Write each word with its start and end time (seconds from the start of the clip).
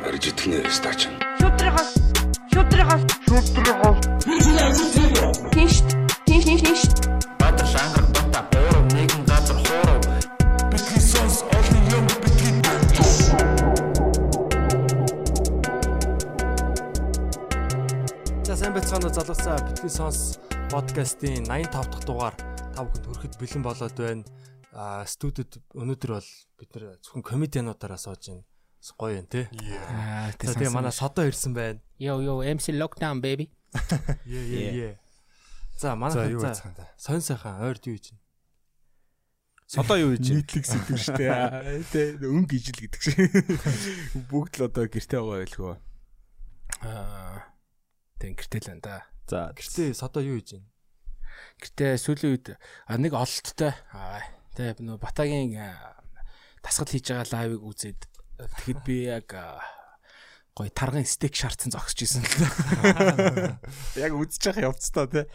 Арж 0.00 0.32
итгэнэ 0.32 0.64
стач. 0.72 1.00
Шүтрихос 1.40 1.90
шүтрихос 2.52 3.02
шүтрихос 3.28 3.98
Тинш 5.52 5.76
тинш 6.24 6.44
тинш 6.48 6.62
тинш 6.64 6.82
Баатар 7.40 7.68
шангар 7.68 8.04
бата 8.14 8.40
буурав 8.50 8.84
нэгэн 8.96 9.22
газар 9.28 9.58
хуурав. 9.60 10.00
Бидний 10.72 11.02
сонс 11.04 11.44
олон 11.56 11.84
юм 11.96 12.06
бидний 12.24 12.40
За 18.48 18.56
сайн 18.56 18.72
байцгаана 18.72 19.12
залуусаа. 19.12 19.58
Битгий 19.68 19.90
сонс 19.90 20.40
подкастын 20.72 21.44
85 21.44 21.70
дахь 21.92 22.04
дугаар. 22.08 22.34
Та 22.74 22.82
бүхэнд 22.88 23.06
хүрэхэд 23.06 23.34
бэлэн 23.36 23.62
болоод 23.62 23.96
байна. 24.00 24.24
А 24.72 25.04
студид 25.04 25.60
өнөөдөр 25.76 26.10
бол 26.16 26.30
бид 26.58 26.70
нэр 26.74 26.96
зөвхөн 27.04 27.22
комедиануудаараа 27.22 28.00
сууж 28.00 28.24
байна. 28.26 28.49
Гоё 28.80 29.20
юм 29.20 29.26
тий. 29.28 29.44
Аа 29.92 30.32
тэгээ 30.40 30.72
манай 30.72 30.92
содо 30.92 31.28
ирсэн 31.28 31.52
байна. 31.52 31.80
Yo 32.00 32.20
yo 32.24 32.40
MC 32.40 32.72
lockdown 32.72 33.20
baby. 33.20 33.52
Е 34.24 34.40
е 34.40 34.96
е. 34.96 35.00
За 35.76 35.94
манай 35.96 36.32
За 36.40 36.56
сонь 36.96 37.20
сайхан 37.20 37.60
ойрд 37.60 37.84
юу 37.86 38.00
байна? 38.00 38.18
Содоо 39.68 39.96
юу 40.00 40.16
байна? 40.16 40.24
нийтлэг 40.24 40.64
сэтгэв 40.64 40.96
штэ. 40.96 41.84
Тэ 41.92 42.18
өнгө 42.24 42.56
ижил 42.56 42.80
гэдэг 42.80 43.00
шиг. 43.04 43.20
Бүгд 44.32 44.58
л 44.58 44.66
одоо 44.66 44.88
гэртээ 44.88 45.20
байгаа 45.20 45.44
байлгүй. 45.44 45.76
Аа 46.82 47.46
тэн 48.18 48.32
гэртээ 48.34 48.60
л 48.64 48.68
байна 48.74 48.82
да. 48.82 48.96
За 49.30 49.38
Гэртээ 49.54 49.94
содо 49.94 50.24
юу 50.24 50.42
байна? 50.42 50.66
гэртээ 51.62 51.92
сүүлийн 52.00 52.32
үед 52.34 52.46
нэг 52.98 53.12
ололттой. 53.14 53.72
Аа 53.94 54.24
тэ 54.58 54.74
нөө 54.82 54.98
Батагийн 54.98 55.54
а, 55.60 55.94
тасгал 56.64 56.90
хийж 56.90 57.14
байгаа 57.14 57.30
лайвыг 57.30 57.62
үзээд 57.62 58.09
тэгэхэд 58.60 58.80
би 58.86 58.96
яг 59.10 59.28
гоё 60.56 60.70
тарган 60.72 61.04
стейк 61.04 61.34
шаардсан 61.36 61.72
зогсож 61.72 62.04
исэн 62.04 62.24
л. 62.24 63.56
Яг 63.96 64.12
үзэж 64.16 64.52
байгаа 64.52 64.72
явцдаа 64.72 65.06
тэ. 65.08 65.28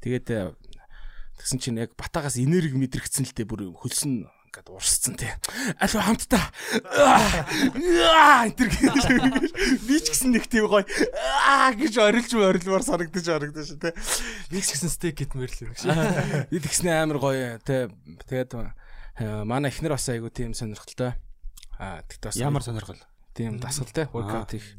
Тэгээд 0.00 0.28
тэгсэн 1.40 1.58
чинь 1.60 1.80
яг 1.80 1.92
Батагаас 1.96 2.40
энерги 2.40 2.76
мэдрэгцэн 2.76 3.28
л 3.28 3.34
дээ 3.36 3.48
бүр 3.48 3.72
хөлсөн 3.76 4.28
ингээд 4.50 4.68
урсцсан 4.74 5.14
тий. 5.14 5.30
Алуу 5.78 6.02
хамтдаа. 6.02 6.50
Аа 6.98 8.50
энэ 8.50 8.58
би 9.86 9.96
ч 10.02 10.10
гэсэн 10.10 10.34
нэг 10.34 10.50
тийм 10.50 10.66
гоё 10.66 10.82
аа 11.46 11.70
гэж 11.70 11.94
орилж 12.02 12.34
орилмаар 12.34 12.82
санагдаж 12.82 13.26
харагдаж 13.30 13.66
шүү 13.70 13.78
тий. 13.78 13.94
Би 14.50 14.58
ч 14.58 14.74
гэсэн 14.74 14.90
стейк 14.90 15.22
гэдмэр 15.22 15.54
л 15.54 15.62
юм 15.70 15.74
шиг. 15.78 15.94
Би 16.50 16.58
тэгснэ 16.58 16.98
амар 16.98 17.22
гоё 17.22 17.62
тий. 17.62 17.94
Тэгээд 18.26 18.58
манай 19.46 19.70
эхнэр 19.70 19.94
бас 19.94 20.10
айгу 20.10 20.34
тийм 20.34 20.50
сонирхолтой. 20.50 21.14
Аа 21.80 22.04
тэгтээ 22.04 22.44
Ямар 22.44 22.60
сонирхол. 22.60 23.00
тийм 23.32 23.56
дасгалтай 23.56 24.04
workout 24.12 24.52
их. 24.52 24.76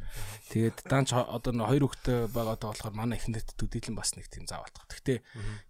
Тэгээд 0.54 0.86
данч 0.86 1.18
одоо 1.18 1.50
нөө 1.50 1.68
хоёр 1.72 1.84
хүүхдээ 1.90 2.20
байгаа 2.30 2.58
даа 2.62 2.72
болохоор 2.78 2.94
манай 2.94 3.18
эхнэрт 3.18 3.58
төдийлэн 3.58 3.98
бас 3.98 4.14
нэг 4.14 4.30
тийм 4.30 4.46
заавалдах. 4.46 4.86
Тэгтээ 4.86 5.18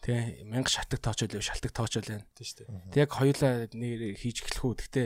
тий 0.04 0.44
мянга 0.44 0.68
шатаг 0.68 1.00
тоочол 1.00 1.32
юу 1.32 1.46
шалтак 1.46 1.72
тоочол 1.72 2.04
байна. 2.04 2.28
Тий 2.36 2.44
штэ. 2.44 2.68
Тэг 2.92 3.08
яг 3.08 3.12
хоёулаа 3.16 3.70
нэр 3.72 4.18
хийж 4.20 4.44
эхлэх 4.44 4.66
үү. 4.66 4.76
Гэтэ 4.82 5.04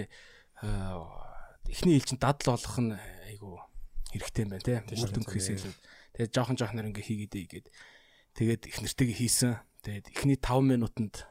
эхний 1.70 2.00
ил 2.00 2.08
чинь 2.08 2.18
дадал 2.18 2.58
болох 2.58 2.78
нь 2.82 2.96
айгу 3.30 3.62
хэрэгтэй 4.10 4.44
юм 4.48 4.52
байна 4.56 4.66
те. 4.66 4.82
Үр 4.96 5.12
дүнхээс 5.12 5.48
илүү. 5.54 5.74
Тэгээд 6.16 6.32
жоохон 6.34 6.58
нэр 6.80 6.90
ингээ 6.90 7.06
хийгээд 7.06 7.34
ийгээд 7.36 7.68
тэгээд 8.40 8.62
их 8.72 8.78
нэртэйгээ 8.82 9.20
хийсэн. 9.20 9.54
Тэгээд 9.84 10.06
эхний 10.16 10.40
5 10.40 10.64
минутанд 10.64 11.28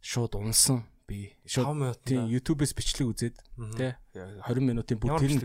шууд 0.00 0.34
унсан 0.40 0.88
би. 1.06 1.32
5 1.46 1.54
Шууд 1.54 2.02
тийм 2.02 2.26
YouTube-с 2.26 2.74
бичлэг 2.74 3.08
үзээд 3.14 3.36
те 3.78 3.96
20 4.12 4.60
минутын 4.60 4.98
Ямар 5.00 5.22
тэр 5.22 5.34
нь 5.38 5.42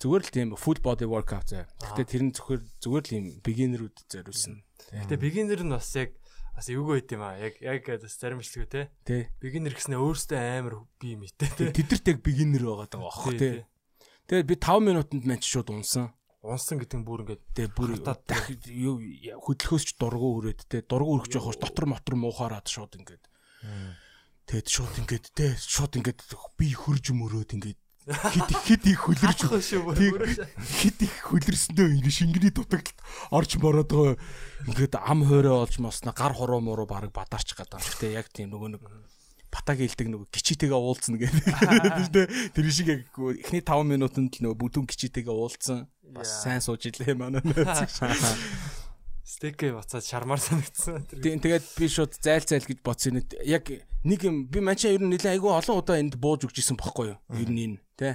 зүгээр 0.00 0.22
л 0.24 0.32
тийм 0.32 0.48
full 0.56 0.80
body 0.80 1.06
workout 1.06 1.46
заа. 1.52 1.68
Гэтэ 1.92 2.02
тэр 2.08 2.22
нь 2.26 2.32
зөвхөр 2.32 2.60
зүгээр 2.80 3.04
л 3.06 3.16
юм 3.16 3.26
beginner-үүд 3.44 3.96
зориулсан. 4.08 4.64
Гэтэ 4.90 5.20
beginner 5.20 5.60
нь 5.60 5.72
бас 5.72 5.92
яг 5.94 6.16
бас 6.56 6.66
эвгүй 6.72 7.04
байт 7.04 7.12
юм 7.12 7.22
аа. 7.22 7.36
Яг 7.36 7.54
яг 7.60 7.84
бас 7.86 8.16
зарим 8.16 8.40
бичлэг 8.40 8.68
те. 8.72 8.88
Тэ. 9.04 9.28
Beginner 9.40 9.72
гэснээр 9.76 10.00
өөртөө 10.00 10.40
амар 10.40 10.74
бие 10.96 11.16
мэтэй 11.20 11.48
те. 11.52 11.72
Тэдэрт 11.72 12.08
яг 12.12 12.18
beginner 12.24 12.64
байгаа 12.64 12.88
даа 12.88 13.08
аах 13.08 13.28
те. 13.36 13.68
Тэгээд 14.28 14.48
би 14.48 14.56
5 14.56 14.80
минутанд 14.80 15.24
мань 15.28 15.44
шууд 15.44 15.72
унсан. 15.72 16.12
Унсан 16.42 16.82
гэдэг 16.82 16.98
нь 16.98 17.06
бүр 17.06 17.22
ингээд 17.22 17.42
Тэгээ 17.54 17.70
бүр 17.70 17.90
Хатаад 18.02 18.20
дахид 18.26 18.66
юу 18.66 18.98
хөдөлгөөс 18.98 19.84
ч 19.86 19.90
дургу 19.94 20.42
хүрээд 20.42 20.60
те 20.66 20.82
дургу 20.82 21.22
өргөж 21.22 21.38
явах 21.38 21.54
дотор 21.54 21.86
мотор 21.86 22.18
муухаараад 22.18 22.66
шууд 22.66 22.98
ингээд 22.98 23.22
тэгээд 24.46 24.68
шууд 24.68 24.94
ингээд 25.02 25.26
те 25.34 25.46
шууд 25.58 25.98
ингээд 25.98 26.20
би 26.58 26.72
хөрж 26.74 27.14
мөрөөд 27.14 27.50
ингээд 27.56 27.80
хит 28.02 28.50
хит 28.66 28.86
их 28.90 28.98
хөлөрж 29.06 29.46
хит 30.58 30.98
их 31.06 31.14
хөлөрснөө 31.22 31.88
ингээд 32.02 32.18
шингэний 32.18 32.50
дутагдлалт 32.50 32.98
орж 33.30 33.50
мороод 33.62 33.90
байгаа. 33.94 34.18
Ингээд 34.66 34.98
ам 34.98 35.22
хоороо 35.22 35.62
олж 35.62 35.78
мосноо 35.78 36.10
гар 36.10 36.34
хороо 36.34 36.58
мороо 36.58 36.86
баг 36.86 37.14
бадарч 37.14 37.54
гадаа. 37.54 37.78
Те 37.78 38.18
яг 38.18 38.26
тийм 38.34 38.50
нөгөө 38.50 38.74
нэг 38.74 38.82
батаг 39.54 39.78
илдэг 39.78 40.10
нөгөө 40.10 40.34
гिचитэйгээ 40.34 40.80
уулзна 40.82 41.16
гэдэг. 41.22 42.26
Тэр 42.58 42.66
шиг 42.74 42.88
яг 42.90 43.06
эхний 43.38 43.62
5 43.62 43.86
минутанд 43.86 44.34
л 44.42 44.50
нөгөө 44.50 44.58
бүдүүн 44.58 44.90
гिचитэйгээ 44.90 45.30
уулзсан. 45.30 45.86
Бас 46.10 46.42
сайн 46.42 46.58
сууж 46.58 46.82
илээ 46.90 47.14
манай 47.14 47.44
нөөц 47.46 47.86
стейкээ 49.32 49.72
буцаад 49.72 50.04
шармаар 50.04 50.40
санагдсан. 50.44 51.08
Тийм 51.08 51.40
тэгээд 51.40 51.64
би 51.80 51.86
шууд 51.88 52.12
зайл 52.20 52.44
зайл 52.44 52.68
гэж 52.68 52.78
бодсон 52.84 53.20
юм. 53.20 53.26
Яг 53.48 53.64
нэг 54.04 54.20
юм 54.28 54.44
би 54.52 54.60
манчаа 54.60 54.92
ер 54.92 55.00
нь 55.00 55.08
нэлээ 55.08 55.40
айгүй 55.40 55.48
олон 55.48 55.80
удаа 55.80 55.96
энд 55.96 56.20
бууж 56.20 56.44
өгч 56.44 56.60
исэн 56.60 56.76
бохгүй 56.76 57.16
юу? 57.16 57.18
Ер 57.32 57.48
нь 57.48 57.62
энэ 57.64 57.78
тий. 57.96 58.14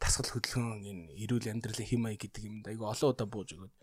Тасгал 0.00 0.32
хөдөлгөөн 0.32 0.80
энэ 0.80 1.04
эрүүл 1.20 1.52
амьдралын 1.52 1.84
хим 1.84 2.00
маяг 2.08 2.24
гэдэг 2.24 2.42
юмд 2.48 2.64
айгүй 2.64 2.86
олон 2.88 3.12
удаа 3.12 3.28
бууж 3.28 3.52
өгөөд. 3.52 3.76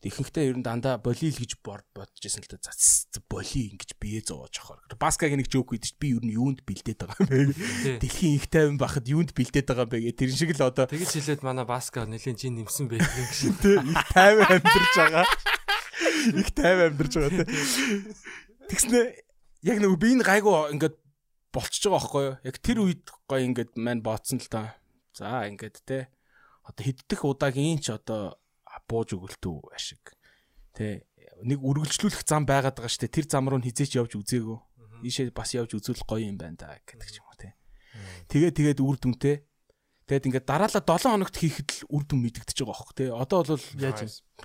Тэгэхэнхдээ 0.00 0.48
ер 0.48 0.56
нь 0.56 0.64
дандаа 0.64 0.96
болил 0.96 1.36
гэж 1.36 1.60
бод 1.60 1.84
бодож 1.92 2.24
исэн 2.24 2.40
л 2.40 2.48
да. 2.56 2.72
За 2.72 3.20
боли 3.28 3.68
ингэж 3.76 4.00
бие 4.00 4.24
зовоож 4.24 4.56
ахаар. 4.56 4.80
Баскагийн 4.96 5.44
нэг 5.44 5.52
жоок 5.52 5.76
үйдэж 5.76 6.00
би 6.00 6.16
ер 6.16 6.24
нь 6.24 6.32
юунд 6.32 6.64
бэлдээд 6.64 7.04
байгаа 7.04 7.28
юм 7.28 7.52
бэ? 7.52 8.00
Дэлхийн 8.00 8.40
их 8.40 8.48
тайван 8.48 8.80
байхад 8.80 9.04
юунд 9.04 9.36
бэлдээд 9.36 9.68
байгаа 9.68 9.84
юм 9.84 9.92
бэ 9.92 10.00
гэх 10.08 10.16
тэр 10.16 10.32
шиг 10.32 10.56
л 10.56 10.64
одоо 10.72 10.88
Тэгэж 10.88 11.20
хэлээд 11.20 11.44
манай 11.44 11.68
Баска 11.68 12.08
нэлийн 12.08 12.32
чин 12.32 12.56
нэмсэн 12.56 12.88
байдаг 12.88 13.12
юм 13.12 13.28
шиг. 13.28 13.52
тий 13.60 13.76
их 13.76 14.00
тайван 14.08 14.48
амьдарч 14.48 14.94
байгаа. 14.96 15.26
Их 16.36 16.50
тайван 16.52 16.92
амьдарч 16.92 17.12
байгаа 17.16 17.44
тий. 17.44 17.48
Тэгснэ 18.68 18.98
яг 19.64 19.76
нэг 19.80 19.92
би 19.96 20.14
энэ 20.14 20.24
гайгүй 20.24 20.74
ингээд 20.76 20.96
болчихж 21.52 21.84
байгаа 21.88 21.96
байхгүй 21.98 22.22
юу? 22.26 22.36
Яг 22.46 22.56
тэр 22.60 22.78
үед 22.84 23.04
гой 23.26 23.40
ингээд 23.48 23.72
мань 23.76 24.04
бооцсон 24.04 24.38
л 24.40 24.48
та. 24.48 24.76
За 25.16 25.46
ингээд 25.48 25.82
тий. 25.84 26.06
Одоо 26.64 26.82
хэддэх 26.84 27.20
удаагийн 27.24 27.80
ч 27.82 27.92
одоо 27.94 28.38
бууж 28.90 29.14
өгөлтөө 29.14 29.74
ашиг. 29.74 30.14
Тий. 30.74 31.02
Нэг 31.42 31.62
үргэлжлүүлэх 31.62 32.26
зам 32.26 32.46
байгаад 32.46 32.78
байгаа 32.78 32.90
штэ. 32.90 33.10
Тэр 33.10 33.26
зам 33.26 33.50
руу 33.50 33.62
хизээч 33.62 33.98
явж 33.98 34.18
үзээгөө. 34.18 34.58
Ийшээ 35.06 35.30
бас 35.32 35.54
явж 35.54 35.78
үзвэл 35.78 36.04
гоё 36.06 36.26
юм 36.26 36.36
байна 36.38 36.58
да 36.58 36.78
гэдэг 36.84 37.08
ч 37.10 37.18
юм 37.22 37.26
уу 37.30 37.38
тий. 37.38 37.52
Тэгээ 38.30 38.78
тэгээд 38.78 38.78
үр 38.84 38.96
дүнтэй. 38.98 39.42
Тэгээд 40.10 40.26
ингээд 40.26 40.46
дараалал 40.50 40.82
7 40.82 41.06
хоногт 41.06 41.36
хийхэд 41.38 41.70
л 41.70 41.94
үр 41.94 42.02
дүн 42.02 42.18
мэдэгдэж 42.26 42.58
байгаа 42.66 42.74
байхгүй 42.82 42.96
тий. 42.98 43.08
Одоо 43.14 43.38
бол 43.46 43.66
Яаж 43.78 44.00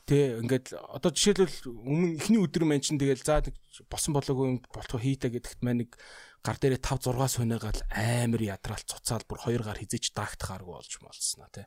тий 0.06 0.24
ингээд 0.38 0.78
одоо 0.78 1.10
жишээлбэл 1.10 1.58
өмнө 1.74 2.22
эхний 2.22 2.38
өдөр 2.38 2.64
маань 2.70 2.86
чинь 2.86 3.02
тэгэл 3.02 3.26
за 3.26 3.42
босон 3.90 4.14
болоогүй 4.14 4.62
болтго 4.70 5.02
хийтэ 5.02 5.34
гэдэгт 5.34 5.66
маань 5.66 5.90
нэг 5.90 5.98
гар 6.46 6.62
дээрээ 6.62 6.86
5 6.86 7.10
6 7.18 7.42
сунаагаал 7.42 7.82
амар 7.90 8.42
ядраал 8.46 8.86
цуцаал 8.86 9.26
бүр 9.26 9.42
хоёр 9.42 9.66
гар 9.66 9.82
хизээч 9.82 10.14
даагтахааргүй 10.14 10.70
болж 10.78 10.94
молсноо 11.02 11.50
тий. 11.50 11.66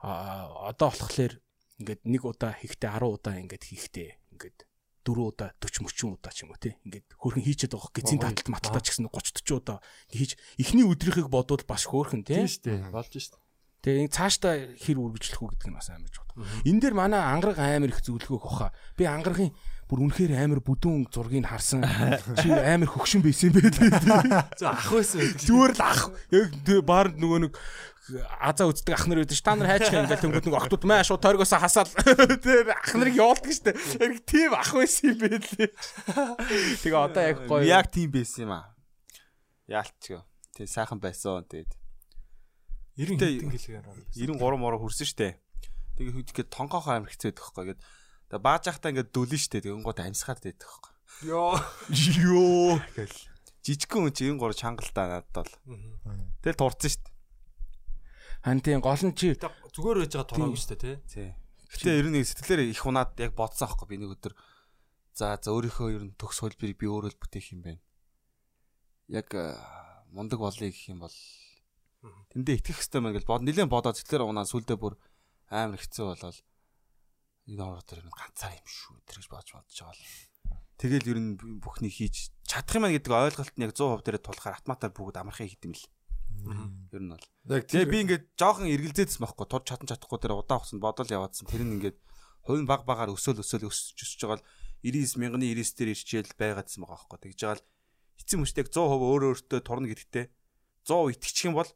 А 0.00 0.72
одоо 0.72 0.88
болохоор 0.96 1.36
ингээд 1.76 2.02
нэг 2.08 2.22
удаа 2.24 2.56
хийхдээ 2.56 2.88
10 2.88 3.04
удаа 3.04 3.36
ингээд 3.36 3.64
хийхдээ 3.68 4.10
ингээд 4.32 4.58
4 5.06 5.22
удаа 5.22 5.54
40 5.62 5.86
30 5.86 6.18
удаа 6.18 6.32
ч 6.34 6.42
юм 6.42 6.50
уу 6.50 6.58
тий 6.58 6.74
ингээд 6.82 7.06
хөрхөн 7.14 7.46
хийчихэд 7.46 7.78
байгаа 7.78 7.94
гизийн 7.94 8.22
таталт 8.26 8.50
маталтаа 8.50 8.82
ч 8.82 8.90
гэсэн 8.90 9.06
30 9.06 9.46
40 9.46 9.62
удаа 9.62 9.78
хийж 10.10 10.34
эхний 10.58 10.82
өдрийнхийг 10.82 11.30
бодвол 11.30 11.62
бас 11.62 11.86
хөөрхөн 11.86 12.26
тий 12.26 12.42
штэ. 12.50 12.90
Болж 12.90 13.14
штэ. 13.14 13.38
Тэгээ 13.86 14.10
цаашдаа 14.10 14.54
хэр 14.82 14.98
үргэлжлэх 14.98 15.38
үү 15.46 15.50
гэдэг 15.54 15.70
нь 15.70 15.78
бас 15.78 15.94
амар 15.94 16.10
чухал. 16.10 16.42
Энэ 16.66 16.80
дээр 16.82 16.94
манай 16.98 17.22
ангараг 17.22 17.62
амар 17.62 17.94
их 17.94 18.02
зөвлөгөө 18.02 18.34
өгөх 18.34 18.56
хаа. 18.58 18.74
Би 18.98 19.06
ангарагын 19.06 19.54
бүр 19.86 20.02
үнэхээр 20.06 20.34
амар 20.34 20.60
бүдүүн 20.66 21.06
зургийг 21.14 21.46
харсан. 21.46 21.86
Чи 22.42 22.50
амар 22.50 22.90
хөгшин 22.90 23.22
байсан 23.22 23.54
бэ? 23.54 23.70
За 24.60 24.74
ах 24.74 24.90
байсан 24.90 25.22
байдаг. 25.22 25.46
Зүгээр 25.46 25.72
л 25.78 25.82
ах. 25.86 26.00
Яг 26.34 26.50
баар 26.82 27.14
нөгөө 27.14 27.38
нэг 27.46 27.54
азаа 28.42 28.66
үздэг 28.70 28.94
ах 28.98 29.06
нар 29.06 29.22
байдаг 29.22 29.38
ш. 29.38 29.42
Та 29.46 29.54
нар 29.54 29.70
хайчих 29.70 29.94
юм 29.94 30.06
ингээл 30.10 30.22
тэнгууд 30.26 30.46
нэг 30.50 30.58
октод 30.58 30.82
маа 30.86 31.06
шууд 31.06 31.22
тойргоосоо 31.22 31.58
хасаал. 31.62 31.90
Тэр 32.42 32.74
ах 32.74 32.90
нарыг 32.98 33.14
явуулдаг 33.14 33.54
штэ. 33.54 33.78
Яг 34.02 34.14
тийм 34.26 34.50
ах 34.58 34.70
байсан 34.74 35.14
юм 35.14 35.18
бэ 35.22 35.38
лээ. 35.38 35.70
Тэгээ 36.82 36.98
одоо 36.98 37.22
яг 37.22 37.38
гоё. 37.46 37.62
Яг 37.62 37.86
тийм 37.90 38.10
байсан 38.10 38.46
юм 38.46 38.58
аа. 38.58 38.74
Яалтч. 39.70 40.18
Тэг 40.54 40.66
сайхан 40.66 40.98
байсан. 40.98 41.46
Тэгээд 41.46 41.70
90 42.98 43.22
Тэ- 43.22 43.30
хэдэн 43.38 43.50
гэлгээр 43.54 43.86
орсон. 43.86 44.06
93 44.18 44.58
мороо 44.58 44.78
хүрсэн 44.82 45.06
штэ. 45.06 45.38
Тэгээ 45.98 46.14
хөдөлгөө 46.14 46.46
тонгоохоо 46.50 46.94
амир 46.94 47.10
хэцээд 47.10 47.38
байхгүй. 47.38 47.74
Тэгээд 47.74 47.82
тэгээ 48.30 48.42
бааж 48.42 48.64
ахтаа 48.70 48.90
ингээд 48.92 49.10
дөлөн 49.14 49.40
штэ. 49.40 49.62
Тэгээ 49.62 49.86
гот 49.86 50.00
амьсгаад 50.02 50.40
дээд 50.42 50.60
байхгүй. 50.62 50.92
Йоо. 51.30 51.56
ёо. 52.34 52.78
Жижигхэн 53.62 54.02
хүн 54.06 54.14
чинь 54.14 54.38
93 54.38 54.62
чангалтай 54.62 55.06
надад 55.10 55.34
бол. 55.34 55.52
Тэгэл 56.42 56.60
турцсан 56.60 56.90
штэ. 56.90 57.10
Хантын 58.46 58.82
гол 58.82 59.02
нь 59.02 59.16
чи 59.18 59.34
Зүгээр 59.34 59.98
байж 60.06 60.12
байгаа 60.14 60.30
тунаагүй 60.30 60.58
шүү 60.58 60.70
дээ 60.78 60.82
тий. 60.82 60.96
Тий. 61.10 61.28
Гэтэ 61.66 61.98
ер 61.98 62.06
нь 62.08 62.22
сэтгэлээр 62.22 62.70
их 62.70 62.86
унаад 62.86 63.18
яг 63.18 63.34
бодсон 63.34 63.66
аахгүй 63.66 63.90
би 63.90 63.98
нэг 63.98 64.14
өдөр 64.14 64.32
за 65.18 65.34
за 65.34 65.50
өөрийнхөө 65.50 65.88
ер 65.98 66.04
нь 66.06 66.14
төгс 66.14 66.46
хөлбөрийг 66.46 66.78
би 66.78 66.86
өөрөө 66.86 67.10
л 67.10 67.20
бүтээх 67.20 67.58
юм 67.58 67.66
байна. 67.66 67.82
Яг 69.10 69.34
э, 69.34 69.50
мундаг 70.14 70.38
болъё 70.38 70.70
гэх 70.70 70.94
юм 70.94 71.02
бол 71.02 71.16
тэндээ 72.30 72.62
итгэх 72.62 72.78
хэрэгтэй 72.78 73.00
мэн 73.02 73.14
гэж 73.18 73.24
бод 73.26 73.42
нилээн 73.42 73.72
бодоод 73.72 73.98
сэтгэлээр 73.98 74.30
унаа 74.30 74.46
сүлдээ 74.46 74.78
бүр 74.78 74.94
амар 75.50 75.82
хэцүү 75.82 76.06
болоод 76.06 76.38
энэ 77.46 77.62
ороод 77.62 77.86
тэр 77.86 78.02
ганцаар 78.10 78.58
юм 78.58 78.66
шүү 78.66 78.98
тэр 79.06 79.16
гэж 79.22 79.28
бодож 79.30 79.50
бодож 79.54 79.78
байгаа 79.78 79.94
л. 79.94 80.04
Тэгэл 80.76 81.10
ер 81.14 81.18
нь 81.22 81.32
бүхнийг 81.62 81.94
хийж 81.94 82.34
чадах 82.44 82.76
юм 82.76 82.84
аа 82.84 82.94
гэдэг 82.94 83.12
ойлголт 83.14 83.54
нь 83.56 83.64
яг 83.64 83.72
100% 83.72 84.02
дээр 84.02 84.18
тулахаар 84.20 84.58
автоматар 84.58 84.90
бүгд 84.92 85.16
амархыг 85.16 85.48
хийдэм 85.54 85.72
л. 85.72 85.86
Ер 86.92 87.02
нь 87.02 87.10
бол. 87.14 87.26
Тэгээ 87.46 87.86
би 87.86 87.98
ингээд 88.04 88.24
жоохон 88.36 88.68
эргэлзээдсэн 88.68 89.22
байхгүй 89.22 89.46
тур 89.46 89.62
чадан 89.62 89.88
чадахгүй 89.88 90.18
дээр 90.20 90.36
удаан 90.36 90.60
хугацаанд 90.60 90.82
бодол 90.84 91.10
яваадсан. 91.10 91.46
Тэр 91.48 91.62
нь 91.64 91.74
ингээд 91.80 91.98
хувь 92.46 92.66
баг 92.66 92.82
багаар 92.86 93.14
өсөөл 93.14 93.42
өсөөл 93.42 93.66
өсөж 93.66 93.98
өсөж 93.98 94.20
байгаа 94.22 94.38
л 94.38 94.46
99 94.84 95.18
мянганы 95.18 95.46
99 95.50 95.78
дээр 95.80 95.90
ирчээл 95.96 96.38
байгаадсан 96.38 96.80
байгаа 96.84 96.98
байхгүй. 96.98 97.18
Тэгж 97.24 97.40
байгаа 97.42 97.58
л 97.58 97.66
эцэг 98.22 98.38
мөчтэй 98.38 98.64
100% 98.70 99.02
өөр 99.02 99.22
өөртөө 99.34 99.60
турна 99.66 99.90
гэдэгтэй 99.90 100.24
100 100.86 101.14
итгэчих 101.18 101.46
юм 101.50 101.58
бол 101.58 101.70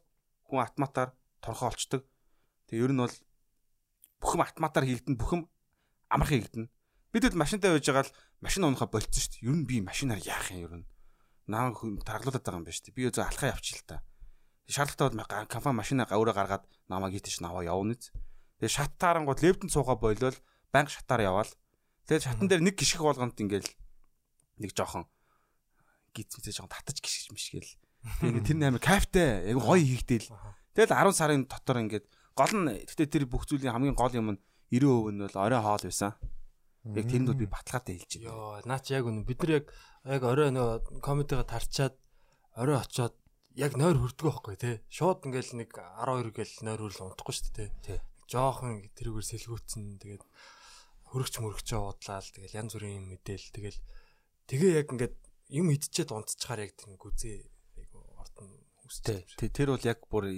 хүн 0.47 0.59
автоматар 0.63 1.11
торхоо 1.43 1.67
олцдог. 1.67 2.07
Тэгээ 2.71 2.85
ер 2.87 2.93
нь 2.95 3.03
бол 3.03 3.15
бүхэм 4.23 4.41
автоматар 4.45 4.87
хийгдэн 4.87 5.19
бүхэм 5.19 5.50
амархан 6.11 6.43
хийгдэнэ. 6.43 6.69
Бид 7.11 7.23
хэд 7.27 7.35
машинтай 7.39 7.71
байж 7.71 7.87
байгаа 7.87 8.05
л 8.07 8.15
машин 8.43 8.63
уунахаа 8.67 8.91
болцсон 8.91 9.19
шүү 9.19 9.31
дээ. 9.39 9.47
Ер 9.47 9.55
нь 9.55 9.67
би 9.67 9.75
машинаар 9.79 10.19
яах 10.19 10.51
юм 10.51 10.63
ер 10.63 10.73
нь. 10.83 10.85
Наа 11.47 11.71
хүн 11.71 11.99
тархлуулаад 12.03 12.43
байгаа 12.43 12.59
юм 12.59 12.65
байна 12.67 12.75
шүү 12.75 12.85
дээ. 12.91 12.95
Би 12.95 13.03
өөзөө 13.11 13.25
алхаа 13.27 13.51
явчих 13.51 13.83
л 13.83 13.87
та. 13.87 14.03
Шаардлагатай 14.71 15.19
бол 15.19 15.47
компани 15.51 15.79
машинаа 15.79 16.07
өөрөө 16.07 16.35
гаргаад 16.35 16.63
намаа 16.87 17.11
гитэж 17.11 17.43
наваа 17.43 17.67
явна 17.67 17.99
үз. 17.99 18.11
Тэгээ 18.63 18.71
шат 18.71 18.95
таарангууд 18.95 19.43
левдэн 19.43 19.67
цуугаа 19.67 19.99
болол 19.99 20.37
банк 20.71 20.87
шатаар 20.87 21.27
яваал. 21.27 21.51
Тэгээ 22.07 22.23
шатан 22.23 22.47
дээр 22.47 22.63
нэг 22.63 22.79
гიშгэх 22.79 23.03
болгонд 23.03 23.35
ингээл 23.35 23.67
нэг 24.63 24.71
жоохон 24.71 25.11
гизмтэй 26.15 26.55
жоохон 26.55 26.71
татаж 26.71 27.03
гიშгэж 27.03 27.35
мишгээл. 27.35 27.73
Тэгээ 28.23 28.47
тэр 28.47 28.57
нээр 28.61 28.79
кайфтай 28.79 29.51
яг 29.51 29.59
гоё 29.59 29.83
хийгдээл. 29.83 30.31
Тэгэл 30.77 30.95
10 30.95 31.11
сарын 31.11 31.43
дотор 31.51 31.83
ингээд 31.83 32.05
гол 32.31 32.53
нь 32.55 32.87
гэхдээ 32.87 33.07
тэр 33.11 33.23
бүх 33.27 33.43
зүйлийн 33.43 33.75
хамгийн 33.75 33.97
гол 33.97 34.15
юм 34.15 34.37
нь 34.37 34.39
90% 34.71 35.11
нь 35.11 35.21
бол 35.27 35.37
орой 35.37 35.61
хоол 35.61 35.83
байсан. 35.83 36.15
Яг 36.81 37.05
тэрэнд 37.05 37.29
бол 37.29 37.41
би 37.43 37.47
баталгаатай 37.51 37.95
хэлж 37.99 38.11
байна. 38.17 38.25
Йоо, 38.31 38.61
наач 38.65 38.85
яг 38.89 39.05
үнэ 39.05 39.27
бид 39.27 39.39
нар 39.43 39.51
яг 39.59 39.65
яг 40.07 40.21
орой 40.25 40.49
нөгөө 40.49 41.03
комедига 41.03 41.45
тарчаад 41.45 41.95
орой 42.55 42.79
очоод 42.79 43.15
яг 43.59 43.75
нойр 43.75 43.99
хүрдгөө 43.99 44.31
байхгүй 44.31 44.55
тий. 44.57 44.75
Шууд 44.87 45.27
ингээл 45.27 45.59
нэг 45.59 45.69
12 45.75 46.31
гээл 46.31 46.55
нойр 46.63 46.79
хүрл 46.87 47.03
унтахгүй 47.11 47.35
шүү 47.35 47.51
дээ 47.53 47.69
тий. 47.83 47.99
Жохон 48.31 48.87
тэрүүгээр 48.95 49.27
сэлгүүцэн 49.27 49.99
тэгээд 49.99 50.23
хөрөгч 51.11 51.35
мөрөгчөө 51.43 51.81
удлаал 51.83 52.27
тэгэл 52.31 52.57
янз 52.63 52.71
бүрийн 52.79 53.03
мэдээл 53.11 53.47
тэгэл 53.51 53.79
тэгээ 54.47 54.71
яг 54.79 54.87
ингээд 54.95 55.15
юм 55.51 55.67
идчихэд 55.75 56.15
унтчихаар 56.15 56.63
яг 56.63 56.71
тийм 56.79 56.95
гүзээ 56.95 57.37
айгу 57.75 57.99
ордон 58.15 58.55
үстэй. 58.87 59.27
Тэ 59.35 59.51
тэр 59.51 59.75
бол 59.75 59.83
яг 59.83 59.99
бүр 60.07 60.31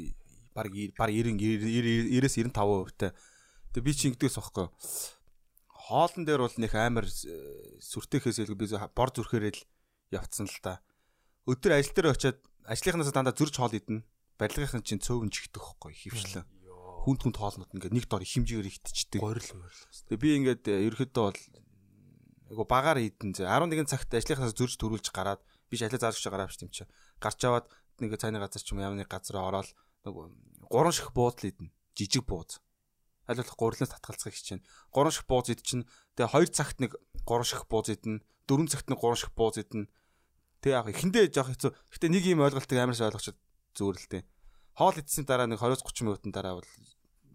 баг 0.57 0.73
баг 0.97 1.09
90 1.13 1.37
90-ээс 1.37 2.35
95% 2.41 2.97
та. 2.97 3.13
Тэгээ 3.73 3.85
би 3.89 3.93
чи 3.93 4.05
ингэдэгс 4.13 4.37
واخхой. 4.37 4.69
Хоолн 5.67 6.23
дээр 6.23 6.45
бол 6.45 6.57
нэх 6.61 6.73
амар 6.77 7.09
э, 7.09 7.81
сүртэйхээс 7.81 8.45
илүү 8.45 8.57
би 8.57 8.69
бор 8.93 9.09
зүрхээрэл 9.09 9.61
явцсан 10.13 10.45
л 10.45 10.59
та. 10.61 10.85
Өдөр 11.49 11.81
ажил 11.81 11.97
дээр 11.97 12.13
очиад 12.13 12.39
ажлынхнаас 12.69 13.09
дандаа 13.09 13.33
зөрж 13.33 13.57
хоол 13.57 13.73
идэнэ. 13.73 14.05
Барилгынхан 14.37 14.85
чинь 14.85 15.01
цөөвөн 15.01 15.33
чигдэх 15.33 15.73
واخхой 15.73 15.97
хөвшлөө. 15.97 16.45
Хүнд 17.03 17.21
хүнд 17.25 17.37
хоолнууд 17.41 17.73
ингээд 17.75 17.97
нэг 17.97 18.05
дор 18.07 18.23
их 18.23 18.31
хэмжээгээр 18.31 18.69
ихтчихдэг. 18.69 19.19
Горил 19.19 19.43
горил. 19.43 19.83
Тэгээ 20.07 20.21
би 20.21 20.29
ингээд 20.39 20.63
э, 20.71 20.87
ерөөхдөө 20.87 21.23
бол 21.27 21.41
айгу 22.53 22.63
багаар 22.69 23.01
идэн 23.01 23.33
зэ 23.33 23.49
11 23.49 23.89
цагт 23.89 24.13
ажлынхнаас 24.13 24.53
зөрж 24.53 24.77
төрүүлж 24.77 25.09
гараад 25.11 25.41
би 25.67 25.75
ч 25.75 25.83
ажлаа 25.83 26.13
зааж 26.13 26.21
өгч 26.21 26.29
гараавч 26.29 26.61
юм 26.63 26.71
чи. 26.71 26.85
Гарч 27.19 27.39
аваад 27.43 27.67
нэг 27.99 28.15
цайны 28.21 28.37
газар 28.37 28.61
ч 28.61 28.71
юм 28.71 28.79
ямны 28.79 29.03
газар 29.03 29.41
ороод 29.41 29.69
нэг 30.05 30.13
гурван 30.69 30.95
ших 30.95 31.11
буудлын 31.11 31.51
идэн 31.51 31.67
жижиг 31.97 32.23
бууз. 32.29 32.61
Аль 33.27 33.39
болох 33.39 33.55
гурлаас 33.55 33.91
татгалцахыг 33.91 34.35
хичээнэ. 34.35 34.65
Гурван 34.91 35.15
ших 35.15 35.25
бууз 35.27 35.47
идчихнэ. 35.47 35.87
Тэгээ 36.19 36.31
2 36.43 36.51
цагт 36.51 36.77
нэг 36.83 36.91
гурван 37.23 37.47
ших 37.47 37.63
бууз 37.71 37.87
идэнэ. 37.87 38.19
4 38.47 38.67
цагт 38.67 38.87
нэг 38.91 38.99
гурван 38.99 39.19
ших 39.19 39.31
бууз 39.31 39.55
идэнэ. 39.61 39.87
Тэгээ 40.59 40.75
яг 40.75 40.87
эхэндээ 40.91 41.25
жоох 41.31 41.49
хэцүү. 41.55 41.71
Гэтэ 41.71 42.07
нэг 42.11 42.23
юм 42.27 42.43
ойлголтыг 42.43 42.77
амар 42.79 42.95
сайн 42.95 43.11
ойлгочиход 43.11 43.39
зүгээр 43.79 43.97
л 43.99 44.09
дээ. 44.11 44.23
Хоол 44.75 44.97
идсийн 44.99 45.27
дараа 45.27 45.47
нэг 45.47 45.61
20-30 45.61 46.03
минутын 46.03 46.31
дараа 46.35 46.59
бол 46.59 46.71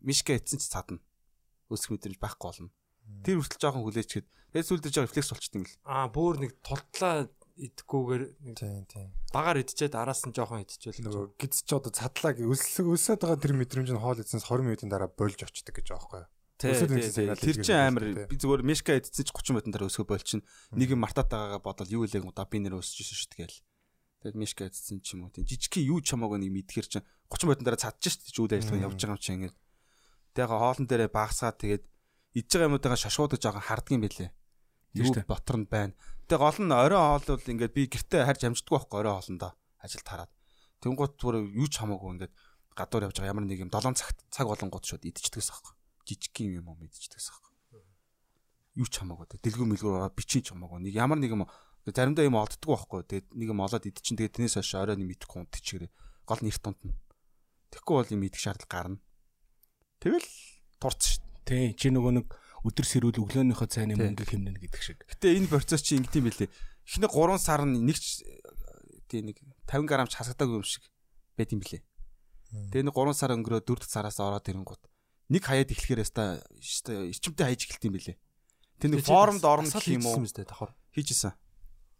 мишка 0.03 0.37
идсэн 0.37 0.61
ч 0.61 0.69
цадна. 0.69 1.01
Өсөх 1.73 1.95
мэдрэмж 1.95 2.19
байхгүй 2.19 2.47
болно. 2.49 2.73
Тэр 3.25 3.41
хүртэл 3.41 3.63
жоохон 3.63 3.85
хүлээчгээд 3.89 4.27
тэгээ 4.53 4.69
сүүлдээ 4.69 4.93
жоо 4.93 5.05
рефлекс 5.07 5.33
болчтой 5.33 5.59
юм 5.63 5.67
л. 5.69 5.79
Аа 5.87 6.09
бүр 6.13 6.41
нэг 6.43 6.61
толтлаа 6.61 7.31
идэхгүйгээр 7.59 8.23
Тийм 8.55 8.87
тийм. 8.87 9.11
багаар 9.35 9.61
идчихэд 9.61 9.99
араас 9.99 10.23
нь 10.23 10.35
жоохон 10.35 10.63
идчихвэл 10.63 11.03
Нөгөө 11.11 11.27
гидс 11.37 11.67
ч 11.67 11.71
одоо 11.75 11.91
цадлаг 11.91 12.39
өлсөг 12.39 12.87
өлсөд 12.87 13.23
байгаа 13.27 13.43
тэр 13.43 13.55
мэдрэмж 13.59 13.91
нь 13.91 13.99
хоол 13.99 14.23
идсэнс 14.23 14.47
20 14.47 14.63
минутын 14.63 14.91
дараа 14.91 15.11
болж 15.11 15.43
очдөг 15.43 15.75
гэж 15.75 15.91
байгаа 15.91 16.31
сигнал 16.59 17.39
Тэр 17.39 17.57
чинь 17.63 17.79
амар 17.79 18.27
би 18.27 18.35
зүгээр 18.35 18.67
мишка 18.67 18.99
идсэн 18.99 19.23
чи 19.23 19.31
30 19.31 19.55
минутын 19.55 19.71
дараа 19.71 19.87
өсгөө 19.87 20.11
болчихно. 20.11 20.43
Нэг 20.75 20.91
юм 20.91 21.07
мартаад 21.07 21.31
байгаагаа 21.31 21.63
бодвол 21.63 21.95
юу 21.95 22.03
илээг 22.03 22.27
удаа 22.27 22.51
би 22.51 22.59
нэр 22.59 22.83
өсөж 22.83 23.07
шүү 23.15 23.31
дээ 23.31 23.47
гээл. 23.47 23.63
Тэгэд 24.27 24.35
мишка 24.35 24.67
идсэн 24.67 24.99
ч 24.99 25.15
юм 25.15 25.31
уу 25.31 25.31
тийм 25.31 25.47
жижигхэн 25.47 25.87
юу 25.87 26.03
ч 26.03 26.19
хамаагүй 26.19 26.43
нэг 26.43 26.51
мэдгэр 26.51 26.87
чинь 26.91 27.07
30 27.31 27.47
минутын 27.47 27.67
дараа 27.71 27.79
цадчих 27.79 28.19
шүү 28.35 28.51
дээ 28.51 28.59
үйл 28.59 28.59
ажиллагаа 28.59 28.87
явж 28.91 28.99
байгаа 28.99 29.15
юм 29.15 29.23
чи 29.23 29.31
ингээд. 29.39 29.57
Тэгээ 30.35 30.51
хоолн 30.51 30.87
дээрээ 30.91 31.11
багасгаад 31.15 31.57
тэгээд 31.63 31.85
идж 32.43 32.51
байгаа 32.51 32.69
юмудаа 32.75 32.99
шашгуудаж 32.99 33.43
харддаг 33.47 33.95
юм 33.95 34.03
байлээ. 34.03 34.31
Юу 34.99 35.15
ботор 35.31 35.57
нь 35.63 35.71
байна. 35.71 35.95
Тэгээ 36.29 36.45
гол 36.45 36.59
нь 36.61 36.77
орой 36.77 37.01
хоол 37.01 37.25
бол 37.25 37.53
ингээд 37.57 37.73
би 37.73 37.89
гэртээ 37.89 38.29
харж 38.29 38.41
амждаггүй 38.45 38.77
байхгүй 38.77 38.99
орой 39.01 39.15
хоолндоо 39.17 39.53
ажил 39.81 40.05
тараад. 40.05 40.33
Тэнгуут 40.85 41.17
зүгээр 41.17 41.57
юу 41.57 41.69
ч 41.73 41.81
хамаагүй 41.81 42.11
ингээд 42.21 42.35
гадуур 42.77 43.09
явж 43.09 43.17
байгаа 43.17 43.33
ямар 43.33 43.49
нэг 43.49 43.65
юм 43.65 43.73
7 43.73 43.97
цагт 43.97 44.21
цаг 44.29 44.47
болонгууд 44.53 44.85
шууд 44.85 45.09
идчихдэгс 45.09 45.51
аахгүй. 45.51 45.75
Жижигхэн 46.05 46.61
юм 46.61 46.69
юм 46.69 46.85
идчихдэгс 46.85 47.33
аахгүй. 47.33 47.53
Юу 48.77 48.87
ч 48.87 48.95
хамаагүй. 49.01 49.27
Дэлгүү 49.41 49.67
мэлгүү 49.73 49.93
бичин 50.13 50.45
ч 50.45 50.53
хамаагүй. 50.53 50.85
Нэг 50.85 50.95
ямар 50.95 51.19
нэг 51.19 51.33
юм 51.33 51.49
заримдаа 51.89 52.29
юм 52.29 52.37
олддггүй 52.37 52.77
байхгүй. 52.77 53.01
Тэгээд 53.09 53.29
нэг 53.33 53.49
юм 53.49 53.61
олоод 53.65 53.89
идчихин 53.89 54.17
тэгээд 54.21 54.35
тэрнээс 54.37 54.57
хойш 54.61 54.73
орой 54.77 54.97
нэг 55.01 55.17
идэхгүй 55.17 55.39
унтчихэрээ. 55.49 55.91
Гол 56.29 56.41
нь 56.45 56.51
эрт 56.53 56.65
унтна. 56.69 56.93
Тэгэхгүй 57.73 57.95
бол 57.97 58.13
юм 58.13 58.23
идэх 58.29 58.41
шаардлага 58.45 58.69
гарна. 58.69 59.01
Тэгэл 59.99 60.29
турц 60.77 61.03
шүү. 61.17 61.25
Тий, 61.49 61.73
чи 61.73 61.89
нөгөө 61.89 62.13
нэг 62.21 62.27
өдөр 62.67 62.87
сэрүүл 62.87 63.23
өглөөнийхөө 63.23 63.69
цайны 63.69 63.95
мөнгөийг 63.95 64.31
хэмнэнэ 64.35 64.59
гэдэг 64.59 64.83
шиг. 64.83 64.99
Гэтэ 65.07 65.39
энэ 65.39 65.51
процесс 65.53 65.83
чи 65.85 65.99
ингэдэм 65.99 66.27
билээ. 66.27 66.51
Эхний 66.89 67.11
3 67.11 67.39
сар 67.39 67.63
нь 67.63 67.79
нэг 67.79 67.99
тий 69.07 69.23
нэг 69.23 69.39
50 69.71 69.87
г 69.87 70.11
хасагдаагүй 70.11 70.59
юм 70.59 70.67
шиг 70.67 70.85
байт 71.39 71.55
юм 71.55 71.63
билээ. 71.63 71.83
Тэгээ 72.73 72.87
нэг 72.89 72.97
3 72.97 73.15
сар 73.15 73.37
өнгөрөө 73.37 73.63
4 73.63 73.79
дахь 73.79 73.93
сараас 73.93 74.19
ороод 74.19 74.49
ирэнгүүт 74.49 74.83
нэг 75.29 75.43
хаяад 75.45 75.71
эхлэхээр 75.71 76.03
яста 76.03 76.41
эрчимтэй 76.57 77.45
хайж 77.45 77.61
эхэлт 77.69 77.85
юм 77.85 77.95
билээ. 78.01 78.17
Тэр 78.81 78.91
нэг 78.97 79.05
форумд 79.05 79.45
орно 79.45 79.69
гэх 79.69 79.89
юм 79.93 80.09
уу 80.09 80.25
хийжсэн. 80.97 81.37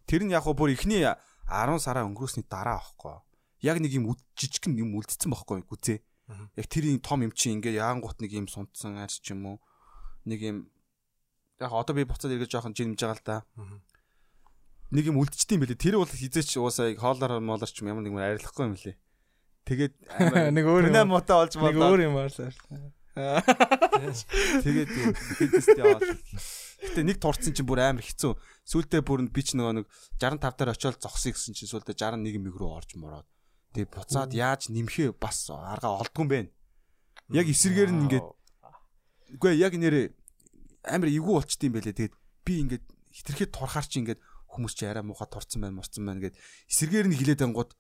Тэр 0.09 0.25
нь 0.25 0.33
яг 0.33 0.49
хөө 0.49 0.57
бүр 0.57 0.73
эхний 0.73 1.05
10 1.05 1.85
сараа 1.85 2.09
өнгөрөөсний 2.09 2.49
дараа 2.49 2.81
аахгүй. 2.81 3.21
Яг 3.61 3.77
нэг 3.85 3.93
юм 3.93 4.17
жижигхэн 4.33 4.81
юм 4.81 4.97
үлдсэн 4.97 5.29
байхгүй 5.29 5.61
гүзээ. 5.69 5.99
Яг 6.57 6.67
тэрийн 6.73 7.05
том 7.05 7.21
юм 7.21 7.33
чи 7.37 7.53
ингээ 7.53 7.77
яангут 7.77 8.21
нэг 8.25 8.33
юм 8.33 8.49
сунтсан 8.49 8.97
арч 8.97 9.21
юм 9.29 9.45
уу. 9.45 9.57
Нэг 10.29 10.41
юм 10.45 10.59
яг 11.59 11.73
одоо 11.73 11.97
би 11.97 12.05
буцаад 12.05 12.37
эргэж 12.37 12.53
жоохон 12.53 12.77
жимж 12.77 13.01
байгаа 13.01 13.17
л 13.17 13.25
да. 13.25 13.37
Нэг 14.93 15.09
юм 15.09 15.19
үлдчихдээ 15.21 15.57
юм 15.57 15.63
билээ. 15.65 15.81
Тэр 15.81 15.97
бол 16.01 16.09
хизээч 16.09 16.61
уусаа 16.61 16.93
хоолоор 16.93 17.41
моолор 17.41 17.69
ч 17.69 17.81
юм 17.81 17.89
ямар 17.93 18.05
нэг 18.05 18.13
юм 18.13 18.21
арилахгүй 18.21 18.65
юм 18.69 18.77
лээ. 18.77 18.97
Тэгээд 19.69 19.95
Нэг 20.57 20.65
өөр 20.65 20.93
юм. 20.93 21.09
Муутай 21.09 21.49
Нэг 21.49 21.61
болоо. 21.61 21.93
өөр 21.93 22.01
юм 22.09 22.17
аарлаа. 22.21 22.53
Тэгээд 23.19 24.91
фитнестэй 25.37 25.81
яваад. 25.83 26.05
Гэтэ 26.79 27.03
нэг 27.03 27.19
турцсан 27.19 27.53
чинь 27.53 27.67
бүр 27.67 27.83
амар 27.83 28.07
хэцүү. 28.07 28.39
Сүүлдээ 28.65 29.03
бүр 29.03 29.27
би 29.27 29.43
ч 29.43 29.59
нөгөө 29.59 29.83
нэг 29.83 29.87
65 30.23 30.55
дээр 30.55 30.71
очиод 30.73 31.03
зогсъё 31.03 31.35
гэсэн 31.35 31.53
чинь 31.59 31.67
сүүлдээ 31.67 31.99
61 31.99 32.39
мэг 32.39 32.55
рүү 32.55 32.71
орж 32.71 32.95
мороод. 32.95 33.27
Тэгээд 33.75 33.91
буцаад 33.91 34.31
яаж 34.33 34.71
нэмхээ 34.71 35.19
бас 35.19 35.51
арга 35.51 35.99
олдгүй 35.99 36.23
юм 36.23 36.31
бэ. 36.31 36.39
Яг 37.35 37.47
эсэргээр 37.51 37.91
нь 37.91 38.03
ингээд 38.07 38.29
үгүй 39.35 39.59
яг 39.61 39.77
нэрээ 39.77 40.15
амар 40.89 41.11
эвгүй 41.13 41.35
болчт 41.37 41.61
юм 41.61 41.77
байлээ. 41.77 41.97
Тэгээд 41.97 42.15
би 42.47 42.53
ингээд 42.65 42.85
хитрхэд 43.13 43.51
турхаар 43.53 43.85
чи 43.85 44.01
ингээд 44.01 44.21
хүмүүс 44.49 44.75
чи 44.75 44.89
арай 44.89 45.05
муухай 45.05 45.29
турцсан 45.29 45.61
байна, 45.61 45.77
мурцсан 45.77 46.07
байна 46.09 46.25
гэд 46.25 46.37
эсэргээр 46.73 47.07
нь 47.13 47.19
хилээд 47.19 47.45
ангууд 47.45 47.77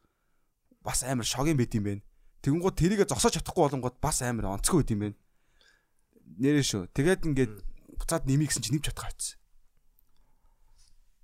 бас 0.84 1.02
амар 1.06 1.24
шогийн 1.24 1.56
байт 1.56 1.72
юм 1.72 1.84
байна. 1.88 2.02
Тэгэнгუთ 2.44 2.76
тэрийгэ 2.76 3.08
зогсоож 3.08 3.40
чадахгүй 3.40 3.64
болонгууд 3.64 3.96
бас 3.98 4.20
амар 4.22 4.52
онцгой 4.52 4.84
байт 4.84 4.92
юм 4.92 5.00
байна. 5.08 5.16
Нэрээ 6.38 6.64
шүү. 6.64 6.82
Тэгээд 6.92 7.24
ингээд 7.24 7.52
буцаад 7.96 8.28
нэмий 8.28 8.46
гэсэн 8.46 8.62
чи 8.62 8.70
нэмж 8.76 8.92
чадах 8.92 9.08
байсан. 9.08 9.37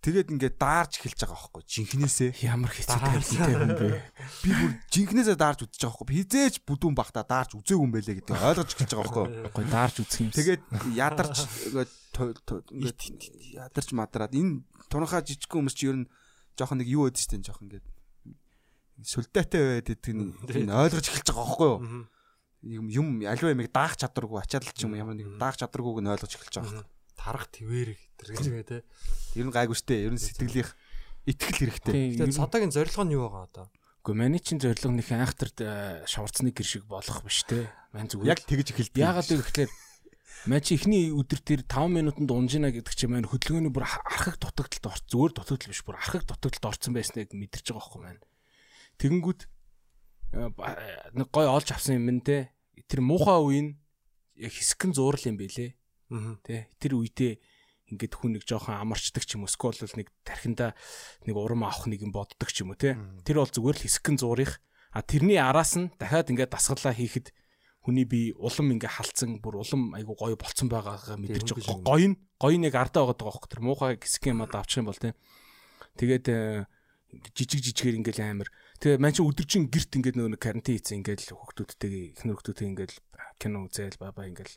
Тэгээд 0.05 0.29
ингээд 0.37 0.57
даарж 0.61 1.01
эхэлж 1.01 1.17
байгаа 1.25 1.41
байхгүй 1.49 1.65
жинхнээсээ. 1.65 2.31
Ямар 2.45 2.69
хэцүү 2.77 3.01
тавилантай 3.01 3.55
юм 3.57 3.73
бэ? 3.73 4.05
Би 4.45 4.51
бүр 4.53 4.73
жинхнээсээ 4.93 5.37
даарж 5.41 5.65
үзэж 5.65 5.81
байгаа 5.81 5.97
байхгүй. 6.05 6.17
Хизээч 6.21 6.57
бүдүүн 6.69 6.93
бахта 6.93 7.25
даарж 7.25 7.57
үзээгүй 7.57 7.85
юм 7.89 7.93
байлээ 7.97 8.17
гэдэг 8.21 8.37
ойлгож 8.37 8.71
эхэлж 8.77 8.93
байгаа 8.93 9.25
байхгүй. 9.25 9.27
Гой 9.49 9.65
даарч 9.73 9.97
үзэх 10.05 10.21
юм. 10.21 10.33
Тэгээд 10.37 10.63
ядарч 10.93 11.37
ингээд 12.69 13.01
ядарч 13.57 13.89
мадраад 13.97 14.37
энэ 14.37 14.61
тунхаа 14.93 15.25
жижиг 15.25 15.49
хүмүүс 15.49 15.73
чи 15.73 15.89
ер 15.89 16.05
нь 16.05 16.09
жоохон 16.53 16.85
нэг 16.85 16.89
юу 16.93 17.09
өөд 17.09 17.17
штэ 17.17 17.41
жоохон 17.41 17.73
ингээд 17.73 17.87
сүлдээтэй 19.09 19.63
байд 19.81 19.89
гэдэг 19.89 20.13
нь 20.15 20.69
ойлгож 20.69 21.07
эхэлж 21.09 21.33
байгаа 21.33 21.49
байхгүй 21.49 21.69
юу? 21.73 21.81
Юм 22.65 22.87
юм 22.93 23.07
аливаа 23.25 23.57
ямиг 23.57 23.73
даах 23.73 23.97
чадваргүй 23.99 24.39
ачаал 24.41 24.69
ч 24.69 24.85
юм 24.87 24.95
ямар 24.95 25.19
нэг 25.19 25.33
даах 25.41 25.59
чадваргүйг 25.59 26.05
нь 26.05 26.13
ойлгож 26.13 26.33
эхэлж 26.39 26.55
байгаа. 26.61 26.85
Тарах 27.17 27.49
твэр 27.51 27.95
гэтэр 27.95 28.29
гэж 28.35 28.47
байгаа 28.51 28.69
те. 28.69 28.79
Ер 29.39 29.47
нь 29.49 29.55
гайгүй 29.55 29.77
штэ. 29.79 30.05
Ер 30.07 30.13
нь 30.15 30.21
сэтгэлийнх 30.21 30.71
итгэл 31.27 31.59
хэрэгтэй. 31.81 32.21
Тэгээд 32.21 32.37
цодогийн 32.37 32.75
зорилго 32.75 33.05
нь 33.07 33.15
юу 33.17 33.27
байгаа 33.31 33.49
одоо? 33.49 33.67
Гэхдээ 34.05 34.21
маний 34.21 34.43
чин 34.45 34.61
зорилго 34.61 34.93
нэг 34.93 35.09
айхтард 35.09 35.59
шаварцны 36.05 36.53
гэр 36.53 36.67
шиг 36.69 36.85
болох 36.85 37.25
биш 37.25 37.49
те. 37.49 37.73
Ман 37.97 38.11
зүгээр. 38.13 38.29
Яг 38.37 38.41
тэгж 38.45 38.77
эхэлдэг. 38.77 39.01
Яагаад 39.01 39.29
гэвэл 39.33 39.73
Ман 40.45 40.61
чи 40.61 40.77
эхний 40.77 41.09
өдөр 41.09 41.41
тэр 41.41 41.65
5 41.65 41.89
минутанд 41.89 42.29
унжина 42.29 42.69
гэдэг 42.69 42.93
чи 42.93 43.09
маань 43.09 43.25
хөдөлгөөний 43.25 43.73
бүр 43.73 43.89
архаг 43.89 44.37
дутагдалд 44.37 44.93
орц 44.93 45.09
зүгээр 45.09 45.33
дутагдал 45.41 45.73
биш 45.73 45.81
бүр 45.89 45.97
архаг 45.97 46.29
дутагдалд 46.29 46.69
орцсон 46.69 46.93
байсныг 46.93 47.33
мэдэрч 47.33 47.73
байгаа 47.73 47.81
байхгүй 47.81 48.01
маань. 48.05 48.21
Тэгэнгүүт 49.01 49.41
э, 50.37 50.49
ба- 50.53 50.77
нэг 51.17 51.33
гой 51.33 51.49
олж 51.49 51.73
авсан 51.73 51.97
юм 51.97 52.21
те. 52.21 52.53
Тэр 52.93 53.01
муухай 53.01 53.41
үеийн 53.41 53.69
яг 54.37 54.53
хэсгэн 54.53 54.93
зуурал 54.93 55.25
юм 55.25 55.41
бэлээ. 55.41 55.73
Аа. 56.11 56.37
Тэ 56.45 56.69
тэр 56.81 57.01
үедээ 57.01 57.39
ингээд 57.93 58.15
хүн 58.17 58.33
нэг 58.41 58.45
жоохон 58.49 58.81
амарчдаг 58.81 59.25
ч 59.29 59.37
юм 59.37 59.45
уу 59.45 59.53
скол 59.53 59.77
бол 59.77 59.97
нэг 60.01 60.09
тархинда 60.25 60.73
нэг 61.29 61.35
урам 61.37 61.69
авах 61.69 61.85
нэг 61.85 62.01
юм 62.01 62.13
боддог 62.13 62.49
ч 62.49 62.65
юм 62.65 62.73
уу 62.73 62.81
те. 62.81 62.97
Тэр 63.29 63.45
бол 63.45 63.53
зүгээр 63.53 63.77
л 63.77 63.85
хэсгэн 63.85 64.17
зуурих. 64.19 64.61
А 64.95 65.05
тэрний 65.05 65.37
араас 65.37 65.77
нь 65.77 65.93
дахиад 66.01 66.33
ингээд 66.33 66.55
дасгалаа 66.55 66.95
хийхэд 66.97 67.35
хүний 67.85 68.09
бие 68.09 68.33
улам 68.41 68.73
ингээ 68.73 68.89
халдсан 68.89 69.45
бүр 69.45 69.61
улам 69.61 69.93
айгу 69.93 70.17
гоё 70.17 70.41
болцсон 70.41 70.73
байгаагаа 70.73 71.21
мэдэрч 71.21 71.53
байгаа. 71.53 71.85
Гоё 71.85 72.09
нь 72.15 72.17
гоё 72.41 72.57
нэг 72.57 72.73
ардаа 72.73 73.13
байгаа 73.13 73.29
байхгүй. 73.29 73.51
Тэр 73.53 73.61
муухай 73.61 73.93
хэсэг 74.01 74.33
юм 74.33 74.41
одоо 74.41 74.65
авчих 74.65 74.81
юм 74.81 74.89
бол 74.89 74.97
те. 74.97 75.13
Тэгээд 76.01 76.27
э, 76.33 76.65
жижиг 77.37 77.61
жижигээр 77.61 78.01
ингээл 78.01 78.25
амар. 78.25 78.49
Тэгээ 78.81 78.99
маань 78.99 79.13
чи 79.13 79.23
өдөржин 79.23 79.69
герт 79.69 79.93
ингээд 80.01 80.17
нөгөө 80.17 80.41
карантин 80.41 80.75
хийсэн 80.81 81.05
ингээл 81.05 81.37
хүүхдүүдтэйгээ 81.37 82.05
ихнэр 82.17 82.35
хүүхдүүдтэй 82.41 82.67
ингээл 82.73 82.97
кино 83.39 83.59
үзээл 83.69 84.01
бабаа 84.01 84.27
ингээл 84.33 84.55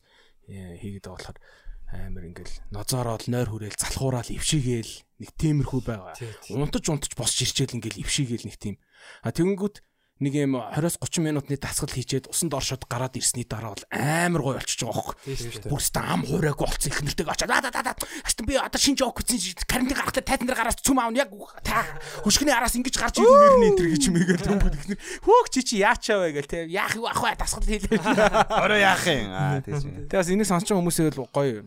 хийгээд 0.47 1.05
байгаа 1.05 1.15
болохоор 1.15 1.39
амар 1.87 2.23
ингээл 2.27 2.55
нозоороод 2.75 3.23
нойр 3.31 3.47
хүрээл 3.47 3.79
залхуураал 3.79 4.35
ившигээл 4.35 4.93
нэг 5.23 5.29
тиймэрхүү 5.39 5.81
байгаа. 5.87 6.15
Унтаж 6.51 6.83
унтаж 6.91 7.11
босч 7.15 7.47
ирчээл 7.47 7.79
ингээл 7.79 8.03
ившигээл 8.03 8.47
нэг 8.47 8.57
тийм. 8.59 8.75
А 9.23 9.31
тэгэнгүүт 9.31 9.79
нэг 10.17 10.33
юм 10.33 10.57
20-30 10.57 11.21
минутны 11.21 11.57
дасгал 11.61 11.93
хийчээд 11.93 12.29
усанд 12.33 12.53
оршоод 12.57 12.89
гараад 12.89 13.13
ирсний 13.17 13.45
дараа 13.45 13.77
бол 13.77 13.85
амар 13.93 14.41
гоё 14.41 14.57
болчихж 14.57 14.81
байгаа 14.81 15.13
байхгүй. 15.13 15.69
Бүр 15.69 15.81
ста 15.85 16.01
ам 16.09 16.25
хуурайг 16.25 16.57
болцсон 16.57 16.89
их 16.89 17.01
нэртэйг 17.05 17.29
очоод 17.29 17.53
аа 17.53 17.61
да. 17.61 17.93
Аст 18.25 18.41
би 18.41 18.57
одоо 18.57 18.81
шинж 18.81 18.97
жоок 18.97 19.21
гэсэн 19.21 19.61
карантин 19.69 19.93
гарахтаа 19.93 20.25
тайзан 20.25 20.49
дээр 20.49 20.57
гараад 20.57 20.81
цүм 20.81 20.97
аавн 20.97 21.21
яг 21.21 21.29
та 21.61 21.85
хөшгөний 22.25 22.55
араас 22.57 22.73
ингэж 22.73 22.97
гарч 22.97 23.21
нэр 23.21 23.61
нь 23.61 23.67
энэ 23.77 23.93
гэж 23.93 24.03
мэгээл 24.09 24.45
төмбөд 24.49 24.73
их 24.73 24.85
нэр 24.89 24.99
хөөх 25.21 25.47
чи 25.53 25.61
чи 25.61 25.75
яачаа 25.85 26.25
вэ 26.25 26.33
гэл 26.33 26.49
те 26.49 26.65
яах 26.65 26.97
юу 26.97 27.05
ах 27.05 27.21
вэ 27.21 27.37
дасгал 27.37 27.61
хийлээ. 27.61 28.01
Орой 28.65 28.81
яах 28.81 29.05
юм? 29.05 29.29
Аа 29.29 29.61
тийш. 29.61 29.85
Тэгээ 29.85 30.17
бас 30.17 30.33
энийг 30.33 30.49
сонсч 30.49 30.65
байгаа 30.73 30.81
хүмүүсээ 30.81 31.13
л 31.13 31.29
гоё 31.29 31.61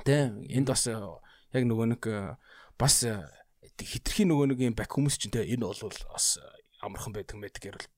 тэ 0.00 0.32
энд 0.48 0.68
бас 0.72 0.88
э, 0.88 0.96
яг 0.96 1.62
нөгөө 1.68 1.86
нэг 1.92 2.02
э, 2.08 2.40
бас 2.80 3.04
э, 3.04 3.20
хитрхи 3.76 4.24
нөгөө 4.24 4.56
нэг 4.56 4.58
юм 4.64 4.74
бак 4.76 4.96
хүмүүс 4.96 5.20
чинь 5.20 5.34
тэ 5.34 5.44
энэ 5.44 5.68
бол 5.68 5.92
бас 6.08 6.40
амархан 6.86 7.12
байдаг 7.12 7.36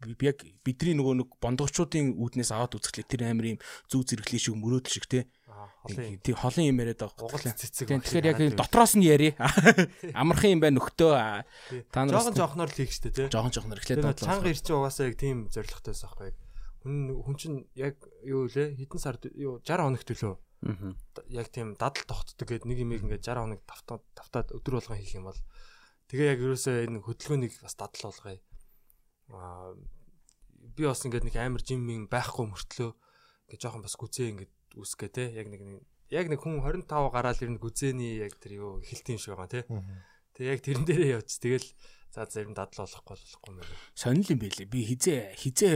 би 0.03 0.15
би 0.17 0.25
яг 0.33 0.43
бидний 0.65 0.97
нөгөө 0.97 1.15
нэг 1.21 1.29
бондгочдын 1.39 2.17
үүднээс 2.17 2.51
аваад 2.57 2.81
үзэхлээр 2.81 3.09
тэр 3.09 3.23
амар 3.29 3.47
юм 3.55 3.63
зүү 3.93 4.03
зэрэглээ 4.09 4.41
шиг 4.41 4.57
мөрөөдөл 4.57 4.97
шиг 4.97 5.07
тэ 5.07 5.29
тий 6.23 6.35
холын 6.35 6.69
юм 6.71 6.81
яриад 6.83 7.01
байгаа 7.01 7.25
Угал 7.25 7.55
цэцэг 7.55 7.89
Тэгэхээр 7.89 8.31
яг 8.31 8.39
дотроос 8.55 8.95
нь 8.99 9.07
яри. 9.07 9.35
Амархан 10.15 10.59
юм 10.59 10.61
байна 10.63 10.79
нөхдөө. 10.79 11.15
Та 11.91 12.05
нар 12.05 12.15
Жохон 12.15 12.37
жохноор 12.37 12.71
л 12.71 12.77
хийх 12.77 12.93
штэ 12.93 13.11
тий. 13.11 13.27
жоохон 13.33 13.53
жоохон 13.55 13.75
эхлээд 13.79 14.05
бодлоо. 14.05 14.29
чанга 14.29 14.51
ирч 14.53 14.67
угаасаа 14.69 15.09
яг 15.09 15.17
тийм 15.19 15.49
зоригтой 15.49 15.95
байсан 15.95 16.11
байхгүй. 16.13 16.31
Хүн 16.85 16.95
хүн 17.25 17.37
чинь 17.39 17.59
яг 17.75 17.97
юу 18.23 18.47
лээ 18.47 18.77
хэдэн 18.79 19.01
сард 19.01 19.23
юу 19.35 19.59
60 19.65 19.83
хоногт 19.83 20.07
төлөө. 20.07 20.35
Яг 21.33 21.47
тийм 21.51 21.75
дадал 21.79 22.05
тогтдог 22.07 22.47
гээд 22.47 22.67
нэг 22.69 22.79
юм 22.83 22.93
ингээд 22.95 23.25
60 23.25 23.39
хоног 23.43 23.63
тавтаад 23.67 24.49
өдөр 24.55 24.79
болгон 24.79 24.99
хийх 24.99 25.17
юм 25.19 25.31
бол 25.31 25.41
тэгээ 26.11 26.31
яг 26.35 26.41
ерөөсөө 26.43 26.75
энэ 26.87 27.03
хөдөлгөөнийг 27.03 27.55
бас 27.63 27.75
дадал 27.79 28.11
болгоё. 28.11 28.39
Би 29.29 30.83
бас 30.89 31.05
ингээд 31.05 31.29
нэг 31.29 31.37
амар 31.37 31.63
жиммийн 31.63 32.09
байхгүй 32.09 32.49
мөртлөө 32.49 32.91
ингээд 33.49 33.63
жоохон 33.63 33.85
бас 33.85 33.97
гүзээ 33.97 34.29
ингээд 34.33 34.53
үсгээ 34.77 35.11
те 35.13 35.25
яг 35.37 35.49
нэг 35.53 35.85
яг 36.09 36.27
нэг 36.33 36.41
хүн 36.41 36.65
25 36.65 36.89
гараал 37.13 37.37
ирнэ 37.37 37.61
гүзээний 37.61 38.25
яг 38.25 38.37
тэр 38.41 38.61
юу 38.61 38.73
эхэлт 38.81 39.13
юм 39.13 39.21
шиг 39.21 39.37
байгаа 39.37 39.53
те. 39.53 39.69
Тэгээ 40.37 40.53
яг 40.57 40.61
тэрэн 40.65 40.85
дээрээ 40.89 41.15
явц. 41.21 41.37
Тэгэл 41.37 41.69
за 42.09 42.25
зарим 42.25 42.57
дадал 42.57 42.89
болохгүй 42.89 43.13
болохгүй 43.13 43.51
юм 43.53 43.57
байна. 43.61 43.77
Сонир 43.93 44.29
юм 44.33 44.41
байлээ. 44.41 44.69
Би 44.73 44.81
хизээ 44.89 45.37
хизээ 45.37 45.75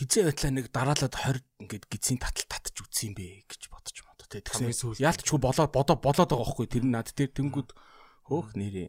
хизээ 0.00 0.24
байтлаа 0.32 0.52
нэг 0.56 0.66
дараалаад 0.72 1.14
20 1.14 1.44
ингээд 1.68 1.84
гизийн 1.92 2.18
татал 2.20 2.48
татж 2.48 2.76
үтсэн 2.80 3.12
юм 3.12 3.14
бэ 3.20 3.44
гэж 3.44 3.62
бодож 3.68 3.96
мод. 4.08 4.20
Хамгийн 4.28 4.72
тэгсэн. 4.72 4.96
Яалтчгүй 5.04 5.40
болоод 5.40 5.72
бодоо 5.72 5.96
болоод 6.00 6.28
байгаа 6.32 6.44
байхгүй 6.48 6.66
тэр 6.72 6.84
над 6.88 7.12
тэр 7.12 7.28
тэнгүүд 7.36 7.68
хөөх 8.28 8.56
нэрээ. 8.56 8.88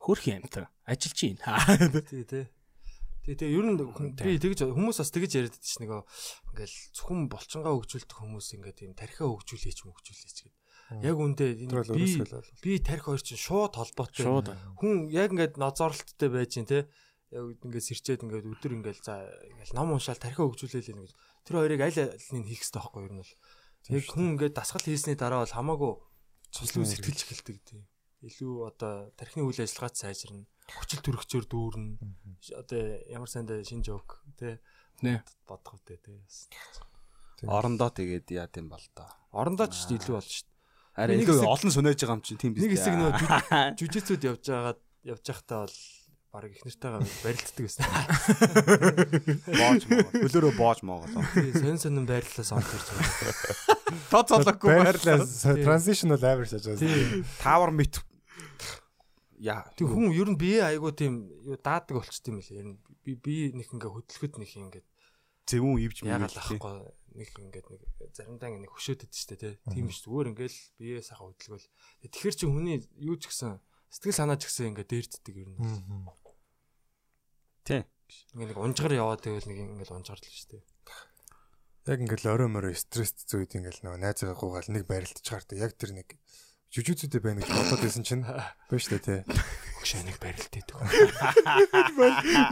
Хөрх 0.00 0.24
юмтай. 0.32 0.64
Ажиллаж 0.88 1.16
чинь. 1.16 1.40
Тий, 2.08 2.24
тий. 2.24 2.44
Тий. 3.36 3.52
Ер 3.52 3.66
нь 3.66 3.78
би 3.78 4.38
тэгж 4.40 4.66
хүмүүс 4.66 4.98
бас 5.02 5.10
тэгж 5.14 5.30
яриад 5.38 5.54
байдаг 5.54 5.70
ш 5.70 5.76
нөгөө 5.78 6.00
ингээл 6.50 6.76
зөвхөн 6.96 7.20
болчингаа 7.30 7.72
хөгжүүлдэг 7.76 8.16
хүмүүс 8.18 8.46
ингээд 8.58 8.78
тийм 8.80 8.92
тархиа 8.96 9.28
хөгжүүлээч 9.28 9.78
мөгжүүлээч 9.86 10.38
гэд. 10.46 10.56
Яг 11.06 11.16
үндэ 11.22 11.46
би 11.94 12.06
би 12.64 12.72
тархи 12.82 13.06
хоёр 13.06 13.22
чинь 13.22 13.38
шууд 13.38 13.78
холбоотой. 13.78 14.26
Хүн 14.82 15.06
яг 15.14 15.30
ингээд 15.30 15.54
нозоорлолттой 15.54 16.28
байж 16.34 16.58
гин 16.58 16.66
те. 16.66 16.90
Яг 17.30 17.62
ингээд 17.62 17.86
сэрчээд 17.86 18.26
ингээд 18.26 18.50
өдөр 18.50 18.72
ингээд 18.82 18.98
за 19.06 19.22
ингээл 19.22 19.78
ном 19.78 19.94
уншаал 19.94 20.18
тархиа 20.18 20.50
хөгжүүлээл 20.50 20.98
нэг. 20.98 21.14
Тэр 21.46 21.62
хоёрыг 21.62 21.80
аль 21.86 21.94
алийг 21.94 22.46
хийх 22.50 22.66
хэрэгтэй 22.66 22.82
байхгүй 22.82 23.00
юу 23.00 23.06
ер 23.06 23.14
нь 23.14 23.22
бол. 23.22 23.34
Яг 23.94 24.04
хүн 24.10 24.26
ингээд 24.34 24.58
дасгал 24.58 24.82
хийсний 24.82 25.14
дараа 25.14 25.46
бол 25.46 25.54
хамаагүй 25.54 25.92
цуслуу 26.50 26.82
сэтгэлж 26.82 27.20
эхэлдэг 27.22 27.58
тийм. 27.62 27.86
Илүү 28.26 28.52
одоо 28.68 29.14
тархины 29.16 29.46
үйл 29.46 29.62
ажиллагаач 29.62 29.96
сайжирна. 29.96 30.44
Хүчил 30.78 31.02
төрөгчөөр 31.02 31.46
дүүрнэ. 31.50 31.98
Одоо 32.58 32.80
ямар 33.10 33.30
сандаа 33.30 33.64
шинж 33.66 33.90
өг 33.90 34.20
тий 34.38 34.58
Нэ. 35.02 35.22
бодох 35.48 35.80
үдэ 35.80 35.96
тий. 35.98 36.18
Орондоо 37.48 37.90
тэгээд 37.90 38.30
яа 38.36 38.46
тийм 38.46 38.68
бол 38.68 38.84
та. 38.94 39.08
Орондоо 39.32 39.66
ч 39.72 39.88
илүү 39.88 40.14
болж 40.14 40.28
шít. 40.28 40.48
Арай 40.94 41.22
илүү 41.24 41.46
олон 41.46 41.72
сүнэж 41.72 41.96
байгаа 42.04 42.16
юм 42.18 42.22
чинь 42.22 42.40
тийм 42.40 42.52
биз. 42.52 42.62
Нэг 42.66 42.74
хэсэг 42.76 42.94
нөгөө 42.98 43.76
жүжигцүүд 43.80 44.22
явж 44.30 44.44
байгаад 44.44 44.80
явж 45.08 45.24
байхдаа 45.24 45.64
бол 45.64 45.78
баг 46.30 46.52
их 46.52 46.62
нартайгаа 46.62 47.00
барилддаг 47.24 47.64
байсан. 47.64 47.84
боож 49.50 49.82
моо. 49.88 50.04
Хөлөөрөө 50.14 50.52
боож 50.58 50.78
моо 50.86 50.98
болоо. 51.02 51.24
Тий 51.34 51.50
сонь 51.56 51.80
сонин 51.80 52.06
байрлалаа 52.06 52.46
сонь 52.46 52.62
төрж 52.62 52.86
байгаа. 52.92 53.78
Тод 54.12 54.26
цолоогүй 54.30 54.70
Байрлаа 54.78 55.18
transition 55.64 56.14
бол 56.14 56.22
амар 56.22 56.46
шаж 56.46 56.68
байгаа. 56.68 56.82
Тий. 56.84 57.24
Тавар 57.42 57.72
мэт. 57.74 57.98
Яа. 59.40 59.64
Тэг 59.72 59.88
хүн 59.88 60.12
ер 60.12 60.28
нь 60.28 60.36
бие 60.36 60.60
айгуу 60.60 60.92
тийм 60.92 61.24
юу 61.48 61.56
даадаг 61.56 61.96
болчт 61.96 62.28
юм 62.28 62.44
лээ. 62.44 62.60
Ер 62.60 62.66
нь 62.70 62.76
би 63.00 63.16
би 63.16 63.34
нэг 63.56 63.72
ингээ 63.72 63.88
хөдөлгөхөд 63.88 64.36
нэг 64.36 64.52
ингээд 64.52 64.86
Зэвүүн 65.48 65.82
ивж 65.82 66.04
ахгүй 66.04 66.60
нэг 67.16 67.28
ингээд 67.34 67.66
нэг 67.72 67.82
заримдаа 68.14 68.52
нэг 68.54 68.70
хөшөөдөд 68.70 69.10
штэ 69.10 69.36
тий. 69.40 69.54
Тийм 69.66 69.90
биш 69.90 70.04
зүгээр 70.06 70.30
ингээл 70.30 70.58
бие 70.78 71.02
сайхан 71.02 71.32
хөдөлгөөл. 71.32 71.66
Тэгэхээр 72.06 72.36
чи 72.38 72.46
хүний 72.46 72.78
юу 73.02 73.16
ч 73.18 73.32
гэсэн 73.32 73.58
сэтгэл 73.90 74.20
санаа 74.20 74.38
ч 74.38 74.46
гэсэн 74.46 74.76
ингээд 74.76 74.92
дээрддэг 74.94 75.34
ер 75.42 75.48
нь. 75.50 75.58
Тий. 77.66 77.82
Ингээ 78.36 78.54
нэг 78.54 78.58
унжгаар 78.62 78.94
яваад 78.94 79.26
байвал 79.26 79.48
нэг 79.50 79.58
ингээл 79.58 79.96
унжгаарлаа 79.98 80.30
штэ. 80.30 80.62
Яг 81.90 81.98
ингээл 81.98 82.30
орой 82.30 82.46
морой 82.52 82.74
стресст 82.78 83.26
зүйд 83.26 83.58
ингээл 83.58 83.82
нөгөө 83.82 84.00
найзгаа 84.04 84.38
гуугаал 84.38 84.70
нэг 84.70 84.86
барилдаж 84.86 85.24
чардаг. 85.26 85.58
Яг 85.58 85.74
тэр 85.74 85.98
нэг 85.98 86.14
жүжигчүүдээ 86.70 87.22
байна 87.22 87.42
гэж 87.42 87.50
бодоод 87.50 87.82
байсан 87.82 88.04
чинь 88.06 88.22
байна 88.70 88.78
шүү 88.78 88.98
дээ 88.98 89.02
тий. 89.02 89.20
Хөшөө 89.80 90.02
нэг 90.06 90.16
барилдээд 90.22 90.66
төгөө. 90.70 90.86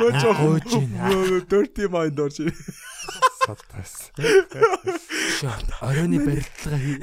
Мөн 0.00 0.14
жоохон 0.18 0.58
dirty 1.46 1.86
mind 1.92 2.18
орж. 2.18 2.42
Салтаас. 3.44 4.10
Оройны 5.84 6.18
барилдлага 6.24 6.78
хий. 6.82 6.98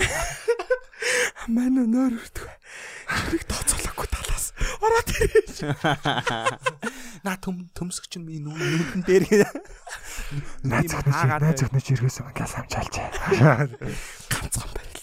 Манай 1.47 1.85
нойр 1.87 2.17
өртгөө. 2.19 2.51
Чирийг 3.05 3.45
тооцоолоогүй 3.47 4.07
талаас. 4.09 4.45
Ороод 4.81 5.09
ирээ. 5.15 5.71
На 7.23 7.37
төм 7.37 7.69
төмсгч 7.77 8.17
нь 8.17 8.25
минь 8.25 8.49
нүдэн 8.49 9.05
дээр. 9.05 9.45
Найз 10.65 10.91
захны 10.91 11.13
найз 11.13 11.61
захны 11.61 11.79
чиргээс 11.85 12.19
ингээл 12.25 12.49
самжаалж. 12.49 12.95
Ганцхан 14.33 14.71
барилт. 14.73 14.94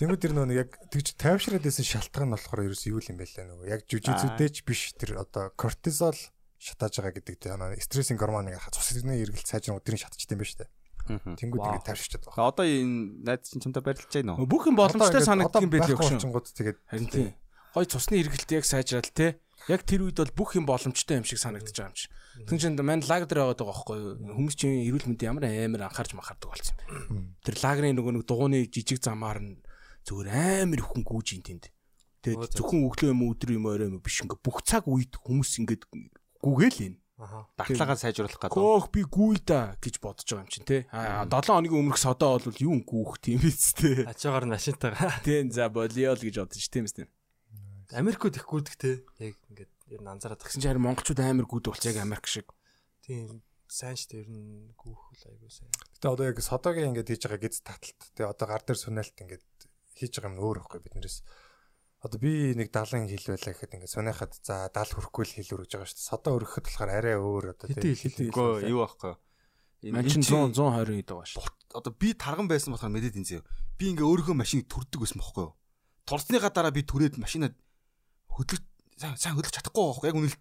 Тэнгүүд 0.00 0.20
тэр 0.20 0.32
нөгөө 0.32 0.56
яг 0.56 0.70
тэгж 0.88 1.16
тайвшраад 1.20 1.64
байсан 1.64 1.84
шалтгаан 1.84 2.28
нь 2.30 2.34
болохоор 2.36 2.66
ерөөс 2.72 2.84
юу 2.88 3.00
юм 3.04 3.20
бэ 3.20 3.28
лээ 3.28 3.46
нөгөө 3.46 3.66
яг 3.68 3.80
жүжигчүүдээч 3.84 4.56
биш 4.64 4.96
тэр 4.96 5.20
одоо 5.20 5.52
кортизол 5.54 6.16
шатааж 6.56 6.98
байгаа 6.98 7.14
гэдэг 7.20 7.36
тийм 7.36 7.60
нөгөө 7.60 7.84
стрессинг 7.84 8.18
гормоныг 8.20 8.56
цус 8.72 8.96
эдний 8.96 9.20
эргэлт 9.20 9.44
сайжрах 9.44 9.80
өдрийн 9.84 10.00
шатчихдээ 10.00 10.36
юм 10.36 10.40
ба 10.40 10.48
штэ. 10.48 10.66
Тэнгүүд 11.06 11.62
ингэ 11.62 11.86
тайвширчаад 11.86 12.24
байгаа. 12.26 12.50
Одоо 12.50 12.64
энэ 12.66 12.96
найз 13.22 13.46
чинь 13.46 13.62
чамтай 13.62 13.82
барилж 13.84 14.10
байна 14.10 14.34
уу? 14.34 14.48
Бүх 14.48 14.66
юм 14.66 14.76
боломжтой 14.80 15.22
санагддаг 15.22 15.62
юм 15.62 15.70
шүү. 15.70 16.32
Гууд 16.32 16.50
тэгээд 16.50 16.78
Харин 16.90 17.06
тийм. 17.12 17.28
Гой 17.76 17.86
цусны 17.86 18.18
эргэлт 18.24 18.50
яг 18.56 18.64
сайжрал 18.66 19.06
те. 19.14 19.38
Яг 19.66 19.82
тэр 19.82 20.06
үед 20.06 20.20
бол 20.20 20.32
бүх 20.36 20.54
юм 20.54 20.68
боломжтой 20.68 21.18
юм 21.18 21.26
шиг 21.26 21.40
санагдаж 21.40 21.74
байгаа 21.74 21.90
юм 21.90 21.96
чи. 21.96 22.06
Тэгвэл 22.46 22.62
чинь 22.62 22.78
мань 22.78 23.02
лагер 23.02 23.26
байгаад 23.26 23.58
байгаа 23.58 23.72
байхгүй 23.72 23.96
юу? 23.96 24.36
Хүмүүс 24.36 24.54
чинь 24.54 24.84
эрүүл 24.86 25.08
мэнд 25.10 25.26
ямар 25.26 25.44
амар 25.48 25.88
анхаарч 25.88 26.12
махардаг 26.12 26.52
болсон 26.52 26.76
юм. 27.10 27.34
Тэр 27.42 27.56
лагерын 27.64 27.96
нөгөө 27.96 28.12
нэг 28.20 28.24
дугууны 28.28 28.68
жижиг 28.68 29.00
замаар 29.00 29.40
нь 29.42 29.58
зүгээр 30.06 30.28
амар 30.68 30.80
ихэн 30.84 31.02
гүүж 31.02 31.28
ин 31.34 31.42
тэнд. 31.42 31.64
Тэгээд 32.22 32.54
зөвхөн 32.58 32.86
өглөө 32.86 33.10
юм 33.10 33.22
өдөр 33.26 33.50
юм 33.56 33.66
орой 33.66 33.88
юм 33.90 33.98
биш 33.98 34.22
ингээ 34.22 34.38
бүх 34.38 34.62
цаг 34.62 34.86
үед 34.86 35.18
хүмүүс 35.18 35.50
ингээд 35.62 35.82
гүгээл 36.42 36.78
юм. 36.86 36.94
Дархлаагаа 37.16 37.96
сайжруулах 37.96 38.36
гэдэг. 38.36 38.52
Гоох 38.52 38.92
би 38.92 39.00
гүүл 39.08 39.40
да 39.40 39.72
гэж 39.80 40.04
бодож 40.04 40.28
байгаа 40.28 40.44
юм 40.44 40.52
чинь 40.52 40.68
те. 40.68 40.84
Аа 40.92 41.24
7 41.24 41.48
хоногийн 41.48 41.80
өмнөх 41.80 41.96
содоо 41.96 42.36
бол 42.36 42.60
юу 42.60 42.76
гүүх 42.84 43.24
тийм 43.24 43.40
биз 43.40 43.72
те. 43.72 44.04
Ачаагаар 44.04 44.44
нь 44.44 44.52
машинтайгаа. 44.52 45.24
Тийм 45.24 45.48
за 45.48 45.72
болио 45.72 46.12
л 46.12 46.20
гэж 46.20 46.44
бодож 46.44 46.66
тийм 46.68 46.84
биз 46.84 46.92
тийм. 46.92 47.08
Америкууд 47.92 48.34
их 48.36 48.46
гүдэг 48.46 48.74
те. 48.80 48.90
Яг 49.22 49.38
ингээд 49.52 49.72
ер 49.94 50.00
нь 50.02 50.10
анзаараад 50.10 50.42
Тэгсэн 50.42 50.62
чинь 50.62 50.70
харин 50.74 50.86
монголчууд 50.86 51.20
амар 51.22 51.46
гүд 51.46 51.70
болч 51.70 51.84
яг 51.86 52.02
Америк 52.02 52.26
шиг. 52.26 52.50
тийм 53.06 53.42
сайн 53.70 53.94
шүү 53.94 54.10
дээ 54.10 54.22
ер 54.26 54.30
нь 54.30 54.74
гүүхэл 54.74 55.26
айгуу 55.30 55.50
сайн. 55.50 55.70
Гэтэ 55.94 56.10
одоо 56.10 56.26
яг 56.26 56.38
содогийн 56.42 56.90
ингээд 56.90 57.10
хийж 57.14 57.22
байгаа 57.26 57.42
гиз 57.42 57.62
таталт. 57.62 58.00
Тэгээ 58.14 58.30
одоо 58.34 58.46
гар 58.46 58.62
дээр 58.66 58.78
сүнэлт 58.82 59.16
ингээд 59.22 59.44
хийж 59.94 60.12
байгаа 60.18 60.30
юм 60.34 60.42
өөр 60.42 60.58
ихгүй 60.62 60.80
биднээс. 60.82 61.18
Одоо 62.02 62.18
би 62.22 62.54
нэг 62.54 62.70
70 62.70 63.10
хил 63.10 63.26
байлаа 63.34 63.52
гэхэд 63.54 63.74
ингээд 63.78 63.94
сүнэхад 63.94 64.32
за 64.42 64.70
70 64.70 64.94
хүрэхгүй 64.98 65.24
л 65.26 65.34
хил 65.38 65.54
өргөж 65.54 65.70
байгаа 65.70 65.88
шүү 65.90 65.98
дээ. 65.98 66.10
Содо 66.10 66.28
өргөхөд 66.34 66.66
болохоор 66.66 66.90
арай 66.90 67.16
өөр 67.18 67.44
одоо 67.54 67.66
Хэдий 67.66 67.94
хил 67.94 68.16
Үгүй 68.30 68.70
юу 68.70 68.80
байхгүй. 68.86 69.14
Мань 69.94 70.10
чинь 70.10 70.26
100 70.26 70.54
120 70.54 70.98
хэд 71.02 71.10
байгаа 71.10 71.30
шүү. 71.30 71.46
одоо 71.74 71.92
би 71.92 72.08
тарган 72.14 72.46
байсан 72.46 72.74
болохоор 72.74 72.94
мэдээд 72.94 73.18
энэ 73.18 73.28
зөө. 73.28 73.42
Би 73.78 73.84
ингээ 73.92 74.06
өөрийнхөө 74.06 74.36
машиныг 74.36 74.66
түрдэг 74.70 75.00
байсан 75.02 75.18
байхгүй 75.20 75.44
юу? 75.46 75.54
Турсныхаа 76.06 76.52
дараа 76.54 76.72
би 76.72 76.82
түрээд 76.86 77.18
машинаа 77.18 77.50
хөдлөж 78.36 78.62
сайн 79.00 79.16
сайн 79.16 79.34
хөдлөж 79.40 79.54
чадахгүй 79.56 79.84
байхгүй 79.96 80.08
яг 80.12 80.16
үнэл 80.20 80.36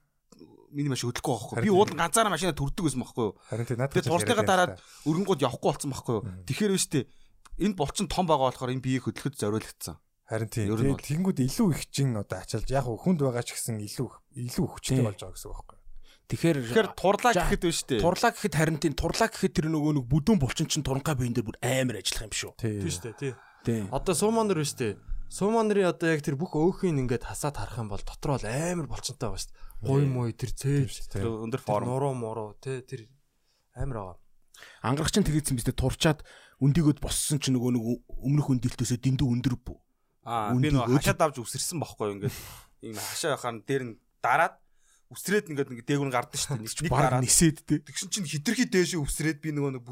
миний 0.75 0.91
машин 0.91 1.07
хөдлөхгүй 1.09 1.31
байхгүй. 1.31 1.63
Би 1.63 1.71
уулын 1.71 1.99
ганцаараа 2.03 2.33
машинаа 2.35 2.55
түрдэг 2.59 2.83
байсан 2.83 3.01
байхгүй 3.03 3.23
юу? 3.23 3.33
Харин 3.47 3.65
тий 3.67 3.77
надад 3.79 3.95
Тэгээ 3.95 4.11
турсныхаа 4.11 4.45
дараа 4.45 4.67
өргөнгүүд 5.07 5.43
явахгүй 5.47 5.69
болсон 5.71 5.91
байхгүй 5.95 6.13
юу? 6.19 6.23
Тэгэхээр 6.43 6.73
биш 6.75 6.87
үү? 6.91 7.03
Энэ 7.63 7.75
болчин 7.79 8.07
том 8.11 8.25
байгаа 8.27 8.51
болохоор 8.51 8.73
энэ 8.75 8.83
биеийг 8.83 9.07
хөдлөхөд 9.07 9.39
зориулагдсан. 9.39 9.95
Харин 10.27 10.49
тий 10.51 10.67
Ер 10.67 10.81
нь 10.83 10.91
бол. 10.91 10.99
тэгэнгүүт 10.99 11.39
илүү 11.47 11.67
их 11.71 11.83
чин 11.93 12.17
одоо 12.19 12.43
ачаалж 12.43 12.67
яг 12.67 12.83
хүнд 12.91 13.19
байгаа 13.23 13.45
ч 13.47 13.55
гэсэн 13.55 13.79
илүү 13.79 14.09
илүү 14.35 14.65
хүчтэй 14.67 14.99
болж 15.05 15.19
байгаа 15.23 15.35
гэсэн 15.37 15.47
үг 15.47 15.55
байхгүй. 15.63 15.79
Тэгэхээр 16.25 16.57
Тэгэхээр 16.65 16.89
турлаа 16.97 17.33
гэхэд 17.37 17.61
биш 17.63 17.79
үү? 17.85 18.01
турлаа 18.01 18.31
гэхэд 18.33 18.55
харин 18.57 18.79
тийм 18.81 18.93
турлаа 18.97 19.29
гэхэд 19.29 19.53
тэр 19.55 19.67
нөгөө 19.69 19.91
нэг 20.01 20.05
бүдүүн 20.09 20.39
булчин 20.41 20.65
чинь 20.65 20.81
туранхай 20.81 21.13
биен 21.15 21.37
дээр 21.37 21.45
бүр 21.45 21.57
амар 21.61 22.01
ажиллах 22.01 22.25
юм 22.25 22.33
шүү. 22.33 22.51
Тий. 22.57 22.81
Тийм 22.81 22.89
шүү 22.91 23.03
дээ 23.05 23.15
тий. 23.21 23.33
Тийм. 23.61 23.85
Одоо 23.93 24.13
сууманер 24.17 24.57
биш 24.57 24.73
үү? 24.73 24.97
Сууманерын 25.29 25.89
одоо 25.89 26.13
яг 26.13 26.22
тэр 26.22 26.38
бүх 26.38 26.53
өөхийг 26.55 26.96
ингээд 26.96 27.25
хасаад 27.25 27.58
харах 27.58 27.82
юм 27.82 27.89
бол 27.89 28.01
дотор 28.01 28.38
бол 28.38 28.46
амар 28.46 28.88
болчонтой 28.88 29.34
байгаа 29.34 29.41
шүү 29.41 29.51
дээ. 29.51 29.89
Гой 29.89 30.03
мой 30.05 30.32
тэр 30.32 30.51
цээж 30.53 31.20
өндөр 31.20 31.62
форм. 31.62 31.89
нуруу 31.89 32.13
муруу 32.13 32.50
тий 32.62 32.82
тэр 32.86 33.10
амар 33.75 33.98
байгаа. 33.98 34.17
Ангарах 34.86 35.12
чинь 35.12 35.27
тэгээдсэн 35.27 35.58
биз 35.58 35.67
дээ 35.67 35.75
турчаад 35.75 36.24
өндөгөөд 36.63 37.00
боссон 37.03 37.41
чинь 37.44 37.60
нөгөө 37.60 37.72
нэг 37.75 37.84
өмнөх 38.08 38.48
өндөлтөөсөө 38.55 39.00
дэндүү 39.03 39.27
өндөр 39.27 39.55
бүү. 39.60 39.77
Аа 40.24 40.55
би 40.55 40.72
нөгөө 40.72 40.96
хашаад 41.03 41.22
авч 41.22 41.38
үсэрсэн 41.44 41.84
бохгүй 41.84 42.15
ингээд 42.15 42.36
ийм 42.88 42.96
хашаа 42.96 43.36
яхаар 43.36 43.60
дээр 43.67 43.84
нь 43.91 43.94
дараад 44.24 44.55
үсрээд 45.12 45.51
ингээд 45.51 45.70
ингээд 45.75 45.89
дээгүр 45.91 46.08
нь 46.08 46.15
гардаг 46.15 46.39
шүү 46.39 46.55
дээ. 46.55 46.88
Нэг 46.88 46.94
дараад 46.96 47.22
нисээд 47.22 47.58
дээ. 47.67 47.84
Тэгшин 47.84 48.10
чинь 48.10 48.29
хитрхи 48.29 48.65
дээшээ 48.72 49.03
үсрээд 49.03 49.39
би 49.44 49.51
нөгөө 49.51 49.72
нэг 49.75 49.84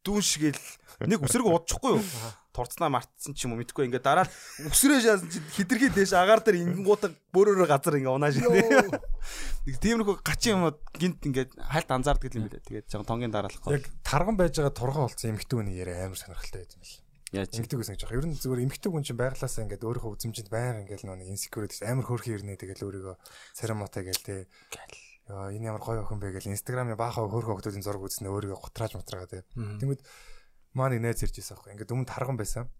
бүдүүн 0.00 0.24
шигээл 0.24 0.64
нэг 1.04 1.20
үсрэг 1.20 1.44
удчихгүй 1.44 2.00
юу? 2.00 2.04
Турцнаа 2.50 2.90
мартсан 2.90 3.36
ч 3.36 3.44
юм 3.46 3.54
уу 3.54 3.60
мэдхгүй 3.60 3.86
ингээд 3.86 4.04
дараад 4.04 4.32
үсрээ 4.64 5.00
шаасан 5.04 5.28
чинь 5.28 5.44
хитрхи 5.54 5.92
дээш 5.92 6.16
агаар 6.16 6.42
дээр 6.42 6.66
ингэнгуудаа 6.66 7.12
бөөрөөрөө 7.30 7.68
газар 7.68 8.00
ингээ 8.00 8.10
унаа 8.10 8.32
тий. 8.32 8.42
Нэг 9.70 9.76
тиймэрхүү 9.78 10.16
гачин 10.24 10.58
юм 10.58 10.74
гинт 10.98 11.20
ингээд 11.24 11.52
хальт 11.56 11.90
анзаардаг 11.94 12.32
юм 12.34 12.48
билээ. 12.48 12.64
Тэгээд 12.64 12.90
жоо 12.90 13.06
тонгийн 13.06 13.30
дараалахгүй. 13.30 13.76
Яг 13.76 13.86
тарган 14.02 14.34
байж 14.34 14.58
байгаа 14.58 14.74
турхан 14.74 15.06
болсон 15.06 15.36
эмхтэн 15.36 15.56
хүний 15.62 15.78
яриа 15.78 16.10
амар 16.10 16.18
сонирхолтой 16.18 16.66
байт 16.66 16.74
юм 16.74 16.82
байна. 16.82 17.06
яаж 17.30 17.50
Эмхтэг 17.54 17.78
гэсэн 17.78 18.00
жоох. 18.02 18.16
Ер 18.18 18.26
нь 18.26 18.34
зүгээр 18.34 18.64
эмхтэг 18.66 18.90
хүн 18.90 19.06
чинь 19.06 19.20
байглаасаа 19.20 19.62
ингээд 19.62 19.86
өөрийнхөө 19.86 20.14
үзмжинд 20.18 20.50
байнга 20.50 20.82
ингээд 20.82 21.06
нэг 21.06 21.30
инсекюрити 21.30 21.86
амар 21.86 22.02
хөөрхөн 22.10 22.34
ирнэ 22.42 22.58
тэгэл 22.58 22.82
өөрийгөө 22.90 23.16
церемотой 23.54 24.02
гээл 24.10 24.26
те. 24.26 24.34
Яа 24.74 25.09
энэ 25.30 25.70
ямар 25.70 25.82
гоё 25.82 26.02
охин 26.02 26.20
бэ 26.20 26.34
гэл 26.34 26.52
инстаграмын 26.52 26.98
баахаа 26.98 27.28
хөөрхөн 27.28 27.60
хүмүүсийн 27.60 27.84
зураг 27.86 28.04
үзснээр 28.06 28.34
өөрийгөө 28.34 28.58
гутрааж 28.58 28.92
мутраага 28.98 29.30
те. 29.30 29.46
Тэнгүүд 29.54 30.00
маа 30.74 30.88
нэг 30.90 31.00
найз 31.02 31.22
ирж 31.22 31.38
байсан 31.38 31.54
аахгүй. 31.58 31.72
Ингээд 31.74 31.92
өмнө 31.94 32.10
тарган 32.10 32.36
байсан. 32.38 32.70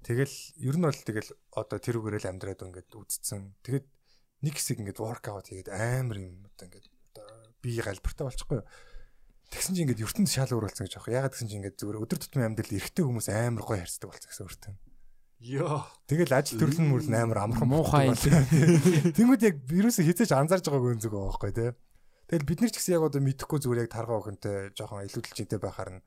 Тэгэл 0.00 0.34
ер 0.64 0.76
нь 0.80 0.86
бол 0.86 0.96
тэгэл 0.96 1.30
одоо 1.52 1.78
тэр 1.78 2.00
үгээрэл 2.00 2.30
амьдраад 2.32 2.64
ингээд 2.64 2.90
үдцсэн. 2.94 3.54
Тэгээд 3.62 3.86
нэг 4.46 4.54
хэсэг 4.56 4.80
ингээд 4.80 5.02
воркаут 5.02 5.52
хийгээд 5.52 5.70
амар 5.70 6.18
юм 6.18 6.48
одоо 6.48 6.64
ингээд 6.66 6.86
одоо 6.88 7.26
бие 7.60 7.82
галбартай 7.84 8.24
болчихгүй. 8.24 8.60
Тэгсэн 9.50 9.74
чинь 9.76 9.84
ингээд 9.90 10.04
ертөнд 10.06 10.30
шал 10.30 10.54
өөрөлдсөн 10.56 10.86
гэж 10.88 10.94
аахгүй. 10.96 11.12
Ягаад 11.18 11.34
гэсэн 11.36 11.48
чинь 11.50 11.60
ингээд 11.60 11.78
зүгээр 11.82 12.00
өдөр 12.00 12.18
тутмын 12.22 12.48
амьдрал 12.48 12.76
эрэгтэй 12.80 13.04
хүмүүс 13.04 13.28
амар 13.28 13.64
гоё 13.66 13.82
харьцдаг 13.82 14.08
болчихсон 14.08 14.30
гэсэн 14.30 14.46
өөртөө. 14.46 14.74
Йоо. 15.40 15.80
Тэгэл 16.04 16.36
ажил 16.36 16.60
төрөл 16.60 16.80
нь 16.84 16.90
мөрл 16.92 17.08
амар 17.16 17.38
амархан 17.48 17.68
Муухай 17.68 18.12
Тэнгүүд 19.16 19.42
яг 19.48 19.56
вирусыг 19.64 20.04
хизээж 20.04 20.36
анзаарж 20.36 20.68
байгаагүй 20.68 20.94
юм 20.96 21.00
зүг 21.00 21.16
байхгүй 21.16 21.52
тий. 21.56 21.70
Тэгэл 22.30 22.46
бид 22.46 22.60
нар 22.62 22.70
ч 22.70 22.78
гэсэн 22.78 22.94
яг 22.94 23.10
одоо 23.10 23.18
мэдэхгүй 23.26 23.58
зүгээр 23.58 23.82
яг 23.82 23.90
таргаа 23.90 24.22
охинтой 24.22 24.70
жоохон 24.78 25.02
илүүдэлж 25.02 25.38
идэ 25.50 25.58
байхаар 25.58 25.98
нь 25.98 26.04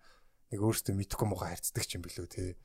нэг 0.56 0.60
өөртөө 0.64 0.96
мэдэхгүй 0.96 1.28
муухай 1.28 1.52
харьцдаг 1.52 1.84
ч 1.84 2.00
юм 2.00 2.08
билүү 2.08 2.28
тий. 2.32 2.56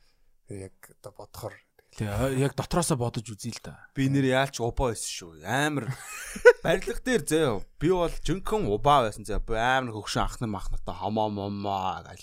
Тэгээ 0.46 0.70
яг 0.70 0.76
одоо 1.02 1.12
бодохоор 1.18 1.58
Тэгээ 1.98 2.38
яг 2.38 2.54
дотроосоо 2.54 2.94
бодож 2.94 3.26
үзье 3.26 3.50
л 3.50 3.58
да. 3.58 3.90
би 3.98 4.06
нэр 4.06 4.30
яалч 4.30 4.62
убаа 4.62 4.94
байсан 4.94 5.10
шүү. 5.10 5.42
Амар 5.42 5.90
барилга 6.62 7.02
дээр 7.02 7.24
зөө. 7.26 7.66
Би 7.82 7.90
бол 7.90 8.14
жинхэнэ 8.22 8.70
убаа 8.70 9.10
байсан 9.10 9.26
зөө. 9.26 9.42
Би 9.42 9.58
амар 9.58 9.90
хөгшин 9.90 10.22
ахнар 10.22 10.54
махнартай 10.54 10.94
хомоо 10.94 11.26
момоо 11.26 12.06
гал 12.06 12.22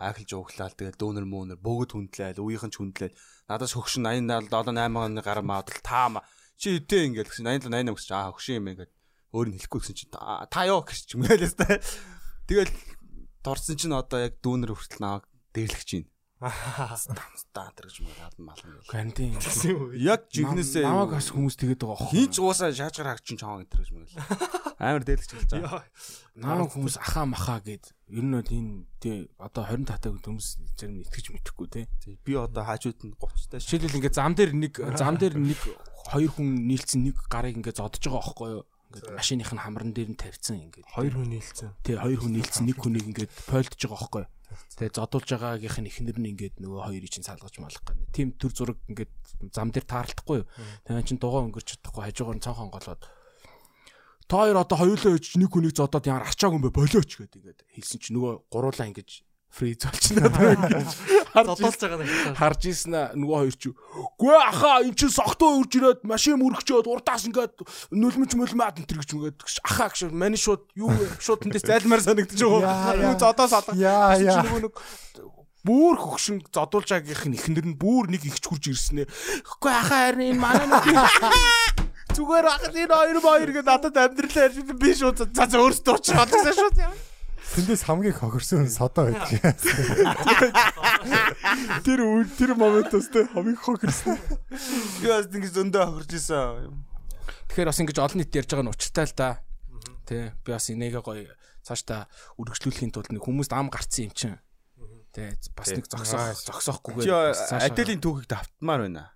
аахилж 0.00 0.32
ууглаал 0.32 0.72
тэгэл 0.72 0.96
дүүнер 0.96 1.26
мөөнер 1.28 1.58
бөгөд 1.60 1.92
хүндлээл 1.92 2.40
үеийнхэн 2.40 2.72
ч 2.72 2.76
хүндлээл 2.80 3.18
надаас 3.52 3.76
хөгшин 3.76 4.08
87 4.08 4.48
8 4.48 4.96
оны 4.96 5.20
гараа 5.20 5.44
маадал 5.44 5.76
таама 5.84 6.24
чи 6.56 6.80
үтээ 6.80 7.12
ингээл 7.12 7.28
гэсэн 7.28 7.68
87 7.68 7.68
88 7.68 8.00
гэсэн 8.00 8.16
аа 8.16 8.32
хөгшин 8.32 8.56
юм 8.64 8.68
ингээд 8.72 8.92
өөр 9.30 9.46
нь 9.50 9.56
хэлэхгүй 9.58 9.80
гэсэн 9.80 9.96
чи 9.96 10.06
та 10.10 10.60
ёо 10.66 10.82
гэж 10.82 10.98
ч 11.06 11.10
юм 11.14 11.26
гэлээс 11.26 11.54
та 11.54 11.78
тэгэл 12.50 12.72
дурсан 13.44 13.76
чинь 13.78 13.94
одоо 13.94 14.26
яг 14.26 14.38
дүүнер 14.42 14.74
хүртэл 14.74 15.02
наваг 15.02 15.24
дээрлэх 15.54 15.84
чинь 15.86 16.10
стаа 16.40 17.68
тэр 17.76 17.92
гэж 17.92 18.00
мөн 18.00 18.48
мал 18.48 18.56
юм 18.64 18.80
Карантин. 18.88 19.36
яг 20.00 20.24
жигнэсээ 20.32 20.88
намайг 20.88 21.12
бас 21.12 21.28
хүмүүс 21.36 21.52
тэгээд 21.60 21.84
байгаа 21.84 22.00
хоо. 22.00 22.12
Хин 22.16 22.32
ч 22.32 22.40
уусаа 22.40 22.72
шаажгаар 22.72 23.12
хагчин 23.12 23.36
чаан 23.36 23.68
энэ 23.68 23.76
гэж 23.76 23.88
мэл. 23.92 24.16
Амар 24.80 25.04
дээлгч 25.04 25.30
хэлж 25.36 25.52
байгаа. 25.52 25.84
намайг 26.40 26.72
хүмүүс 26.72 26.96
ахаа 26.96 27.28
махаа 27.28 27.60
гэд 27.60 27.92
ер 28.08 28.24
нь 28.24 28.32
бол 28.32 28.48
энэ 28.56 28.88
тий 29.04 29.28
одоо 29.36 29.68
20 29.68 29.84
татаг 29.84 30.16
хүмүүс 30.16 30.64
нь 30.88 31.04
итгэж 31.04 31.26
мэдэхгүй 31.28 31.68
тий. 31.68 31.84
Би 32.24 32.32
одоо 32.40 32.64
хажууд 32.64 33.04
нь 33.04 33.12
30 33.20 33.52
таа. 33.52 33.60
Жишээлбэл 33.60 33.96
ингээд 34.00 34.16
зам 34.16 34.32
дээр 34.32 34.56
нэг 34.56 34.80
зам 34.96 35.20
дээр 35.20 35.36
нэг 35.36 35.60
хоёр 36.08 36.32
хүн 36.40 36.64
нийлцэн 36.64 37.04
нэг 37.04 37.20
гарыг 37.28 37.60
ингээд 37.60 37.84
зодож 37.84 38.00
байгаа 38.00 38.24
байхгүй 38.24 38.48
юу? 38.48 38.64
Ингээд 38.90 39.14
машиных 39.14 39.50
нь 39.54 39.62
хамран 39.62 39.94
дээр 39.94 40.10
нь 40.10 40.18
тавьсан 40.18 40.58
ингээд. 40.66 40.90
Хоёр 40.90 41.14
хүн 41.14 41.30
нийлцэн. 41.30 41.70
Тий 41.86 41.94
хоёр 41.94 42.20
хүн 42.20 42.34
нийлцэн 42.34 42.64
нэг 42.66 42.78
хүнийг 42.82 43.06
ингээд 43.14 43.32
пойлдж 43.46 43.78
байгаа 43.78 43.98
байхгүй? 44.02 44.24
Тэгээ 44.82 44.96
зодуулж 44.98 45.28
байгаагийнх 45.30 45.78
нь 45.78 45.90
ихнэр 45.94 46.18
нь 46.18 46.30
ингээд 46.34 46.58
нөгөө 46.58 46.80
хоёрыг 46.90 47.10
чинь 47.14 47.22
салгаж 47.22 47.54
малах 47.62 47.82
гэнэ. 47.86 48.10
Тим 48.10 48.34
төр 48.34 48.50
зураг 48.50 48.78
ингээд 48.90 49.12
зам 49.54 49.70
дээр 49.70 49.86
таарлахгүй 49.86 50.42
юу? 50.42 50.50
Тэгээ 50.90 51.06
чин 51.06 51.22
дугаа 51.22 51.46
өнгөрч 51.46 51.78
чадахгүй 51.78 52.02
хажуугаар 52.02 52.38
нь 52.38 52.44
цонхон 52.44 52.74
голоод 52.74 53.02
та 54.30 54.46
хоёр 54.46 54.62
одоо 54.62 54.78
хоёулаа 54.78 55.18
ич 55.18 55.34
нэг 55.34 55.50
хүнийг 55.50 55.74
зодоод 55.74 56.06
ямар 56.06 56.22
ачааг 56.30 56.54
юм 56.54 56.62
бэ 56.62 56.70
болооч 56.70 57.18
гэд 57.18 57.34
ингээд 57.34 57.60
хэлсэн 57.74 57.98
чинь 57.98 58.14
нөгөө 58.14 58.46
гуруулаа 58.46 58.86
ингээд 58.86 59.10
фриз 59.50 59.82
болчихно 59.82 60.30
ингэж 60.30 60.90
Зодолж 61.34 61.78
байгаа 61.78 61.98
нэг. 61.98 62.10
харж 62.38 62.62
ийсэн 62.70 62.94
аа 62.94 63.14
нөгөө 63.18 63.38
хоёр 63.42 63.56
чи 63.58 63.70
гүй 64.18 64.34
ахаа 64.38 64.82
эн 64.86 64.94
чин 64.94 65.10
согтоо 65.10 65.58
үрж 65.58 65.72
ирээд 65.78 66.00
машин 66.06 66.38
мөргчөөд 66.38 66.86
урдаас 66.86 67.26
ингээд 67.26 67.58
нүлмж 67.90 68.34
мөлмаад 68.38 68.78
энэ 68.78 68.86
төр 68.86 68.98
гэж 69.02 69.10
ингээд 69.14 69.38
ахаа 69.66 69.90
гэж 69.90 70.10
мань 70.14 70.38
шууд 70.38 70.62
юу 70.78 70.90
шууд 71.18 71.42
тэндээс 71.46 71.66
зайлмаар 71.66 72.02
санагдаж 72.02 72.38
байгаа 72.38 73.10
юу 73.10 73.14
зодоос 73.18 73.52
алга 73.58 73.74
Яа, 73.74 74.14
яа. 74.22 74.42
нөгөө 74.46 74.62
нэг 74.70 74.74
бүр 75.66 75.94
хөгшин 75.98 76.40
зодуулж 76.54 76.88
байгаагийнх 76.88 77.26
нь 77.26 77.36
ихнэр 77.36 77.66
нь 77.74 77.78
бүр 77.78 78.06
нэг 78.10 78.22
ихч 78.26 78.46
хурж 78.46 78.70
ирснэ 78.70 79.04
гүй 79.58 79.72
ахаа 79.74 80.14
харин 80.14 80.34
энэ 80.34 80.40
манай 80.40 80.66
нэг 80.66 80.86
зүгээр 82.16 82.46
ахад 82.48 82.74
энэ 82.74 82.94
хоёр 82.94 83.18
хоёр 83.22 83.50
гэдэг 83.54 83.66
надад 83.66 83.96
амьдралаа 83.98 84.44
ярьж 84.46 84.58
би 84.78 84.90
шууд 84.94 85.18
за 85.30 85.44
за 85.46 85.56
өөрсдөө 85.60 85.94
очиж 85.94 86.14
бодсон 86.16 86.54
шууд 86.54 86.78
яа 86.80 87.09
тэндээс 87.50 87.82
хамгийн 87.86 88.14
хохирсон 88.14 88.68
содоо 88.70 89.10
байж. 89.10 89.30
Тэр 91.84 92.00
үр- 92.04 92.30
тэр 92.36 92.54
моментоос 92.54 93.08
тэ 93.10 93.26
хамгийн 93.32 93.56
хог 93.58 93.82
ирсэн. 93.84 94.16
Би 95.00 95.06
бас 95.10 95.26
ингэж 95.26 95.52
зөндөө 95.56 95.84
хохирч 95.90 96.12
исэн. 96.14 96.70
Тэгэхээр 97.50 97.68
бас 97.70 97.80
ингэж 97.80 97.98
олон 97.98 98.18
нийт 98.20 98.34
ярьж 98.36 98.50
байгаа 98.54 98.66
нь 98.68 98.72
учиртай 98.74 99.04
л 99.08 99.14
да. 99.16 99.28
Тэ 100.06 100.32
би 100.44 100.48
бас 100.54 100.66
энийгээ 100.70 101.02
гоё 101.02 101.26
цааш 101.66 101.80
та 101.88 102.06
үргэлжлүүлэхийн 102.38 102.92
тулд 102.94 103.10
нэг 103.10 103.22
хүмүүст 103.24 103.52
ам 103.56 103.68
гарцсан 103.72 104.04
юм 104.08 104.12
чинь. 104.14 104.38
Тэ 105.10 105.34
бас 105.56 105.68
нэг 105.74 105.86
зогсоох 105.90 106.38
зогсоохгүйгээр. 106.46 107.34
Аделийн 107.66 107.98
түүхийг 108.00 108.28
давтмаар 108.30 108.86
байна. 108.86 109.10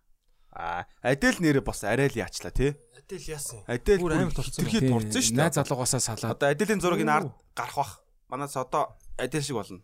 Аа, 0.55 0.87
Адел 1.03 1.35
нэрээ 1.42 1.66
бас 1.66 1.83
арай 1.83 2.07
л 2.11 2.14
яачлаа 2.18 2.55
тий. 2.55 2.79
Адил 2.94 3.18
яасан. 3.27 3.66
Адел 3.66 3.99
Бүр 3.99 4.14
амар 4.14 4.31
турцсан 4.31 4.62
Тий, 4.70 4.87
турцсан 4.87 5.18
шүү 5.18 5.35
дээ. 5.35 5.42
Найз 5.42 5.59
залуугаасаа 5.59 5.99
салаад. 5.99 6.38
Одоо 6.38 6.55
Аделийн 6.55 6.79
зургийг 6.79 7.03
н 7.03 7.11
ард 7.11 7.35
гарах 7.59 7.75
бах. 7.75 8.04
Манаас 8.35 8.57
одоо 8.59 8.99
Адел 9.16 9.42
шиг 9.42 9.55
болно. 9.55 9.79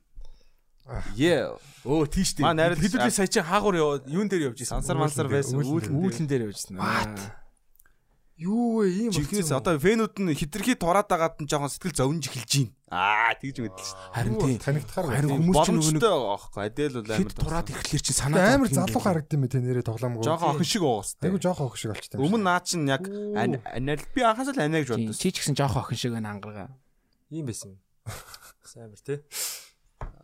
Yeah. 1.14 1.54
Өө 1.86 2.10
тийш 2.10 2.34
дээ. 2.34 2.42
Маа 2.42 2.54
найрал- 2.58 2.82
Хэдүүлээ 2.82 3.14
сая 3.14 3.30
чи 3.30 3.38
хаагур 3.38 3.78
яваад 3.78 4.10
юун 4.10 4.26
дээр 4.26 4.50
явж 4.50 4.58
исэн. 4.66 4.82
Сансар 4.82 4.98
мансар 4.98 5.30
байсан. 5.30 5.62
Үүлэн 5.62 6.26
дээр 6.26 6.50
явж 6.50 6.58
исэн. 6.66 6.74
Юу 8.40 8.80
вэ 8.80 8.88
ийм 9.06 9.12
Чихнээс 9.12 9.52
одоо 9.52 9.76
фэнүүд 9.78 10.16
нь 10.18 10.32
хитрхи 10.34 10.72
тураад 10.74 11.04
байгаад 11.06 11.44
нь 11.44 11.46
жоохон 11.46 11.68
сэтгэл 11.68 11.92
зовнж 11.92 12.24
эхэлж 12.26 12.52
байна. 12.56 12.72
Аа, 12.88 13.36
тэгж 13.36 13.56
мэдэл 13.60 13.84
шүү 13.84 14.00
дээ. 14.00 14.14
Харин 14.16 14.34
тий. 14.40 14.56
танигдахаар 14.56 15.06
Харин 15.12 15.28
байна. 15.28 15.36
хүмүүс 15.44 15.56
ч 15.60 15.68
нөгөө 15.76 16.00
байхгүй. 16.00 16.60
Адел 16.64 16.94
бол 16.96 17.12
амар 17.12 17.34
тураад 17.36 17.36
тураад 17.36 17.66
ирэхлээр 17.70 18.00
чи 18.02 18.10
Тэгээ 18.10 18.22
санаа 18.24 18.48
амар 18.56 18.70
юм 18.72 18.76
залуу 18.80 19.02
харагдсан 19.04 19.38
мэ 19.44 19.48
тэ 19.52 19.58
нэрээ 19.60 19.84
тоглоомгүй. 19.84 20.24
жоохон 20.24 20.50
охин 20.56 20.66
шиг 20.72 20.82
байгаа 20.82 21.04
Айгу 21.20 21.38
жоохон 21.38 21.66
охин 21.68 21.78
шиг 21.84 21.90
болчтой. 21.92 22.16
Өмнө 22.18 22.40
наа 22.48 22.60
чин 22.64 22.82
яг 22.88 23.04
анал 23.04 24.02
би 24.16 24.20
анхаас 24.24 24.48
л 24.48 24.56
анаа 24.58 24.80
гэж 24.82 24.88
Тийм, 24.88 24.96
боддоо. 25.12 25.20
Чи 25.20 25.28
ч 25.30 25.36
гэсэн 25.44 25.54
жоохон 25.60 25.82
охин 25.84 25.98
шиг 26.00 26.12
байна 26.16 26.32
ангаргаа. 26.32 26.72
ийм 27.28 27.44
байсан. 27.44 27.76
Амар 28.78 29.00
тий. 29.02 29.18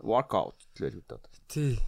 Workout 0.04 0.56
гэлээ 0.76 1.02
одоо. 1.08 1.20
Тий. 1.48 1.80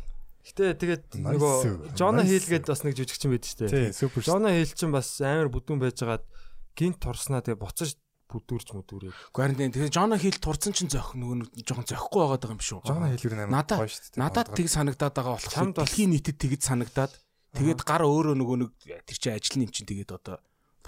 Гэтэ 0.49 0.75
тэгээд 0.81 1.05
нөгөө 1.21 1.93
Жона 1.93 2.25
Nice. 2.25 2.41
Хил 2.41 2.47
гээд 2.57 2.67
бас 2.73 2.81
нэг 2.87 2.95
жүжигчин 2.97 3.31
байдаг 3.37 3.49
шүү 3.53 3.59
дээ. 3.69 3.73
Тий, 3.73 3.87
супер. 3.93 4.23
Жона 4.25 4.49
Хил 4.57 4.73
чинь 4.73 4.95
бас 4.95 5.09
амар 5.21 5.49
бүдүүн 5.53 5.81
байжгаад 5.83 6.25
гинт 6.73 6.99
турснаа 7.05 7.45
тэгээ 7.45 7.61
буцаж 7.61 7.97
бүдүүрч 8.33 8.69
мүдүүрээ. 8.77 9.13
Гварантин 9.37 9.73
тэгээ 9.77 9.93
Жона 9.93 10.17
хил 10.17 10.37
турцсан 10.41 10.73
чинь 10.73 10.89
зөх 10.89 11.13
нөгөө 11.17 11.53
жоохон 11.69 11.85
зөхгүй 11.89 12.21
байгаад 12.25 12.43
байгаа 12.45 12.57
юм 12.57 12.65
шүү. 12.65 12.81
Жона 12.89 13.07
хэлбэр 13.13 13.41
амар 13.45 13.55
Надаа- 13.61 13.79
гоё 13.85 13.89
шүү 13.93 14.05
дээ. 14.09 14.21
Надад 14.25 14.47
тийг 14.57 14.69
санагдаад 14.73 15.15
байгаа 15.17 15.35
болохоор 15.37 15.73
бас- 15.73 15.85
дэлхийн 15.85 16.11
нийтэд 16.17 16.37
тэгж 16.41 16.61
санагдаад 16.65 17.13
тэгээд 17.57 17.81
гар 17.85 18.03
өөрөө 18.09 18.37
нөгөө 18.41 18.57
нэг 18.65 18.71
тэр 19.05 19.17
чинь 19.21 19.37
ажил 19.37 19.65
юм 19.65 19.73
чинь 19.73 19.89
тэгээд 19.89 20.13
одоо 20.17 20.37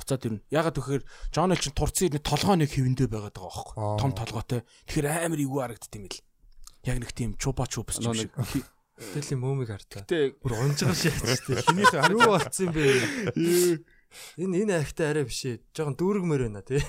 буцаад 0.00 0.24
ирнэ. 0.24 0.40
Ягаад 0.48 0.76
гэхээр 0.80 1.04
Жон 1.30 1.52
хил 1.52 1.64
чинь 1.68 1.76
турцсан 1.76 2.08
ирнэ 2.08 2.24
толгой 2.24 2.56
нэг 2.56 2.72
хэвэндээ 2.72 3.08
байгаад 3.12 3.36
байгаа 3.36 3.52
байхгүй. 3.52 4.00
Том 4.00 4.12
толгойтой. 4.16 4.60
Тэгэхээр 4.88 5.06
амар 5.28 5.40
ивгүй 5.44 5.60
харагдд 5.60 5.94
юм 5.94 6.04
л. 6.08 6.20
Яг 6.88 6.96
нэг 7.04 7.12
тийм 7.12 7.30
чупа 7.36 7.68
чупс 7.68 8.00
юм 8.00 8.16
шиг. 8.16 8.32
Тэлийн 9.00 9.40
мөөмиг 9.40 9.68
хартаа. 9.72 10.04
Тэ 10.04 10.36
Бүр 10.40 10.60
унжгаар 10.60 10.92
шаачтай. 10.92 11.64
Хинийх 11.64 11.92
юу 12.12 12.36
болцсон 12.36 12.68
юм 12.68 12.76
бэ? 12.76 13.84
Энэ 14.36 14.66
энэ 14.66 14.74
ахтай 14.82 15.08
арай 15.08 15.24
биш 15.24 15.40
ээ. 15.46 15.62
Жохон 15.72 15.96
дүүргмээр 15.96 16.42
байна 16.50 16.60
тий. 16.66 16.82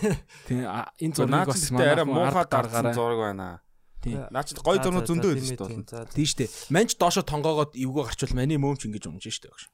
Тийм 0.50 0.66
а, 0.68 0.92
энэ 1.00 1.16
зургийг 1.16 1.48
бас 1.48 1.64
чин 1.70 1.80
арай 1.80 2.04
муухай 2.04 2.46
гаргасан 2.50 2.92
зураг 2.98 3.20
байна. 3.22 3.62
Тийм. 4.02 4.26
Наа 4.34 4.44
чин 4.44 4.58
гой 4.60 4.82
зурнууд 4.82 5.08
зөндөө 5.08 5.32
байдаг 5.38 5.48
шүү 5.48 5.86
дээ. 5.86 6.10
Тийм 6.18 6.28
штэ. 6.28 6.50
Манч 6.74 6.98
доошо 6.98 7.22
тонгоогоод 7.22 7.78
эвгүй 7.78 8.04
гарчвал 8.10 8.34
маний 8.34 8.58
мөөмч 8.58 8.90
ингэж 8.90 9.06
унж 9.08 9.30
штэ 9.30 9.54
гэж. 9.54 9.70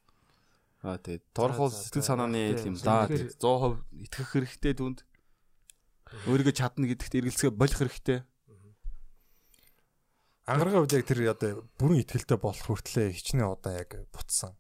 Аа 0.88 0.96
тий. 1.04 1.20
Торхол 1.36 1.68
сэтгэл 1.68 2.08
санааны 2.08 2.56
Тий. 2.56 2.72
юм 2.72 2.80
да. 2.80 3.04
Тэгэхээр- 3.12 3.36
100% 3.36 3.84
итгэх 4.08 4.28
хэрэгтэй 4.32 4.74
дүнд. 4.80 5.04
Өөрийгөө 6.32 6.56
чадна 6.56 6.88
гэдэгт 6.88 7.20
эргэлзгээ 7.20 7.52
болох 7.52 7.80
хэрэгтэй. 7.84 8.24
Ангаргийн 10.48 10.80
үед 10.80 10.96
яг 10.96 11.04
тэр 11.04 11.20
одоо 11.28 11.68
бүрэн 11.76 12.08
ихтгэлтэй 12.08 12.40
болох 12.40 12.64
хүртлээ 12.64 13.12
хичнээн 13.12 13.52
удаа 13.52 13.84
яг 13.84 13.92
бутсан. 14.16 14.56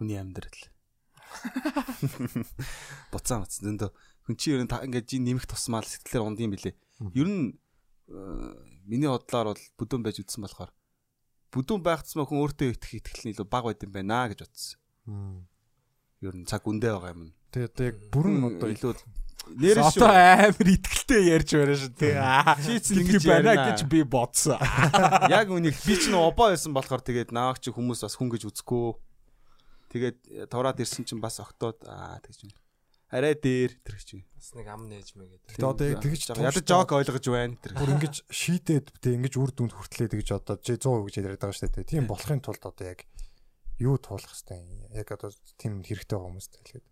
Хүний 0.00 0.16
амьдрал. 0.16 0.56
Буцаа 3.12 3.44
буцсан 3.44 3.76
зөндөө. 3.76 3.92
Хүн 4.24 4.36
чи 4.40 4.56
ер 4.56 4.64
нь 4.64 4.72
ингээд 4.72 5.12
жин 5.12 5.28
нэмэх 5.28 5.44
тусмал 5.44 5.84
сэтгэлээр 5.84 6.24
унд 6.24 6.40
юм 6.40 6.56
билэ. 6.56 6.72
Ер 7.12 7.28
нь 7.28 7.60
э, 8.08 8.52
миний 8.88 9.12
бодлоор 9.12 9.52
бол 9.52 9.64
бүдүүн 9.76 10.00
байж 10.00 10.24
үтсэн 10.24 10.40
болохоор 10.40 10.72
бүдүүн 11.54 11.82
байх 11.82 12.02
тусмаа 12.02 12.26
хүн 12.26 12.42
өөртөө 12.42 12.74
итгэх 12.74 12.98
итгэл 13.00 13.24
нь 13.26 13.32
илүү 13.34 13.48
бага 13.48 13.70
байд 13.70 13.84
юм 13.86 13.92
байна 13.94 14.26
гэж 14.30 14.40
бодсон. 14.42 15.46
Ер 16.24 16.34
нь 16.34 16.48
цаг 16.48 16.66
үндэ 16.66 16.90
байгаа 16.92 17.12
юм. 17.14 17.32
Тэгээ 17.52 17.70
одоо 17.70 17.84
яг 17.86 17.96
бүрэн 18.10 18.36
одоо 18.46 18.68
илүү 18.72 18.92
нэрш 19.54 19.94
Одоо 19.94 20.10
амар 20.10 20.68
итгэлтэй 20.74 21.22
ярьж 21.30 21.50
байна 21.54 21.74
шүү 21.78 21.92
тий. 21.94 22.14
Шийцэл 22.66 23.00
Ингэж 23.02 23.24
байна 23.30 23.52
гэж 23.70 23.86
би 23.86 24.02
бодсон. 24.02 24.58
Яг 25.30 25.54
үнийг 25.54 25.78
би 25.86 25.94
ч 25.94 26.10
нөө 26.10 26.34
обоо 26.34 26.50
байсан 26.50 26.74
болохоор 26.74 27.02
тэгээд 27.06 27.30
нааг 27.30 27.62
чи 27.62 27.70
хүмүүс 27.70 28.02
бас 28.02 28.18
хүн 28.18 28.32
гэж 28.34 28.50
үзэхгүй. 28.50 28.98
Тэгээд 29.94 30.50
тураад 30.50 30.82
ирсэн 30.82 31.06
чинь 31.06 31.22
бас 31.22 31.38
октоод 31.38 31.78
аа 31.86 32.18
тэгж 32.26 32.50
байна. 32.50 32.65
Арай 33.06 33.38
дээр 33.38 33.70
тэр 33.86 33.96
чинь. 34.02 34.26
Бас 34.34 34.50
нэг 34.58 34.66
ам 34.66 34.90
нээж 34.90 35.14
мэгээд. 35.14 35.54
Тэгээ 35.54 35.62
одоо 35.62 35.86
яг 35.86 36.02
тэгж 36.02 36.22
ядаж 36.42 36.66
жог 36.66 36.90
ойлгож 36.90 37.26
байна 37.30 37.54
тэр. 37.54 37.78
бүр 37.78 37.94
ингэж 37.94 38.14
шийдээд 38.26 38.86
тэг 38.98 39.12
ингэж 39.14 39.34
үр 39.38 39.50
дүнд 39.54 39.78
хүртлээ 39.78 40.10
тэгж 40.10 40.28
одоо 40.34 40.58
Ж 40.58 40.74
100% 40.74 41.06
гэж 41.06 41.14
яриад 41.22 41.38
байгаа 41.38 41.54
шүү 41.54 41.70
дээ. 41.70 41.86
Тийм 41.86 42.10
болохын 42.10 42.42
тулд 42.42 42.66
одоо 42.66 42.82
яг 42.82 43.06
юу 43.78 43.94
туулах 44.02 44.26
хэвтэй. 44.26 44.58
Яг 44.90 45.08
одоо 45.14 45.30
тийм 45.54 45.86
хэрэгтэй 45.86 46.18
байгаа 46.18 46.34
хүмүүст 46.34 46.52
хэлгээд. 46.58 46.86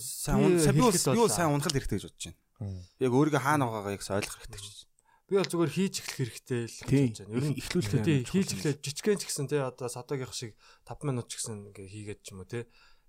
Сайнун 0.00 0.56
Би 0.56 0.96
сайн 0.96 1.20
юу 1.20 1.28
сайн 1.28 1.52
унахад 1.52 1.76
хэрэгтэй 1.76 2.00
гэж 2.00 2.08
бодож 2.08 2.24
байна. 2.32 2.80
Яг 3.04 3.12
өөрийгөө 3.12 3.42
хаана 3.44 3.68
байгаагаа 3.68 4.00
яг 4.00 4.00
ойлгох 4.00 4.40
хэрэгтэй 4.48 4.60
гэж. 4.64 4.88
Би 5.28 5.40
бол 5.40 5.48
зүгээр 5.48 5.72
хийж 5.72 5.94
эхлэх 6.00 6.18
хэрэгтэй 6.20 6.60
л 6.64 6.76
гэж 6.88 7.16
байна. 7.24 7.32
Ер 7.36 7.44
нь 7.48 7.56
Эхлүүлэх 7.56 8.04
тий 8.04 8.18
амар 8.20 8.28
хийж 8.32 8.48
эхлэх 8.52 8.76
жижигхэн 8.84 9.20
ч 9.20 9.24
гэсэн 9.28 9.46
тий 9.48 9.60
одоо 9.60 9.88
садогийнх 9.88 10.36
шиг 10.36 10.52
5 10.84 11.08
минут 11.08 11.28
ч 11.28 11.40
гэсэн 11.40 11.72
ингээ 11.72 11.88
хийгээд 11.88 12.20
ч 12.20 12.36
юм 12.36 12.44
уу 12.44 12.48
тий. 12.48 12.64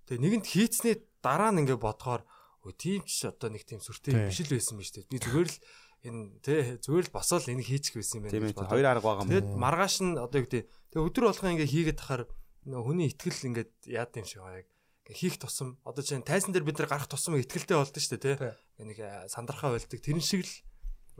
Тэгээ 0.08 0.22
нэгэнт 0.22 0.46
хийцний 0.46 0.94
дараа 1.24 1.50
нь 1.52 1.64
ингээ 1.64 1.80
бодохоор 1.80 2.22
өө 2.64 2.72
тийм 2.76 3.02
ч 3.04 3.28
одоо 3.28 3.52
нэг 3.52 3.64
тийм 3.68 3.80
сүртэй 3.80 4.12
Тийм. 4.12 4.28
биш 4.28 4.40
л 4.44 4.52
байсан 4.56 4.76
биз 4.80 4.90
дээ. 4.92 5.08
Би 5.12 5.18
зүгээр 5.20 5.48
л 5.48 5.58
энэ 6.04 6.22
тий 6.44 6.60
зүгээр 6.80 7.06
л 7.08 7.16
басаал 7.16 7.48
энийг 7.48 7.68
хийчих 7.68 7.96
байсан 7.96 8.24
юм 8.24 8.28
Тийм 8.32 8.44
байна 8.44 8.56
бодоод. 8.56 8.72
Хоёр 8.72 8.86
арга 8.88 9.04
байгаа 9.04 9.24
юм. 9.24 9.30
Тэгээд 9.32 9.48
маргааш 9.56 9.94
нь 10.04 10.16
одоо 10.20 10.38
юу 10.40 10.46
гэдэг. 10.48 10.64
Тэгээ 10.92 11.06
өдөр 11.08 11.24
болгоо 11.28 11.52
ингээ 11.52 11.72
хийгээд 11.72 12.00
тахаар 12.00 12.22
хүний 12.64 13.08
ихтгэл 13.12 13.48
ингээд 13.52 13.72
яад 13.88 14.12
юм 14.16 14.26
шиг 14.28 14.40
байгаа 14.40 14.60
яг 14.64 14.68
хийх 15.12 15.36
тусам 15.36 15.76
одоо 15.84 16.00
чинь 16.00 16.24
тайзан 16.24 16.52
дээр 16.56 16.64
бид 16.64 16.80
нар 16.80 16.88
гарах 16.88 17.08
тусам 17.08 17.36
ихтгэлтэй 17.36 17.76
болдсон 17.76 18.00
шүү 18.00 18.16
дээ 18.16 18.36
тий. 18.40 18.84
Нэг 18.84 18.98
сандрахаа 19.28 19.76
байлдаг. 19.76 20.00
Тэрэн 20.00 20.24
шиг 20.24 20.48
л 20.48 20.52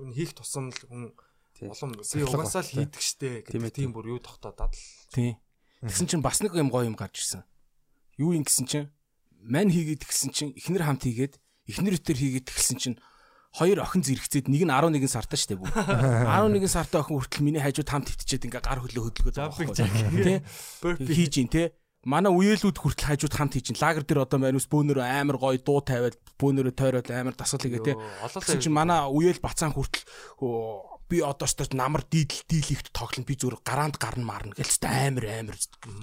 хүн 0.01 0.13
хийх 0.17 0.33
тусам 0.33 0.73
л 0.73 0.81
хүн 0.89 1.13
Тийм. 1.55 1.71
улам 1.71 1.93
би 1.93 2.23
угаасаа 2.25 2.65
л 2.65 2.73
хийдэг 2.73 3.03
штэ 3.05 3.29
Тийм 3.47 3.63
ээ, 3.63 3.71
гэдэг 3.71 3.77
тийм 3.77 3.91
бүр 3.95 4.17
юу 4.17 4.21
тогтоодаад 4.25 4.73
л 4.75 4.85
Тийм. 5.13 5.37
Тэгсэн 5.85 6.09
чинь 6.09 6.25
бас 6.25 6.41
нэг 6.41 6.57
юм 6.57 6.73
гоё 6.73 6.89
юм 6.89 6.97
гарч 6.97 7.21
ирсэн. 7.23 7.45
Юу 8.19 8.35
юм 8.35 8.45
гэсэн 8.47 8.67
чинь 8.67 8.89
мань 9.45 9.71
хийгээд 9.71 10.05
тэгсэн 10.07 10.31
чинь 10.33 10.53
эхнэр 10.57 10.85
хамт 10.87 11.05
хийгээд 11.05 11.35
эхнэр 11.69 11.97
өтер 11.99 12.17
хийгээд 12.17 12.47
тэгсэн 12.49 12.79
чинь 12.81 12.97
хоёр 13.55 13.87
охин 13.87 14.03
зэрэгцээд 14.03 14.51
нэг 14.51 14.67
нь 14.67 14.73
11 14.75 15.07
сартаа 15.07 15.39
штэ 15.39 15.55
бүгд. 15.55 15.71
11 15.79 16.67
сартаа 16.67 17.07
охин 17.07 17.23
хүртэл 17.23 17.47
миний 17.47 17.63
хажууд 17.63 17.87
хамт 17.87 18.11
өвтчихэд 18.11 18.51
ингээ 18.51 18.63
гар 18.67 18.83
хөлөө 18.83 19.03
хөдөлгөөд 19.15 19.39
Jumping 19.39 19.71
Тий. 20.27 20.39
burpee 20.83 21.15
хийж 21.15 21.35
ин 21.39 21.49
те. 21.49 21.71
Манай 22.03 22.35
үеэлүүд 22.35 22.77
хүртэл 22.83 23.15
хажууд 23.15 23.35
хамт 23.39 23.55
хийж 23.55 23.71
ин. 23.71 23.79
Лагер 23.79 24.03
дээр 24.03 24.27
одоо 24.27 24.43
манус 24.43 24.67
бөөнөрөө 24.67 25.07
амар 25.07 25.39
гоё 25.39 25.63
дуу 25.63 25.81
тавиад 25.87 26.19
бөөнөрөө 26.35 26.75
тойроод 26.75 27.09
амар 27.15 27.39
дасгал 27.39 27.63
хийгээ 27.63 27.95
олол 27.95 28.43
Тэгсэн 28.43 28.59
чинь 28.59 28.75
манай 28.75 29.07
үеэл 29.07 29.39
бацаан 29.39 29.71
хүртэл 29.73 30.03
би 31.09 31.23
одоо 31.23 31.47
ч 31.47 31.55
намар 31.73 32.03
дийлэл 32.11 32.45
дийлэгт 32.51 32.91
тоглоно 32.91 33.29
би 33.29 33.39
зүгээр 33.39 33.63
гараанд 33.63 33.97
гарна 34.03 34.25
марна 34.25 34.57
гэлс 34.59 34.83
амар 34.83 35.25
амар 35.31 35.57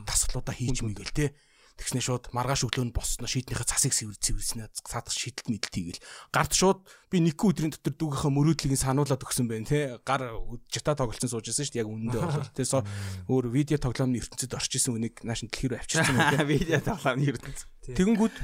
дасгалуудаа 0.08 0.56
хийж 0.56 0.88
мэгэл 0.88 1.12
те. 1.12 1.36
Тэгснэ 1.82 1.98
шууд 1.98 2.30
маргааш 2.30 2.70
өглөө 2.70 2.86
нь 2.86 2.94
босно 2.94 3.26
шийднийхээ 3.26 3.66
засыг 3.66 3.98
сэвэр 3.98 4.14
сэвэрснэ 4.22 4.70
цаадах 4.86 5.18
шийдэлт 5.18 5.50
мэдлт 5.50 5.74
хийгээл. 5.74 6.06
Гарт 6.30 6.54
шууд 6.54 6.86
би 7.10 7.18
нэг 7.26 7.42
өдрийн 7.42 7.74
дотор 7.74 7.98
дүүгийнхээ 7.98 8.32
мөрөөдлийг 8.38 8.78
сануулад 8.78 9.26
өгсөн 9.26 9.50
байна 9.50 9.66
те. 9.66 9.98
Гар 10.06 10.30
жата 10.70 10.94
тоглолцсон 10.94 11.34
сууж 11.34 11.50
байсан 11.50 11.66
шүү 11.66 11.74
дээ 11.74 11.82
яг 11.82 11.90
үнэндээ 11.90 12.22
бол. 12.22 12.54
Тэ 12.54 12.70
со 12.70 12.86
өөр 13.26 13.50
видео 13.50 13.82
тоглоомны 13.82 14.22
ертөнцид 14.22 14.54
орж 14.54 14.70
исэн 14.78 14.94
үнийг 14.94 15.26
нааш 15.26 15.42
дэлхий 15.42 15.74
рүү 15.74 15.82
авчирсан 15.82 16.14
юм 16.14 16.30
те. 16.38 16.46
Видео 16.54 16.80
тоглоомны 16.86 17.26
ертөнц. 17.34 17.60
Тэгэнгүүт 17.98 18.36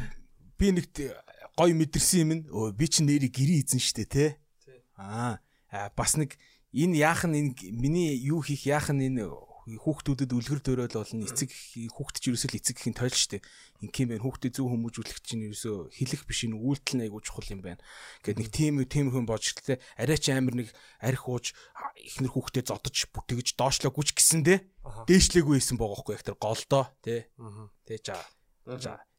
би 0.58 0.68
нэг 0.74 0.86
гоё 1.54 1.74
мэдэрсэн 1.78 2.20
юм 2.26 2.32
нь 2.34 2.44
өө 2.50 2.74
би 2.74 2.86
чи 2.90 3.06
нэрийг 3.06 3.38
гэрээ 3.38 3.62
эзэн 3.70 3.82
штэ 3.86 4.10
те. 4.10 4.26
Аа 4.98 5.38
бас 5.94 6.18
нэг 6.18 6.42
энэ 6.74 7.06
яах 7.06 7.26
нь 7.30 7.38
энэ 7.38 7.54
миний 7.70 8.18
юу 8.18 8.42
хийх 8.42 8.66
яах 8.66 8.90
нь 8.90 9.14
энэ 9.14 9.30
хүүхдүүдэд 9.68 10.32
үлгэр 10.32 10.62
дөрөөл 10.64 10.96
болно 10.96 11.28
эцэг 11.28 11.52
хүүхд 11.92 12.16
ч 12.24 12.24
ерөөсөө 12.32 12.50
л 12.56 12.60
эцэг 12.64 12.76
гэхин 12.80 12.96
тойл 12.96 13.12
штэ 13.12 13.44
ингээм 13.84 14.16
байна. 14.16 14.24
Хүүхдэд 14.24 14.56
зөв 14.56 14.72
хүмүүжүүлэх 14.72 15.20
чинь 15.20 15.44
ерөөсөө 15.52 15.92
хэлэх 15.92 16.24
биш 16.24 16.48
энэ 16.48 16.56
үйлдэл 16.56 16.96
нь 16.96 17.04
айгуу 17.04 17.20
чухал 17.20 17.52
юм 17.52 17.62
байна. 17.68 17.84
Гэд 18.24 18.40
нэг 18.40 18.50
тийм 18.56 18.80
тийм 18.88 19.12
хүн 19.12 19.28
бодж 19.28 19.52
ихтэй 19.60 19.84
арай 20.00 20.16
ч 20.16 20.32
амар 20.32 20.56
нэг 20.56 20.72
арх 21.04 21.28
ууж 21.28 21.52
а, 21.76 21.92
ихнэр 22.00 22.32
хүүхдэд 22.32 22.72
зодож 22.72 22.96
бүтгэж 23.12 23.60
доошлоогүй 23.60 24.06
ч 24.08 24.12
гэсэн 24.16 24.42
те 24.48 24.64
дээшлээгүй 25.04 25.60
байсан 25.60 25.76
байгаа 25.76 26.00
байхгүй 26.00 26.16
яг 26.16 26.24
тэр 26.24 26.40
голдоо 26.40 26.84
те. 27.04 27.28
Те 27.84 28.00
жаа 28.00 28.24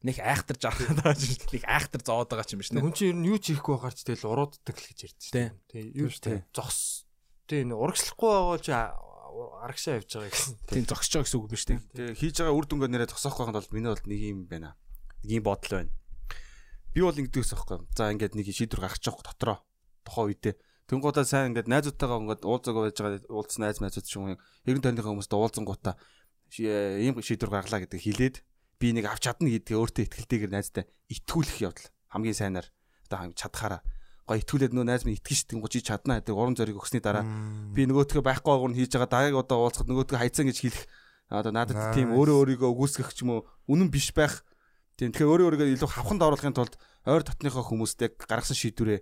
нэг 0.05 0.17
айхтар 0.21 0.57
юм 0.61 1.17
шиг 1.17 1.45
нэг 1.53 1.63
айхтар 1.65 2.01
зовоод 2.05 2.29
байгаа 2.29 2.53
юм 2.53 2.61
биш 2.61 2.69
нэ. 2.69 2.81
хүн 2.85 2.93
чинь 2.93 3.09
ер 3.09 3.17
нь 3.17 3.29
юу 3.33 3.37
ч 3.41 3.57
хийхгүй 3.57 3.73
байгаар 3.81 3.95
ч 3.97 4.01
тэгэл 4.05 4.29
урууддаг 4.29 4.77
л 4.77 4.87
гэж 4.93 4.99
ярьдэн 5.09 5.25
Тий. 5.25 5.49
тий 5.65 5.85
юу 5.97 6.09
Тий. 6.13 6.45
зогс 6.53 7.09
Тийм 7.49 7.73
урагшлахгүй 7.73 8.29
байгаа 8.29 8.59
чи 8.61 8.73
арагшаа 9.63 9.99
явж 10.01 10.09
байгаа 10.17 10.31
гэсэн. 10.33 10.55
Тийм 10.67 10.85
зогсож 10.89 11.13
байгаа 11.13 11.25
гэсэн 11.27 11.39
үг 11.39 11.47
биш 11.49 11.63
үү? 11.69 11.79
Тэгээ 11.93 12.19
хийж 12.19 12.35
байгаа 12.41 12.57
үр 12.57 12.65
дүнгээ 12.65 12.91
нэрээ 12.91 13.09
тосоох 13.13 13.37
байхад 13.39 13.57
бол 13.59 13.73
миний 13.75 13.91
бол 13.93 14.05
нэг 14.09 14.21
юм 14.25 14.39
байна. 14.49 14.75
Нэг 15.23 15.31
юм 15.39 15.45
бодол 15.45 15.73
байна. 15.79 15.91
Би 16.93 16.99
бол 17.05 17.19
ингэдэгс 17.19 17.53
аахгүй. 17.53 17.85
За 17.93 18.09
ингээд 18.09 18.33
нэг 18.33 18.47
шийдвэр 18.49 18.81
гаргаж 18.83 19.03
байгаа 19.05 19.25
дотроо 19.29 19.57
тохоо 20.03 20.25
үедээ. 20.33 20.55
Тэнгуудаа 20.89 21.25
сайн 21.25 21.53
ингээд 21.53 21.69
найзуудтайгаа 21.69 22.19
ингээд 22.25 22.43
уулзаг 22.49 22.75
байж 22.75 22.97
байгаа 22.97 23.21
уулзсан 23.29 23.61
найз 23.61 23.77
найзууд 23.77 24.07
ч 24.09 24.17
юм 24.17 24.33
уу 24.33 24.41
90 24.65 24.81
тонныхаа 24.81 25.13
хүмүүст 25.13 25.33
уулзангуудаа 25.37 25.95
ийм 26.57 27.13
шийдвэр 27.21 27.53
гаргалаа 27.53 27.85
гэдэг 27.85 28.01
хэлээд 28.01 28.35
би 28.81 28.87
нэг 28.97 29.05
авч 29.05 29.29
чадна 29.29 29.53
гэдгээ 29.53 29.77
өөртөө 29.77 30.03
ихтгэлтэйгээр 30.09 30.53
найзтай 30.55 30.89
итгүүлэх 31.13 31.61
явдал 31.61 31.87
хамгийн 32.09 32.33
сайнаар 32.33 32.67
одоо 33.05 33.29
чадхаараа 33.37 33.85
гоо 34.29 34.37
итгүүлээд 34.37 34.73
нөө 34.77 34.85
найз 34.85 35.03
минь 35.09 35.17
итгэж 35.17 35.49
штин 35.49 35.59
гучиж 35.65 35.89
чадна 35.89 36.21
гэдэг 36.21 36.37
уран 36.37 36.53
зориг 36.53 36.77
өгсөний 36.77 37.01
дараа 37.01 37.25
би 37.73 37.89
нөгөөтгөө 37.89 38.21
байхгүй 38.21 38.49
байгуур 38.53 38.69
нь 38.69 38.77
хийж 38.77 38.93
байгаа 38.93 39.09
дагааг 39.09 39.35
одоо 39.41 39.57
уулзахад 39.65 39.89
нөгөөтгөө 39.89 40.21
хайцсан 40.21 40.45
гэж 40.45 40.57
хэлэх 40.61 40.85
одоо 41.33 41.51
надад 41.53 41.97
тийм 41.97 42.13
өөрөө 42.13 42.37
өөрийгөө 42.45 42.69
үгүйсгэх 42.69 43.09
ч 43.17 43.25
юм 43.25 43.41
уу 43.41 43.49
үнэн 43.65 43.89
биш 43.89 44.13
байх 44.13 44.45
тийм 45.01 45.09
тэгэхээр 45.09 45.29
өөрөө 45.33 45.45
өөрийгөө 45.49 45.73
илүү 45.73 45.89
хавханд 45.89 46.21
оруулахын 46.21 46.53
тулд 46.53 46.77
ойр 47.09 47.25
дотныхоо 47.25 47.65
хүмүүст 47.65 48.05
яг 48.05 48.13
гаргасан 48.29 48.57
шийдвэрээ 48.57 49.01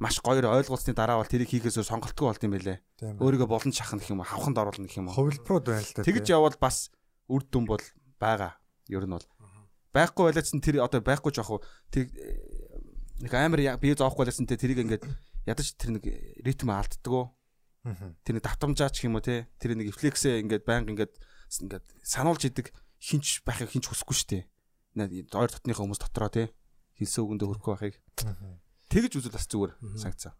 маш 0.00 0.18
гоёр 0.24 0.48
ойлгуулсны 0.48 0.96
дараа 0.96 1.20
бол 1.20 1.28
тэрийг 1.28 1.52
хийхээс 1.52 1.78
сонголтгүй 1.86 2.26
болд 2.26 2.42
юм 2.42 2.52
байлээ. 2.58 2.78
Өөрийгөө 3.22 3.46
болон 3.46 3.70
шахах 3.70 4.02
гэх 4.02 4.10
юм 4.10 4.24
уу, 4.24 4.26
хавханд 4.26 4.58
оруулах 4.58 4.82
гэх 4.82 4.98
юм 4.98 5.06
уу. 5.06 5.14
Хувилбарууд 5.14 5.66
байна 5.68 5.86
л 5.86 5.94
да. 5.94 6.02
Тэгж 6.02 6.26
явбал 6.26 6.58
бас 6.58 6.90
үр 7.30 7.42
дүн 7.46 7.70
бол 7.70 7.84
байгаа. 8.18 8.58
Ер 8.90 9.06
нь 9.06 9.14
бол 9.14 9.26
байхгүй 9.94 10.22
байлаадсан 10.32 10.58
тэр 10.64 10.82
одоо 10.82 11.00
байхгүй 11.04 11.30
жоох 11.30 11.50
уу 11.54 11.60
тэр 11.92 12.10
нэг 13.22 13.32
амар 13.38 13.62
бие 13.78 13.94
зоохгүй 13.94 14.26
байлаадсан 14.26 14.50
те 14.50 14.58
тэрийг 14.58 14.82
ингээд 14.82 15.06
ядаж 15.46 15.68
тэр 15.78 15.96
нэг 15.96 16.04
ритм 16.42 16.74
алддггүй. 16.74 17.24
Тэр 18.26 18.34
нэг 18.38 18.44
давтамжаач 18.44 19.02
юм 19.06 19.18
уу 19.18 19.24
те 19.24 19.46
тэр 19.62 19.78
нэг 19.78 19.94
рефлексээ 19.94 20.42
ингээд 20.42 20.66
байнга 20.66 20.90
ингээд 20.90 21.14
ингээд 21.62 21.86
сануулж 22.02 22.42
идэг 22.50 22.74
хинч 22.98 23.46
байхыг 23.46 23.70
хинч 23.70 23.86
хүсэхгүй 23.90 24.16
шүү 24.18 24.28
дээ. 24.34 24.42
Ойр 25.34 25.50
дотныхоо 25.50 25.86
хүмүүс 25.86 26.02
дотроо 26.02 26.30
те 26.30 26.50
хэлсэн 26.98 27.22
үгэндээ 27.26 27.48
хөрөхгүй 27.50 27.72
байхыг. 27.74 27.96
Тэгж 28.90 29.12
үзвэл 29.18 29.34
бас 29.34 29.46
зүгээр 29.50 29.72
санагцсан. 29.98 30.34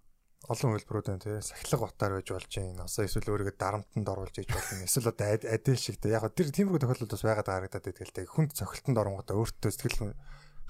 Олон 0.51 0.75
хөлбрүүд 0.75 1.07
байна 1.07 1.23
тий. 1.23 1.38
Сахилга 1.38 1.87
утаар 1.87 2.18
байж 2.18 2.29
болж 2.35 2.51
байна. 2.51 2.85
Осоо 2.85 3.07
эсвэл 3.07 3.31
өөрийгөө 3.31 3.57
дарамтанд 3.62 4.09
оруулж 4.11 4.37
иж 4.42 4.51
болно. 4.51 4.83
Эсвэл 4.83 5.14
одоо 5.14 5.27
адил 5.38 5.79
шиг 5.79 6.03
тий. 6.03 6.11
Яг 6.11 6.27
тэр 6.35 6.51
тиймэрхүү 6.51 6.83
тохиолдолд 6.83 7.14
бас 7.14 7.23
байгаад 7.23 7.47
харагдаад 7.47 7.87
байдаг 7.87 8.07
л 8.11 8.16
тий. 8.18 8.27
Хүнд 8.27 8.51
цохилтонд 8.59 8.99
оронгуудаа 8.99 9.38
өөртөө 9.38 9.71
сэтгэл 9.71 10.18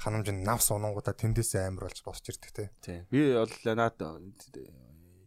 ханамж 0.03 0.29
нь 0.35 0.43
навс 0.43 0.69
унангуудаа 0.75 1.15
тэндээсээ 1.15 1.71
амар 1.71 1.87
болж 1.87 1.99
босч 2.03 2.35
ирдэг 2.35 2.51
тий. 2.51 2.69
Тий. 2.83 2.99
Би 3.09 3.33
бол 3.39 3.55
наад 3.79 3.97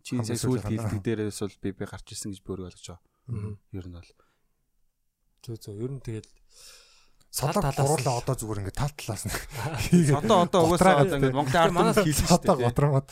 чинь 0.04 0.22
сая 0.22 0.38
сүүлд 0.38 0.68
хилдэг 0.68 1.02
дээрээс 1.02 1.40
бол 1.42 1.58
би 1.64 1.70
би 1.72 1.84
гарч 1.88 2.08
ирсэн 2.12 2.36
гэж 2.36 2.44
өөрөө 2.44 2.68
ойлгож 2.70 2.88
байгаа. 2.92 3.56
Ер 3.74 3.88
нь 3.88 3.96
бол 3.96 4.12
Зөө 5.46 5.58
зөө 5.62 5.76
ер 5.82 5.92
нь 5.94 6.02
тэгэл 6.02 6.30
Садаг 7.36 7.76
гуруулаа 7.76 8.24
одоо 8.24 8.36
зүгээр 8.36 8.60
ингээд 8.64 8.80
тал 8.80 8.96
талаас 8.96 9.28
нь. 9.28 9.36
Одоо 10.20 10.48
одоо 10.48 10.60
угаасаа 10.72 11.04
одоо 11.04 11.18
ингээд 11.20 11.36
Монголын 11.36 11.62
ард 11.62 11.74
түмэнд 11.76 12.00
хийлээ 12.00 12.22
шүү 12.22 12.32
Садаг 12.32 12.58
готроод 12.64 13.08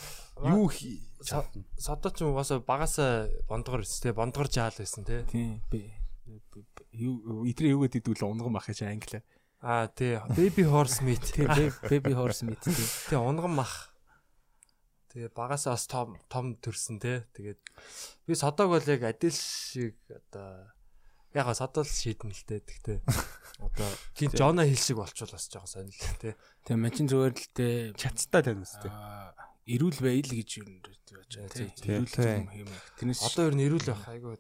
Юу 0.48 0.68
содоо 1.78 2.12
ч 2.12 2.20
угаасаа 2.24 2.60
багасаа 2.64 3.28
бондгор 3.48 3.84
өс 3.84 4.00
тэ 4.00 4.16
бондгор 4.16 4.48
жаал 4.48 4.76
байсан 4.76 5.04
тэ. 5.04 5.28
Тийм 5.28 5.60
би 5.68 5.92
юу 6.96 7.44
итрээ 7.48 7.76
юу 7.76 7.84
гэдэг 7.84 8.04
дүүл 8.04 8.32
унган 8.32 8.54
мах 8.54 8.68
гэж 8.68 8.88
англи. 8.88 9.24
Аа 9.64 9.88
тий 9.88 10.20
baby 10.36 10.68
horse 10.68 11.00
meat. 11.08 11.24
Тийм 11.24 11.48
baby 11.88 12.12
horse 12.12 12.44
meat 12.44 12.60
тийм. 12.60 12.76
Тий 13.08 13.16
унган 13.16 13.56
мах. 13.56 13.96
Тэгээ 15.16 15.32
багасаа 15.32 15.80
бас 15.80 15.88
том 15.88 16.20
том 16.28 16.60
төрсөн 16.60 17.00
тэ. 17.00 17.24
Тэгээд 17.32 17.64
би 18.28 18.36
содоог 18.36 18.76
бол 18.76 18.84
яг 18.92 19.08
адил 19.08 19.32
шиг 19.32 19.96
одоо 20.12 20.68
яг 21.32 21.48
содол 21.56 21.88
шийдэн 21.88 22.36
л 22.36 22.44
тэ 22.44 22.60
тэгтээ. 22.60 23.00
Одоо 23.64 23.88
тийм 24.20 24.36
Жона 24.36 24.68
хил 24.68 24.84
шиг 24.84 25.00
болчвол 25.00 25.32
бас 25.32 25.48
жоохон 25.48 25.88
сонир 25.88 25.96
л 25.96 26.20
тэ. 26.20 26.36
Тэгээ 26.68 26.84
мань 26.84 26.92
чин 26.92 27.08
зүгээр 27.08 27.32
л 27.32 27.50
тэ 27.56 27.68
чацтай 27.96 28.44
таньс 28.44 28.76
тэ. 28.84 28.92
Ирүүл 29.64 30.00
байл 30.04 30.28
гэж 30.28 30.50
юу 30.60 30.68
байж 30.84 31.32
байгаа 31.40 31.72
тийм. 31.72 32.04
Ирүүл 32.04 32.68
юм 32.68 32.68
юм. 32.68 32.72
Тэрнээс 33.00 33.24
Одоо 33.32 33.48
ер 33.48 33.56
нь 33.56 33.64
ирүүл 33.64 33.88
байх 33.96 34.04
айгүй. 34.12 34.36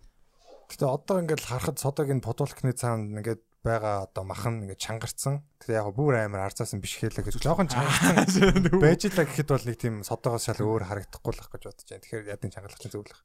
Гэтэ 0.67 0.83
одоо 0.83 1.15
ингээд 1.23 1.47
харахад 1.47 1.79
содогийн 1.79 2.19
подуулкны 2.19 2.75
цаанд 2.75 3.15
ингээд 3.15 3.39
байгаа 3.63 4.05
одоо 4.11 4.23
махан 4.27 4.67
ингээд 4.67 4.83
чангарцсан. 4.83 5.41
Тэгээ 5.63 5.79
яг 5.79 5.95
бүр 5.95 6.19
амар 6.19 6.45
арцаасан 6.45 6.83
биш 6.83 6.99
хэлээ 6.99 7.23
гэж 7.23 7.39
жоохон 7.39 7.71
чангарцсан 7.71 8.67
байж 8.83 9.07
лаа 9.07 9.25
гэхэд 9.25 9.49
бол 9.49 9.65
нэг 9.65 9.77
тийм 9.79 9.95
содоогоос 10.03 10.51
шал 10.51 10.61
өөр 10.61 10.83
харагдахгүй 10.83 11.31
л 11.31 11.41
ах 11.41 11.49
гэж 11.49 11.63
бодож 11.71 11.87
байна. 11.87 12.03
Тэгэхээр 12.03 12.31
ядын 12.35 12.51
чангалах 12.51 12.79
чинь 12.83 12.91
зөвлөх. 12.91 13.23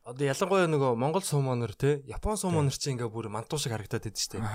Одоо 0.00 0.26
ялангуяа 0.26 0.66
нөгөө 0.66 0.96
Монгол 0.96 1.22
сумонор 1.22 1.76
те 1.76 2.00
Япон 2.08 2.34
сумонор 2.40 2.72
чи 2.72 2.88
ингээ 2.90 3.12
бүр 3.12 3.28
мантуу 3.28 3.60
шиг 3.60 3.76
харагдаад 3.76 4.08
байдаг 4.08 4.16
шүү 4.16 4.40
дээ. 4.40 4.48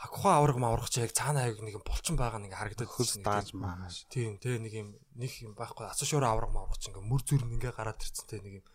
Хагхаа 0.00 0.40
авраг 0.40 0.56
маврах 0.56 0.88
чи 0.88 1.04
яг 1.04 1.12
цаана 1.12 1.44
аяг 1.44 1.60
нэг 1.60 1.76
юм 1.76 1.84
булчин 1.84 2.16
байгаа 2.16 2.40
нэг 2.40 2.56
харагдаад 2.56 2.90
хөлс 2.90 3.20
дааж 3.20 3.52
мааш. 3.52 4.08
Тийм 4.08 4.40
те 4.40 4.56
нэг 4.56 4.72
юм 4.72 4.96
нэг 5.20 5.30
юм 5.44 5.52
байхгүй 5.52 5.86
асуушуур 5.92 6.24
авраг 6.24 6.50
маврах 6.50 6.80
чи 6.80 6.90
ингээ 6.90 7.06
мөр 7.06 7.22
зүр 7.22 7.44
нь 7.44 7.54
ингээ 7.60 7.76
гараад 7.76 8.00
ирцэн 8.02 8.24
те 8.26 8.40
нэг 8.40 8.64
юм. 8.64 8.66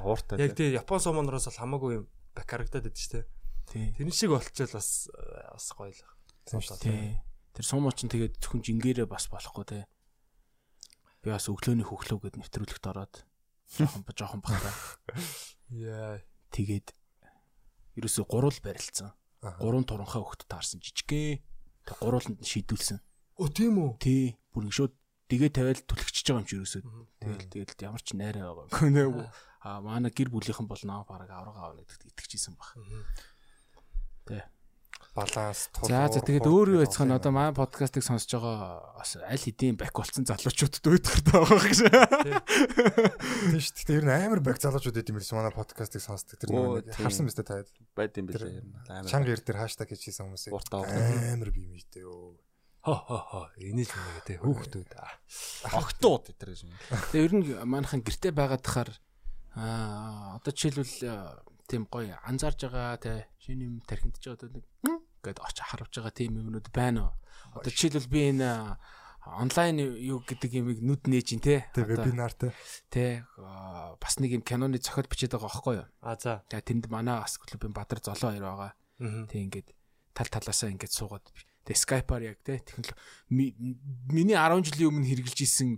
Ууртай. 0.00 0.40
Яг 0.40 0.56
те 0.56 0.72
Япон 0.72 0.98
сумонороос 0.98 1.52
бол 1.52 1.60
хамаагүй 1.60 1.92
юм 2.02 2.04
бак 2.32 2.48
харагдаад 2.48 2.88
байдаг 2.88 2.98
шүү 2.98 3.12
дээ. 3.20 3.26
Тийм. 3.72 3.92
Тэр 3.94 4.12
шиг 4.12 4.30
болчихвол 4.32 4.74
бас 4.78 4.90
бас 5.12 5.66
гоё 5.76 5.92
л. 5.92 6.02
Тэр 7.52 7.64
сумоо 7.66 7.92
ч 7.92 8.08
тэгээд 8.08 8.38
зөвхөн 8.40 8.62
жингээрээ 8.64 9.06
бас 9.08 9.28
болохгүй 9.28 9.64
те. 9.68 9.80
Би 11.20 11.34
бас 11.34 11.50
өглөөний 11.50 11.84
хөглөө 11.84 12.30
гэд 12.30 12.36
нэвтрүүлэгт 12.38 12.86
ороод 12.88 13.26
жоохон 13.76 14.02
жоохон 14.14 14.40
багтаа. 14.40 14.74
Яа. 15.68 16.22
Тэгээд 16.54 16.94
ерөөсө 17.98 18.24
гурвал 18.24 18.56
барилцсан. 18.62 19.12
Гурван 19.60 19.84
туранхаа 19.84 20.22
хөхт 20.24 20.48
таарсан 20.48 20.80
жижигхэн. 20.80 21.42
Тэг 21.84 21.96
гурваланд 22.00 22.40
нь 22.40 22.48
шийдүүлсэн. 22.48 22.98
Оо 23.42 23.48
тийм 23.52 23.76
үү? 23.76 23.90
Тий. 24.00 24.38
Бүр 24.54 24.70
ингэ 24.70 24.78
шууд 24.78 24.94
дэгээ 25.28 25.50
тавиал 25.52 25.82
түлхчихэж 25.84 26.26
байгаа 26.32 26.40
юм 26.40 26.48
чи 26.48 26.56
ерөөсөө. 26.56 26.82
Тэгэл 27.20 27.50
тэгэл 27.52 27.84
ямар 27.84 28.02
ч 28.02 28.08
найраа 28.16 28.54
байгаа. 28.56 29.28
Аа 29.60 29.82
манай 29.84 30.10
гэр 30.14 30.32
бүлийнхэн 30.32 30.70
бол 30.70 30.82
наа 30.86 31.04
бараг 31.04 31.28
аврага 31.28 31.60
авна 31.68 31.82
гэдэгт 31.84 32.08
итгэжсэн 32.14 32.56
баг. 32.56 32.78
Тэ. 34.28 34.44
Баланс 35.18 35.66
тул. 35.74 35.88
За 35.90 36.06
за 36.06 36.22
тэгээд 36.22 36.46
өөр 36.46 36.68
юу 36.78 36.82
яцхан 36.86 37.10
одоо 37.10 37.32
манай 37.34 37.50
подкастыг 37.50 38.06
сонсож 38.06 38.30
байгаа 38.38 38.94
бас 38.94 39.16
аль 39.18 39.40
хэдийн 39.40 39.74
бак 39.74 39.90
болсон 39.90 40.22
залуучуудад 40.22 40.84
өөдгөртэй 40.84 41.32
байгаа 41.34 41.58
гэж. 41.58 41.80
Тийм 43.50 43.58
шүү 43.58 43.82
дээ. 43.88 43.98
Ер 43.98 44.06
нь 44.06 44.14
амар 44.14 44.40
баг 44.44 44.62
залуучууд 44.62 45.00
идэм 45.00 45.18
билс 45.18 45.32
манай 45.34 45.50
подкастыг 45.50 46.04
сонсдог. 46.04 46.38
Тэр 46.38 46.54
нэг 46.54 46.94
харсан 46.94 47.26
биз 47.26 47.34
дээ 47.34 47.50
та. 47.50 47.66
байд 47.98 48.14
юм 48.14 48.30
билээ. 48.30 48.62
Амар. 48.86 49.10
Чанга 49.10 49.34
ир 49.34 49.42
дээр 49.42 49.58
хаштаг 49.58 49.90
гэж 49.90 50.06
хийсэн 50.06 50.30
хүмүүсийг. 50.30 50.54
Амар 50.54 51.50
би 51.50 51.66
мэйтэй 51.66 52.06
ёо. 52.06 52.38
Хо 52.86 52.94
хо 52.94 53.18
хо. 53.18 53.40
Энийг 53.58 53.90
л 53.90 53.98
нэг 53.98 54.22
те 54.22 54.38
хөөхтүүд. 54.38 54.92
Огтууд 55.74 56.30
гэтэр 56.30 56.50
гэж 56.54 56.62
юм. 56.68 56.72
Тэгээ 57.10 57.26
ер 57.26 57.34
нь 57.34 57.44
манайхан 57.66 58.06
гэрте 58.06 58.30
байгаад 58.30 58.62
тахаар 58.62 58.94
аа 59.58 60.38
одоо 60.38 60.52
жишээлбэл 60.54 61.42
тийм 61.68 61.84
гоё 61.86 62.16
анзаарж 62.24 62.64
байгаа 62.64 62.96
те 62.96 63.28
шинэ 63.44 63.68
юм 63.68 63.76
тархиндж 63.84 64.18
байгаа 64.24 64.40
одоо 64.40 64.48
нэг 64.56 64.64
гээд 65.22 65.38
очиж 65.44 65.60
харавж 65.68 65.92
байгаа 65.92 66.14
тийм 66.16 66.40
юмнууд 66.40 66.68
байна 66.72 67.12
уу? 67.12 67.14
Одоо 67.60 67.70
жишээлбэл 67.70 68.08
би 68.08 68.20
энэ 68.32 68.76
онлайн 69.28 69.76
юу 70.00 70.24
гэдэг 70.24 70.50
юмыг 70.56 70.80
нүд 70.80 71.04
нээж 71.04 71.28
ин 71.36 71.42
те. 71.44 71.68
Вебинар 72.00 72.32
те. 72.32 72.48
те 72.88 73.04
бас 74.00 74.16
нэг 74.16 74.40
юм 74.40 74.42
киноны 74.42 74.80
зохиол 74.80 75.04
бичээд 75.04 75.36
байгаа 75.36 75.52
байхгүй 75.52 75.74
юу? 75.84 75.88
А 76.00 76.16
за. 76.16 76.40
Тэгээ 76.48 76.64
тэнд 76.64 76.84
манай 76.88 77.20
бас 77.20 77.36
клубын 77.36 77.76
Бадар 77.76 78.00
золоо 78.00 78.32
хоёр 78.32 78.44
байгаа. 78.48 78.72
Аа. 78.72 79.26
Тэг 79.28 79.40
ингээд 79.52 79.68
тал 80.16 80.32
талаасаа 80.32 80.72
ингээд 80.72 80.96
суугаад 80.96 81.26
тэг 81.68 81.76
скайпаар 81.76 82.22
яг 82.32 82.40
те 82.40 82.56
технологи 82.64 82.96
ми- 83.28 83.54
миний 84.08 84.32
10 84.38 84.64
жилийн 84.64 84.88
өмнө 84.96 85.04
хэрэгжилж 85.12 85.40
исэн 85.44 85.76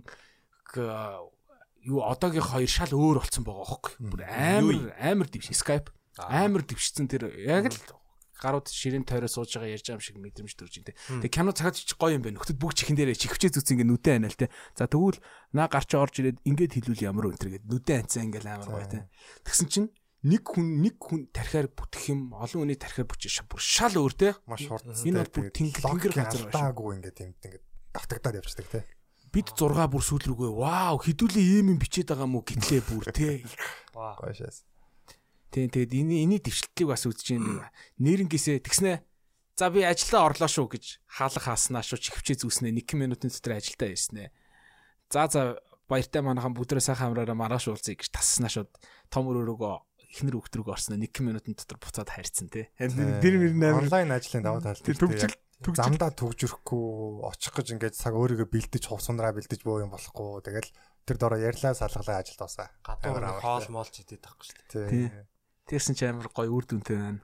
юу 1.85 2.05
одоогийн 2.05 2.45
хоёр 2.45 2.69
шал 2.69 2.93
өөр 2.93 3.21
болсон 3.21 3.43
байгаа 3.45 3.65
хөөхгүй. 3.65 3.93
Бүр 4.05 4.21
амар 4.27 4.77
амар 5.01 5.27
дэвш 5.29 5.53
скайп 5.57 5.89
амар 6.17 6.61
дэвшсэн 6.65 7.07
тэр 7.09 7.31
яг 7.41 7.73
л 7.73 7.79
гарууд 8.41 8.67
ширээн 8.67 9.05
тойроо 9.05 9.29
сууж 9.29 9.53
байгаа 9.53 9.77
ярьж 9.77 9.85
байгаа 9.85 10.01
юм 10.01 10.05
шиг 10.05 10.17
мэдрэмж 10.17 10.53
төрж 10.57 10.73
ин 10.81 10.85
тэ. 10.89 10.97
Тэг 11.21 11.29
кино 11.29 11.53
цагаад 11.53 11.77
ч 11.77 11.93
гоё 11.93 12.17
юм 12.17 12.25
байна. 12.25 12.41
Нөхдөд 12.41 12.57
бүгд 12.57 12.77
чихэн 12.81 12.97
дээрээ 12.97 13.21
чихвчээ 13.21 13.53
зүц 13.53 13.69
ингээ 13.77 13.85
нүдэн 13.85 14.25
анаа 14.25 14.33
л 14.33 14.41
тэ. 14.41 14.49
За 14.73 14.89
тэгвэл 14.89 15.21
наа 15.53 15.69
гарч 15.69 15.93
орж 15.93 16.13
ирээд 16.25 16.41
ингээд 16.41 16.73
хэлвэл 16.73 17.05
ямар 17.05 17.29
өнтер 17.29 17.53
гээд 17.53 17.69
нүдэн 17.69 18.01
анцаа 18.01 18.25
ингээл 18.25 18.49
амар 18.49 18.69
гоё 18.73 18.89
тэ. 18.89 19.05
Тэгсэн 19.45 19.67
чинь 19.69 19.89
нэг 20.25 20.41
хүн 20.41 20.67
нэг 20.81 20.95
хүн 20.97 21.29
тархиар 21.29 21.69
бүтэх 21.69 22.13
юм 22.13 22.33
олон 22.33 22.65
хүний 22.65 22.77
тархиар 22.81 23.09
бүчих 23.09 23.45
бүр 23.45 23.61
шал 23.61 23.93
өөр 23.93 24.13
те 24.17 24.33
Маш 24.49 24.65
хурдан. 24.65 24.93
Энэ 24.93 25.21
бол 25.21 25.33
бүр 25.33 25.49
тэнгэр 25.53 25.81
тэнгэр 25.85 26.13
газар 26.13 26.41
байна. 26.45 26.53
Алдаагүй 26.53 26.91
ингээд 26.97 27.17
юм 27.21 27.33
ингээд 27.41 27.63
давтагдаад 27.93 28.37
явчихдаг 28.41 28.67
те. 28.69 28.81
Бид 29.31 29.47
6 29.55 29.87
бүр 29.87 30.03
сүүл 30.03 30.25
рүүгээ 30.31 30.51
вау 30.59 30.95
хідүүлээ 30.99 31.45
ийм 31.59 31.67
юм 31.75 31.79
бичээд 31.79 32.11
байгаа 32.11 32.27
мó 32.27 32.43
гэтлээ 32.43 32.81
бүр 32.85 33.05
те 33.15 33.43
Гоё 33.95 34.33
шээс. 34.35 34.63
тийм 35.51 35.67
тэгээд 35.71 35.91
энэ 35.95 36.15
энийг 36.27 36.43
дэвшлэлтийг 36.47 36.87
бас 36.87 37.03
үзэж 37.07 37.27
байна. 37.39 37.71
Нэрнгээсээ 37.99 38.59
тэгснэ 38.63 39.03
за 39.55 39.67
би 39.71 39.83
ажилдаа 39.87 40.27
орлоо 40.31 40.47
шүү 40.51 40.67
гэж 40.75 40.85
хаалга 41.07 41.41
хааснаа 41.43 41.83
шүү 41.83 41.99
чихвчээ 41.99 42.43
зүснэ 42.43 42.71
1 42.71 42.95
минутын 42.99 43.31
дотор 43.31 43.59
ажилдаа 43.59 43.89
ирснэ 43.91 44.31
за 45.11 45.27
за 45.27 45.41
баяртай 45.91 46.23
манайхан 46.23 46.55
бүдрээ 46.55 46.83
сайхан 46.83 47.11
амраараа 47.11 47.35
маргааш 47.35 47.67
уулзъя 47.67 47.99
гэж 47.99 48.15
таснаа 48.15 48.47
шууд 48.47 48.71
том 49.11 49.27
өрөөгөө 49.27 49.75
ихнэр 50.11 50.39
өгтрөг 50.39 50.67
орсноо 50.71 50.95
1 50.99 51.07
минутын 51.23 51.55
дотор 51.55 51.79
буцаад 51.83 52.11
харьцсан 52.11 52.47
тий. 52.51 52.67
Тэр 52.79 53.35
мөр 53.39 53.51
амар 53.55 53.87
онлайн 53.87 54.11
ажлын 54.15 54.43
даваа 54.43 54.63
тал 54.63 54.79
тэр 54.79 54.95
төгжил 54.99 55.35
замдаа 55.61 56.09
төгжрөхгүй 56.09 57.21
очих 57.29 57.53
гэж 57.53 57.67
ингээд 57.77 57.95
цаг 57.95 58.17
өөрийгөө 58.17 58.49
бэлдэж 58.49 58.83
хувцундраа 58.89 59.35
бэлдэж 59.37 59.61
бөө 59.61 59.85
юм 59.85 59.93
болохгүй 59.93 60.41
тэгэл 60.41 60.69
тэр 61.05 61.17
дороо 61.21 61.37
ярьлаа 61.37 61.77
салгалаа 61.77 62.21
ажилд 62.21 62.41
авсаа. 62.41 62.69
гадуур 62.81 63.25
хоол 63.41 63.65
тий. 63.65 63.73
моолж 63.73 63.93
идэх 64.01 64.21
тахгүй 64.25 64.45
шүү 64.49 64.57
дээ. 64.89 65.25
Тэрсэн 65.69 65.95
чи 65.97 66.05
амар 66.09 66.29
гоё 66.33 66.49
үр 66.49 66.65
дүнтэй 66.65 66.97
байна. 66.97 67.21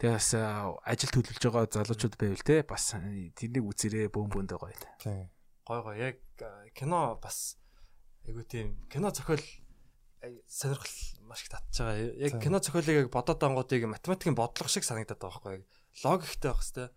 Тэгээ 0.00 0.16
бас 0.16 0.30
аа, 0.38 0.76
ажил 0.86 1.12
төлөвлөж 1.12 1.44
байгаа 1.44 1.68
залуучууд 1.68 2.14
байвал 2.16 2.44
те 2.46 2.56
бас 2.62 2.84
тэрнийг 2.94 3.64
үзэрээ 3.68 4.08
бөөм 4.08 4.28
бөөндөө 4.32 4.58
гоё. 4.60 4.76
Тий. 5.02 5.28
Гой 5.66 5.80
гой 5.82 5.96
яг 6.00 6.16
кино 6.72 7.18
бас 7.20 7.58
айгу 8.24 8.44
тийм 8.48 8.86
кино 8.88 9.10
зохиол 9.10 9.42
сонирхол 10.48 10.96
маш 11.28 11.42
их 11.42 11.50
татж 11.52 11.84
байгаа. 11.84 12.16
Яг 12.16 12.32
кино 12.40 12.60
зохиолыг 12.60 12.96
яг 13.04 13.08
бодоод 13.12 13.42
ангуудыг 13.42 13.84
математикийн 13.88 14.36
бодлого 14.38 14.70
шиг 14.70 14.84
санагдаад 14.86 15.20
байгаа 15.20 15.42
байхгүй 15.42 15.64
логиктэй 16.02 16.50
байх 16.50 16.62
хэвээр. 16.64 16.92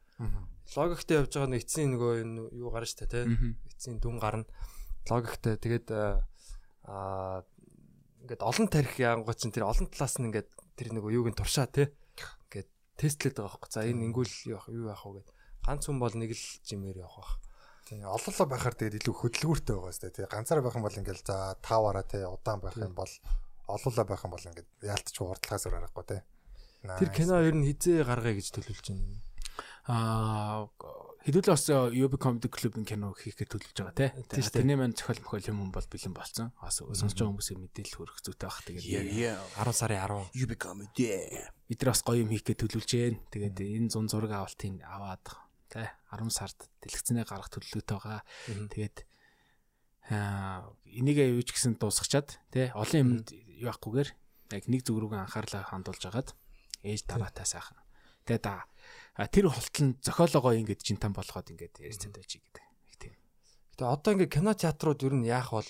Логиктэй 0.76 1.16
явж 1.24 1.32
байгаа 1.32 1.52
нэг 1.54 1.64
эцсийн 1.64 1.90
нөгөө 1.96 2.12
энэ 2.24 2.42
юу 2.60 2.70
гарна 2.74 2.90
штэ 2.90 3.08
тий. 3.08 3.24
эцсийн 3.72 3.98
дүн 4.04 4.18
гарна 4.20 4.46
логиктэй 5.08 5.56
тэгээд 5.56 5.88
аа 6.88 7.44
ингээд 8.24 8.42
олон 8.44 8.68
тарих 8.68 8.96
яангоо 9.00 9.34
чинь 9.36 9.52
тэр 9.56 9.68
олон 9.72 9.88
талаас 9.88 10.20
нь 10.20 10.28
ингээд 10.28 10.50
тэр 10.76 10.88
нөгөө 10.92 11.12
юуг 11.16 11.28
нь 11.32 11.38
туршаа 11.40 11.68
тий 11.72 11.88
ингээд 12.52 12.68
тестлээд 13.00 13.36
байгаа 13.40 13.56
байхгүй 13.56 13.72
за 13.72 13.88
энэ 13.88 14.04
ингүүл 14.12 14.34
юу 14.52 14.60
яах- 14.92 15.06
вэ 15.08 15.24
гэд 15.24 15.30
ганц 15.64 15.84
хүн 15.88 16.00
бол 16.00 16.16
нэг 16.16 16.32
л 16.36 16.44
жимээр 16.68 17.00
явах 17.08 17.16
байх 17.24 17.34
Тий. 17.88 18.04
Ололоо 18.04 18.48
байхаар 18.52 18.76
тэгээд 18.76 19.00
илүү 19.00 19.16
хөдөлгүүртэй 19.16 19.76
байгаа 19.80 19.96
сте. 19.96 20.12
Тий. 20.12 20.28
Ганцаараа 20.28 20.60
байх 20.60 20.76
юм 20.76 20.84
бол 20.84 20.92
ингээд 21.00 21.24
за 21.24 21.56
таваараа 21.64 22.04
тий 22.04 22.20
удаан 22.28 22.60
байх 22.60 22.76
юм 22.76 22.92
бол 22.92 23.08
олоолаа 23.72 24.04
байх 24.04 24.28
юм 24.28 24.32
бол 24.36 24.44
ингээд 24.44 24.68
яалтч 24.84 25.16
урдлахаас 25.24 25.64
өөр 25.72 25.80
аргагүй 25.88 26.04
тий. 26.12 26.20
тэр 27.00 27.10
кино 27.16 27.40
ер 27.48 27.56
нь 27.56 27.64
хизээ 27.64 28.04
гаргая 28.04 28.36
гэж 28.36 28.48
төлөвлөж 28.60 28.88
байна 28.92 29.08
Аа 29.88 30.68
хэдүүлээ 31.24 31.52
бас 31.56 31.68
UB 31.72 32.14
Comedy 32.20 32.48
Club-ын 32.52 32.88
кино 32.88 33.12
хийх 33.16 33.36
гэж 33.40 33.52
төлөвлөж 33.52 33.78
байгаа 33.84 34.12
дээ. 34.16 34.52
Тэрний 34.52 34.76
маань 34.80 34.96
зохиол 34.96 35.24
мохиол 35.24 35.48
юм 35.52 35.72
бол 35.72 35.88
бэлэн 35.88 36.16
болцсон. 36.16 36.52
Бас 36.60 36.80
сонсож 36.80 37.16
байгаа 37.16 37.36
хүмүүсийн 37.36 37.60
мэдээлэл 37.64 37.98
хөрөх 38.00 38.20
зүйтэй 38.24 38.48
байх. 38.48 38.60
Тэгээд 38.64 38.84
yeah 39.12 39.40
10 39.60 39.76
сарын 39.76 40.28
10 40.28 40.36
you 40.36 40.48
become 40.48 40.84
a 40.84 40.88
yeah 41.00 41.52
бид 41.68 41.80
нар 41.84 41.92
бас 41.92 42.04
гоё 42.04 42.24
юм 42.24 42.32
хийх 42.32 42.48
гэж 42.48 42.58
төлөвлөж 42.64 42.92
байна. 42.96 43.20
Тэгээд 43.32 43.56
энэ 43.60 43.92
зун 43.92 44.08
зураг 44.08 44.32
авалтыг 44.36 44.80
аваад 44.88 45.26
те 45.68 45.92
10 46.16 46.32
сард 46.32 46.60
дэлгэцнээ 46.84 47.28
гаргах 47.28 47.52
төлөвлөлтөй 47.52 47.96
байгаа. 47.96 48.24
Тэгээд 48.72 48.98
аа 50.12 50.72
энийг 50.88 51.20
юу 51.20 51.44
ч 51.44 51.52
гэсэн 51.52 51.76
дуусгачаад 51.76 52.40
те 52.56 52.72
олон 52.72 53.24
юмд 53.24 53.28
яахгүйгээр 53.36 54.10
яг 54.56 54.64
нэг 54.72 54.82
зүг 54.88 55.00
рүүгээ 55.04 55.24
анхаарлаа 55.28 55.68
хандуулж 55.68 56.04
агаад 56.08 56.32
ээж 56.88 57.04
тараатай 57.04 57.44
сайхан. 57.44 57.84
Тэгээд 58.24 58.46
а 58.48 58.64
а, 59.18 59.26
тэр 59.26 59.50
холтол 59.50 59.90
нь 59.90 59.98
зохиолоогоо 60.06 60.54
ингэж 60.62 60.80
жинтан 60.86 61.12
болгоод 61.18 61.50
ингэж 61.50 61.82
ярьцсан 61.82 62.14
байж 62.14 62.38
гэдэг. 62.38 62.66
Тийм. 63.02 63.14
тэгээ 63.74 63.90
одоо 63.90 64.12
ингээд 64.14 64.34
кино 64.34 64.54
театрууд 64.54 65.02
ер 65.02 65.14
нь 65.18 65.26
яах 65.26 65.58
бол 65.58 65.70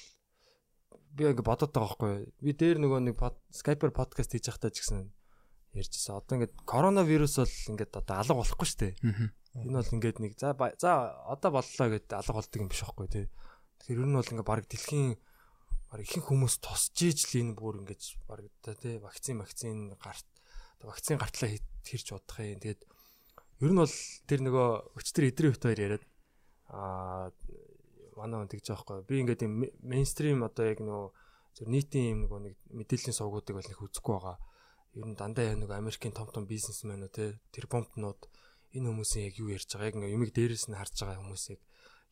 би 1.16 1.24
ингээд 1.32 1.48
бодоод 1.48 1.72
байгаа 1.72 1.96
байхгүй 1.96 2.14
би 2.44 2.52
дээр 2.52 2.78
нөгөө 2.84 3.00
нэг 3.08 3.16
скайпер 3.56 3.96
подкаст 3.96 4.36
хийж 4.36 4.52
байхдаа 4.52 4.72
ч 4.76 4.84
гэсэн 4.84 5.08
ярьжсэн 5.80 6.20
одоо 6.20 6.34
ингээд 6.38 6.54
коронавирус 6.68 7.40
бол 7.40 7.56
ингээд 7.72 7.94
одоо 7.96 8.16
алга 8.20 8.36
болохгүй 8.36 8.68
шүү 8.68 8.80
дээ. 8.84 8.94
Энэ 9.64 9.80
бол 9.80 9.96
ингээд 9.96 10.18
нэг 10.20 10.32
за 10.36 10.52
за 10.78 10.92
одоо 11.26 11.50
боллоо 11.56 11.88
гэдээ 11.88 12.20
алга 12.20 12.36
болдог 12.36 12.60
юм 12.60 12.68
биш 12.68 12.84
байхгүй 12.84 13.08
тий. 13.08 13.26
Тэгэхээр 13.80 14.02
ер 14.04 14.10
нь 14.12 14.18
бол 14.20 14.32
ингээд 14.32 14.50
баг 14.52 14.68
дэлхийн 14.68 15.16
баг 15.88 16.00
ихэнх 16.04 16.28
хүмүүс 16.28 16.56
тусч 16.60 17.00
ийж 17.00 17.20
л 17.32 17.40
энэ 17.48 17.56
бүр 17.56 17.80
ингээд 17.82 18.04
баг 18.28 18.44
та 18.60 18.76
тий 18.76 19.00
вакцин 19.00 19.40
вакцин 19.40 19.96
гарт 19.96 20.28
вакцин 20.84 21.18
гартлаа 21.18 21.50
хэрч 21.88 22.08
бодох 22.12 22.44
юм. 22.44 22.60
Тэгээд 22.60 22.82
ер 23.62 23.72
нь 23.74 23.82
бол 23.82 23.96
тэр 24.30 24.42
нөгөө 24.46 24.70
өчтөр 25.02 25.24
эдрийн 25.30 25.54
хөт 25.54 25.66
хоёр 25.66 25.80
яриад 25.82 26.06
аа 26.70 27.34
манай 28.18 28.38
хүн 28.42 28.52
тэгж 28.52 28.66
байгаа 28.70 29.02
байхгүй. 29.02 29.10
Би 29.10 29.16
ингээд 29.22 29.46
юм 29.46 29.54
мейнстрим 29.82 30.42
одоо 30.46 30.66
яг 30.66 30.80
нөгөө 30.82 31.06
зөв 31.58 31.68
нийтийн 31.70 32.06
юм 32.14 32.20
нөгөө 32.26 32.40
нэг 32.46 32.56
мэдээллийн 32.70 33.18
сувгуудыг 33.18 33.56
бол 33.58 33.72
их 33.72 33.82
үзэхгүй 33.82 34.14
байгаа. 34.14 34.38
Ер 34.98 35.06
нь 35.10 35.18
дандаа 35.18 35.46
яг 35.54 35.58
нөгөө 35.62 35.78
Америкийн 35.78 36.14
том 36.14 36.30
том 36.34 36.46
бизнесмэнүүд 36.50 37.14
те 37.14 37.38
тэр 37.54 37.66
бомбнууд 37.70 38.22
энэ 38.74 38.90
хүмүүсийн 38.90 39.26
яг 39.30 39.36
юу 39.42 39.50
ярьж 39.54 39.70
байгаа 39.74 39.90
яг 39.90 39.98
ингээ 39.98 40.16
юмыг 40.18 40.32
дээрээс 40.34 40.66
нь 40.70 40.78
харж 40.78 40.96
байгаа 41.02 41.22
хүмүүсийг 41.22 41.62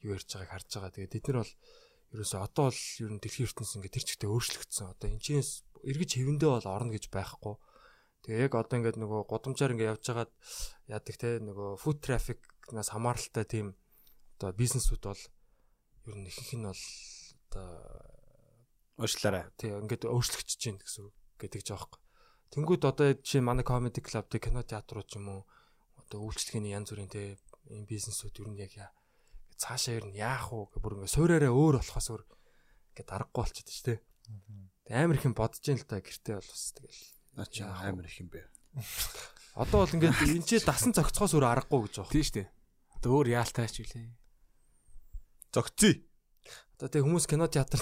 юу 0.05 0.13
ярьж 0.17 0.29
байгааг 0.29 0.51
харж 0.53 0.69
байгаа. 0.73 0.93
Тэгээд 0.93 1.13
бид 1.13 1.25
нар 1.29 1.39
бол 1.41 1.53
ерөөсөө 2.13 2.41
одоо 2.41 2.67
л 2.69 2.81
ер 3.05 3.11
нь 3.13 3.21
дэлхийн 3.21 3.47
ертөнц 3.49 3.71
ингээ 3.75 3.93
тэр 3.93 4.05
чигтээ 4.05 4.29
өөрчлөгдсөн. 4.29 4.87
Одоо 4.93 5.07
энэ 5.09 5.21
чинь 5.21 5.45
эргэж 5.89 6.11
хэвэндээ 6.15 6.49
бол 6.53 6.67
орно 6.69 6.93
гэж 6.93 7.05
байхгүй. 7.09 7.55
Тэгээ 8.25 8.49
яг 8.49 8.53
одоо 8.57 8.81
ингээд 8.81 8.97
нөгөө 8.97 9.21
гудамжаар 9.29 9.77
ингээ 9.77 9.93
явж 9.93 10.03
байгаад 10.09 10.31
яадаг 10.89 11.15
те 11.21 11.37
нөгөө 11.45 11.77
food 11.77 12.01
traffic-наас 12.01 12.89
хамааралтай 12.89 13.45
тийм 13.45 13.77
одоо 14.41 14.49
бизнесүүд 14.57 15.03
бол 15.05 15.23
ер 16.09 16.15
нь 16.17 16.25
ихэнх 16.25 16.51
нь 16.57 16.65
бол 16.65 16.83
одоо 17.53 17.69
уучлаарай 18.97 19.45
тий 19.61 19.69
ингээд 19.77 20.09
өөрчлөгдөж 20.09 20.57
чинь 20.57 20.81
гэсэн 20.81 21.13
гэдэг 21.37 21.61
ч 21.61 21.69
аахгүй. 21.77 22.01
Тэнгүүд 22.49 22.83
одоо 22.89 23.13
жишээ 23.13 23.45
манай 23.45 23.61
comedy 23.61 24.01
club 24.01 24.25
тэг 24.25 24.49
кино 24.49 24.65
театрууд 24.65 25.05
ч 25.05 25.21
юм 25.21 25.29
уу 25.29 25.41
одоо 26.01 26.25
үйлчлэгээний 26.25 26.73
янз 26.73 26.89
бүрийн 26.89 27.13
те 27.13 27.37
ийм 27.69 27.85
бизнесүүд 27.85 28.41
ер 28.41 28.49
нь 28.49 28.61
яг 28.61 28.73
цаашаа 29.61 30.01
ер 30.01 30.05
нь 30.09 30.17
яах 30.17 30.49
уу 30.49 30.65
гэх 30.73 30.81
бүр 30.81 30.97
ингээд 30.97 31.15
суураараа 31.15 31.53
өөр 31.53 31.77
болохоос 31.77 32.07
өөр 32.09 32.23
ингээд 32.25 33.13
аргагүй 33.13 33.37
болчиход 33.37 33.69
шүү 33.69 33.85
дээ. 33.85 33.99
Амар 34.97 35.17
их 35.17 35.27
юм 35.29 35.37
бодож 35.37 35.61
ин 35.69 35.77
л 35.77 35.85
та 35.85 36.01
гэртээ 36.01 36.35
бол 36.41 36.49
бас 36.49 36.65
тэгэл 36.73 37.14
наа 37.35 37.47
чи 37.51 37.63
амар 37.63 38.07
их 38.07 38.19
юм 38.19 38.31
бэ 38.31 38.43
одоо 39.61 39.83
бол 39.83 39.95
ингээд 39.95 40.19
энэ 40.35 40.47
ч 40.47 40.63
дасан 40.63 40.91
цогцохоос 40.91 41.35
өөр 41.39 41.47
аргагүй 41.47 41.87
гэж 41.87 41.95
байна. 42.03 42.11
Тийм 42.11 42.23
шүү 42.27 42.35
дээ. 42.35 42.47
Одоо 42.99 43.11
өөр 43.15 43.27
яалтайч 43.39 43.75
үлээ. 43.79 44.07
зөгцөө 45.55 45.93
Одоо 46.75 46.91
тэг 46.91 47.07
хүмүүс 47.07 47.23
кино 47.31 47.47
театр 47.47 47.79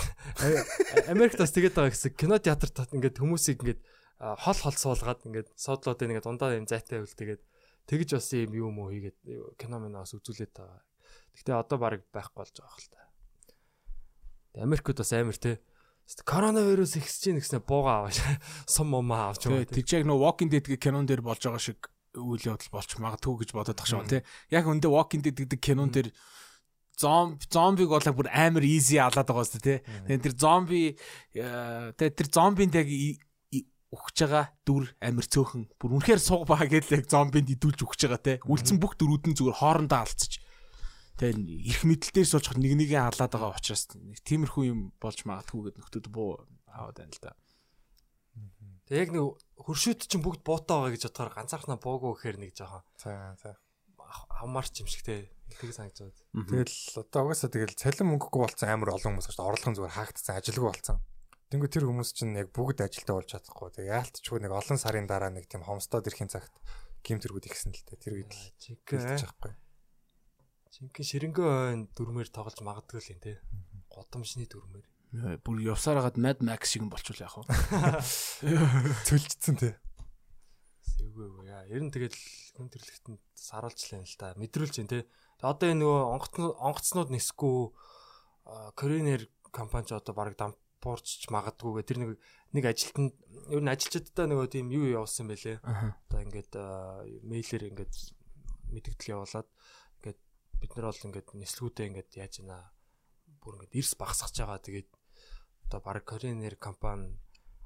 Америкт 1.10 1.42
бас 1.42 1.50
тэгээд 1.50 1.74
байгаа 1.74 1.90
гэсэн 1.98 2.14
кино 2.14 2.38
театрт 2.38 2.94
ингээд 2.94 3.18
хүмүүсийг 3.18 3.58
ингээд 3.66 3.82
хол 4.22 4.60
хол 4.62 4.78
суулгаад 4.78 5.26
ингээд 5.26 5.50
суудлууд 5.58 5.98
ингээд 5.98 6.26
дундаа 6.30 6.54
юм 6.54 6.70
зайтай 6.70 7.02
байвал 7.02 7.18
тэгээд 7.18 7.42
тэгж 7.90 8.10
бас 8.22 8.30
юм 8.38 8.54
юм 8.54 8.78
уу 8.78 8.94
хийгээд 8.94 9.18
кино 9.58 9.82
минаас 9.82 10.14
үзүүлээд 10.14 10.54
байгаа. 10.54 10.86
Гэхдээ 11.34 11.58
одоо 11.58 11.78
баг 11.82 12.06
байхгүй 12.14 12.38
болж 12.38 12.54
байгаа 12.54 12.78
хэл 12.78 12.94
та. 12.94 13.02
Америкт 14.62 14.94
бас 14.94 15.10
амар 15.18 15.38
те 15.42 15.58
коронавирус 16.26 16.96
ихсэж 17.00 17.22
чинь 17.34 17.40
гэснээр 17.40 17.66
бууга 17.66 18.04
аваач 18.04 18.20
сум 18.74 18.94
умаа 18.94 19.34
авч 19.34 19.48
байгаа. 19.48 19.70
тийч 19.70 19.98
яг 19.98 20.06
нөө 20.06 20.20
Walking 20.20 20.52
Dead 20.52 20.66
гэх 20.66 20.80
кинон 20.80 21.08
дээр 21.10 21.24
болж 21.26 21.42
байгаа 21.42 21.62
шиг 21.62 21.90
үйл 22.14 22.44
явдал 22.44 22.70
болч 22.70 22.92
магадгүй 23.00 23.48
гэж 23.48 23.50
бодоод 23.56 23.78
тах 23.78 23.90
шиг 23.90 24.04
байна 24.04 24.22
тий. 24.22 24.24
Яг 24.54 24.70
өндөө 24.70 24.92
Walking 24.94 25.24
Dead 25.26 25.34
гэдэг 25.34 25.60
кинон 25.64 25.90
дээр 25.90 26.14
зомби 27.00 27.46
зомбиг 27.50 27.90
бол 27.90 28.06
бүр 28.14 28.30
амар 28.30 28.64
easy 28.68 29.02
алаад 29.02 29.26
байгаа 29.26 29.48
шүү 29.50 29.64
тий. 29.64 29.80
Тэгээ 29.82 30.24
тэр 30.30 30.36
зомби 30.38 30.94
э, 31.34 31.94
тэгээ 31.98 32.18
тэр 32.20 32.30
зомбинд 32.30 32.78
яг 32.78 32.88
өгч 33.94 34.18
байгаа 34.26 34.46
дүр 34.66 34.90
амар 35.02 35.26
цөөхөн 35.26 35.64
бүр 35.78 35.98
үнэхээр 35.98 36.22
суг 36.22 36.46
баа 36.50 36.66
гэдэл 36.66 37.02
яг 37.02 37.06
зомбинд 37.10 37.50
идүүлж 37.50 37.80
өгч 37.82 38.02
байгаа 38.06 38.22
тий. 38.22 38.38
Үлдсэн 38.46 38.78
бүх 38.78 38.98
дөрүүд 38.98 39.34
нь 39.34 39.38
зүгээр 39.38 39.58
хоорондоо 39.62 40.00
алцаж 40.06 40.43
Тэгээ 41.20 41.70
их 41.70 41.80
мэдлэл 41.86 42.16
дээр 42.18 42.30
суучих 42.30 42.58
нэг 42.58 42.74
нэгээ 42.74 43.02
халаад 43.06 43.34
байгаа 43.34 43.54
учраас 43.54 43.86
нэг 43.94 44.20
тиймэрхүү 44.26 44.64
юм 44.66 44.80
болж 44.98 45.20
магадгүй 45.30 45.70
гэдэг 45.70 45.82
нөхдүүд 45.82 46.08
буу 46.10 46.42
аваад 46.74 46.98
байна 46.98 47.14
л 47.14 47.22
да. 47.22 47.34
Тэг 48.90 48.98
яг 48.98 49.10
нэг 49.14 49.24
хөршөөд 49.62 50.00
чинь 50.10 50.26
бүгд 50.26 50.42
буутаа 50.42 50.90
байгаа 50.90 50.94
гэж 50.98 51.04
бодохоор 51.08 51.34
ганцаархнаа 51.38 51.78
буугүй 51.78 52.12
гэхээр 52.18 52.38
нэг 52.42 52.52
жоохон 52.58 52.84
За 52.98 53.38
за. 53.38 53.56
авмарч 54.42 54.82
юм 54.82 54.90
шиг 54.90 55.06
те. 55.06 55.30
Тэг 55.54 55.72
санагдаад. 55.72 56.18
Тэгэл 56.34 56.76
одоо 56.98 57.30
угаасаа 57.30 57.50
тэгэл 57.54 57.78
цалин 57.78 58.10
мөнгөгүй 58.10 58.42
болсон 58.42 58.70
амар 58.74 58.98
олон 58.98 59.22
хүмүүс 59.22 59.30
дээ. 59.30 59.46
Орлогын 59.46 59.78
зүгээр 59.78 59.98
хаагдсан, 59.98 60.36
ажилгүй 60.42 60.70
болсон. 60.74 60.98
Тэнгүү 61.54 61.70
тэр 61.70 61.86
хүмүүс 61.86 62.10
чинь 62.18 62.34
яг 62.34 62.50
бүгд 62.58 62.82
ажилдаа 62.82 63.22
болж 63.22 63.30
чадахгүй. 63.30 63.70
Тэгээ 63.78 63.94
яалтчгүй 63.94 64.40
нэг 64.42 64.54
олон 64.58 64.78
сарын 64.82 65.06
дараа 65.06 65.30
нэг 65.30 65.46
тийм 65.46 65.62
хомстоод 65.62 66.10
ирэхин 66.10 66.34
цагт 66.34 66.54
гимтэргүүд 67.06 67.46
ихсэн 67.46 67.70
л 67.78 67.86
дээ. 67.86 68.02
Тэр 68.02 68.14
үед 68.18 68.34
л 68.34 68.42
Чиг 68.58 68.82
Жинхэнэ 70.74 71.06
ширэнгөө 71.06 71.50
ойн 71.70 71.82
дүрмээр 71.94 72.34
тоглож 72.34 72.58
магадгүй 72.66 72.98
л 72.98 73.12
юм 73.14 73.20
те. 73.22 73.38
Гудамжны 73.94 74.50
дүрмээр. 74.50 74.88
Бүр 75.46 75.62
явсаар 75.62 76.02
хагаад 76.02 76.18
Mad 76.18 76.42
Max 76.42 76.74
шиг 76.74 76.90
болчихвол 76.90 77.22
яах 77.22 77.38
вэ? 77.38 78.02
Цөлжцсэн 79.06 79.62
тий. 79.62 79.74
Сэвгүй 80.98 81.46
яа. 81.46 81.70
Ер 81.70 81.86
нь 81.86 81.94
тэгэл 81.94 82.18
хүн 82.58 82.74
төрлөختөнд 82.74 83.22
саруулжлаа 83.38 84.02
л 84.02 84.18
та. 84.18 84.34
Мэдрүүлж 84.34 84.82
байна 84.82 84.90
те. 84.90 85.06
Одоо 85.46 85.70
энэ 85.70 85.86
нөгөө 85.86 86.02
онгоцнууд 86.18 86.56
онгоцнууд 86.58 87.10
нисэхгүй 87.14 87.58
коринер 88.74 89.30
компани 89.54 89.86
ч 89.86 89.94
одоо 89.94 90.18
баг 90.18 90.34
дампуурч 90.34 91.30
магадгүй 91.30 91.86
гэ 91.86 91.86
тэр 91.86 91.98
нэг 92.02 92.12
нэг 92.58 92.66
ажилтанд 92.66 93.14
ер 93.54 93.62
нь 93.62 93.70
ажилчдаа 93.70 94.26
нөгөө 94.26 94.50
тийм 94.50 94.74
юу 94.74 94.90
явуулсан 94.90 95.30
байлээ. 95.30 95.62
Одоо 95.62 96.20
ингээд 96.26 96.58
мэйлэр 97.30 97.70
ингээд 97.70 97.94
мэдгдэл 98.74 99.14
явуулаад 99.22 99.46
бид 100.64 100.72
нар 100.80 100.88
бол 100.88 101.06
ингээд 101.12 101.30
нислгүүдээ 101.36 101.88
ингээд 101.92 102.12
яаж 102.16 102.34
ийна 102.40 102.72
бүр 103.44 103.60
ингээд 103.60 103.76
эрс 103.84 103.94
багсгаж 104.00 104.32
байгаа. 104.40 104.64
Тэгээд 104.64 104.90
одоо 105.68 105.80
баг 105.84 106.08
Air 106.40 106.56
компани 106.56 107.20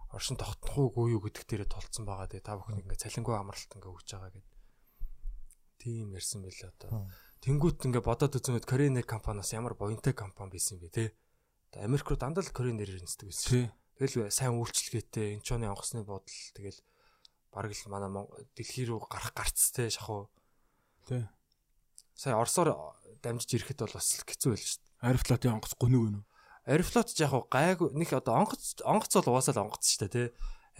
оршин 0.09 0.41
тогтнохгүй 0.41 1.13
юу 1.13 1.21
гэдэг 1.21 1.45
дээрээ 1.45 1.69
тулцсан 1.69 2.09
байгаа. 2.09 2.25
Тэгээ 2.25 2.47
та 2.49 2.57
бүхэн 2.57 2.81
ингээ 2.81 3.01
цалингүй 3.05 3.35
амралт 3.37 3.69
ингээ 3.77 3.93
өгч 3.93 4.09
байгаа 4.17 4.31
гэдэг. 4.33 4.45
Тийм 5.77 6.07
ярьсан 6.17 6.41
байлээ 6.41 6.73
одоо. 6.73 6.89
Тэнгүүт 7.45 7.85
ингээ 7.85 8.01
бодоод 8.01 8.33
үзмэд 8.33 8.65
Кореan 8.65 8.97
Air 8.97 9.05
компани 9.05 9.45
бас 9.45 9.53
ямар 9.53 9.77
буянтай 9.77 10.17
компани 10.17 10.57
байсан 10.57 10.81
бэ 10.81 10.89
те. 10.89 11.13
Одоо 11.69 11.85
Америк 11.85 12.09
руу 12.09 12.17
дандаа 12.17 12.41
л 12.41 12.55
Air 12.81 12.97
нисдэг 12.97 13.29
байсан. 13.29 13.69
Тэгэл 14.01 14.33
сайн 14.33 14.57
үйлчлэгээтэй 14.57 15.37
энэ 15.37 15.45
ч 15.45 15.53
оны 15.53 15.69
онгоцны 15.69 16.01
бодол 16.01 16.41
тэгэл 16.57 16.81
бараг 17.53 17.73
л 17.73 17.89
манай 17.93 18.09
дэлхий 18.57 18.89
рүү 18.89 19.05
гарах 19.05 19.33
гарц 19.37 19.73
те 19.73 19.89
шахуу. 19.89 20.29
Тий. 21.05 21.25
Сая 22.17 22.33
Оросоор 22.41 22.97
дамжиж 23.21 23.61
ирэхэд 23.61 23.85
бол 23.85 23.93
бас 23.93 24.09
хэцүү 24.25 24.49
байл 24.57 24.65
шүү 24.65 24.81
дээ. 24.81 25.05
Аэрофлотын 25.05 25.53
онгоц 25.53 25.73
гүнүг 25.77 26.01
гүнү. 26.01 26.21
Аэрофлот 26.65 27.13
яг 27.21 27.29
хуу 27.29 27.45
гайг 27.45 27.79
нэг 27.93 28.09
одоо 28.17 28.41
онгоц 28.41 28.81
онгоц 28.81 29.13
бол 29.21 29.37
угаасаа 29.37 29.53
л 29.53 29.69
онгоц 29.69 29.85
шүү 29.85 30.09
дээ 30.09 30.13
те. 30.17 30.23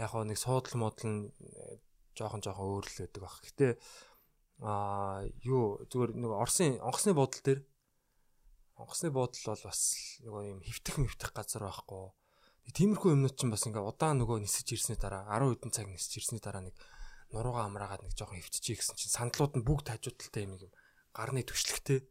Яг 0.02 0.10
хуу 0.18 0.26
нэг 0.26 0.42
суудл 0.42 0.74
модл 0.82 1.06
нь 1.06 1.30
э, 1.30 1.78
жоохон 2.18 2.42
жоохон 2.42 2.82
өөр 2.82 2.86
л 2.90 2.98
байдаг 3.06 3.22
баг. 3.22 3.38
Гэтэ 3.46 3.68
аа 4.66 5.30
юу 5.46 5.78
зүгээр 5.86 6.18
нэг 6.18 6.32
Оросын 6.34 6.82
онгоцны 6.82 7.14
бодол 7.14 7.42
дээр 7.46 7.62
онгоцны 8.82 9.14
бодол 9.14 9.46
бол 9.54 9.64
бас 9.70 9.82
нөгөө 10.26 10.42
юм 10.50 10.60
хөвтөх 10.66 10.96
мөвтөх 10.98 11.32
газар 11.38 11.70
байхгүй. 11.70 12.18
Тиймэрхүү 12.74 13.14
юмнууд 13.14 13.38
чинь 13.38 13.54
бас 13.54 13.64
ингээ 13.70 13.86
удаан 13.86 14.18
нөгөө 14.26 14.42
нисэж 14.42 14.74
ирсний 14.74 14.98
дараа 14.98 15.30
10 15.30 15.54
хэдэн 15.56 15.72
цаг 15.72 15.88
нисэж 15.88 16.20
ирсний 16.20 16.42
дараа 16.42 16.66
нэг 16.66 16.76
нуруугаа 17.32 17.70
амраагаад 17.70 18.04
нэг 18.04 18.18
жоохон 18.18 18.42
хөвтчихье 18.42 18.76
гэсэн 18.82 18.98
чинь 19.00 19.14
сандлууд 19.14 19.56
нь 19.56 19.64
бүгд 19.64 19.88
хажуудалтай 19.88 20.44
юм 20.44 20.60
юм 20.60 20.74
гарны 21.18 21.42
түшлагтэй 21.42 22.06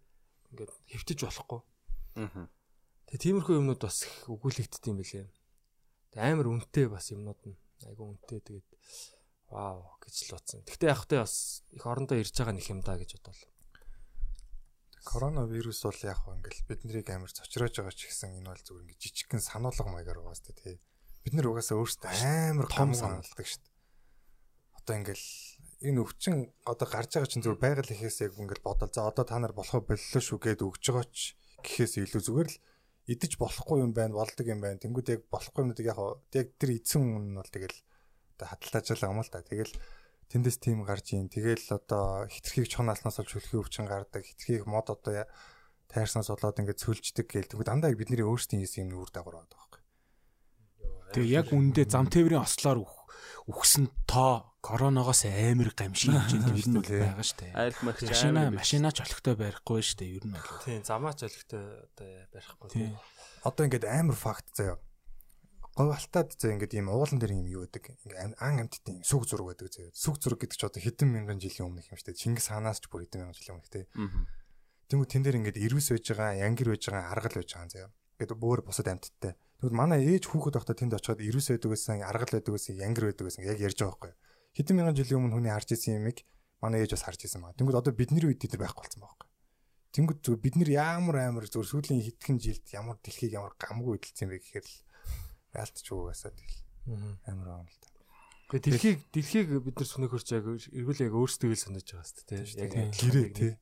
ингээд 0.50 0.72
хөвтөж 0.90 1.18
болохгүй. 1.22 1.60
Аа. 2.18 2.50
Тэгээ 3.06 3.22
тиймэрхүү 3.22 3.54
юмнууд 3.62 3.82
бас 3.86 4.02
их 4.02 4.26
өгүүлэгддэг 4.26 4.90
юм 4.90 4.98
билээ. 4.98 5.30
Тэгээ 6.10 6.26
амар 6.26 6.50
үнэтэй 6.50 6.90
бас 6.90 7.14
юмнууд 7.14 7.40
нь 7.46 7.54
айгүй 7.86 8.02
үнэтэй 8.02 8.40
тэгээд 8.42 8.68
вау 9.54 9.94
гэж 10.02 10.14
л 10.26 10.34
утсан. 10.34 10.66
Гэхдээ 10.66 10.90
яг 10.90 10.98
хөтэ 11.06 11.22
бас 11.22 11.62
их 11.70 11.86
орондоо 11.86 12.18
ирж 12.18 12.34
байгаа 12.34 12.58
нэг 12.58 12.66
юм 12.66 12.82
да 12.82 12.98
гэж 12.98 13.14
бодлоо. 13.22 13.50
Коронавирус 15.06 15.86
бол 15.86 16.02
яг 16.02 16.18
ингээл 16.26 16.66
биднийг 16.66 17.06
амар 17.14 17.30
цочроож 17.30 17.78
байгаа 17.78 17.94
ч 17.94 18.10
гэсэн 18.10 18.42
энэ 18.42 18.50
бол 18.50 18.58
зүгээр 18.58 18.84
ингээд 18.90 19.02
жижигхэн 19.06 19.38
сануулга 19.38 19.86
маягаар 19.86 20.18
угаас 20.18 20.42
тэ 20.42 20.58
тий. 20.58 20.74
Бид 21.22 21.38
нэр 21.38 21.54
угаасаа 21.54 21.78
өөрсдөө 21.78 22.10
амар 22.50 22.66
том 22.66 22.90
саналдаг 22.90 23.46
шүү 23.46 23.62
дээ. 23.62 23.74
Одоо 24.82 24.94
ингээл 24.98 25.26
энэ 25.84 26.00
өвчин 26.00 26.52
одоо 26.64 26.86
гарч 26.88 27.16
байгаа 27.16 27.30
чинь 27.30 27.44
зүгээр 27.44 27.60
байгаль 27.60 27.92
ихээс 27.92 28.24
яг 28.24 28.32
ингээл 28.40 28.64
бодол 28.64 28.92
за 28.92 29.04
одоо 29.04 29.24
та 29.28 29.36
нар 29.36 29.52
болохоо 29.52 29.84
боллоо 29.84 30.22
шүү 30.24 30.38
гэд 30.40 30.64
өгж 30.64 30.84
байгаа 30.88 31.06
ч 31.12 31.36
гэхээс 31.60 32.00
илүү 32.00 32.22
зүгээр 32.24 32.48
л 32.48 32.58
идэж 33.06 33.38
болохгүй 33.38 33.84
юм 33.84 33.92
байна, 33.94 34.18
болдог 34.18 34.46
юм 34.46 34.60
байна. 34.64 34.82
Тэнгүүд 34.82 35.08
яг 35.14 35.20
болохгүй 35.30 35.62
юмнуудыг 35.62 35.86
яг 35.86 35.98
яг 36.34 36.48
тэр 36.58 36.70
эзэн 36.74 37.02
хүн 37.06 37.24
нь 37.30 37.38
бол 37.38 37.52
тэгэл 37.52 37.78
одоо 38.34 38.46
хадталж 38.50 38.86
байгаа 38.90 39.12
юм 39.14 39.22
л 39.22 39.30
та. 39.30 39.46
Тэгэл 39.46 39.74
тэндээс 40.32 40.58
тийм 40.58 40.82
гарч 40.82 41.06
ийн. 41.14 41.30
Тэгэл 41.30 41.66
одоо 41.70 42.26
хитрхийг 42.26 42.66
чунаалснаас 42.66 43.22
олж 43.22 43.30
хөлхийн 43.38 43.62
өвчин 43.62 43.86
гардаг. 43.86 44.26
Хитрхийг 44.26 44.66
мод 44.66 44.90
одоо 44.90 45.22
тайрснаас 45.86 46.34
болоод 46.34 46.58
ингээд 46.58 46.82
цөлждөг 46.82 47.26
гээл. 47.30 47.50
Тэнгүүд 47.54 47.70
дандаа 47.70 47.94
бидний 47.94 48.26
өөрсдийн 48.26 48.66
хийсэн 48.66 48.90
юм 48.90 49.06
үр 49.06 49.10
дагавар 49.14 49.46
байгаа 49.46 49.54
байхгүй. 49.54 49.82
Тэгээ 51.14 51.30
яг 51.30 51.48
үндэ 51.54 51.86
зам 51.86 52.10
тээврийн 52.10 52.42
ослоор 52.42 52.82
үхсэн 53.46 53.90
тоо 54.06 54.56
коронавигоос 54.66 55.30
амар 55.30 55.70
гамшиг 55.70 56.10
хэмжээнд 56.10 56.58
ер 56.58 56.66
нь 56.66 56.76
бол 56.82 56.90
байгаа 56.90 57.22
штэ. 57.22 57.54
Айлх 57.54 57.80
мах 57.86 58.02
Машина 58.02 58.50
машинаач 58.50 58.98
олохтой 58.98 59.34
барихгүй 59.38 59.82
штэ 59.86 60.04
ер 60.10 60.24
нь 60.26 60.34
бол. 60.34 60.62
Тийм 60.66 60.82
замаач 60.82 61.22
олигтой 61.22 61.86
одоо 61.86 62.10
барихгүй. 62.34 62.68
Тий. 62.74 62.90
Одоо 63.46 63.62
ингээд 63.70 63.86
амар 63.86 64.18
факт 64.18 64.50
заяа. 64.58 64.82
Говь 65.78 65.94
алтаад 65.94 66.34
заяа 66.34 66.58
ингээд 66.58 66.74
ийм 66.74 66.90
уулан 66.90 67.22
дээр 67.22 67.38
юм 67.38 67.46
юу 67.46 67.62
гэдэг. 67.70 67.84
Ингээд 68.10 68.42
ан 68.42 68.58
амттай 68.66 68.98
юм 68.98 69.06
сүг 69.06 69.30
зураг 69.30 69.54
байдаг 69.54 69.70
заяа. 69.70 69.94
Сүг 69.94 70.18
зураг 70.18 70.42
гэдэг 70.42 70.58
чи 70.58 70.66
одоо 70.66 70.82
хэдэн 70.82 71.08
мянган 71.14 71.38
жилийн 71.38 71.70
өмнөх 71.70 71.86
юм 71.86 72.00
дээ. 72.02 72.18
Чингис 72.18 72.50
хаанаас 72.50 72.82
ч 72.82 72.90
бүр 72.90 73.06
хэдэн 73.06 73.22
мянган 73.22 73.38
жилийн 73.38 73.62
өмнөх 73.62 73.70
те. 73.70 73.86
Тэнгүү 74.90 75.06
тэн 75.06 75.22
дээр 75.22 75.38
ингээд 75.46 75.62
ирвэс 75.62 75.94
байж 75.94 76.06
байгаа, 76.10 76.42
янгир 76.42 76.74
байж 76.74 76.82
байгаа, 76.90 77.10
аргал 77.14 77.38
байж 77.38 77.50
байгаа 77.54 77.70
заяа. 77.70 77.90
Ингээд 78.18 78.40
бүр 78.40 78.58
бусад 78.66 78.88
амттай. 78.90 79.34
Тэгвэл 79.56 79.76
манай 79.76 80.04
ээж 80.04 80.28
хүүхэд 80.28 80.56
байхдаа 80.60 80.76
тэнд 80.76 80.96
очиод 81.00 81.20
ирвэс 81.24 81.48
байдаг 81.48 81.70
гэсэн, 81.72 82.04
аргал 82.04 82.32
байдаг 82.36 82.52
гэсэн, 82.52 82.76
янгир 82.76 83.08
байдаг 83.08 83.24
гэсэн 83.24 83.44
яг 83.48 83.56
ярьж 83.56 83.78
байгаа 83.80 83.96
байхгүй. 83.96 84.12
Хэдэн 84.56 84.76
мянган 84.76 84.96
жилийн 84.96 85.18
өмнө 85.20 85.34
хүний 85.40 85.52
харж 85.52 85.68
исэн 85.72 85.96
юмыг 86.00 86.18
манай 86.60 86.84
ээж 86.84 86.92
бас 86.96 87.04
харж 87.08 87.20
исэн 87.24 87.40
байна. 87.40 87.56
Тэнгүүд 87.56 87.80
одоо 87.80 87.92
бидний 87.96 88.20
үед 88.20 88.40
тэр 88.40 88.60
байхгүй 88.60 88.84
болсон 88.84 89.00
байхгүй. 89.04 89.28
Тэнгүүд 89.96 90.18
зүгээр 90.20 90.44
бид 90.44 90.54
нэр 90.60 90.70
ямар 90.76 91.16
амар 91.24 91.48
зүгээр 91.48 91.72
сүүлийн 91.72 92.04
хэдхэн 92.04 92.36
жилд 92.36 92.66
ямар 92.76 92.96
дэлхийг 93.00 93.32
ямар 93.32 93.56
гамгүй 93.56 93.96
эдэлсэн 93.96 94.28
бэ 94.28 94.40
гэхээр 94.44 94.66
л 94.68 94.76
яалтч 95.56 95.86
угаасаа 95.88 96.32
тэгэл 96.36 96.60
амар 97.32 97.48
аа 97.48 97.64
л 97.64 97.80
та. 97.80 97.88
Гэхдээ 98.52 98.60
дэлхийг 98.76 98.98
дэлхийг 99.08 99.48
бид 99.64 99.76
нар 99.80 99.88
сүнэхөрч 99.88 100.28
яг 100.36 100.44
эргүүл 100.52 101.04
яг 101.08 101.14
өөрсдөө 101.16 101.48
л 101.48 101.64
санаж 101.64 101.86
байгаа 101.88 102.04
шүү 102.04 102.24
дээ. 102.28 102.44
Яг 102.60 102.72
гэрээ 102.92 103.28
тий. 103.32 103.52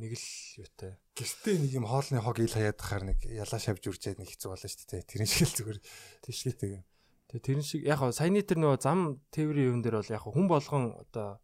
Нэг 0.00 0.16
л 0.16 0.26
юутай. 0.64 0.96
Гэртээ 1.12 1.56
нэг 1.60 1.72
юм 1.76 1.84
хоолны 1.84 2.24
хог 2.24 2.40
ил 2.40 2.48
хаяад 2.48 2.80
хахаар 2.80 3.04
нэг 3.12 3.20
ялаа 3.28 3.60
шавж 3.60 3.84
үржээд 3.84 4.18
нэг 4.18 4.32
хэцүү 4.32 4.48
болно 4.48 4.68
шүү 4.72 4.88
дээ. 4.88 5.04
Тэрэн 5.04 5.28
шиг 5.28 5.44
л 5.44 5.56
зүгээр 5.60 5.78
тийш 6.24 6.40
тэгээ. 6.48 6.82
Тэгээ 7.30 7.44
тэрэн 7.44 7.66
шиг 7.68 7.80
яг 7.84 8.00
хаа 8.00 8.16
саяны 8.16 8.40
тэр 8.40 8.58
нөгөө 8.64 8.80
зам 8.80 9.20
тээврийн 9.30 9.78
юм 9.78 9.80
дээр 9.84 10.00
бол 10.00 10.10
яг 10.10 10.24
хүн 10.24 10.46
болгон 10.48 10.84
одоо 10.98 11.38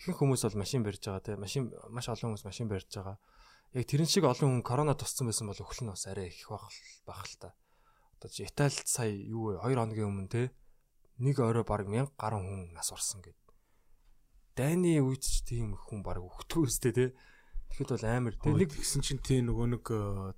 ихэнх 0.00 0.18
хүмүүс 0.18 0.42
бол 0.48 0.62
машин 0.64 0.82
барьж 0.82 1.02
байгаа 1.04 1.22
те 1.22 1.38
машин 1.38 1.70
маш 1.92 2.08
олон 2.08 2.34
хүмүүс 2.34 2.48
машин 2.48 2.66
барьж 2.66 2.90
байгаа. 2.90 3.20
Яг 3.76 3.84
тэрэн 3.86 4.08
шиг 4.08 4.24
олон 4.24 4.58
хүн 4.58 4.64
корона 4.64 4.98
туссан 4.98 5.30
байсан 5.30 5.46
бол 5.46 5.60
өхөл 5.62 5.86
нь 5.86 5.92
бас 5.92 6.08
арай 6.08 6.32
их 6.32 6.48
байх 6.48 6.66
байх 7.06 7.22
л 7.28 7.36
та. 7.38 7.54
Одоо 8.18 8.30
чи 8.34 8.48
Италид 8.48 8.88
сая 8.88 9.14
юу 9.14 9.54
вэ 9.54 9.62
2 9.62 9.78
хоногийн 9.78 10.10
өмнө 10.10 10.32
те 10.32 10.42
нэг 11.22 11.38
орой 11.38 11.62
баг 11.62 11.86
1000 11.86 12.18
гаруй 12.18 12.42
хүн 12.42 12.74
нас 12.74 12.90
орсон 12.90 13.22
гэд. 13.22 13.38
Дайны 14.58 14.98
үед 14.98 15.22
ч 15.22 15.46
тийм 15.46 15.78
хүн 15.78 16.02
баг 16.02 16.18
өгтгөө 16.18 16.66
өстэй 16.66 16.92
те. 16.94 17.04
Тэгэхэд 17.72 17.90
бол 17.94 18.04
амар 18.08 18.34
Тэгээ 18.38 18.58
нэг 18.66 18.72
гисэн 18.74 19.02
чинь 19.04 19.20
тий 19.22 19.40
нөгөө 19.44 19.66
нэг 19.76 19.84
э, 19.92 20.32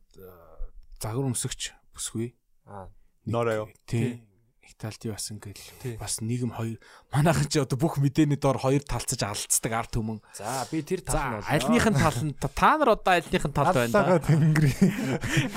загвар 1.01 1.31
өмсөгч 1.31 1.73
бүсгүй. 1.95 2.35
аа 2.67 2.89
Нороо 3.27 3.67
юу? 3.67 3.69
Тий. 3.87 4.25
Италид 4.71 5.03
бас 5.11 5.27
ингээл 5.35 5.99
бас 5.99 6.23
нийгэм 6.23 6.55
хоёр 6.55 6.79
манайхан 7.11 7.51
ч 7.51 7.59
одоо 7.59 7.75
бүх 7.75 7.99
мэдээний 7.99 8.39
дор 8.39 8.55
хоёр 8.57 8.81
талцаж 8.87 9.19
алдцдаг 9.27 9.73
арт 9.75 9.99
түмэн. 9.99 10.23
за 10.31 10.63
би 10.71 10.81
тэр 10.87 11.03
тал 11.03 11.19
нь 11.19 11.43
бол 11.43 11.51
альных 11.51 11.85
нь 11.91 11.99
тал 11.99 12.19
нь 12.23 12.33
та- 12.39 12.79
нар 12.79 12.95
одоо 12.95 13.13
альных 13.19 13.45
нь 13.45 13.53
тал 13.53 13.75
байна 13.75 13.91
Аллага 13.91 14.23
да. 14.23 14.27
тэнгэр. 14.31 14.65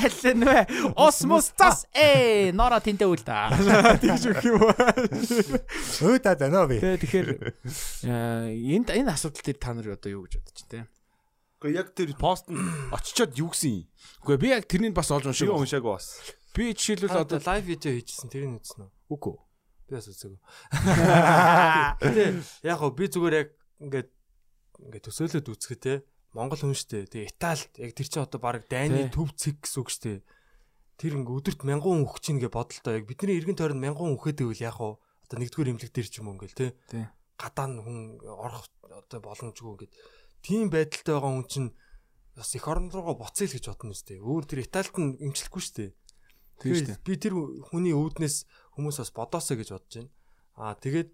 Аль 0.01 0.33
нь 0.33 0.43
вэ? 0.43 0.59
Осмос 0.97 1.53
тас 1.53 1.85
э 1.93 2.49
нора 2.57 2.81
тэнтэй 2.81 3.05
үл 3.05 3.21
та. 3.21 3.53
Тэгж 3.53 4.23
өгөх 4.33 4.45
юм 4.49 4.65
уу? 4.65 4.73
Өө 6.09 6.17
та 6.17 6.33
дана 6.33 6.65
би. 6.65 6.81
Тэгээ 6.81 6.99
тэгэхээр 7.05 7.27
э, 8.09 8.49
энд 8.75 8.89
энэ 8.91 9.13
асуудал 9.13 9.45
дээр 9.45 9.59
та 9.61 9.71
нар 9.77 9.93
одоо 9.93 10.09
юу 10.09 10.25
гэж 10.25 10.41
бодож 10.41 10.57
байна 10.67 10.89
те? 10.89 11.02
Гэхдээ 11.63 11.79
яг 11.79 11.95
тэр 11.95 12.11
пост 12.19 12.51
нь 12.51 12.59
очичоод 12.91 13.39
юу 13.39 13.55
гэсэн 13.55 13.71
юм? 13.71 13.87
Үгүй 14.27 14.35
би 14.35 14.47
яг 14.51 14.67
тэрнийг 14.67 14.91
бас 14.91 15.15
олж 15.15 15.31
уншиг. 15.31 15.47
Шиг 15.47 15.55
уншааг 15.55 15.87
бас. 15.87 16.19
Би 16.51 16.75
жишээлбэл 16.75 17.23
одоо 17.23 17.39
одоо 17.39 17.39
лайв 17.39 17.63
видео 17.63 17.95
хийжсэн 17.95 18.27
тэрийг 18.27 18.59
үзсэн 18.59 18.83
үү? 18.83 18.91
үгүй. 19.15 19.35
Би 19.87 19.91
бас 19.95 20.07
үзээгүй. 20.11 20.39
Гэтэ 22.03 22.23
яг 22.67 22.77
гоо 22.83 22.91
би 22.91 23.07
зүгээр 23.07 23.35
яг 23.39 23.49
ингээд 23.79 24.09
ингээд 24.91 25.05
төсөөлөд 25.07 25.47
үзэхэд 25.55 25.79
те 25.79 25.93
Монгол 26.35 26.59
хүн 26.59 26.75
штэ. 26.75 27.07
Тэгээ 27.07 27.31
Италид 27.31 27.73
яг 27.79 27.91
тэр 27.95 28.07
чинь 28.11 28.25
одоо 28.27 28.39
баг 28.43 28.67
дайны 28.67 29.07
төв 29.07 29.31
цэг 29.31 29.63
гэсэн 29.63 29.79
үг 29.79 29.87
штэ. 29.87 30.19
Тэр 30.99 31.15
ингээ 31.15 31.37
өдөрт 31.39 31.63
1000 31.63 31.79
хүн 31.79 32.03
өгч 32.03 32.25
ийн 32.27 32.43
гэ 32.43 32.51
бодолтой. 32.51 32.99
Яг 32.99 33.07
бидний 33.07 33.39
эргэн 33.39 33.55
тойронд 33.55 33.79
1000 33.79 33.95
хүн 33.95 34.13
өгөхөд 34.19 34.43
байвал 34.43 34.67
яг 34.67 34.75
гоо 34.75 34.93
одоо 34.99 35.37
нэгдүгээр 35.39 35.71
имлэг 35.71 35.91
дээр 35.95 36.09
ч 36.11 36.19
юм 36.19 36.27
уу 36.27 36.35
ингээл 36.35 36.59
те. 36.59 36.67
Тий. 36.91 37.05
Гадаа 37.39 37.67
нь 37.71 37.79
хүн 37.79 37.97
орох 38.19 38.67
одоо 38.83 39.19
боломжгүй 39.23 39.71
ингээд 39.77 39.93
тийм 40.43 40.67
байдалтай 40.69 41.15
байгаа 41.15 41.31
хүн 41.39 41.47
чинь 41.47 41.69
бас 42.35 42.51
эх 42.53 42.67
орон 42.67 42.91
руугаа 42.91 43.15
буцъя 43.15 43.47
л 43.47 43.55
гэж 43.55 43.65
бодно 43.71 43.95
үстэй. 43.95 44.19
Өөр 44.19 44.43
тэр 44.45 44.59
Италид 44.67 44.95
нь 44.99 45.17
имжлэхгүй 45.23 45.63
штэ. 45.63 45.85
Тийм 46.59 46.73
шүү 46.75 46.85
Тэгээд 46.93 47.01
би 47.07 47.13
тэр 47.17 47.33
хүний 47.71 47.93
өвднээс 47.95 48.45
хүмүүс 48.75 48.97
бас 49.01 49.11
бодоосоо 49.15 49.55
гэж 49.57 49.69
бодож 49.73 49.93
байна. 49.95 50.11
Аа 50.59 50.75
тэгээд 50.77 51.09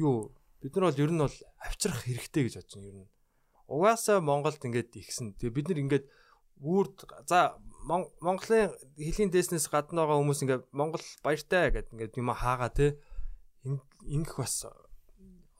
юу 0.00 0.32
бид 0.62 0.72
нар 0.76 0.88
бол 0.90 1.00
ер 1.04 1.10
нь 1.12 1.20
бол 1.22 1.36
авчрах 1.60 2.02
хэрэгтэй 2.06 2.42
гэж 2.48 2.54
бодож 2.58 2.72
байна 2.74 2.88
ер 2.88 2.96
нь. 3.04 3.10
Угаасаа 3.66 4.18
Монголд 4.22 4.62
ингээд 4.62 4.94
ихсэн. 4.96 5.34
Тэгээ 5.36 5.54
бид 5.54 5.66
нар 5.70 5.80
ингээд 5.84 6.06
үрд 6.62 6.96
за 7.28 7.58
Мон- 7.86 8.10
Монголын 8.22 8.72
хэлийн 8.98 9.30
дээснээс 9.30 9.68
гадна 9.70 10.06
байгаа 10.06 10.18
хүмүүс 10.22 10.40
ингээд 10.42 10.64
Монгол 10.72 11.04
баяртай 11.22 11.70
гэдэг 11.70 11.92
ингээд 11.92 12.14
юм 12.18 12.30
хаагаа 12.34 12.70
те. 12.72 12.98
Ин- 13.66 13.82
Ингэх 14.06 14.38
бас 14.38 14.64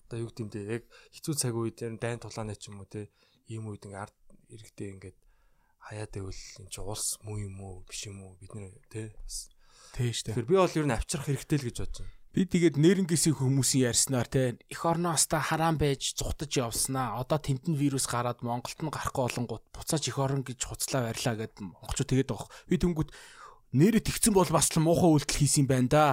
одоо 0.07 0.19
юу 0.23 0.31
гэдэм 0.31 0.49
бэ 0.49 0.61
яг 0.81 0.85
хэцүү 1.13 1.35
цаг 1.35 1.55
үед 1.59 1.83
ер 1.83 1.93
нь 1.93 2.01
дайн 2.01 2.23
тулааны 2.23 2.55
ч 2.55 2.71
юм 2.71 2.81
уу 2.81 2.89
те 2.89 3.11
ийм 3.51 3.67
үед 3.67 3.85
ингээд 3.85 4.03
ард 4.07 4.17
иргэдээ 4.55 4.91
ингээд 4.95 5.19
хаяад 5.83 6.11
байвал 6.15 6.43
эн 6.63 6.69
чи 6.71 6.81
улс 6.81 7.19
муу 7.27 7.37
юм 7.43 7.59
уу 7.61 7.85
биш 7.85 8.07
юм 8.07 8.23
уу 8.23 8.39
бид 8.39 8.55
нэр 8.55 8.75
те 8.87 9.11
бас 9.19 9.51
Тий 9.97 10.13
штэ. 10.13 10.37
Тэгэхээр 10.37 10.51
би 10.51 10.57
бол 10.61 10.77
ер 10.77 10.87
нь 10.87 10.97
авчрах 10.97 11.27
хэрэгтэй 11.29 11.57
л 11.57 11.67
гэж 11.73 11.77
бодож 11.81 11.99
байна. 12.05 12.15
Би 12.37 12.43
тэгээд 12.45 12.77
нэрнгэсийн 12.77 13.37
хүмүүсийн 13.41 13.89
ярьснаар 13.89 14.29
те 14.29 14.61
их 14.69 14.83
орноос 14.85 15.25
та 15.25 15.41
хараан 15.41 15.81
байж 15.81 16.13
зүхтаж 16.21 16.53
явснаа. 16.53 17.17
Одоо 17.17 17.41
тентэн 17.41 17.73
вирус 17.73 18.05
гараад 18.05 18.45
Монголд 18.45 18.77
нь 18.77 18.93
гарахгүй 18.93 19.25
болонгууд 19.25 19.65
буцааж 19.73 20.05
их 20.05 20.21
орон 20.21 20.45
гэж 20.45 20.61
хуцлаа 20.69 21.09
барьлаа 21.09 21.35
гэд 21.41 21.65
монголчууд 21.65 22.11
тэгээд 22.13 22.29
байгаа. 22.29 22.53
Би 22.69 22.77
тэнгүүт 22.77 23.11
нэрэ 23.73 24.05
тэгсэн 24.05 24.37
бол 24.37 24.51
бас 24.53 24.69
л 24.69 24.85
муухай 24.85 25.11
үйлдэл 25.17 25.41
хийсэн 25.41 25.65
юм 25.65 25.69
байна 25.73 25.89
да. 25.89 26.05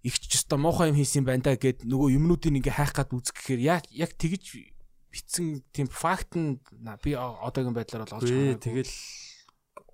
Игч 0.00 0.22
ч 0.28 0.32
өстой 0.40 0.58
муухай 0.60 0.88
юм 0.88 0.96
хийсэн 0.96 1.22
юм 1.22 1.28
байна 1.28 1.44
да 1.44 1.60
гэд 1.60 1.84
нөгөө 1.84 2.16
юмнуудыг 2.16 2.56
ингээ 2.56 2.76
хайх 2.76 2.96
гад 2.96 3.12
үзэх 3.12 3.36
гэхээр 3.36 3.60
яг 3.60 3.84
яг 3.92 4.16
тэгж 4.16 4.72
битсэн 5.12 5.60
тийм 5.74 5.88
факт 5.90 6.38
нь 6.38 6.56
би 7.04 7.12
одоогийн 7.18 7.76
байдлаар 7.76 8.08
бол 8.08 8.16
олж 8.16 8.30
хараагүй. 8.30 8.56
тэгэл 8.64 8.94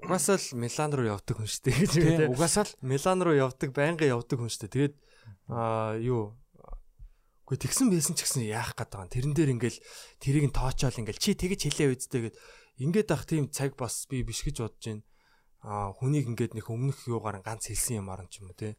угаасаа 0.07 0.37
л 0.39 0.49
Милан 0.61 0.93
руу 0.93 1.07
явдаг 1.11 1.35
хүн 1.41 1.49
шүү 1.49 1.63
дээ 1.67 2.31
үү. 2.31 2.35
угаасаа 2.37 2.65
л 2.69 2.73
Милан 2.85 3.19
руу 3.25 3.35
явдаг, 3.35 3.71
байнгын 3.73 4.13
явдаг 4.13 4.37
хүн 4.39 4.53
шүү 4.53 4.63
дээ. 4.69 4.75
Тэгээд 4.77 4.95
аа 5.51 5.97
юу 5.99 6.37
Гэхдээ 7.47 7.63
тэгсэн 7.71 7.89
байсан 7.95 8.15
ч 8.19 8.27
гэсэн 8.27 8.43
яах 8.51 8.75
гээд 8.75 8.91
байгаа 8.91 9.07
юм. 9.07 9.15
Тэрэн 9.15 9.35
дээр 9.39 9.51
ингээл 9.55 9.79
тэрийг 10.19 10.45
нь 10.51 10.57
тоочоол 10.59 10.99
ингээл 10.99 11.23
чи 11.23 11.31
тэгэж 11.39 11.61
хэлээ 11.71 11.95
үздэй 11.95 12.23
гэд 12.27 12.37
ингээд 12.83 13.09
ах 13.15 13.23
тийм 13.23 13.47
цаг 13.55 13.79
бас 13.79 14.11
би 14.11 14.27
биш 14.27 14.43
гэж 14.43 14.67
бодож 14.67 14.83
байна. 14.83 15.07
Аа 15.63 15.95
хүнийг 15.95 16.27
ингээд 16.27 16.59
нэг 16.59 16.67
өмнөх 16.67 17.07
юугаар 17.07 17.47
ганц 17.47 17.71
хэлсэн 17.71 18.03
юмар 18.03 18.27
нь 18.27 18.31
ч 18.35 18.43
юм 18.43 18.51
уу 18.51 18.59
те. 18.59 18.75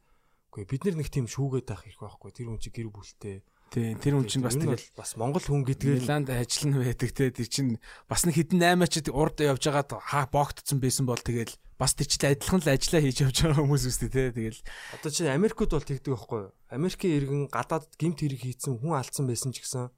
Үгүй 0.58 0.74
бид 0.74 0.90
нар 0.90 0.98
нэг 0.98 1.06
тийм 1.14 1.30
шүүгээд 1.30 1.70
байх 1.70 1.86
их 1.86 2.02
байхгүй. 2.02 2.34
Тэр 2.34 2.50
хүн 2.50 2.58
чи 2.58 2.74
гэр 2.74 2.90
бүлтэй. 2.90 3.46
тийм 3.70 3.94
тэр 4.02 4.18
хүн 4.18 4.26
чинь 4.26 4.42
бас 4.42 4.58
тэгэл 4.58 4.90
бас 4.98 5.14
Монгол 5.14 5.46
хүн 5.46 5.62
гэдгээр 5.62 6.02
Миланд 6.02 6.34
ажиллана 6.34 6.82
байдаг 6.82 7.10
те 7.14 7.30
тэр 7.30 7.46
чинь 7.46 7.78
бас 8.10 8.26
нэг 8.26 8.34
хитэн 8.34 8.58
8 8.58 8.90
ч 8.90 9.06
урд 9.14 9.38
явж 9.38 9.62
байгаад 9.70 9.92
хаа 10.02 10.26
богтцсон 10.26 10.82
байсан 10.82 11.06
бол 11.06 11.20
тэгэл 11.20 11.54
бас 11.78 11.94
тэр 11.94 12.10
чинь 12.10 12.26
адилхан 12.32 12.64
л 12.64 12.72
ажиллаа 12.74 13.02
хийж 13.06 13.18
явж 13.22 13.36
байгаа 13.44 13.60
хүмүүс 13.62 13.84
үстэй 13.86 14.10
те 14.10 14.34
тэгэл 14.34 14.58
Одоо 14.98 15.10
чи 15.14 15.22
Америкууд 15.30 15.70
бол 15.78 15.84
тэгдэг 15.84 16.10
байхгүй? 16.10 16.42
Америкийн 16.74 17.16
иргэн 17.22 17.42
гадаад 17.52 17.86
гимт 18.00 18.18
хэрэг 18.18 18.40
хийцэн 18.42 18.82
хүн 18.82 18.98
алдсан 18.98 19.30
байсан 19.30 19.54
ч 19.54 19.62
гэсэн 19.62 19.92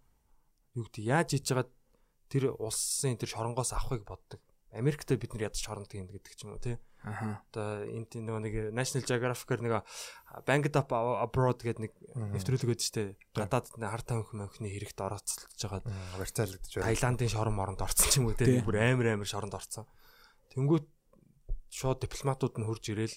юу 0.76 0.84
гэдэг 0.90 1.04
яаж 1.08 1.28
хийж 1.40 1.46
байгаа 1.54 1.70
тэр 2.28 2.44
улсын 2.58 3.16
тэр 3.16 3.32
шоронгоос 3.32 3.72
авахыг 3.72 4.02
боддог. 4.02 4.42
Америкт 4.74 5.08
бид 5.08 5.30
нар 5.30 5.48
ядаж 5.48 5.62
шоронд 5.62 5.88
гин 5.88 6.10
гэдэг 6.10 6.34
ч 6.34 6.42
юм 6.44 6.58
уу 6.58 6.62
тий. 6.62 6.78
Аха 7.04 7.40
Одоо 7.48 7.84
тийм 8.08 8.28
нөгөө 8.28 8.42
нэг 8.44 8.54
National 8.76 9.04
Geographic-аар 9.08 9.62
нэг 9.64 9.74
Banged 10.44 10.76
Up 10.76 10.92
Abroad 10.92 11.64
гэдэг 11.64 11.80
нэг 11.80 11.92
нэвтрүүлэг 12.36 12.68
өгдөө 12.68 12.84
штэ. 12.84 13.16
Гадаад 13.32 13.72
нэг 13.80 13.88
хар 13.88 14.04
тамхи 14.04 14.36
мөнхний 14.36 14.72
хэрэгт 14.76 15.00
орооцолж 15.00 15.56
байгаа. 15.56 15.80
Варцаалагдж 16.20 16.72
байна. 16.76 16.86
Таиландын 16.92 17.32
шорон 17.32 17.56
моронд 17.56 17.80
орсон 17.80 18.08
ч 18.12 18.20
юм 18.20 18.28
уу. 18.28 18.36
Тий. 18.36 18.60
Бүр 18.60 18.78
амар 18.84 19.16
амар 19.16 19.28
шоронд 19.28 19.56
орсон. 19.56 19.88
Тэнгүүт 20.52 20.86
шууд 21.72 21.98
дипломатууд 22.04 22.54
нь 22.60 22.68
хурж 22.68 22.84
ирээл 22.92 23.16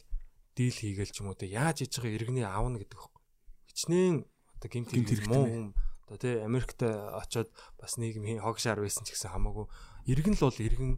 дийл 0.56 0.78
хийгээл 0.80 1.12
ч 1.12 1.20
юм 1.20 1.34
уу 1.34 1.38
тий. 1.38 1.52
Яаж 1.52 1.84
хийж 1.84 2.00
байгаа 2.00 2.16
иргэний 2.16 2.48
аавна 2.48 2.80
гэдэг 2.80 2.98
хөөх. 2.98 3.20
Хичнээн 3.68 4.24
одоо 4.24 4.70
хэрэг 4.72 4.88
хэрэгтэй 4.96 5.28
муу 5.28 5.44
хүн 5.44 5.68
одоо 6.08 6.20
тий 6.20 6.40
Америкт 6.40 6.80
очоод 6.84 7.50
бас 7.80 7.98
нийгмийн 7.98 8.40
хогшаар 8.40 8.80
байсан 8.80 9.04
ч 9.04 9.18
гэсэн 9.18 9.34
хамаагүй 9.34 9.68
иргэн 10.08 10.36
л 10.38 10.46
бол 10.46 10.60
иргэн 10.60 10.92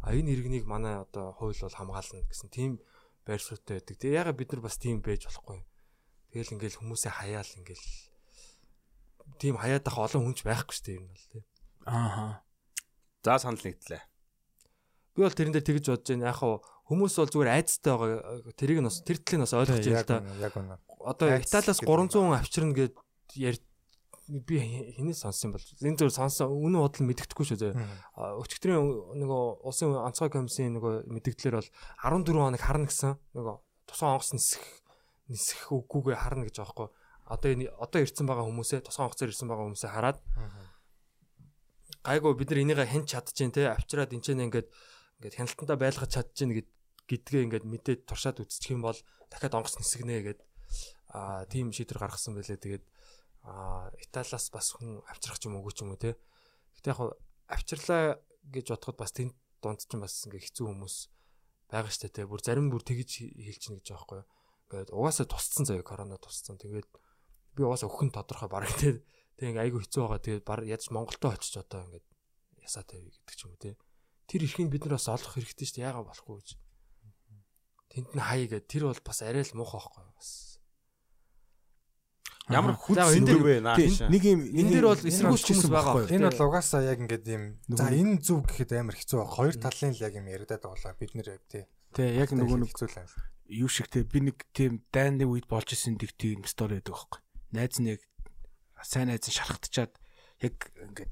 а 0.00 0.16
энэ 0.16 0.32
иргэнийг 0.34 0.64
манай 0.64 1.00
одоо 1.04 1.32
хууль 1.36 1.56
бол 1.56 1.78
хамгаална 1.78 2.24
гэсэн 2.28 2.48
тийм 2.50 2.80
байр 3.26 3.40
суурьтай 3.40 3.78
байдаг. 3.78 3.96
Тэгээ 4.00 4.20
ягаад 4.20 4.38
бид 4.40 4.50
нар 4.52 4.62
бас 4.64 4.76
тийм 4.80 5.00
байж 5.04 5.28
болохгүй. 5.28 5.60
Тэгэл 6.32 6.54
ингээл 6.56 6.80
хүмүүсээ 6.80 7.12
хаяал 7.12 7.50
ингээл 7.60 7.86
тийм 9.38 9.54
хаяад 9.60 9.84
ах 9.86 9.98
олон 9.98 10.24
хүнч 10.30 10.40
байхгүй 10.46 10.74
шүү 10.74 10.84
дээ 10.86 10.98
юм 10.98 11.06
бол 11.10 11.26
тий. 11.30 11.42
аха 11.84 12.42
За 13.22 13.36
санал 13.38 13.60
нэгтлээ. 13.60 14.02
Би 15.14 15.20
бол 15.20 15.36
тэрэн 15.36 15.52
дээр 15.52 15.66
тэгж 15.68 15.84
бодож 15.92 16.08
байна. 16.08 16.32
Яг 16.32 16.38
хаа 16.40 16.64
хүмүүс 16.88 17.14
бол 17.20 17.32
зүгээр 17.36 17.52
айцтай 17.52 17.92
байгаа. 17.92 18.52
Тэрийг 18.56 18.80
нь 18.80 18.88
бас 18.88 19.04
тэр 19.04 19.18
талыг 19.20 19.36
нь 19.36 19.44
бас 19.44 19.52
ойлгож 19.52 19.84
байна 19.84 20.00
л 20.00 20.08
да. 20.08 20.18
үнэ, 20.24 20.40
яг 20.40 20.54
үнэ. 20.56 20.76
Одоо 21.04 21.26
Италиас 21.36 21.78
гэдэг 21.84 21.92
юм 21.92 22.08
300 22.08 22.16
хүн 22.16 22.38
авчирна 22.40 22.72
гэд 22.72 22.94
яар 23.36 23.56
би 24.30 24.94
хинээс 24.94 25.26
сонсон 25.26 25.50
юм 25.50 25.54
бол 25.58 25.66
энэ 25.82 25.98
зүгээр 25.98 26.14
сонсон 26.14 26.46
үнэн 26.54 26.80
бодол 26.86 27.06
мэддэхгүй 27.10 27.46
шүү 27.50 27.58
дээ. 27.58 27.74
Өчигдрийн 28.14 28.78
нөгөө 29.18 29.42
улсын 29.66 29.90
онцгой 29.90 30.30
комиссийн 30.30 30.78
нөгөө 30.78 31.10
мэдгдлэр 31.10 31.58
бол 31.58 31.70
14 32.06 32.30
хоног 32.30 32.62
харна 32.62 32.86
гэсэн 32.86 33.18
нөгөө 33.34 33.56
тусгай 33.90 34.08
онгоц 34.14 34.30
нисэх 34.38 34.62
нисэх 35.26 35.60
үгүйгээ 35.74 36.18
харна 36.22 36.46
гэж 36.46 36.62
байгаа 36.62 36.70
хгүй. 36.70 36.88
Одоо 37.26 37.48
энэ 37.50 37.66
одоо 37.74 38.00
ирсэн 38.06 38.26
байгаа 38.30 38.46
хүмүүсээ 38.46 38.86
тусгай 38.86 39.04
онгоцоор 39.10 39.30
ирсэн 39.34 39.48
байгаа 39.50 39.66
хүмүүсээ 39.66 39.90
хараад 39.90 40.18
гайгүй 42.06 42.32
бид 42.38 42.50
нар 42.54 42.62
энийгээ 42.64 42.88
хэн 42.88 43.04
чадчихээн 43.10 43.54
те 43.54 43.62
авчираад 43.74 44.14
энэ 44.14 44.24
ч 44.24 44.32
ингээд 44.32 44.68
ингээд 45.20 45.36
хяналтандаа 45.36 45.78
байлгаж 45.78 46.10
чадчихээн 46.16 46.54
гэд 46.56 46.68
гэдгээ 47.10 47.44
ингээд 47.44 47.66
мэдээд 47.66 48.00
туршаад 48.08 48.40
үзчих 48.40 48.72
юм 48.72 48.86
бол 48.86 48.96
дахиад 49.28 49.58
онгоц 49.58 49.76
нисгэнэ 49.76 50.22
гэд 50.24 50.40
аа 51.12 51.44
тийм 51.50 51.74
шийдвэр 51.74 52.00
гаргасан 52.00 52.38
байлээ 52.38 52.56
тэгээд 52.56 52.84
аа 53.46 53.88
Италиас 53.96 54.52
бас 54.52 54.76
хүн 54.76 55.00
авчрах 55.08 55.40
ч 55.40 55.48
юм 55.48 55.56
уу 55.56 55.72
ч 55.72 55.80
юм 55.80 55.96
уу 55.96 56.00
те. 56.00 56.16
Гэтээ 56.76 56.92
яг 56.92 57.16
авчирлаа 57.48 58.20
гэж 58.44 58.66
бодоход 58.76 58.98
бас 59.00 59.12
тэнд 59.16 59.32
дунд 59.64 59.80
ч 59.80 59.88
бас 59.96 60.28
ингээд 60.28 60.44
хэцүү 60.44 60.66
хүмүүс 60.68 60.96
байгаа 61.72 61.92
штэ 61.92 62.12
те. 62.12 62.28
Бүр 62.28 62.40
зарим 62.44 62.68
бүр 62.68 62.84
тэгж 62.84 63.24
хэлчихнэ 63.32 63.80
гэж 63.80 63.88
байгаа 63.88 63.96
байхгүй 63.96 64.18
юу. 64.20 64.28
Ингээд 64.68 64.90
угаасаа 64.92 65.26
тусцсан 65.26 65.64
заяа 65.64 65.86
корона 65.86 66.20
тусцсан. 66.20 66.60
Тэгээд 66.60 66.88
би 67.56 67.60
угаасаа 67.64 67.88
өхөн 67.88 68.12
тодорхой 68.12 68.50
бараг 68.52 68.72
те. 68.80 69.00
Тэг 69.40 69.56
ингээ 69.56 69.64
айгу 69.64 69.80
хэцүү 69.80 70.00
байгаа. 70.04 70.20
Тэгээд 70.20 70.44
бар 70.44 70.60
ядч 70.68 70.92
Монголдоо 70.92 71.32
очиж 71.32 71.56
одоо 71.56 71.88
ингээд 71.88 72.06
ясаа 72.60 72.84
тавь 72.84 73.08
гэдэг 73.08 73.34
ч 73.36 73.40
юм 73.48 73.56
уу 73.56 73.62
те. 73.62 73.80
Тэр 74.28 74.44
эрхийг 74.44 74.68
бид 74.68 74.84
нар 74.84 75.00
бас 75.00 75.08
олох 75.08 75.32
хэрэгтэй 75.32 75.80
дээ 75.80 75.88
яагаад 75.88 76.12
болохгүй 76.12 76.36
гэж. 76.44 76.48
Тэнд 77.90 78.10
нь 78.14 78.22
хай 78.22 78.46
гэдэг 78.46 78.68
тэр 78.68 78.84
бол 78.92 79.02
бас 79.02 79.18
арай 79.24 79.42
л 79.42 79.56
муухай 79.58 79.80
байхгүй 79.80 80.04
юу 80.06 80.14
бас 80.14 80.49
Ямар 82.50 82.74
хүч 82.76 82.96
дээр- 82.98 83.44
вэ. 83.46 83.56
Тийм, 83.78 83.92
нэг 84.10 84.22
юм 84.26 84.40
энэ 84.50 84.70
дээр 84.74 84.86
бол 84.90 85.02
эсэргүүцч 85.06 85.46
хүмүүс 85.50 85.70
байгаа 85.70 85.94
байхгүй? 85.94 86.14
Энэ 86.18 86.26
бол 86.30 86.42
угаасаа 86.50 86.82
яг 86.82 86.98
ингээд 87.00 87.26
юм. 87.30 87.42
За 87.70 87.86
Нөгөө- 87.86 87.98
энэ 88.00 88.14
зүг 88.26 88.40
гэхэд 88.50 88.70
амар 88.74 88.96
хэцүү 88.98 89.16
баг. 89.22 89.30
Хоёр 89.30 89.54
талын 89.56 89.92
л 89.94 90.02
яг 90.02 90.14
юм 90.18 90.26
яриадаад 90.26 90.62
байгаа 90.66 90.94
бид 90.98 91.12
нэр 91.14 91.28
яг 91.38 91.42
тий. 91.46 91.64
Тэ 91.94 92.02
яг 92.18 92.30
нөгөө 92.34 92.58
нэг 92.60 92.70
хэцүү 92.74 92.88
л 92.90 92.98
юм. 93.00 93.08
юу 93.50 93.66
шиг 93.70 93.86
те 93.90 94.02
би 94.06 94.18
нэг 94.20 94.38
тийм 94.54 94.82
дайны 94.94 95.26
үед 95.26 95.46
болж 95.50 95.70
исэн 95.74 95.98
нэг 95.98 96.14
тийм 96.14 96.42
стори 96.46 96.78
байдаг 96.78 96.94
байхгүй. 96.94 97.20
Найз 97.50 97.78
нь 97.82 97.90
яг 97.94 98.02
сайн 98.82 99.10
найз 99.10 99.26
нь 99.26 99.34
шархтчаад 99.34 99.90
яг 100.42 100.54
ингээд 100.78 101.10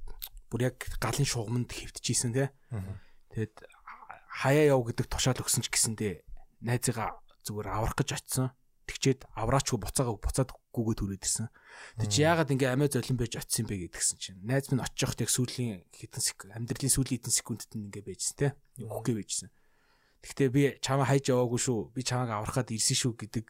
бүр 0.50 0.60
яг 0.70 0.76
галын 1.02 1.26
шугамд 1.26 1.70
хөвтчихсэн 1.74 2.32
те. 2.34 2.50
Тэгэд 3.34 3.54
хаяа 4.42 4.70
яв 4.70 4.86
гэдэг 4.86 5.06
тушаал 5.10 5.42
өгсөн 5.42 5.66
ч 5.66 5.68
гэсэндээ 5.74 6.14
найзыгаа 6.62 7.18
зүгээр 7.42 7.68
аврах 7.74 7.98
гэж 7.98 8.10
очисон. 8.22 8.50
Тэгчээд 8.88 9.28
авраачгүй 9.36 9.78
буцаагаа 9.84 10.16
буцаад 10.16 10.50
гүгээд 10.72 10.98
түрээд 11.04 11.24
ирсэн. 11.28 11.48
Тэг 12.00 12.08
чи 12.08 12.24
яагаад 12.24 12.48
ингээ 12.56 12.72
амиа 12.72 12.88
золин 12.88 13.20
байж 13.20 13.36
очисон 13.36 13.68
бэ 13.68 13.92
гэдгсэн 13.92 14.16
чинь. 14.16 14.40
Найз 14.48 14.72
минь 14.72 14.80
очих 14.80 15.12
яг 15.20 15.28
сүүлийн 15.28 15.84
хэдэн 15.92 16.24
секунд 16.24 16.56
амьдралын 16.56 16.94
сүүлийн 16.96 17.20
хэдэн 17.20 17.36
секундэд 17.36 17.72
нь 17.76 17.84
ингээ 17.92 18.04
байжсэн 18.08 18.36
те. 18.40 18.48
Үхгээ 18.80 19.16
байжсэн. 19.20 19.50
Гэхдээ 20.24 20.48
би 20.48 20.62
чамаа 20.80 21.04
хайж 21.04 21.28
яваагүй 21.28 21.60
шүү. 21.60 21.80
Би 21.92 22.00
чамааг 22.00 22.32
аврахад 22.32 22.72
ирсэн 22.72 22.96
шүү 22.96 23.12
гэдэг. 23.20 23.46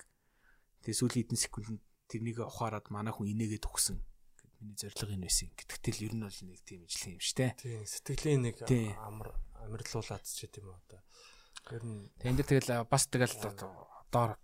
Тэгээ 0.82 0.98
сүүлийн 0.98 1.22
хэдэн 1.30 1.38
секундэд 1.38 1.82
тэрнийг 2.10 2.38
ухаарад 2.42 2.90
манай 2.90 3.14
хүн 3.14 3.30
инээгээд 3.30 3.70
өгсөн. 3.70 4.02
Миний 4.58 4.74
зорилго 4.74 5.14
энэ 5.14 5.30
байсан. 5.30 5.54
Гэтэл 5.54 6.10
ер 6.10 6.14
нь 6.18 6.26
бол 6.26 6.40
нэг 6.42 6.60
тийм 6.66 6.82
ижлэх 6.82 7.14
юм 7.14 7.22
те. 7.22 7.54
тийм 7.54 7.86
сэтгэлийн 7.86 8.42
нэг 8.42 8.58
амар 9.06 9.38
амарлуулаад 9.62 10.24
ч 10.26 10.50
гэдэм 10.50 10.66
үү 10.66 10.74
одоо 10.74 11.00
ер 11.76 11.84
нь 11.84 12.36
дэр 12.36 12.46
тэгэл 12.48 12.88
бас 12.88 13.06
тэгэл 13.06 13.34
доор 14.12 14.36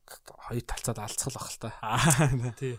хоёр 0.48 0.64
талцаад 0.64 0.98
алцгал 1.00 1.36
ах 1.40 1.48
л 1.52 1.58
та. 1.60 1.70
тий 2.58 2.76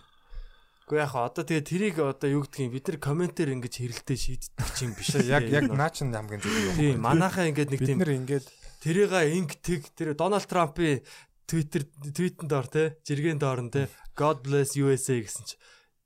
Гэхдээ 0.86 1.02
яг 1.02 1.14
одоо 1.18 1.42
тэгээ 1.42 1.66
тэрийг 1.66 1.96
одоо 1.98 2.30
юу 2.30 2.46
гэдгийг 2.46 2.70
бид 2.78 2.86
нар 2.94 3.00
комментээр 3.02 3.50
ингэж 3.58 3.74
хэрэлдээ 3.82 4.18
шийддэг 4.22 4.70
ч 4.70 4.78
юм 4.86 4.94
биш 4.94 5.18
Яг 5.18 5.50
яг 5.50 5.66
наа 5.74 5.90
чин 5.90 6.14
хамгийн 6.14 6.46
зүг 6.46 6.54
юм. 6.54 6.78
тийм 6.78 6.98
манайхаа 7.02 7.50
ингэж 7.50 7.68
нэг 7.74 7.82
Бид 7.82 7.90
тийм 7.90 8.00
нэр 8.06 8.14
ингээд 8.22 8.46
тэрийга 8.86 9.26
ингэдэг 9.26 9.82
тэр 9.98 10.14
Дональд 10.14 10.46
Трампын 10.46 11.02
Twitter 11.50 11.90
твитэнд 11.90 12.50
доор 12.54 12.70
те 12.70 13.02
жиргэн 13.02 13.42
доор 13.42 13.66
нь 13.66 13.74
те 13.74 13.90
God 14.14 14.46
bless 14.46 14.78
USA 14.78 15.18
гэсэн 15.26 15.46
чи 15.50 15.58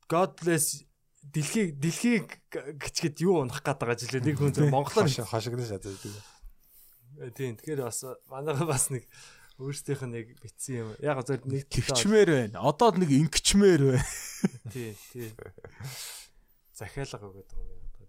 God 0.07 0.39
bless 0.39 0.87
дэлхийг 1.27 1.75
дэлхийг 1.75 2.27
гिचгэд 2.79 3.19
юу 3.19 3.43
унах 3.43 3.59
гээд 3.59 3.83
байгаа 3.83 3.99
жилээ 3.99 4.23
нэг 4.31 4.35
хүн 4.39 4.55
зөв 4.55 4.71
монголоор 4.71 5.11
хошигноо 5.11 5.67
шатаад. 5.67 5.99
тийм 7.35 7.59
тэгэхээр 7.59 7.83
бас 7.83 7.99
манайха 8.31 8.63
бас 8.63 8.87
нэг 8.95 9.03
өөрсдийнх 9.59 10.03
нь 10.07 10.15
яг 10.15 10.27
битсэн 10.39 10.75
юм 10.81 10.89
яг 11.03 11.19
зөв 11.27 11.43
нэг 11.45 11.67
Тэгчмээр 11.67 12.29
байна. 12.31 12.57
Одоо 12.63 12.89
нэг 12.95 13.11
ингэчмээр 13.11 13.81
байна. 13.91 14.07
тий 14.71 14.95
тий 15.11 15.29
захиалга 16.73 17.27
өгöd 17.27 17.49
юм 17.53 17.67
яг 17.67 17.83
одоо 17.91 18.07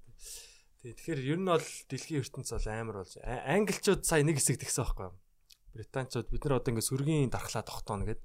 тий. 0.81 0.95
Тэгэхээр 0.95 1.21
ер 1.35 1.39
нь 1.43 1.49
бол 1.51 1.67
дэлхийн 1.91 2.23
ертөнц 2.23 2.49
бол 2.55 2.67
амар 2.71 2.97
болж 3.03 3.13
англичууд 3.21 4.03
сая 4.07 4.23
нэг 4.23 4.39
хэсэг 4.39 4.63
тэгсэн 4.63 4.85
байхгүй 4.87 5.07
юу? 5.11 5.17
Британчууд 5.75 6.29
бид 6.31 6.43
нар 6.47 6.59
одоо 6.63 6.71
ингээ 6.75 6.87
сүргийн 6.89 7.31
дархлаа 7.35 7.63
тогтооно 7.67 8.07
гэд 8.07 8.23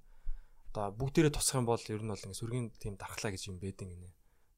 одоо 0.72 0.94
бүгдээрээ 0.94 1.34
тусах 1.34 1.60
юм 1.62 1.66
бол 1.66 1.82
ер 1.82 2.02
нь 2.02 2.12
бол 2.14 2.22
ингээ 2.30 2.40
сүргийн 2.42 2.68
тийм 2.78 2.94
дархлаа 2.98 3.32
гэж 3.34 3.44
юм 3.50 3.58
байдаг 3.58 3.90
гинэ. 3.90 4.10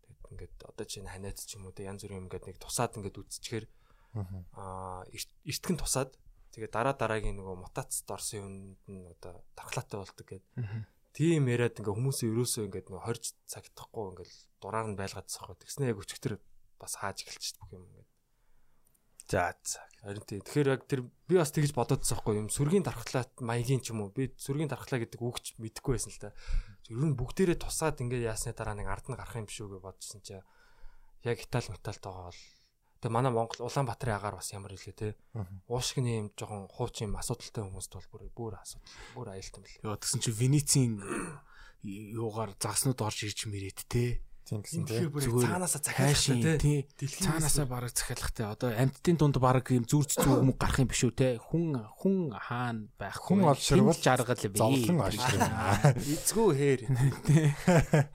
Тэгэд 0.03 0.23
ингээд 0.27 0.55
одоо 0.67 0.85
чинь 0.87 1.07
ханиад 1.07 1.39
ч 1.39 1.55
юм 1.55 1.67
уу 1.67 1.73
те 1.75 1.87
янз 1.87 2.03
бүрийн 2.03 2.19
юм 2.19 2.27
ингээд 2.27 2.47
нэг 2.51 2.57
тусаад 2.59 2.95
ингээд 2.99 3.15
үзчихээр 3.21 3.65
аа 4.57 5.03
эрт- 5.13 5.35
эртгэн 5.45 5.77
тусаад 5.79 6.11
тэгээ 6.57 6.73
дараа 6.73 6.97
дараагийн 6.97 7.37
нөгөө 7.37 7.55
мутацд 7.61 8.09
орсон 8.09 8.41
юмд 8.41 8.81
нь 8.89 9.05
одоо 9.13 9.45
дархлаатай 9.53 9.97
болдог 10.01 10.25
гэд 10.25 10.45
тийм 11.13 11.45
яриад 11.53 11.77
ингээ 11.77 11.93
хүмүүсээ 11.93 12.33
ерөөсөө 12.33 12.65
ингээд 12.65 12.89
нөгөө 12.89 13.05
хорж 13.05 13.23
цагтахгүй 13.45 14.05
ингээд 14.17 14.31
дураар 14.57 14.89
нь 14.89 14.97
байлгаадсахгүй 14.97 15.53
тэгснэ 15.61 15.93
яг 15.93 16.01
өчигдөр 16.01 16.41
бас 16.81 16.97
хааж 16.97 17.21
эхэлчихсэн 17.21 17.61
бүх 17.61 17.77
юм 17.77 17.85
ингээд 17.85 18.09
За 19.27 19.53
за. 19.61 19.83
Харин 20.01 20.23
тийм. 20.23 20.39
Тэгэхээр 20.39 20.71
яг 20.71 20.87
тэр 20.87 21.03
би 21.27 21.35
бас 21.35 21.51
тэгж 21.51 21.75
бодоодсон 21.75 22.15
байхгүй 22.15 22.35
юм. 22.39 22.47
Сүргийн 22.47 22.87
дархлаа 22.87 23.27
маягийн 23.43 23.83
ч 23.83 23.91
юм 23.91 24.07
уу. 24.07 24.15
Би 24.15 24.31
сүргийн 24.39 24.71
дархлаа 24.71 25.03
гэдэг 25.03 25.19
үгч 25.19 25.59
мэдэхгүй 25.59 25.99
байсан 25.99 26.15
л 26.15 26.21
та. 26.23 26.31
Ер 26.87 27.03
нь 27.03 27.11
бүгдээрээ 27.11 27.59
тусаад 27.59 27.99
ингээд 27.99 28.23
яасны 28.23 28.55
дараа 28.55 28.79
нэг 28.79 28.87
ард 28.87 29.11
нь 29.11 29.19
гарах 29.19 29.35
юм 29.35 29.51
биш 29.51 29.59
үү 29.59 29.75
гэж 29.75 29.83
бодсон 29.83 30.23
чи 30.23 30.39
яг 31.27 31.37
Итали 31.43 31.75
металтайгаа 31.75 32.31
бол 32.31 32.39
Тэгээ 32.97 33.13
манай 33.13 33.29
Монгол 33.31 33.69
Улаанбаатарын 33.69 34.17
агаар 34.17 34.35
бас 34.41 34.49
ямар 34.53 34.73
хэлээ 34.73 34.97
те. 34.97 35.13
Уушгины 35.69 36.25
юм 36.25 36.27
жоохон 36.33 36.65
хуучин 36.71 37.13
асуудалтай 37.13 37.61
хүмүүст 37.63 37.93
бол 37.93 38.07
бүр 38.09 38.21
бүр 38.33 38.53
асуудал. 38.57 38.89
Бүр 39.13 39.27
аюултай 39.37 39.61
юм 39.61 39.65
л. 39.65 39.93
Яа 39.93 39.97
тэгсэн 40.01 40.17
чи 40.21 40.31
Венецийн 40.33 40.93
юугаар 41.85 42.57
заснууд 42.57 42.97
орж 43.05 43.29
ирж 43.29 43.45
мэрэд 43.45 43.85
те. 43.85 44.25
Тийм 44.47 44.63
гэсэн 44.63 45.11
бүр 45.11 45.27
Зүгээр 45.27 45.43
цаанаасаа 45.43 45.81
захиалахтай 45.83 46.87
те. 46.87 47.03
Цаанаасаа 47.03 47.67
бараг 47.67 47.91
захиалахтай. 47.91 48.47
Одоо 48.47 48.71
амьтдын 48.71 49.19
дунд 49.19 49.35
бараг 49.43 49.67
юм 49.75 49.83
зүрц 49.83 50.15
зүг 50.23 50.39
юм 50.39 50.55
гарах 50.55 50.79
юм 50.79 50.87
биш 50.87 51.03
үү 51.03 51.11
те. 51.11 51.35
Хүн 51.35 51.75
хүн 51.99 52.31
хаана 52.31 52.87
байх 52.95 53.19
Хүн 53.27 53.43
олширвал 53.43 53.91
жаргал 53.99 54.39
бий. 54.39 54.55
зовлон 54.55 55.03
олширна. 55.03 55.91
эзгүй 55.99 56.47
хээр. 56.55 56.81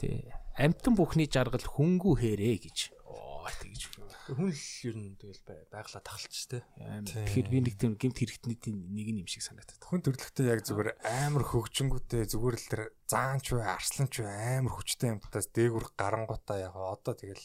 Тий. 0.00 0.32
Амьтан 0.56 0.96
бүхний 0.96 1.28
жаргал 1.28 1.60
хүнгүү 1.60 2.14
хэрэг 2.24 2.64
гэж. 2.64 2.78
Оо 3.04 3.44
тэгж. 3.60 3.99
Хүн 4.30 4.50
л 4.54 4.64
ер 4.86 4.96
нь 4.96 5.16
тэгэл 5.18 5.42
бай- 5.46 5.66
байглаа 5.70 6.02
тахалч 6.02 6.34
те. 6.46 6.62
Тэгэхээр 6.78 7.48
би 7.50 7.58
нэг 7.66 7.74
тийм 7.80 7.94
гемт 7.98 8.18
хэрэгтнүүдийн 8.22 8.78
нэг 8.94 9.06
юм 9.20 9.28
шиг 9.28 9.42
санагдаад. 9.42 9.82
Хүн 9.82 10.00
төрлөختөө 10.06 10.46
яг 10.46 10.60
зүгээр 10.64 10.90
амар 11.02 11.44
хөгжингүүтэй 11.50 12.24
зүгээр 12.30 12.56
л 12.56 12.66
тэр 12.70 12.82
заанч 13.10 13.46
бай, 13.54 13.66
арсланч 13.74 14.14
бай 14.22 14.62
амар 14.62 14.74
хүчтэй 14.78 15.10
юмтаас 15.18 15.46
дээгүр 15.50 15.84
гарангуудаа 15.98 16.58
яг 16.62 16.74
одоо 16.78 17.14
тэгэл 17.18 17.44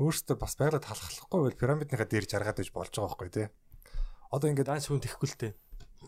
өөртөө 0.00 0.36
бас 0.40 0.54
байгалаа 0.56 0.80
талхахгүй 0.84 1.40
бол 1.48 1.60
пирамидныхаа 1.60 2.08
дээр 2.08 2.24
жаргаад 2.28 2.60
иж 2.64 2.72
болж 2.72 2.92
байгаа 2.92 3.12
байхгүй 3.12 3.30
тий. 3.32 3.48
Одоо 4.32 4.48
ингээд 4.48 4.68
Даанч 4.68 4.88
хүн 4.88 5.04
тэхгүй 5.04 5.28
л 5.28 5.36
те. 5.36 5.48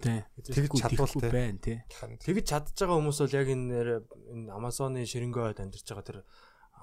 Тий. 0.01 0.21
Тэгж 0.41 0.81
чадвал 0.81 1.13
тий. 1.13 1.31
байна 1.31 1.61
тий. 1.61 1.79
Тэгж 1.87 2.45
чадж 2.49 2.73
байгаа 2.81 2.97
хүмүүс 2.99 3.19
бол 3.21 3.37
яг 3.37 3.49
энэ 3.53 3.67
нэр- 3.69 4.03
энэ 4.33 4.49
Амазоны 4.57 5.05
ширэнгөөд 5.05 5.61
амьдарч 5.61 5.87
байгаа 5.87 6.09
тэр 6.09 6.19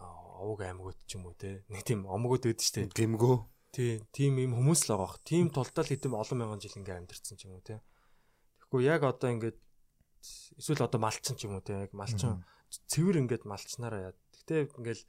овог 0.02 0.62
аймагуд 0.66 0.97
ч 1.06 1.16
юм 1.16 1.30
уу 1.30 1.38
те. 1.38 1.62
Нэг 1.70 1.86
тийм 1.86 2.10
омгууд 2.10 2.49
өөд 2.49 2.62
штэ. 2.62 2.89
Гэмгөө. 2.91 3.36
Тий, 3.72 4.04
тийм 4.12 4.41
юм 4.41 4.58
хүмүүс 4.58 4.89
л 4.89 4.97
байгаа 4.97 5.06
бох. 5.06 5.16
Тийм 5.24 5.47
тултал 5.54 5.88
хэдэм 5.88 6.18
олон 6.18 6.38
мянган 6.41 6.60
жил 6.60 6.76
ингээ 6.76 6.99
амьдарсан 7.06 7.38
ч 7.39 7.47
юм 7.47 7.56
уу 7.56 7.64
те. 7.64 7.80
Тэгэхгүй 8.60 8.82
яг 8.84 9.08
одоо 9.08 9.32
ингээд 9.32 9.58
эсвэл 10.60 10.84
одоо 10.84 10.99
малчин 10.99 11.39
ч 11.39 11.47
юм 11.47 11.56
уу 11.56 11.64
те. 11.64 11.88
Яг 11.88 11.95
малчин 11.95 12.43
цэвэр 12.68 13.24
ингээд 13.24 13.47
малчнараа 13.47 14.12
яа. 14.12 14.14
Гэтэ 14.43 14.76
ингээл 14.76 15.04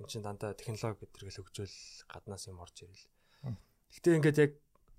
эн 0.00 0.06
чин 0.08 0.24
дандаа 0.24 0.56
технологи 0.56 1.04
гэдэргээл 1.04 1.38
хөгжөөл 1.44 1.76
гаднаас 2.08 2.48
юм 2.48 2.62
орж 2.64 2.76
ирэл. 2.82 3.06
Гэтэ 3.94 4.16
ингээд 4.16 4.38
яг 4.40 4.52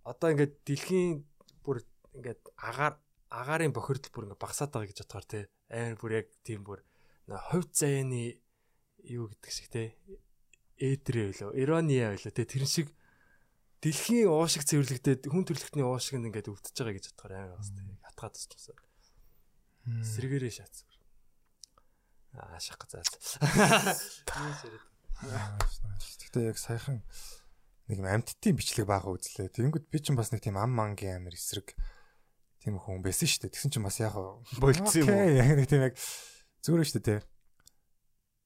одоо 0.06 0.30
ингээд 0.34 0.54
дэлхийн 0.62 1.26
бүр 1.66 1.82
ингээд 2.16 2.42
агаар 2.62 3.02
агаарын 3.34 3.74
бохирдол 3.74 4.14
бүр 4.14 4.26
ингээд 4.30 4.44
багасаад 4.46 4.72
байгаа 4.72 4.90
гэж 4.94 5.00
бодохоор 5.04 5.26
те. 5.26 5.40
Амар 5.74 5.98
бүр 6.00 6.12
яг 6.22 6.28
тийм 6.46 6.62
бүр 6.64 6.86
хувь 7.28 7.68
заяаны 7.74 8.38
юу 9.08 9.30
гэдэг 9.30 9.52
шиг 9.54 9.68
те. 9.70 9.96
Эдрэ 10.76 11.32
байлоо, 11.32 11.52
ирония 11.56 12.12
байлоо 12.12 12.34
те. 12.34 12.46
Тэр 12.46 12.66
шиг 12.66 12.92
дэлхийн 13.86 14.28
уушиг 14.28 14.66
цэвэрлэгдээд 14.66 15.30
хүн 15.30 15.46
төрлөختний 15.46 15.86
уушиг 15.86 16.18
нь 16.18 16.28
ингээд 16.30 16.50
өвдөж 16.50 16.74
байгаа 16.74 16.96
гэж 16.98 17.06
бодохоор 17.14 17.34
амар 17.38 17.60
бас 17.62 17.70
те. 17.70 17.82
Хатгаад 18.02 18.34
тусчихсан. 18.34 18.76
Сэргээрээ 19.86 20.54
шатсан. 20.58 20.90
Аа 22.34 22.60
шах 22.60 22.82
заа. 22.90 23.06
Гэхдээ 25.22 26.52
яг 26.52 26.58
саяхан 26.60 27.00
нэг 27.88 27.98
юм 28.02 28.10
амьтдын 28.10 28.58
бичлэг 28.58 28.90
баах 28.90 29.08
үзлээ. 29.08 29.54
Тэнгүүд 29.54 29.88
би 29.88 29.98
чинь 30.02 30.18
бас 30.18 30.34
нэг 30.34 30.44
тийм 30.44 30.58
ам 30.60 30.74
мангийн 30.74 31.22
амир 31.22 31.38
эсрэг 31.38 31.78
тийм 32.60 32.82
хүн 32.82 33.06
байсан 33.06 33.30
шүү 33.30 33.48
дээ. 33.48 33.54
Тэгсэн 33.56 33.72
чинь 33.72 33.86
бас 33.86 34.02
яг 34.02 34.18
Болцсон 34.60 35.06
юм 35.06 35.14
уу? 35.14 35.30
Яг 35.32 35.56
нэг 35.56 35.70
тийм 35.70 35.86
яг 35.86 35.96
зүгээр 36.66 36.90
шүү 36.90 37.04
дээ. 37.06 37.22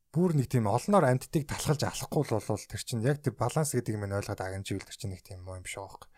Бүр 0.09 0.33
нэг 0.33 0.49
тийм 0.49 0.65
олноор 0.65 1.05
амьтдыг 1.05 1.45
талхалж 1.45 1.85
алахгүй 1.85 2.21
л 2.25 2.33
болвол 2.41 2.65
тэр 2.65 2.81
чинь 2.81 3.05
яг 3.05 3.21
тэр 3.21 3.37
баланс 3.37 3.77
гэдэг 3.77 3.93
юм 3.93 4.09
ойлгоод 4.09 4.41
агнживэл 4.41 4.87
тэр 4.89 4.97
чинь 4.97 5.13
нэг 5.13 5.21
тийм 5.21 5.45
юм 5.45 5.61
биш 5.61 5.77
байгаа 5.77 6.01
байхгүй. 6.01 6.09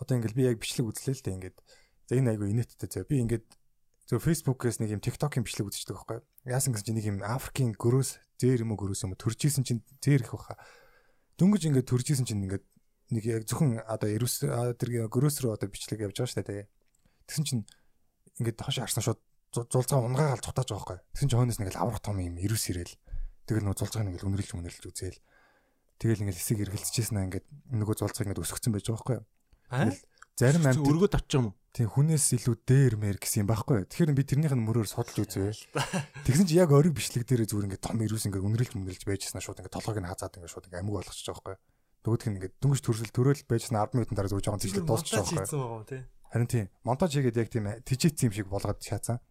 Одоо 0.00 0.14
ингээл 0.16 0.38
би 0.40 0.42
яг 0.48 0.56
бичлэг 0.56 0.88
үзлээ 0.88 1.14
л 1.20 1.24
дээ 1.28 1.36
ингээд. 1.36 1.58
За 2.08 2.12
энэ 2.16 2.30
айгу 2.32 2.48
инээдтэй 2.48 2.88
зөө. 2.88 3.04
Би 3.04 3.20
ингээд 3.20 3.44
зөв 4.08 4.24
Facebook-ээс 4.24 4.80
нэг 4.80 4.90
юм 4.96 5.04
TikTok-ийн 5.04 5.44
бичлэг 5.44 5.68
үзчихдэг 5.68 5.96
байхгүй. 6.00 6.18
Яасан 6.48 6.72
гэсэн 6.72 6.86
чинь 6.88 6.96
нэг 6.96 7.06
юм 7.12 7.18
Африкийн 7.20 7.76
гөрөөс 7.76 8.10
зээр 8.40 8.64
юм 8.64 8.72
уу 8.72 8.80
гөрөөс 8.80 9.04
юм 9.04 9.12
уу 9.12 9.20
төржсэн 9.20 9.68
чинь 9.68 9.84
зээр 10.00 10.24
их 10.24 10.32
баха. 10.32 10.56
Дөнгөж 11.36 11.68
ингээд 11.68 11.92
төржсэн 11.92 12.24
чинь 12.24 12.48
ингээд 12.48 12.64
нэг 13.12 13.24
яг 13.28 13.44
зөвхөн 13.44 13.84
одоо 13.84 14.08
эрүүс 14.08 14.48
тэр 14.80 14.90
гөрөөс 15.12 15.36
рүү 15.44 15.52
одоо 15.60 15.68
бичлэг 15.68 16.08
явж 16.08 16.16
байгаа 16.24 16.32
шүү 16.32 16.48
дээ. 16.48 16.64
Тэгсэн 17.28 17.44
чинь 17.44 17.62
ингээд 18.40 18.58
хаш 18.64 18.80
харсан 18.80 19.04
шууд 19.04 19.20
зу- 19.52 19.68
зулцгаа 19.68 20.00
унгаагаал 20.08 20.40
цутааж 20.40 20.68
байгаа 20.72 20.80
байхгүй. 20.80 20.98
Тэгсэн 21.14 21.28
чинь 21.28 21.38
хойноос 21.44 21.60
нэг 21.60 21.70
л 21.76 21.80
аврах 21.84 22.00
том 22.00 22.16
юм 22.18 22.40
эрүүс 22.40 22.66
ирээл. 22.72 22.96
Тэгэл 23.50 23.66
нөгөө 23.66 23.78
зулцгааг 23.82 24.06
нэг 24.06 24.16
л 24.22 24.28
өнөрлж 24.30 24.50
өнөрлж 24.54 24.84
үзээл. 24.86 25.18
Тэгэл 25.98 26.22
ингээд 26.22 26.38
хэсэг 26.38 26.58
эргэлзэжсэн 26.70 27.18
аа 27.18 27.26
ингээд 27.26 27.46
нөгөө 27.74 27.96
зулцгааг 27.98 28.26
ингээд 28.30 28.42
өсгцэн 28.46 28.70
байж 28.70 28.86
байгаа 28.86 29.02
байхгүй. 29.02 29.18
Аа? 29.74 29.90
Зарим 30.38 30.64
амт 30.70 30.86
Өргөө 30.86 31.10
тавчих 31.10 31.42
юм 31.42 31.50
уу? 31.50 31.54
тийм 31.70 31.86
хүнээс 31.86 32.34
илүү 32.34 32.56
дээр 32.66 32.94
мэр 32.98 33.18
гэсэн 33.22 33.46
юм 33.46 33.48
байхгүй. 33.54 33.86
Тэгэхээр 33.86 34.10
би 34.18 34.26
тэрнийх 34.26 34.54
нь 34.58 34.66
мөрөөр 34.66 34.90
судалж 34.90 35.22
үзвэ. 35.22 35.54
Тэгсэн 36.26 36.46
чи 36.50 36.58
яг 36.58 36.74
ориг 36.74 36.98
бичлэг 36.98 37.22
дээр 37.22 37.46
зүгээр 37.46 37.66
ингээд 37.70 37.84
том 37.86 38.02
ирүүс 38.02 38.26
ингээд 38.26 38.42
өнрөлж 38.42 38.74
мөнрөлж 38.74 39.02
байжснаа 39.06 39.38
шууд 39.38 39.62
ингээд 39.62 39.74
толгойг 39.78 40.02
нь 40.02 40.10
хазаад 40.10 40.34
ингээд 40.34 40.50
шууд 40.50 40.66
ингээд 40.66 40.82
амиг 40.82 40.94
болгочихж 40.98 41.26
байгаа 41.30 41.54
байхгүй. 41.54 41.56
Нөгөөх 42.02 42.26
нь 42.26 42.34
ингээд 42.42 42.54
дөнгөж 42.58 42.80
төрөл 42.82 43.14
төрөөл 43.14 43.42
байжснаа 43.46 43.86
10 43.86 43.94
минутын 43.94 44.16
дараа 44.18 44.30
зүгээр 44.34 44.46
жоохон 44.50 44.62
тийшлэг 44.66 44.86
дуусчих 44.90 45.14
хийсэн 45.14 45.38
байхгүй. 45.38 45.86
тий. 45.86 46.02
Харин 46.30 46.50
тийм 46.50 46.66
монтаж 46.82 47.10
хийгээд 47.14 47.38
яг 47.38 47.48
тийм 47.54 47.66
тижээц 47.86 48.18
юм 48.26 48.34
шиг 48.34 48.48
болгоод 48.50 48.82
шаацсан. 48.82 49.22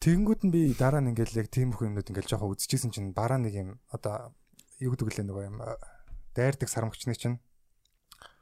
Тэгэнгүүт 0.00 0.48
нь 0.48 0.52
би 0.52 0.72
дараа 0.72 1.04
нь 1.04 1.12
ингээд 1.12 1.36
яг 1.36 1.48
тийм 1.52 1.76
их 1.76 1.84
юмнууд 1.84 2.08
ингээд 2.08 2.32
жоохон 2.32 2.56
үзчихсэн 2.56 2.88
чинь 2.88 3.12
бараа 3.12 3.36
нэг 3.36 3.52
юм 3.52 3.70
одоо 3.92 4.32
юу 4.80 4.96
гэдэг 4.96 5.12
лээ 5.12 5.26
нөгөө 5.28 5.44
юм 5.44 5.60
э, 5.60 5.76
дайрдаг 6.32 6.72
сармагчны 6.72 7.12
чинь 7.12 7.36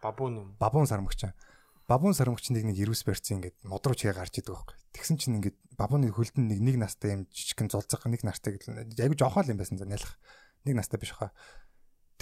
Бабуун 0.03 0.35
юм. 0.39 0.49
бабуун 0.59 0.87
сармагч. 0.87 1.35
Бабуун 1.89 2.15
сармагчныг 2.15 2.63
нэг 2.63 2.79
ирүүс 2.79 3.03
барьцсан 3.03 3.43
ингээд 3.43 3.67
мод 3.67 3.83
руу 3.83 3.99
чигээ 3.99 4.15
гарч 4.15 4.39
идэг 4.39 4.55
байхгүй. 4.55 4.77
Тэгсэн 4.95 5.19
чинь 5.19 5.37
ингээд 5.43 5.59
бабууны 5.75 6.15
хөлд 6.15 6.39
нь 6.39 6.47
нэг 6.47 6.61
нэг 6.63 6.77
настай 6.79 7.19
юм 7.19 7.27
жижигхэн 7.33 7.73
зулцах 7.73 8.07
нэг 8.07 8.23
нартай 8.23 8.55
гэл 8.55 8.87
айгу 8.95 9.19
жоохоо 9.19 9.43
л 9.43 9.51
юм 9.51 9.59
байсан 9.59 9.83
нялах. 9.83 10.15
Нэг 10.63 10.79
настай 10.79 11.01
биш 11.01 11.17
хаа. 11.17 11.35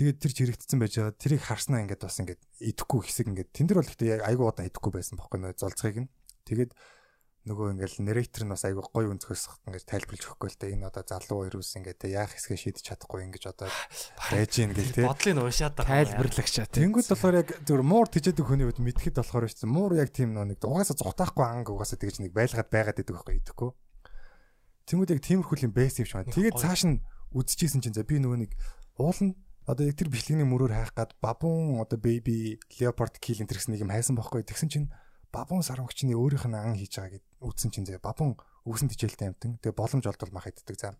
Тэгээд 0.00 0.16
тэр 0.22 0.32
чирэгдсэн 0.32 0.80
байж 0.80 0.96
байгаа. 0.96 1.12
Тэрийг 1.18 1.42
харснаа 1.44 1.84
ингээд 1.84 2.04
бас 2.04 2.16
ингээд 2.20 2.40
идэхгүй 2.62 3.00
хэсэг 3.04 3.26
ингээд 3.32 3.50
тэн 3.52 3.66
дээр 3.68 3.80
бол 3.84 3.90
гэхдээ 3.90 4.12
яг 4.16 4.22
айгу 4.24 4.48
удаан 4.48 4.68
идэхгүй 4.68 4.92
байсан 4.96 5.20
байхгүй 5.20 5.38
нөө 5.40 5.52
зулцахыг 5.60 5.98
нь. 6.04 6.12
Тэгээд 6.48 6.70
нөгөө 7.46 7.78
ингээл 7.78 8.02
нарратор 8.02 8.42
нь 8.42 8.50
бас 8.50 8.66
айгу 8.66 8.82
гоё 8.90 9.14
өнцгөөс 9.14 9.42
ингээд 9.70 9.86
тайлбарлаж 9.86 10.24
өгөхгүй 10.26 10.50
л 10.50 10.58
дээ. 10.58 10.74
Энэ 10.74 10.86
одоо 10.90 11.04
залуу 11.06 11.46
ирүүс 11.46 11.78
ингээд 11.78 12.02
яах 12.10 12.34
хэсгээ 12.34 12.58
шийдэж 12.58 12.82
чадахгүй 12.82 13.22
ингэж 13.30 13.44
одоо 13.54 13.70
байж 14.34 14.50
гин 14.50 14.74
гэл 14.74 14.90
те. 14.90 15.06
Бодлыг 15.06 15.38
уушаад 15.46 15.74
байгаа. 15.78 15.94
Тайлбарлагчаа 16.02 16.66
тий. 16.66 16.82
Тэнгүүд 16.82 17.06
болохоор 17.06 17.36
яг 17.38 17.48
зөв 17.62 17.82
муур 17.86 18.08
тижээдэг 18.10 18.46
хүний 18.50 18.66
үед 18.66 18.82
мэдхэд 18.82 19.22
болохоор 19.22 19.46
шүү 19.46 19.62
дээ. 19.62 19.70
Муур 19.70 19.92
яг 19.94 20.10
тийм 20.10 20.34
нэг 20.34 20.58
угаасаа 20.58 20.98
зутаахгүй 20.98 21.46
анг 21.46 21.70
угаасаа 21.70 22.02
тэгж 22.02 22.26
нэг 22.26 22.34
байлгаад 22.34 22.66
байгаад 22.66 22.98
идэг 22.98 23.14
байхгүй 23.14 23.38
идэхгүй. 23.38 23.70
Тэнгүүд 24.90 25.14
яг 25.14 25.20
тиймэрхүү 25.22 25.70
юм 25.70 25.74
байсан 25.74 26.02
юм 26.02 26.08
шиг 26.10 26.18
байна. 26.26 26.34
Тэгээд 26.34 26.58
цааш 26.58 26.82
нь 26.90 26.98
үдчихсэн 27.30 27.78
чинь 27.78 27.94
за 27.94 28.02
би 28.02 28.18
нөгөө 28.18 28.38
нэг 28.42 28.52
уулна 28.98 29.38
одоо 29.66 29.86
яг 29.86 29.98
тэр 29.98 30.10
бичлэгний 30.10 30.46
мөрөөр 30.46 30.74
хайх 30.74 30.94
гад 30.94 31.14
бабун 31.18 31.82
одоо 31.82 31.98
baby 31.98 32.58
leopard 32.78 33.18
kill 33.18 33.42
энэ 33.42 33.50
гэсэн 33.50 33.74
нэг 33.74 33.82
юм 33.82 33.90
хайсан 33.90 34.14
байхгүй. 34.14 34.46
Тэгсэн 34.46 34.70
чинь 34.70 34.86
бабун 35.34 35.66
сармагчны 35.66 36.14
өөрийнх 36.14 36.46
нь 36.46 36.54
ан 36.54 36.78
хийж 36.78 36.96
байгаа 36.96 37.18
гэд 37.18 37.26
үдсэн 37.40 37.70
чинь 37.72 37.86
зэ 37.86 38.00
бабун 38.00 38.36
үгсэн 38.64 38.90
тижээлтэй 38.90 39.30
амтан. 39.30 39.58
Тэгээ 39.62 39.76
боломж 39.76 40.04
олдвол 40.06 40.32
мах 40.34 40.48
иддэг 40.48 40.76
за. 40.76 40.96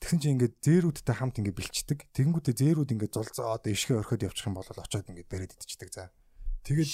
Тэгсэн 0.00 0.18
чинь 0.20 0.34
ингээд 0.40 0.54
зээрүүдтэй 0.64 1.14
хамт 1.16 1.40
ингээд 1.40 1.58
бэлчдэг. 1.60 1.98
Тэгэнгүүтээ 2.16 2.54
зээрүүд 2.56 2.92
ингээд 2.96 3.14
зулцаа 3.14 3.60
одоо 3.60 3.70
ишгэ 3.72 4.00
орхиод 4.00 4.24
явчих 4.24 4.48
юм 4.48 4.56
бол 4.56 4.64
очоод 4.64 5.08
ингээд 5.12 5.28
бариад 5.28 5.52
идчихдэг 5.56 5.90
за. 5.92 6.08
Тэгээд 6.64 6.90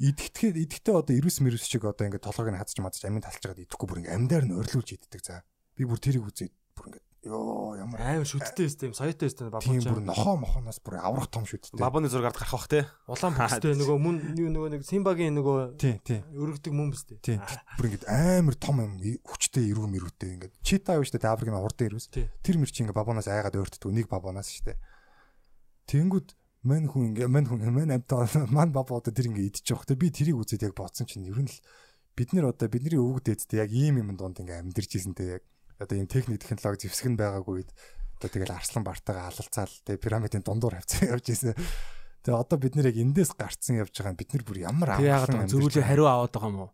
идэхтэй 0.00 0.50
идэхтэй 0.52 0.94
одоо 0.96 1.14
ирүүс 1.16 1.40
мэрүүс 1.40 1.64
шиг 1.64 1.84
одоо 1.88 2.04
ингээд 2.08 2.24
толгойг 2.24 2.52
нь 2.52 2.60
хазч 2.60 2.80
мазч 2.80 3.04
амин 3.04 3.24
талчгаад 3.24 3.64
идэхгүй 3.64 3.86
бүр 3.88 4.00
ингээд 4.04 4.16
амьдаар 4.16 4.44
нь 4.48 4.56
орилуулж 4.56 4.88
иддэг 4.92 5.22
за. 5.24 5.44
Би 5.76 5.84
бүр 5.88 6.00
тэрийг 6.00 6.24
үзээд 6.24 6.52
ёо 7.24 7.76
ямар 7.80 8.00
Аим 8.00 8.24
шүттэй 8.28 8.68
өстэй 8.68 8.88
юм, 8.90 8.94
соётой 8.94 9.28
өстэй 9.30 9.48
тийм 9.64 9.80
бүр 9.84 10.00
нохоо 10.04 10.36
мохоноос 10.40 10.78
бүр 10.84 10.98
аврах 11.00 11.28
том 11.32 11.48
шүттэй. 11.48 11.80
Бабаны 11.80 12.08
зургаар 12.12 12.36
гарах 12.36 12.52
бах 12.52 12.68
те. 12.68 12.84
Улаан 13.08 13.34
бүстэй 13.36 13.74
нөгөө 13.80 13.96
мөн 14.00 14.16
нөгөө 14.36 14.68
нэг 14.76 14.82
Симбагийн 14.84 15.36
нөгөө 15.40 15.76
Тий, 15.80 15.96
тий. 16.04 16.20
өргөдөг 16.36 16.72
мөн 16.76 16.92
бүстэй. 16.92 17.18
Тий. 17.24 17.40
Бүр 17.80 17.88
ингээд 17.88 18.06
амар 18.08 18.56
том 18.60 18.84
юм 18.84 18.94
хүчтэй 19.24 19.68
ирүү 19.72 19.88
мэрүүтэй 19.88 20.30
ингээд 20.36 20.52
чита 20.60 21.00
юу 21.00 21.04
штэ 21.08 21.24
Африкийн 21.24 21.56
ирүүс. 21.56 22.08
Тий. 22.12 22.28
Тэр 22.44 22.60
мэр 22.60 22.68
чи 22.68 22.84
ингээд 22.84 22.98
бабанаас 22.98 23.28
айгаад 23.32 23.56
өөртдөг 23.56 23.88
нэг 23.88 24.06
бабанаас 24.12 24.52
штэ. 24.52 24.76
Тэнгүүд 25.88 26.36
мань 26.64 26.88
хүн 26.88 27.12
ингээ 27.12 27.28
мань 27.28 27.48
хүн 27.48 27.60
мань 27.72 27.92
амтаа 27.92 28.24
мань 28.48 28.72
бабаа 28.72 29.00
одоо 29.00 29.12
тэр 29.12 29.28
ингээ 29.32 29.52
идчих 29.52 29.68
жоох. 29.68 29.84
Би 29.84 30.08
тэрийг 30.08 30.40
үзээд 30.40 30.64
яг 30.68 30.74
бодсон 30.76 31.04
чинь 31.04 31.28
ер 31.28 31.36
нь 31.36 31.48
л 31.48 31.60
бид 32.16 32.32
нэр 32.32 32.54
одоо 32.54 32.68
бидний 32.72 32.96
өвөг 32.96 33.26
дээдтэй 33.26 33.60
яг 33.60 33.70
ийм 33.74 34.00
юм 34.00 34.16
донд 34.16 34.40
ингээ 34.40 34.62
амьдэрж 34.64 34.90
ийсэнтэй 34.96 35.28
яг 35.38 35.42
одоо 35.78 35.96
ийм 35.98 36.08
техник 36.08 36.42
технологи 36.42 36.86
зэвсэг 36.86 37.10
нь 37.12 37.18
байгаагүй 37.18 37.54
үед 37.64 37.70
одоо 38.18 38.28
тэгэл 38.30 38.56
арслан 38.56 38.84
бартагаа 38.84 39.28
алалцаал 39.28 39.74
тэг 39.84 40.00
пирамидын 40.00 40.44
дундуур 40.44 40.78
хавцаа 40.78 41.10
явж 41.14 41.26
ийсэн. 41.28 41.54
Тэгээ 42.24 42.40
одоо 42.40 42.56
бид 42.56 42.74
нэр 42.78 42.88
яг 42.88 42.98
эндээс 43.02 43.36
гарцсан 43.36 43.82
явж 43.82 43.92
байгаа 43.92 44.16
бид 44.16 44.30
нар 44.32 44.44
бүр 44.48 44.58
ямар 44.64 44.96
Тэг 44.96 45.12
яагаад 45.12 45.34
амгалан 45.34 45.52
зөвлөө 45.52 45.84
хариу 45.84 46.08
аваад 46.08 46.32
байгаа 46.32 46.50
юм 46.50 46.60
уу? 46.64 46.72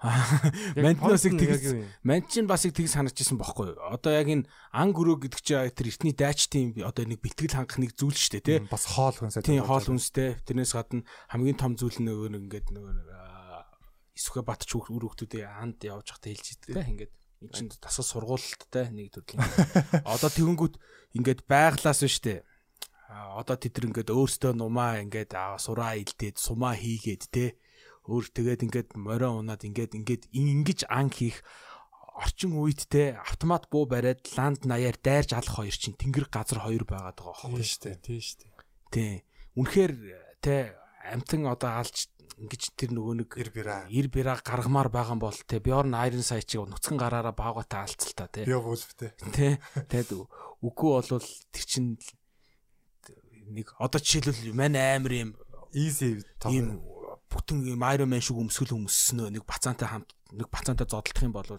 Яг 0.00 0.96
тэгс 0.96 1.76
юм? 1.76 1.84
Манчин 2.04 2.48
бас 2.48 2.64
их 2.64 2.72
тийг 2.72 2.88
санагдчихсан 2.88 3.36
бохгүй 3.36 3.76
юу? 3.76 3.84
Одоо 3.92 4.16
яг 4.16 4.32
энэ 4.32 4.48
ан 4.72 4.96
гөрөө 4.96 5.28
гэдэг 5.28 5.40
чинь 5.44 5.68
тэр 5.76 5.92
эртний 5.92 6.16
дайчтын 6.16 6.72
одоо 6.80 7.04
нэг 7.04 7.20
бэлтгэл 7.20 7.52
хангах 7.52 7.76
нэг 7.76 7.92
зүйл 8.00 8.16
шүү 8.16 8.40
дээ, 8.40 8.64
тий? 8.64 8.64
бас 8.64 8.88
хоол 8.88 9.12
хүнсээ 9.12 9.44
Тийм 9.44 9.68
хоол 9.68 9.92
үнстэй. 9.92 10.40
Тэрнээс 10.48 10.72
гадна 10.72 11.04
хамгийн 11.28 11.60
том 11.60 11.76
зүйл 11.76 12.00
нь 12.00 12.08
нөгөө 12.08 12.32
нэг 12.32 12.42
ингээд 12.48 12.68
нөгөө 12.72 12.92
аа, 13.12 13.68
исүхэ 14.16 14.40
батч 14.40 14.72
үр 14.72 14.88
хүүхдүүдээ 14.88 15.44
анд 15.44 15.84
явж 15.84 16.16
захтай 16.16 16.32
хэлж 16.32 16.48
идэг. 16.64 16.80
Ингээд 16.80 17.12
энэ 17.40 17.52
чинь 17.56 17.70
тасгал 17.80 18.06
сургуульттай 18.06 18.92
нэг 18.92 19.16
төрлийн. 19.16 19.40
Одоо 20.04 20.28
тэгэнгүүт 20.28 20.74
ингээд 21.16 21.40
байглаас 21.48 22.04
штэ. 22.04 22.44
А 23.10 23.40
одоо 23.40 23.56
тэд 23.56 23.74
нар 23.80 23.86
ингээд 23.90 24.10
өөрсдөө 24.14 24.52
нумаа 24.54 25.00
ингээд 25.02 25.32
аа, 25.34 25.56
сураа 25.58 25.96
илдээд 25.98 26.36
сумаа 26.38 26.76
хийгээд 26.78 27.22
те 27.32 27.56
өөр 28.06 28.26
тэгээд 28.30 28.64
ингээд 28.68 28.88
морио 28.94 29.40
унаад 29.40 29.64
ингээд 29.66 29.96
ингээд 29.98 30.22
ин- 30.36 30.62
ингэж 30.62 30.86
ан 30.86 31.10
хийх 31.10 31.42
орчин 32.20 32.54
үед 32.60 32.86
те 32.86 33.16
автомат 33.18 33.66
буу 33.72 33.88
бариад 33.88 34.20
ланд 34.36 34.62
наяар 34.68 34.94
дайрж 35.00 35.32
алах 35.34 35.56
хоёр 35.58 35.74
чинь 35.74 35.96
тэнгэр 35.96 36.28
газар 36.30 36.60
хоёр 36.62 36.84
байгаад 36.84 37.16
байгаа 37.18 37.34
Тийм 37.40 37.56
байхгүй 37.56 37.64
шүү 37.66 37.82
дээ. 37.82 37.96
Тийм 38.04 38.20
шүү 38.20 38.36
дээ. 38.38 38.52
тий 38.92 39.12
үнэхээр 39.56 39.92
те 40.44 40.54
амтан 41.10 41.42
одоо 41.48 41.70
алж 41.80 41.96
ингэж 42.38 42.62
тэр 42.78 42.90
нөгөө 42.94 43.14
нэг 43.24 43.30
ир 43.40 43.50
бира. 43.50 43.76
ир 43.90 44.06
бира 44.12 44.38
гаргамаар 44.38 44.92
байгаа 44.92 45.16
юм 45.16 45.22
бол 45.24 45.34
те 45.34 45.58
Bjorn 45.58 45.96
Iron 45.96 46.22
Sight 46.22 46.46
чиг 46.46 46.68
нүцгэн 46.68 47.00
гараараа 47.00 47.34
баагатай 47.34 47.82
алцал 47.88 48.14
та 48.14 48.26
те. 48.30 48.46
Био 48.46 48.62
вулфтэй 48.62 49.10
тий 49.34 49.58
тэгэд 49.90 50.14
үгүй 50.62 50.90
болвол 50.94 51.26
тэр 51.50 51.64
чин 51.66 51.98
нэг 53.50 53.74
одоо 53.78 53.98
жишээлбэл 53.98 54.54
мань 54.54 54.78
амар 54.78 55.12
юм 55.12 55.30
easy 55.74 56.22
ийм 56.46 56.78
бүтэн 57.30 57.66
ийм 57.66 57.82
Iron 57.82 58.10
Man 58.10 58.22
шиг 58.22 58.38
өмсгөл 58.38 58.78
өмссөнөө 58.78 59.34
нэг 59.34 59.44
бацаантай 59.46 59.88
хамт 59.90 60.14
нэг 60.34 60.48
бацаантай 60.50 60.86
зодтолдох 60.86 61.26
юм 61.26 61.34
бол 61.34 61.50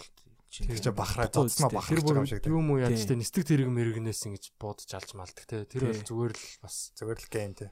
чинь 0.51 0.67
бахраа 0.91 1.32
зодсноо 1.32 1.80
Тэр 1.80 2.03
бүр 2.03 2.24
юм 2.24 2.28
шиг 2.28 2.43
тийм 2.43 2.59
юм 2.59 2.76
уу 2.76 2.84
яаж 2.84 3.07
тэ 3.07 3.15
нисдэг 3.15 3.47
тэрэг 3.47 3.72
мэрэгнээс 3.72 4.28
ингэж 4.28 4.43
буудаж 4.59 4.91
алж 4.91 5.15
малдаг 5.15 5.47
те. 5.47 5.63
Тэр 5.63 5.88
бол 5.88 6.03
зүгээр 6.03 6.34
л 6.36 6.47
бас 6.59 6.91
зүгээр 6.99 7.19
л 7.24 7.32
гейм 7.32 7.51
тий 7.55 7.69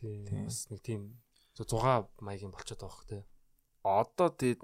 тийм 0.00 0.48
бас 0.48 0.58
нэг 0.72 0.80
тийм 0.80 1.00
6 1.62 2.10
маягийн 2.18 2.50
болчиход 2.50 2.82
байгаа 2.82 2.94
хөх 2.98 3.06
те. 3.06 3.22
Одоо 3.84 4.28
тэгээд 4.34 4.60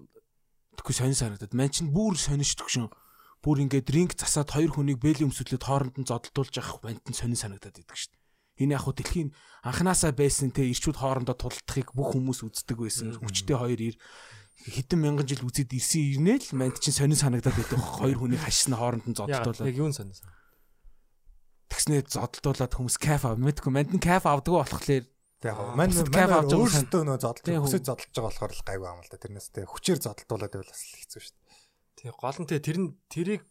Тэгэхгүй 0.81 0.95
сонь 0.95 1.15
санагдаад. 1.15 1.53
Ман 1.55 1.71
чинь 1.71 1.93
бүр 1.93 2.17
сонирчдөг 2.17 2.69
шин. 2.71 2.89
Бүр 3.45 3.65
ингээд 3.67 3.89
ринг 3.91 4.13
засаад 4.17 4.55
хоёр 4.55 4.73
хүнийг 4.73 5.01
бэлийн 5.03 5.29
өмсөдлөд 5.29 5.65
хооронд 5.65 5.97
нь 6.01 6.09
зодтолдуулж 6.09 6.55
явах 6.57 6.81
манд 6.81 7.05
нь 7.05 7.17
сонин 7.17 7.37
санагдаад 7.37 7.81
идэг 7.85 7.97
шин. 7.97 8.15
Энэ 8.61 8.77
яг 8.77 8.85
хуу 8.85 8.95
дэлхийн 8.97 9.33
анханасаа 9.65 10.13
байсан 10.13 10.53
те 10.53 10.69
ирчүүд 10.69 11.01
хоорондоо 11.01 11.37
тулдахыг 11.37 11.93
бүх 11.97 12.17
хүмүүс 12.17 12.45
үздэг 12.45 12.77
байсан. 12.77 13.17
Хүчтэй 13.17 13.57
хоёр 13.57 13.81
ир 13.81 13.97
хэдэн 14.61 15.01
мянган 15.01 15.25
жил 15.25 15.45
үзээд 15.45 15.73
ирсэн 15.73 16.21
ирнэ 16.21 16.35
л 16.45 16.57
манд 16.57 16.77
чинь 16.81 16.97
сонин 16.97 17.17
санагдаад 17.17 17.57
байдаг. 17.57 17.81
Хоёр 17.81 18.19
хүнийг 18.21 18.45
хашсна 18.45 18.77
хооронд 18.77 19.09
нь 19.09 19.17
зодтолдуулаад. 19.17 19.69
яг 19.69 19.77
юун 19.81 19.97
санаа. 19.97 20.17
Тэгснээ 21.73 22.05
зодтолдуулаад 22.13 22.73
хүмүүс 22.77 22.97
кайф 23.01 23.25
ав. 23.25 23.41
Мэдгүй 23.41 23.73
манд 23.73 23.97
нь 23.97 24.05
кайф 24.05 24.29
авдаг 24.29 24.53
болохоор 24.53 25.09
яг 25.49 25.57
мань 25.73 25.95
мань 25.95 26.53
өөрсдөө 26.53 27.03
нөө 27.09 27.19
зодтол 27.23 27.47
Тийм, 27.49 27.65
хүсэж 27.65 27.83
зодтолж 27.89 28.13
байгаа 28.13 28.29
болохоор 28.29 28.53
л 28.53 28.67
гайгүй 28.69 28.89
юм 28.93 29.01
л 29.01 29.11
да 29.11 29.17
тэрнээс 29.17 29.49
тий 29.57 29.65
хүчээр 29.65 29.99
зодтолдуулаад 30.05 30.53
байвал 30.53 30.73
бас 30.73 30.83
хэцүү 30.85 31.21
шүү 31.25 31.35
дээ 31.37 31.51
Тэг 32.01 32.17
гол 32.17 32.39
нь 32.41 32.49
те 32.49 32.57
тэр 32.65 32.79
нь 32.81 32.97
тэрийг 33.13 33.45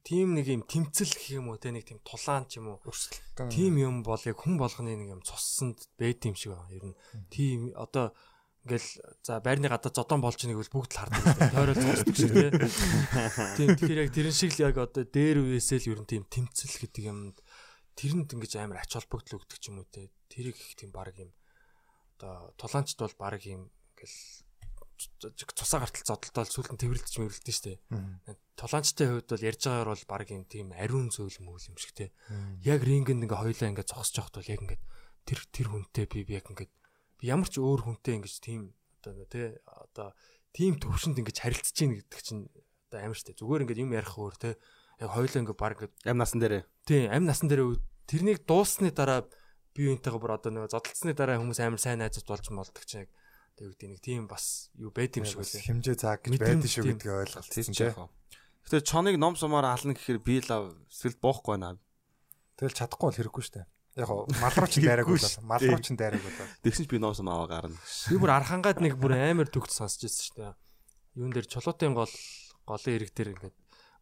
тим 0.00 0.32
нэг 0.32 0.48
юм 0.48 0.64
тэмцэл 0.64 1.12
гэх 1.12 1.36
юм 1.36 1.52
уу 1.52 1.60
те 1.60 1.68
нэг 1.68 1.84
тийм 1.84 2.00
тулаан 2.00 2.48
ч 2.48 2.56
юм 2.56 2.72
уу 2.72 2.80
өрсөлдөн 2.88 3.52
тим 3.52 3.76
юм 3.76 4.00
бол 4.00 4.16
яг 4.24 4.40
хүн 4.40 4.56
болгоны 4.56 4.96
нэг 4.96 5.20
юм 5.20 5.20
цуссанд 5.20 5.84
байт 6.00 6.24
юм 6.24 6.32
шиг 6.32 6.56
байна. 6.56 6.72
Ер 6.72 6.84
нь 6.88 6.96
тим 7.28 7.68
одоо 7.76 8.16
ингээл 8.64 8.88
за 9.20 9.44
байрны 9.44 9.68
гадаа 9.68 9.92
зодон 9.92 10.24
болж 10.24 10.40
байгааг 10.40 10.64
бол 10.64 10.74
бүгд 10.80 10.92
л 10.96 11.00
хардаг. 11.04 11.24
Тойрол 11.52 11.76
цусдаг 11.76 12.16
шиг 12.16 12.32
те. 12.32 12.48
Тийм 13.60 13.68
тэгэхээр 13.76 14.02
яг 14.08 14.10
тэрэн 14.16 14.36
шиг 14.36 14.52
л 14.56 14.64
яг 14.64 14.76
одоо 14.80 15.04
дээр 15.04 15.44
үесэл 15.44 15.92
ер 15.92 16.00
нь 16.00 16.08
тийм 16.08 16.24
тэмцэл 16.24 16.80
гэдэг 16.80 17.04
юмд 17.04 17.36
тэрэнд 18.00 18.32
ингэж 18.32 18.52
амар 18.64 18.80
ач 18.80 18.96
холбогдол 18.96 19.44
өгдөг 19.44 19.60
ч 19.60 19.68
юм 19.68 19.84
уу 19.84 19.88
те. 19.92 20.08
Тэрийг 20.30 20.56
их 20.56 20.78
тийм 20.78 20.94
баг 20.94 21.12
юм 21.18 21.34
одоо 22.16 22.54
тулаанчд 22.56 22.98
бол 23.02 23.14
баг 23.18 23.42
юм 23.44 23.68
ингээл 23.98 24.46
цусаа 25.56 25.80
гартал 25.80 26.04
зодолтол 26.20 26.44
сүүлд 26.44 26.72
нь 26.76 26.80
тэрвэрлдэж 26.80 27.14
мэрэлдэж 27.18 27.56
штэ. 27.56 27.80
Толаанчтай 28.56 29.06
хувьд 29.08 29.28
бол 29.32 29.48
ярьж 29.48 29.62
байгаагаар 29.64 29.90
бол 29.96 30.06
баг 30.12 30.28
юм 30.28 30.44
тийм 30.44 30.72
ариун 30.76 31.08
зөөл 31.08 31.40
мөөл 31.40 31.68
юм 31.72 31.76
шиг 31.80 31.92
те. 31.96 32.12
Яг 32.60 32.84
рингэнд 32.84 33.24
ингээ 33.24 33.40
хоёлаа 33.40 33.68
ингээ 33.72 33.88
зогсож 33.88 34.20
явахд 34.20 34.36
бол 34.36 34.52
яг 34.52 34.60
ингээ 34.60 34.80
тэр 35.24 35.40
тэр 35.48 35.66
хүнтэй 35.72 36.04
би 36.04 36.20
би 36.28 36.32
яг 36.36 36.46
ингээ 36.52 36.68
би 36.68 37.24
ямар 37.24 37.48
ч 37.48 37.56
өөр 37.60 37.80
хүнтэй 37.88 38.20
ингээ 38.20 38.44
тийм 38.44 38.62
одоо 39.00 39.24
те 39.24 39.56
одоо 39.64 40.12
тийм 40.52 40.76
төвшөнд 40.76 41.16
ингээ 41.16 41.40
харилцаж 41.40 41.72
гин 41.80 41.96
гэдэг 41.96 42.20
чинь 42.20 42.44
одоо 42.92 43.00
амар 43.00 43.16
штэ. 43.16 43.40
Зүгээр 43.40 43.64
ингээ 43.64 43.80
юм 43.80 43.96
ярих 43.96 44.12
өөр 44.20 44.36
те. 44.36 44.50
Яг 45.00 45.16
хоёлаа 45.16 45.40
ингээ 45.40 45.56
баг 45.56 45.72
ингээ 45.80 45.90
ям 46.12 46.18
насан 46.20 46.44
дээрээ 46.44 46.62
тийм 46.84 47.08
амь 47.08 47.24
насан 47.24 47.48
дээр 47.48 47.64
үе- 47.64 47.80
тэрнийг 48.04 48.44
дууссаны 48.44 48.92
дараа 48.92 49.24
би 49.74 49.80
юунтэйгээ 49.90 50.20
бүр 50.20 50.34
одоо 50.36 50.50
нэг 50.50 50.70
зодтолцсны 50.70 51.14
дараа 51.14 51.40
хүмүүс 51.40 51.60
амар 51.60 51.80
сайн 51.80 52.00
найзууд 52.02 52.28
болж 52.28 52.46
молдог 52.50 52.84
чинь 52.86 53.06
яг 53.06 53.10
тэг 53.58 53.66
үгдээ 53.74 53.88
нэг 53.90 54.00
тийм 54.00 54.24
бас 54.30 54.70
юу 54.78 54.90
байд 54.90 55.16
юм 55.18 55.26
шиг 55.26 55.42
үлээ. 55.42 55.66
хэмжээ 55.66 55.96
зааг 55.98 56.20
гэж 56.24 56.38
байдаг 56.38 56.70
шүү 56.70 56.84
гэдгийг 56.90 57.18
ойлголцсон 57.24 57.54
тийм 57.54 57.74
тий 57.74 57.86
яг. 57.90 57.98
Гэтэ 58.66 58.84
чоныг 58.84 59.16
ном 59.16 59.34
сумаар 59.38 59.72
ална 59.72 59.94
гэхээр 59.94 60.20
би 60.20 60.42
л 60.42 60.74
сэтгэл 60.90 61.22
боохгүй 61.22 61.54
байна. 61.58 61.78
тэгэл 62.60 62.76
чадахгүй 62.76 63.06
бол 63.08 63.18
хэрэггүй 63.18 63.44
шүү 63.46 63.54
дээ 63.60 63.68
яг 63.96 64.06
хоо 64.06 64.26
мал 64.38 64.54
руу 64.54 64.70
ч 64.70 64.78
дайраагүй 64.78 65.18
бол 65.18 65.26
шүү 65.26 65.44
мал 65.44 65.60
дээ. 65.60 65.70
руу 65.74 65.82
ч 65.82 65.88
дайраагүй 65.98 66.30
бол 66.30 66.50
Тэгсэн 66.62 66.84
ч 66.86 66.88
би 66.88 66.98
ном 67.02 67.14
сум 67.14 67.28
аваа 67.28 67.48
гарна. 67.50 67.76
Би 68.06 68.16
бүр 68.16 68.32
архангаад 68.38 68.78
нэг 68.78 68.94
бүр 68.96 69.12
амар 69.18 69.48
төгс 69.50 69.74
сонсч 69.74 70.06
ирсэн 70.06 70.24
шүү 70.30 70.36
дээ. 70.38 70.54
Юун 71.18 71.32
дээр 71.34 71.46
чулуутын 71.50 71.94
гол 71.98 72.14
голын 72.66 72.94
ирэг 72.94 73.10
дээр 73.10 73.32
ингээд 73.34 73.56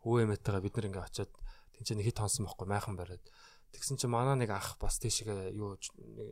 өвөөмэтэйгээ 0.04 0.64
бид 0.64 0.74
нар 0.76 0.88
ингээд 0.92 1.08
очиод 1.08 1.32
тэнцээ 1.72 1.96
нэг 1.96 2.06
хит 2.12 2.20
хонсон 2.20 2.44
бохгүй 2.44 2.68
майхан 2.68 2.96
бариад. 3.00 3.24
Тэгсэн 3.72 3.96
чинь 4.00 4.12
манай 4.12 4.36
нэг 4.36 4.50
ах 4.54 4.76
бас 4.80 4.98
тийшээ 4.98 5.52
юу 5.52 5.76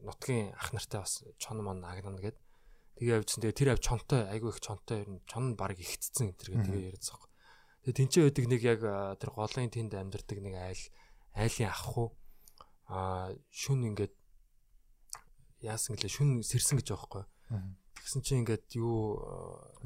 нутгийн 0.04 0.56
ах 0.56 0.72
нартай 0.72 1.00
бас 1.04 1.24
чон 1.36 1.60
мон 1.60 1.84
агнана 1.84 2.20
гэд. 2.20 2.36
Тэгээ 2.96 3.20
явжсан. 3.20 3.40
Тэгээ 3.44 3.58
тэр 3.60 3.70
ав 3.76 3.80
чонтой 3.84 4.24
айгүй 4.24 4.56
их 4.56 4.60
чонтой 4.64 5.04
ер 5.04 5.10
нь 5.12 5.20
чон 5.28 5.52
нь 5.52 5.58
баг 5.58 5.76
ихтцсэн 5.76 6.32
энэ 6.32 6.38
төр 6.40 6.48
гэ 6.56 6.64
тэгээ 6.64 6.86
яриадсан. 6.96 7.20
Тэгээ 7.86 7.98
тэнцээ 8.02 8.22
байдаг 8.26 8.46
нэг 8.50 8.62
яг 8.64 8.80
а, 8.82 9.14
тэр 9.20 9.30
голын 9.36 9.70
тэнд 9.70 9.92
амьдардаг 9.94 10.38
нэг 10.42 10.54
айл 10.58 10.82
айлын 11.36 11.70
ах 11.70 11.86
уу 11.94 12.08
а 12.90 13.30
шүн 13.52 13.86
ингээд 13.94 14.14
яасан 15.62 15.94
гэлээ 15.94 16.10
шүн 16.10 16.30
сэрсэн 16.42 16.80
гэж 16.80 16.88
байхгүй. 16.90 17.24
Тэгсэн 18.02 18.20
чинь 18.26 18.40
ингээд 18.42 18.74
юу 18.80 19.22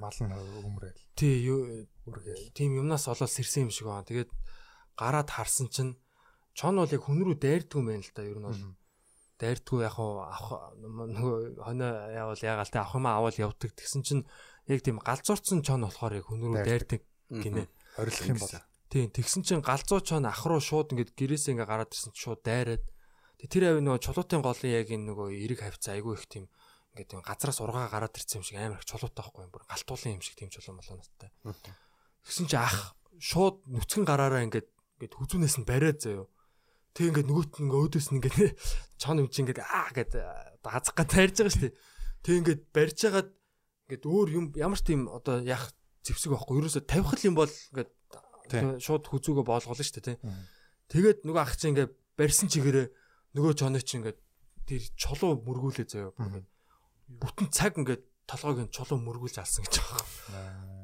мал 0.01 0.16
нь 0.16 0.32
өмрөөл 0.64 0.96
тий 1.12 1.44
юу 1.44 1.88
тийм 2.57 2.78
юмнаас 2.78 3.05
олоод 3.05 3.28
сэрсэн 3.28 3.68
юм 3.68 3.72
шиг 3.74 3.88
байна. 3.88 4.09
Тэгээд 4.09 4.30
гараад 4.96 5.28
харсан 5.28 5.68
чинь 5.68 6.01
чон 6.55 6.76
бол 6.80 6.90
яг 6.90 7.03
хүн 7.05 7.20
рүү 7.24 7.36
дайрдгүй 7.40 7.82
байна 7.84 8.05
л 8.05 8.12
да. 8.14 8.22
Ер 8.24 8.38
нь 8.38 8.48
бол 8.48 8.62
дайрдгүй 9.40 9.80
яг 9.84 9.96
авах 9.96 10.74
нөгөө 10.80 11.62
хоноо 11.64 11.92
яавал 12.12 12.40
ягаал 12.40 12.70
те 12.70 12.78
авах 12.80 12.96
юм 12.96 13.07
авал 13.07 13.36
явдаг. 13.36 13.70
Тэгсэн 13.76 14.03
чинь 14.03 14.24
яг 14.66 14.80
тийм 14.84 14.98
галзуурцсан 15.01 15.62
чон 15.62 15.86
болохоор 15.86 16.18
яг 16.20 16.26
хүн 16.28 16.40
рүү 16.44 16.64
дайрдаг 16.64 17.03
гинэ. 17.30 17.68
орилох 17.96 18.28
юм 18.28 18.40
бол 18.42 18.55
Тийм 18.90 19.07
тэгсэн 19.14 19.46
чинь 19.46 19.62
галзуу 19.62 20.03
чон 20.03 20.26
ах 20.26 20.42
руу 20.42 20.59
шууд 20.59 20.90
ингээд 20.90 21.14
гэрээсээ 21.14 21.55
ингээд 21.55 21.70
гараад 21.70 21.94
ирсэн 21.94 22.11
чинь 22.11 22.26
шууд 22.26 22.42
дайраад. 22.42 22.82
Тэр 23.38 23.78
авь 23.78 23.82
нөгөө 23.86 24.03
чулуутын 24.03 24.42
голын 24.42 24.74
яг 24.74 24.90
энэ 24.90 25.14
нөгөө 25.14 25.28
эрэг 25.30 25.62
хавцаа 25.62 25.94
айгүй 25.94 26.18
их 26.18 26.26
тийм 26.26 26.51
ингээд 26.98 27.14
юм 27.14 27.22
газраас 27.22 27.62
ургаа 27.62 27.86
гараад 27.86 28.18
ирсэн 28.18 28.42
юм 28.42 28.46
шиг 28.51 28.59
амар 28.59 28.82
их 28.82 28.90
чулуутай 28.90 29.22
байхгүй 29.22 29.46
юм 29.46 29.55
бүр 29.55 29.62
галтуулын 29.70 30.18
юм 30.18 30.24
шиг 30.26 30.34
тийм 30.34 30.51
чулуун 30.51 30.82
молооностай. 30.82 31.30
Тэгсэн 32.26 32.46
чинь 32.51 32.66
ах 32.66 32.98
шууд 33.22 33.62
нүцгэн 33.70 34.03
гараараа 34.03 34.42
ингээд 34.51 34.66
ингээд 34.66 35.14
хүзүүнээс 35.14 35.57
нь 35.62 35.70
бариад 35.70 36.03
заяо. 36.03 36.26
Тэг 36.95 37.14
ингээд 37.14 37.28
нөгөөт 37.30 37.53
нь 37.57 37.64
ингээд 37.66 37.82
өөдөөс 37.86 38.09
нь 38.11 38.16
ингээд 38.18 38.38
чон 39.01 39.20
юм 39.22 39.28
чи 39.30 39.41
ингээд 39.45 39.61
аа 39.62 39.91
гэд 39.95 40.12
даазах 40.64 40.95
га 40.95 41.05
тайрж 41.07 41.34
байгаа 41.38 41.55
шүү 41.55 41.64
дээ. 41.70 41.76
Тэг 42.26 42.34
ингээд 42.41 42.61
барьж 42.74 42.99
хагаад 43.01 43.30
ингээд 43.86 44.05
өөр 44.07 44.28
юм 44.34 44.45
ямар 44.59 44.78
ч 44.78 44.84
тийм 44.91 45.07
одоо 45.07 45.41
яг 45.47 45.70
зэвсэг 46.03 46.34
байхгүй. 46.34 46.59
Ерөөсө 46.61 46.82
тавих 46.84 47.22
юм 47.22 47.38
бол 47.38 47.51
ингээд 47.51 47.91
Тийм. 48.51 48.82
шууд 48.82 49.07
хүзүүгөө 49.07 49.45
боолголно 49.47 49.78
шүү 49.78 50.03
дээ 50.03 50.07
тий. 50.11 50.18
Тэгээд 50.91 51.22
нөгөө 51.22 51.43
ах 51.43 51.55
чинь 51.55 51.78
ингээд 51.78 51.93
барьсан 52.18 52.51
чигээрээ 52.51 52.86
нөгөө 53.38 53.53
чоноо 53.55 53.78
чинь 53.78 54.03
ингээд 54.03 54.18
тэр 54.66 54.82
чулуу 54.99 55.38
мөргүүлээ 55.47 55.86
заяа. 55.86 56.11
Бүтэн 57.07 57.49
цаг 57.55 57.78
ингээд 57.78 58.03
толгойг 58.26 58.59
нь 58.66 58.74
чулуу 58.74 58.99
мөргүүлж 58.99 59.38
алсан 59.38 59.62
гэж 59.62 59.74
байгаа. 59.78 60.07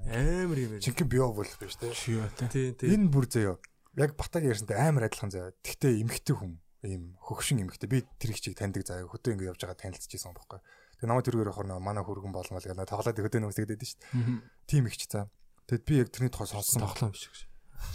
Амар 0.07 0.59
юм 0.63 0.79
жинхэнэ 0.79 1.11
био 1.11 1.35
вулф 1.35 1.59
биш 1.59 1.75
тий 1.75 1.91
Шиё 1.91 2.31
тий. 2.39 2.47
Тий, 2.51 2.67
тий. 2.79 2.95
энэ 2.95 3.11
бүр 3.11 3.27
заяа 3.27 3.59
яг 3.97 4.17
батаг 4.17 4.45
ярьсантай 4.45 4.77
амар 4.77 5.09
адилхан 5.09 5.33
заяа 5.33 5.57
тэгтээ 5.65 6.01
эмхтэй 6.05 6.37
хүн 6.37 6.61
ийм 6.85 7.17
хөгшин 7.21 7.65
эмхтэй 7.65 7.89
би 7.89 8.05
тэр 8.21 8.37
их 8.37 8.41
чиг 8.41 8.55
таньдаг 8.57 8.85
заяа 8.87 9.09
хөтөө 9.09 9.35
ингэ 9.35 9.49
явж 9.51 9.61
байгаа 9.65 9.81
танилцчихсан 9.81 10.37
байхгүй 10.37 10.61
тэгээ 11.01 11.09
намайг 11.09 11.25
тэргээр 11.27 11.51
явахаар 11.51 11.69
нөө 11.73 11.81
манай 11.81 12.05
хөргөн 12.05 12.33
болмол 12.37 12.63
нөө 12.63 12.87
тоглоод 12.87 13.17
хөтөө 13.17 13.41
нөөсгээд 13.43 13.71
байдаг 13.73 13.89
шүү 13.89 14.01
дээ 14.05 14.41
тийм 14.69 14.85
ихч 14.87 15.09
цаа 15.09 15.27
тэгэд 15.67 15.83
би 15.83 15.95
яг 15.99 16.09
тэрний 16.15 16.31
тухай 16.31 16.47
сонссон 16.47 16.87
тоглоом 16.87 17.11
биш 17.11 17.27
гэж. 17.27 17.41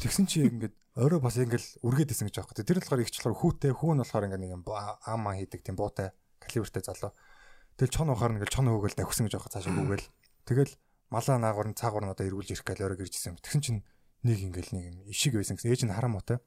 Тэгсэн 0.04 0.28
чи 0.28 0.44
яг 0.44 0.52
ингээд 0.60 0.76
өөрөө 1.00 1.20
бас 1.24 1.40
ингээл 1.40 1.68
үргээд 1.88 2.12
исэн 2.12 2.28
гэж 2.28 2.44
аахгүй. 2.44 2.68
Тэр 2.68 2.84
болохоор 2.84 3.04
ихч 3.08 3.16
болохоор 3.24 3.40
хүүтэй, 3.40 3.72
хүүн 3.72 4.04
болохоор 4.04 4.28
ингээд 4.28 4.44
нэг 4.44 4.52
юм 4.60 4.64
аамаа 4.68 5.40
хийдэг 5.40 5.64
тийм 5.64 5.80
буутай 5.80 6.12
калибертэй 6.44 6.84
залуу. 6.84 7.16
Тэгэл 7.80 7.96
чон 7.96 8.12
ухаар 8.12 8.36
ингээл 8.36 8.52
чон 8.52 8.68
хөөгөл 8.68 9.00
давхсан 9.00 9.32
гэж 9.32 9.34
байгаа 9.40 9.54
цаашаа 9.56 9.72
гүгээл. 9.80 10.08
Тэгэл 10.44 10.74
малаа 11.08 11.38
наагур 11.40 11.68
нь 11.72 11.80
цаагур 11.80 12.04
нь 12.04 12.12
одоо 12.12 12.28
эргүүлж 12.28 12.52
ирэх 12.52 12.68
гал 12.68 12.92
орой 12.92 13.00
гэржсэн 13.00 13.32
юм. 13.32 13.40
Тэгсэн 13.40 13.62
чинь 13.64 13.80
нэг 14.26 14.38
ингээл 14.38 14.72
нэг 14.78 14.84
юм 14.92 14.98
ишиг 15.10 15.34
байсан 15.38 15.58
гэсэн. 15.58 15.72
Ээж 15.72 15.82
нь 15.90 15.94
харам 15.94 16.18
муутай. 16.18 16.38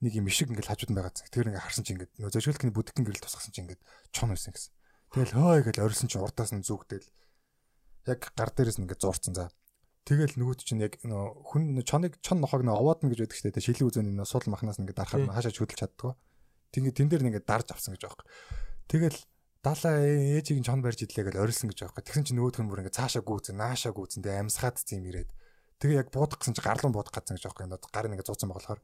Нэг 0.00 0.12
юм 0.16 0.26
ишиг 0.28 0.48
ингээл 0.48 0.72
хажууд 0.72 0.92
нь 0.92 0.98
байгаа. 0.98 1.12
Тэр 1.12 1.52
ингээ 1.52 1.64
харсан 1.64 1.84
чинь 1.84 1.96
ингээд 2.00 2.12
нөө 2.16 2.30
зөжгөлтний 2.32 2.72
бүдгэн 2.72 3.04
гэрэл 3.04 3.24
тусгасан 3.24 3.52
чинь 3.52 3.64
ингээд 3.68 3.82
чон 4.10 4.32
байсан 4.32 4.52
гэсэн. 4.56 4.72
Тэгэл 5.12 5.36
хөөй 5.36 5.60
гэж 5.68 5.76
орилсон 5.84 6.08
чинь 6.08 6.24
урдаас 6.24 6.52
нь 6.56 6.64
зүгдэл 6.64 7.06
яг 8.08 8.20
гар 8.32 8.50
дээрээс 8.50 8.80
нь 8.80 8.84
ингээд 8.88 9.04
зурцсан 9.04 9.34
за. 9.36 9.52
Тэгэл 10.08 10.34
нөгөөд 10.34 10.60
чинь 10.66 10.82
яг 10.82 10.98
нөө 11.06 11.52
хүн 11.52 11.78
чоныг 11.86 12.18
чон 12.24 12.42
нохоог 12.42 12.66
нөө 12.66 12.74
овоод 12.80 13.06
нь 13.06 13.12
гэж 13.12 13.28
байдаг 13.28 13.38
шүү 13.38 13.54
дээ. 13.54 13.66
Шилийн 13.70 13.86
үзэн 13.86 14.08
нөө 14.18 14.26
сул 14.26 14.42
махнаас 14.50 14.80
ингээд 14.82 14.98
дарахад 14.98 15.30
хаашаа 15.30 15.54
хөдөлж 15.54 15.78
чаддгаа. 15.78 16.18
Тэгээ 16.74 16.96
тэн 16.96 17.08
дээр 17.12 17.22
нь 17.22 17.30
ингээд 17.30 17.46
дарж 17.46 17.70
авсан 17.70 17.94
гэж 17.94 18.10
юм. 18.10 18.18
Тэгэл 18.90 19.18
даалаа 19.62 19.94
ээжийг 20.02 20.66
чон 20.66 20.82
барьж 20.82 21.06
идлээ 21.06 21.30
гэж 21.30 21.36
орилсон 21.38 21.70
гэж 21.70 21.78
юм. 21.86 21.94
Тэгсэн 21.94 22.24
чинь 22.26 22.38
нөгөөдх 22.42 22.60
нь 22.64 22.68
бүр 22.72 22.82
ингээд 22.82 22.98
цаашаа 22.98 23.22
гүйцэн, 23.22 23.54
наашаа 23.54 23.94
гүйцэн 23.94 24.26
тэгээ 24.26 24.42
амьсгаад 24.42 24.76
зэм 24.82 25.06
ирээд. 25.06 25.30
Тэгээ 25.82 25.98
яг 25.98 26.08
буудах 26.14 26.38
гэсэн 26.38 26.54
чинь 26.54 26.62
гарлан 26.62 26.94
буудах 26.94 27.10
гэсэн 27.10 27.34
гэж 27.34 27.50
байгаа 27.50 27.66
юм. 27.66 27.74
Гар 27.74 28.06
нь 28.06 28.14
ингээд 28.14 28.30
зууцсан 28.30 28.54
болохоор 28.54 28.80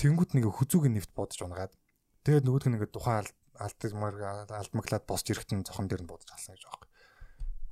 тэнгууд 0.00 0.32
нэг 0.32 0.48
хүзүүгийн 0.48 0.96
нэвт 0.96 1.12
бодож 1.12 1.40
унгаад. 1.44 1.76
Тэгээд 2.24 2.48
нөгөөдх 2.48 2.68
нь 2.72 2.76
ингээд 2.80 2.96
тухайн 2.96 3.28
алдмар 3.60 4.14
алдмаглаад 4.48 5.04
босч 5.04 5.28
ирэхэд 5.36 5.52
нь 5.52 5.66
зохон 5.68 5.92
дээр 5.92 6.04
нь 6.04 6.08
будаж 6.08 6.32
алсан 6.32 6.56
гэж 6.56 6.64
юм. 6.64 6.88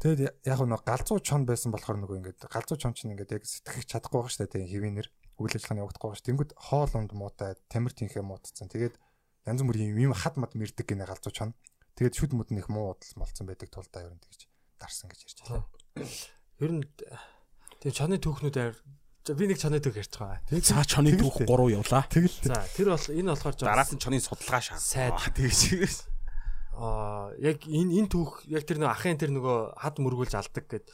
Тэгэд 0.04 0.20
яг 0.44 0.60
нэг 0.60 0.84
галзуу 0.84 1.18
чон 1.24 1.48
байсан 1.48 1.72
болохоор 1.72 1.96
нөгөө 2.04 2.20
ингээд 2.20 2.40
галзуу 2.52 2.76
чон 2.76 2.92
чинь 2.92 3.16
ингээд 3.16 3.40
яг 3.40 3.44
сэтгэх 3.48 3.88
чадахгүй 3.88 4.20
байгаа 4.20 4.32
шүү 4.36 4.52
дээ 4.52 4.68
хэвийнэр 4.68 5.08
үйл 5.40 5.56
ажиллагааны 5.56 5.80
явагдахгүй 5.80 6.08
байгаа 6.12 6.20
шүү. 6.20 6.28
Тэнгүүд 6.28 6.52
хоол 6.60 6.92
унд 7.00 7.12
муутай 7.16 7.56
тамир 7.72 7.92
тинхээ 7.96 8.20
муудсан. 8.20 8.68
Тэгээд 8.68 9.00
янз 9.48 9.60
бүрийн 9.64 9.96
юм 9.96 10.12
хад 10.12 10.36
мад 10.36 10.52
мэрдэг 10.52 10.84
гинэ 10.84 11.08
галзуу 11.08 11.32
чон. 11.32 11.56
Тэгээд 11.96 12.20
шүд 12.20 12.32
мөд 12.36 12.52
нөх 12.52 12.68
муу 12.68 12.92
удал 12.92 13.16
молцсон 13.16 13.48
байдаг 13.48 13.72
тул 13.72 13.88
та 13.88 14.04
ер 14.04 14.12
нь 14.12 14.20
тэгж 14.20 14.44
дарсан 14.76 15.08
гэж 15.08 15.20
ярьж 15.24 15.38
байна. 15.48 15.64
Ер 16.60 16.70
нь 16.70 16.84
тэгээ 17.84 17.92
чоны 18.00 18.16
түүхнүүд 18.16 18.56
би 19.32 19.44
нэг 19.48 19.56
чоны 19.60 19.80
түүх 19.80 20.00
ярьж 20.00 20.16
байгаа. 20.20 20.40
За 20.60 20.84
чоны 20.84 21.16
түүх 21.16 21.44
3 21.44 21.76
явлаа. 21.76 22.04
Тэгэл 22.08 22.36
За 22.44 22.60
тэр 22.76 22.92
бол 22.92 23.08
энэ 23.08 23.32
болохоор 23.32 23.56
жоо 23.56 23.68
Араас 23.72 23.92
нь 23.92 24.00
чоны 24.00 24.20
судалгаа 24.20 24.60
шаа. 24.60 24.76
Сайд. 24.76 25.16
Тэгж. 25.32 26.08
Аа 26.76 27.32
яг 27.40 27.64
энэ 27.64 28.04
энэ 28.04 28.08
түүх 28.12 28.44
яг 28.52 28.64
тэр 28.68 28.84
нөгөө 28.84 28.92
ахын 28.92 29.16
тэр 29.16 29.32
нөгөө 29.32 29.80
хад 29.80 29.96
мөргүүлж 30.00 30.34
алдаг 30.36 30.64
гэд 30.68 30.84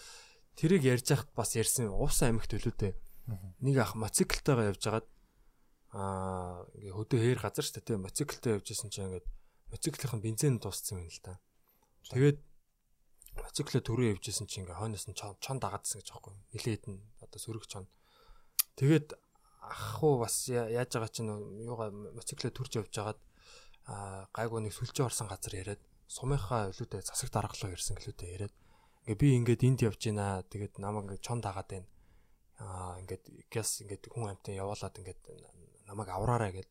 тэрийг 0.54 0.82
ярьж 0.86 1.10
хахад 1.10 1.30
бас 1.34 1.54
ярьсан 1.58 1.90
уус 1.90 2.22
амигт 2.22 2.54
төлөөтэй. 2.54 2.94
Нэг 3.66 3.76
ах 3.82 3.98
моциклтойгоо 3.98 4.70
явж 4.74 4.82
хагаад 4.82 5.08
аа 5.90 6.66
ингээ 6.78 6.94
хөдөө 6.94 7.18
хээр 7.18 7.40
газар 7.42 7.66
шүү 7.66 7.82
дээ 7.82 7.98
моциклтой 7.98 8.50
явж 8.58 8.66
исэн 8.70 8.94
чинь 8.94 9.10
ингээд 9.10 9.26
моциклын 9.74 10.22
бензин 10.22 10.62
дууссан 10.62 11.02
юм 11.02 11.10
л 11.10 11.22
та. 11.22 11.40
Тэгээд 12.14 12.38
моцикло 13.36 13.80
төрөө 13.80 14.16
явж 14.16 14.24
исэн 14.30 14.46
чинь 14.46 14.64
ингээ 14.64 14.78
хойноос 14.78 15.06
нь 15.06 15.18
чон 15.18 15.36
чон 15.38 15.58
дагаадсан 15.62 16.00
гэж 16.00 16.08
аахгүй. 16.10 16.34
Нилээд 16.54 16.84
нь 16.90 16.98
одоо 17.22 17.38
сөрөг 17.38 17.66
чон. 17.66 17.86
Тэгээд 18.78 19.14
ах 19.62 20.02
уу 20.02 20.22
бас 20.22 20.48
яаж 20.48 20.90
байгаа 20.90 21.12
чинь 21.12 21.30
юугаа 21.66 21.90
моцикло 21.90 22.50
төрж 22.50 22.72
явж 22.80 22.92
хагаад 22.94 23.20
а 23.86 24.26
гайгүй 24.34 24.60
нэг 24.66 24.74
сүлжээ 24.74 25.06
орсон 25.06 25.28
газар 25.30 25.54
яриад 25.54 25.82
сумынхаа 26.06 26.70
өлөөдөө 26.70 27.00
засаг 27.06 27.30
даргалуу 27.30 27.74
ирсэн 27.74 27.98
гэлөөдөө 27.98 28.28
яриад 28.34 28.54
ингээ 29.06 29.20
би 29.20 29.28
ингээд 29.38 29.66
энд 29.66 29.80
явж 29.86 30.00
байна 30.10 30.42
тэгээд 30.46 30.78
намайг 30.82 31.04
ингээд 31.06 31.26
чон 31.26 31.38
дагаад 31.42 31.68
байна. 31.70 31.88
А 32.60 32.98
ингээд 33.00 33.24
гэс 33.50 33.86
ингээд 33.86 34.10
хүн 34.12 34.30
амтан 34.36 34.54
явуулаад 34.58 34.94
ингээд 34.94 35.22
намайг 35.88 36.08
авраарай 36.10 36.52
гэд. 36.54 36.70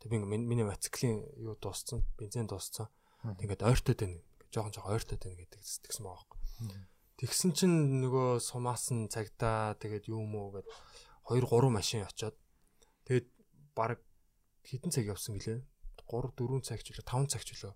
Тэг 0.00 0.08
би 0.10 0.16
ингээ 0.20 0.46
миний 0.46 0.66
мотоциклын 0.66 1.26
юу 1.38 1.56
дууссан 1.56 2.04
бензин 2.18 2.46
дууссан. 2.46 2.88
Тэгээд 3.24 3.64
ойртоод 3.64 4.00
байна 4.00 4.20
жоохон 4.52 4.72
жоохон 4.74 4.94
ойртоод 4.94 5.22
байна 5.22 5.40
гэдэг 5.40 5.60
тэгсэн 5.62 6.04
байгаа 6.04 6.26
байхгүй 6.26 6.40
тэгсэн 7.20 7.50
чинь 7.56 7.76
нөгөө 8.04 8.40
сумаас 8.40 8.90
нь 8.92 9.08
цагтаа 9.12 9.74
тэгээд 9.80 10.10
юу 10.10 10.24
уу 10.26 10.50
гэд 10.54 10.66
2 11.30 11.46
3 11.46 11.70
машин 11.70 12.04
очоод 12.04 12.36
тэгээд 13.06 13.26
баг 13.74 14.00
хэдэн 14.66 14.90
цаг 14.90 15.04
явсан 15.06 15.38
гэлээ 15.38 15.60
3 16.10 16.34
4 16.34 16.66
цаг 16.66 16.80
ч 16.82 16.90
үлээ 16.90 17.06
5 17.06 17.30
цаг 17.30 17.42
ч 17.46 17.54
үлээ 17.54 17.74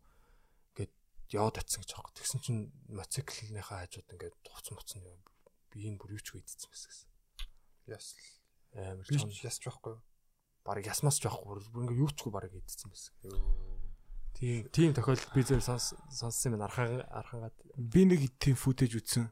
гээд 0.75 0.93
яваад 1.39 1.57
атсан 1.62 1.87
гэж 1.87 1.91
байгаа. 1.95 2.14
Тэгсэн 2.18 2.41
чинь 2.43 2.61
моциклынхаа 2.91 3.87
хажууд 3.87 4.11
ингээд 4.11 4.35
туцсан 4.43 4.75
буцсан 4.75 5.07
юм. 5.07 5.22
Би 5.70 5.87
энэ 5.87 5.99
бүр 6.03 6.18
юу 6.18 6.22
ч 6.22 6.35
үйдсэн 6.35 6.70
байсан 6.70 6.91
гэсэн. 6.91 7.09
яс 7.95 8.18
Амар 8.75 9.07
чон 9.07 9.31
ясч 9.31 9.62
байхгүй. 9.62 9.97
баг 10.66 10.83
ясмас 10.83 11.22
ч 11.22 11.31
байхгүй 11.31 11.47
бүр 11.47 11.85
ингээд 11.87 12.03
юу 12.03 12.11
чгүй 12.11 12.33
баг 12.35 12.51
ийдсэн 12.51 12.91
байсан. 12.91 13.14
Тийм 14.35 14.68
тийм 14.74 14.91
тохиолдол 14.95 15.30
би 15.35 15.43
зөв 15.47 15.62
сонс 15.62 15.95
сонссон 16.11 16.59
юм 16.59 16.66
архан 16.66 17.07
архангаад 17.07 17.55
Би 17.74 18.07
нэг 18.07 18.30
тийм 18.39 18.55
футэж 18.55 18.99
үзсэн. 18.99 19.30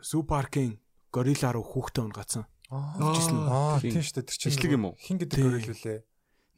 Сүү 0.00 0.24
паркийн 0.24 0.80
горилла 1.12 1.52
руу 1.52 1.64
хүүхдээ 1.64 2.04
унгацсан. 2.04 2.44
Аа 2.72 3.76
Тийм. 3.80 4.00
шүү 4.00 4.24
дээ. 4.24 4.28
Тэр 4.28 4.36
чинь 4.40 4.52
Ишлэг 4.52 4.72
юм 4.72 4.84
уу? 4.88 4.96
Хин 4.96 5.20
гэдэг 5.20 5.36
гөрөлүүлээ. 5.36 6.00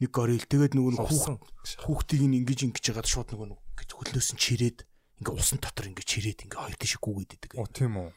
Нэг 0.02 0.10
горил 0.14 0.46
тэгээд 0.46 0.74
нөгөө 0.78 1.02
хүүхд 1.02 1.42
хүүхдийг 1.86 2.22
нь 2.30 2.38
ингэж 2.42 2.60
ингэж 2.70 2.84
ягаад 2.94 3.10
шууд 3.10 3.34
нөгөө 3.34 3.58
гэж 3.82 3.88
хөлнөөс 3.94 4.28
нь 4.34 4.42
чирээд 4.42 4.78
ингээ 5.22 5.34
усан 5.34 5.58
дотор 5.58 5.90
ингээ 5.90 6.06
чирээд 6.06 6.46
ингээ 6.46 6.58
хоёр 6.62 6.78
тийш 6.78 6.94
гүгээд 7.02 7.34
идэг. 7.34 7.50
Оо 7.58 7.66
тийм 7.66 7.98
үү. 7.98 8.10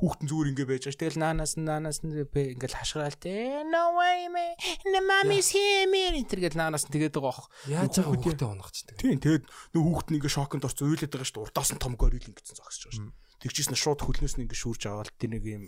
Хүүхд 0.00 0.20
нь 0.24 0.28
зүгээр 0.32 0.48
ингээ 0.56 0.68
байж 0.72 0.82
байгаа. 0.88 1.00
Тэгэл 1.04 1.20
наанаас 1.20 1.52
нь 1.60 1.66
наанаас 1.68 1.98
нь 2.00 2.12
ингээл 2.24 2.78
хашгаал 2.80 3.16
тэ 3.20 3.68
no 3.68 3.82
way 4.00 4.32
man 4.32 4.56
the 4.88 5.00
mommy's 5.04 5.52
here 5.52 5.84
man 5.92 6.16
тэргээл 6.24 6.56
наанаас 6.56 6.88
нь 6.88 6.92
тэгээд 6.96 7.12
байгаа 7.20 7.28
бох. 7.36 7.52
яаж 7.68 8.00
байгаа 8.00 8.16
Хүүхдээ- 8.16 8.48
унахчдаг. 8.56 8.96
Тийм 8.96 9.20
тэгээд 9.20 9.44
нөгөө 9.76 9.90
хүүхд 9.92 10.08
нь 10.08 10.16
ингээ 10.16 10.32
шоконд 10.32 10.64
орц 10.64 10.80
уйлаад 10.80 11.12
байгаа 11.12 11.28
дээ. 11.28 11.44
Урдаас 11.44 11.70
нь 11.76 11.82
том 11.84 11.94
горил 12.00 12.24
ингэсэн 12.24 12.56
зогсож 12.56 12.82
байгаа 12.88 13.12
дээ. 13.12 13.44
Тэгчихсэн 13.44 13.76
шууд 13.76 14.00
хөлнөөс 14.00 14.34
нь 14.40 14.44
ингээ 14.48 14.56
шүүрж 14.56 14.82
аваад 14.88 15.12
тэр 15.20 15.30
нэг 15.36 15.44
юм 15.44 15.64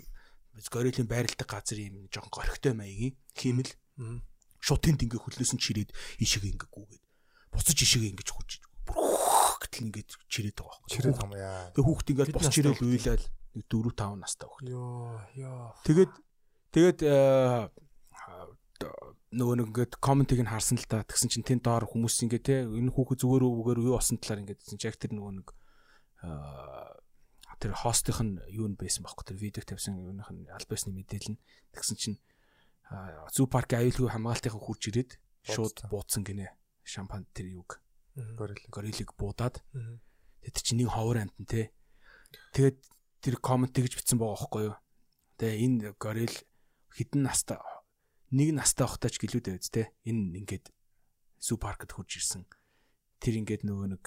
горилийн 0.73 1.09
байралдаг 1.09 1.49
газар 1.49 1.79
юм 1.81 2.09
жоохон 2.09 2.33
горхтой 2.33 2.73
маягийн 2.77 3.17
хиймэл 3.37 3.73
шууд 4.65 4.81
тэнд 4.81 5.01
ингээ 5.09 5.21
хөлнөөс 5.21 5.53
нь 5.57 5.61
чирээд 5.61 5.91
ишиг 6.21 6.45
ингээ 6.49 6.69
гүгээд 6.73 7.05
буцаж 7.53 7.79
ишиг 7.85 8.05
ингээ 8.05 8.29
хурж 8.33 8.61
бүр 8.89 8.97
гэтэл 9.61 9.87
ингээ 9.89 10.05
чирээд 10.29 10.57
байгаа 10.57 10.77
байхгүй. 10.77 10.93
Чирээд 10.93 11.21
юм 11.21 11.33
яа. 11.37 11.69
Тэгээ 11.73 11.87
хүүхд 11.89 12.09
ингээд 12.13 12.29
Бид 12.29 12.37
бос 12.37 12.45
настай 12.45 12.57
чирээл 12.61 12.77
хүүхд. 12.77 12.93
уйлаад 12.93 13.23
нэг 13.57 13.65
4 13.69 13.93
5 13.93 14.21
настай 14.21 14.49
хүүхд. 14.49 14.69
Йоо 14.69 15.21
ёо. 15.37 15.75
Тэгээд 15.85 16.13
тэгээд 16.73 16.99
э, 17.05 17.69
нөгөө 19.33 19.55
нэг 19.61 19.67
ингээд 19.73 19.93
комментиг 20.01 20.41
нь 20.45 20.51
харсан 20.51 20.77
л 20.77 20.87
да. 20.89 21.05
Тэгсэн 21.05 21.29
чинь 21.33 21.47
тэнд 21.47 21.65
доор 21.65 21.89
хүмүүс 21.89 22.21
ингээд 22.29 22.45
те 22.45 22.57
энэ 22.69 22.93
хүүхэд 22.93 23.23
зүгээр 23.25 23.45
үгээр 23.45 23.81
юу 23.85 23.97
болсон 23.97 24.21
талаар 24.21 24.45
ингээд 24.45 24.61
чинь 24.61 24.83
яг 24.83 24.97
тэр 25.01 25.13
нөгөө 25.17 25.33
нэг 25.41 25.49
аа, 26.23 26.97
тэр 27.63 27.73
хостынх 27.79 28.21
нь 28.21 28.35
юу 28.51 28.67
нь 28.69 28.77
байсан 28.77 29.07
байхгүй 29.07 29.25
тэр 29.33 29.39
видео 29.39 29.63
тавьсан 29.63 30.03
юуных 30.03 30.29
нь 30.35 30.51
аль 30.51 30.67
байсны 30.67 30.91
мэдээлэл 30.91 31.39
нь 31.39 31.43
тэгсэн 31.71 31.97
чинь 31.97 32.19
зүү 33.33 33.47
паркийн 33.47 33.87
аюулгүй 33.87 34.11
хамгаалтынхаа 34.11 34.59
хурж 34.59 34.83
ирээд 34.91 35.11
шууд 35.47 35.87
бууцсан 35.87 36.27
гинэ 36.27 36.51
шампан 36.83 37.25
тэр 37.31 37.55
юг 37.55 37.79
Гөрөл. 38.13 38.59
горилыг 38.69 39.15
буудаад 39.15 39.63
тэр 40.43 40.63
чинь 40.67 40.83
нэг 40.83 40.91
ховор 40.91 41.23
амтан 41.23 41.47
те 41.47 41.71
тэгээд 42.53 42.83
тэр 43.23 43.39
коммент 43.39 43.73
тэгж 43.73 43.97
бичсэн 43.97 44.19
байгаа 44.19 44.37
байхгүй 44.37 44.63
юу? 44.67 44.77
Тэгээ 45.39 45.63
энэ 45.63 45.95
горил 45.97 46.37
хідэн 46.93 47.23
настай 47.25 47.59
нэг 48.35 48.53
настай 48.53 48.85
байхдаа 48.85 49.11
ч 49.11 49.17
гэлүүдээ 49.23 49.55
үз 49.57 49.71
те 49.71 49.95
энэ 50.05 50.43
ингээд 50.43 50.67
паркт 51.57 51.95
хурж 51.95 52.19
ирсэн. 52.19 52.45
Тэр 53.23 53.41
ингээд 53.41 53.63
нөгөө 53.63 53.89
нэг 53.95 54.05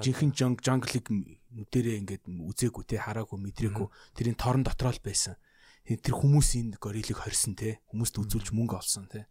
жинхэнэ 0.00 0.36
жонг 0.38 0.62
жонглыг 0.62 1.06
нүдэрээ 1.10 2.00
ингээд 2.02 2.24
үзээгүй 2.30 2.84
те 2.86 2.96
хараагүй 3.02 3.38
мэдрээгүй. 3.42 3.88
Тэрийн 4.16 4.38
торон 4.38 4.62
дотроо 4.62 4.94
л 4.94 5.02
байсан 5.02 5.36
тэр 5.86 6.14
хүмүүс 6.14 6.48
энэ 6.62 6.78
горилыг 6.78 7.18
хорьсон 7.18 7.58
те 7.58 7.82
хүмүүст 7.90 8.14
үзүүлж 8.22 8.54
мөнгө 8.54 8.78
олсон 8.78 9.10
те 9.10 9.26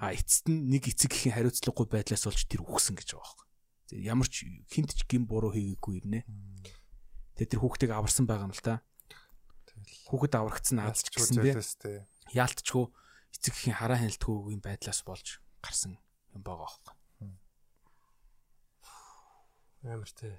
а 0.00 0.12
эцэст 0.16 0.48
нь 0.48 0.72
нэг 0.72 0.88
эцэг 0.88 1.12
гэхийн 1.12 1.36
хариуцлагагүй 1.36 1.86
байдлаас 1.88 2.24
болж 2.24 2.48
тэр 2.48 2.64
үхсэн 2.64 2.96
гэж 2.96 3.08
байгаа 3.12 3.44
Тэг, 3.92 4.00
ямар 4.00 4.28
ч 4.28 4.48
хинт 4.72 4.96
ч 4.96 5.04
гин 5.04 5.28
буруу 5.28 5.52
хийгээгүй 5.52 5.94
ирнэ 6.00 6.20
тэгээ 7.36 7.50
тэр 7.52 7.60
хүүхдийг 7.60 7.92
аварсан 7.92 8.26
байгаа 8.26 8.48
юм 8.48 8.54
л 8.56 8.64
та. 8.64 8.80
Хүүхэд 10.08 10.34
аврагдсан 10.36 10.76
наадч 10.80 11.10
гэсэн 11.12 11.40
те. 11.80 12.06
яалтчгүй. 12.32 12.84
Эцэг 13.32 13.52
гэхийн 13.56 13.78
хараа 13.80 13.98
хяналтгүй 14.00 14.52
юм 14.52 14.60
байдлаас 14.60 15.00
болж 15.02 15.40
гарсан 15.64 15.96
юм 16.36 16.44
байгаа 16.44 16.68
байхгүй 16.68 17.02
амар 19.90 20.10
те. 20.14 20.38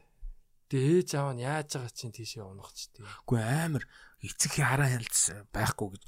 Тэгээ 0.72 1.04
ээж 1.04 1.10
аав 1.20 1.36
нь 1.36 1.44
яаж 1.44 1.76
байгаа 1.76 1.92
чинь 1.92 2.16
тийшээ 2.16 2.48
унах 2.48 2.72
ч 2.72 2.88
тийм. 2.96 3.06
Үгүй 3.28 3.40
амар 3.44 3.84
эцэгхийн 4.24 4.68
хараа 4.68 4.90
хяналтс 4.90 5.24
байхгүй 5.52 5.88
гэж 6.00 6.04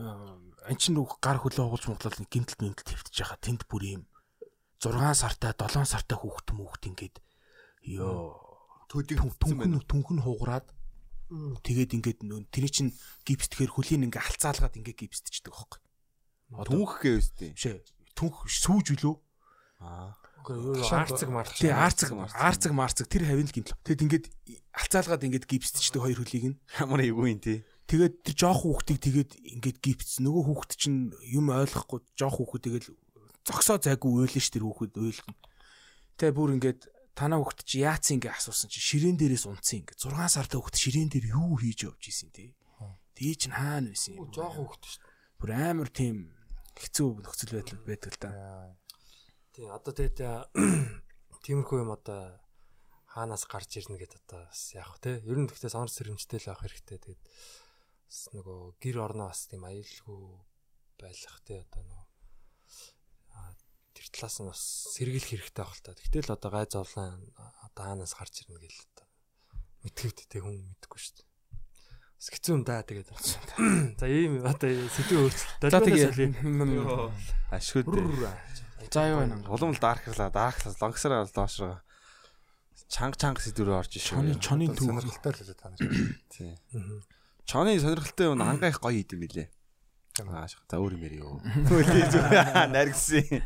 ан 0.00 0.76
чинь 0.80 0.96
нүг 0.96 1.20
гар 1.20 1.36
хөлөө 1.44 1.60
хугалж 1.68 1.86
моглол 1.92 2.18
нэг 2.24 2.30
гимтэл 2.32 2.56
гимтэл 2.56 2.88
твтж 2.88 3.16
байгаа 3.20 3.38
тэнд 3.44 3.62
бүр 3.68 4.00
юм 4.00 4.02
6 4.80 4.96
сартай 4.96 5.52
7 5.52 5.84
сартай 5.84 6.16
хүүхэд 6.16 6.48
мөхт 6.56 6.88
ингээд 6.88 7.16
ёо 8.00 8.49
Төдийг 8.90 9.22
түнхэн 9.38 9.78
түнхэн 9.86 10.18
хугараад 10.26 10.66
тэгээд 11.62 11.94
ингээд 11.94 12.20
нөө 12.26 12.50
тэрий 12.50 12.72
чин 12.74 12.90
гипстэхэр 13.22 13.70
хөлийн 13.70 14.10
ингээ 14.10 14.18
алцаалгаад 14.18 14.74
ингээ 14.82 15.06
гипстчдэг 15.06 15.54
байхгүй 15.54 15.78
Түнхгээ 16.50 17.14
үстэй. 17.22 17.54
бишээ 17.54 17.78
түнх 18.18 18.50
сүүж 18.50 18.98
үлөө 18.98 19.14
Аа. 19.80 20.12
Арцэг 20.40 21.28
марч. 21.28 21.56
Тий 21.60 21.70
арцэг 21.70 22.12
арцэг 22.16 22.72
марцэг 22.72 23.06
тэр 23.08 23.28
хавийн 23.28 23.48
л 23.48 23.54
гинтл. 23.54 23.76
Тэгэд 23.84 24.04
ингээд 24.08 24.26
алцаалгаад 24.72 25.24
ингээд 25.24 25.46
гипсдчихдэг 25.46 26.00
хоёр 26.00 26.18
хөлийг 26.20 26.46
нь. 26.56 26.60
Ямар 26.80 27.04
эвгүй 27.04 27.28
юм 27.36 27.40
тий. 27.40 27.64
Тэгээд 27.88 28.14
тэр 28.24 28.34
жоох 28.40 28.64
хүүхдийг 28.64 28.98
тэгээд 29.04 29.30
ингээд 29.36 29.78
гипс 29.84 30.20
нөгөө 30.24 30.42
хүүхд 30.48 30.70
чинь 30.80 31.12
юм 31.28 31.52
ойлгохгүй 31.52 32.00
жоох 32.16 32.40
хүүхэд 32.40 32.64
тэгэл 32.66 32.88
зогсоо 33.44 33.76
зайгүй 33.80 34.10
уйлэн 34.24 34.40
ш 34.40 34.48
тэр 34.48 34.64
хүүхэд 34.64 34.96
уйлгэн. 34.96 35.36
Тэгээ 36.16 36.36
бүр 36.36 36.50
ингээд 36.56 36.80
танаа 37.14 37.42
хүүхд 37.42 37.66
чи 37.66 37.82
яац 37.84 38.10
ингэ 38.14 38.30
асуусан 38.30 38.70
чи 38.70 38.80
ширээн 38.80 39.18
дээрээс 39.18 39.46
унтсан 39.50 39.82
ингэ 39.82 39.94
6 39.98 40.14
сартай 40.30 40.58
хүүхд 40.58 40.76
ширээн 40.78 41.10
дээр 41.10 41.26
юу 41.34 41.58
хийж 41.58 41.86
явж 41.90 42.02
исэн 42.08 42.30
тий. 42.30 42.54
Тий 43.14 43.34
чинь 43.36 43.52
хаана 43.52 43.92
байсан 43.92 44.16
юм. 44.16 44.32
Жоох 44.32 44.56
хөвгт 44.56 44.82
шүү 44.86 45.02
дээ. 45.04 45.12
Бүр 45.36 45.50
амар 45.52 45.90
тийм 45.92 46.16
хэцүү 46.78 47.08
нөхцөл 47.20 47.52
байдал 47.58 47.80
байдаг 47.84 48.12
л 48.16 48.20
да. 48.22 48.30
Тий 49.52 49.66
одоо 49.68 49.92
тэгээд 49.92 50.18
тиймэрхүү 51.44 51.78
юм 51.84 51.92
одоо 51.92 52.40
хаанаас 53.10 53.44
гарч 53.50 53.82
ирнэ 53.82 53.98
гэдээ 53.98 54.22
одоо 54.24 54.40
бас 54.48 54.62
яг 54.72 54.94
те 55.02 55.18
ер 55.20 55.38
нь 55.42 55.50
гэхдээ 55.50 55.74
сонор 55.74 55.90
сэрэмжтэй 55.90 56.40
л 56.40 56.54
авах 56.54 56.64
хэрэгтэй 56.64 56.98
тэгээд 57.02 57.22
бас 58.06 58.20
нөгөө 58.32 58.60
гэр 58.78 58.96
орноо 59.02 59.28
бас 59.34 59.50
тийм 59.50 59.66
аюулгүй 59.66 60.22
байх 61.02 61.36
те 61.42 61.66
одоо 61.66 61.82
нөгөө 61.82 62.09
тэр 64.00 64.08
талаас 64.16 64.36
нь 64.40 64.48
бас 64.48 64.62
сэргийлэх 64.96 65.28
хэрэгтэй 65.28 65.60
байх 65.60 65.76
л 65.76 65.84
та. 65.84 65.92
Гэтэл 65.92 66.32
одоо 66.32 66.48
гай 66.48 66.64
зовлон 66.64 67.20
одоо 67.36 67.82
хаанаас 67.84 68.16
гарч 68.16 68.48
ирнэ 68.48 68.56
гэл 68.64 68.80
одоо 68.96 69.06
мэдгэвд 69.84 70.18
те 70.24 70.40
хүн 70.40 70.56
мэдэхгүй 70.56 71.00
шүү 71.04 71.14
дээ. 71.20 71.28
Бас 72.16 72.28
хэцүү 72.32 72.52
юм 72.56 72.64
да 72.64 72.80
тэгээд. 72.80 73.08
За 74.00 74.06
ийм 74.08 74.40
одоо 74.40 74.72
сэдвээ 74.72 75.20
өөрчлөлт. 75.20 75.68
За 75.68 75.78
тэгээ 75.84 76.08
Ашгүй 77.52 77.84
дээ. 77.84 78.88
За 78.88 79.04
юу 79.04 79.20
байна. 79.20 79.36
Улам 79.52 79.76
л 79.76 79.80
дарахлаа, 79.80 80.32
дарахлаа, 80.32 80.80
лонгсараа 80.80 81.28
доошроо. 81.28 81.84
Чанга 82.88 83.20
чанга 83.20 83.44
сэдвэрээ 83.44 83.76
орж 83.84 83.92
Чоны 84.00 84.32
шүү. 84.32 84.40
чоны 84.40 84.64
төв. 84.72 84.88
сонирхолтой 84.88 85.32
л 85.36 85.52
та 85.60 85.68
нар. 85.68 85.80
Тий. 86.32 86.56
Чоны 87.44 87.76
сонирхолтой 87.76 88.32
юм 88.32 88.40
ангаах 88.40 88.80
гоё 88.80 89.04
идэм 89.04 89.20
билээ. 89.20 89.48
Аа, 90.28 90.44
за 90.50 90.76
өөр 90.76 90.94
юм 91.00 91.40
зүг 92.12 92.26
наргисан. 92.68 93.40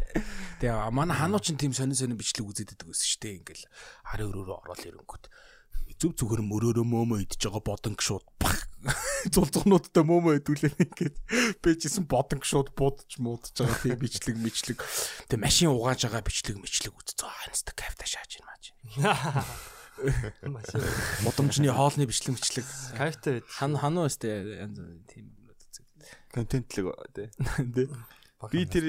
Тэгээ 0.59 0.91
манай 0.91 1.15
ханууч 1.15 1.55
нь 1.55 1.61
тийм 1.61 1.71
сонин 1.71 1.95
сонин 1.95 2.19
бичлэг 2.19 2.49
үзээд 2.49 2.75
байдаг 2.75 2.89
гэсэн 2.91 3.07
шүү 3.07 3.21
дээ. 3.23 3.39
Ингээл 3.45 3.65
харын 4.11 4.29
өрөөрөө 4.35 4.57
ороод 4.67 4.83
ирэнгүүт 4.83 5.25
зүв 6.01 6.13
зүгээр 6.19 6.43
мөрөөрөө 6.43 6.87
мөөмөө 6.91 7.19
идж 7.25 7.39
байгаа 7.47 7.63
бодонг 7.65 8.01
шууд 8.03 8.27
зулцгнуудтай 9.33 10.05
мөөмөө 10.11 10.43
идүүлээ 10.43 10.75
ингээд 10.77 11.17
бэжсэн 11.65 12.05
бодонг 12.11 12.45
шууд 12.45 12.75
будж 12.77 13.17
муудж 13.23 13.55
байгаа 13.57 13.79
тийм 13.81 13.99
бичлэг 14.03 14.37
мэчлэг 14.37 14.79
тэгээ 15.31 15.41
машин 15.41 15.73
угааж 15.73 16.05
байгаа 16.05 16.27
бичлэг 16.27 16.61
мэчлэг 16.61 16.93
үз 16.93 17.15
зөө 17.17 17.31
ханста 17.31 17.73
кайфта 17.73 18.05
шааж 18.05 18.31
юм 18.37 18.47
ааж 18.51 18.65
Машин. 20.43 20.83
модомжны 21.23 21.71
хоолны 21.71 22.05
бичлэг 22.05 22.35
мэчлэг 22.35 22.67
Кайфтай 22.99 23.39
байд. 23.39 23.47
хан 23.47 23.79
хануу 23.79 24.11
өстэй 24.11 24.59
янз 24.67 24.83
тийм 25.07 25.31
Контентлэг 26.35 26.87
тий. 27.15 27.29
тий. 27.71 27.89
Би 28.51 28.67
тэр 28.67 28.85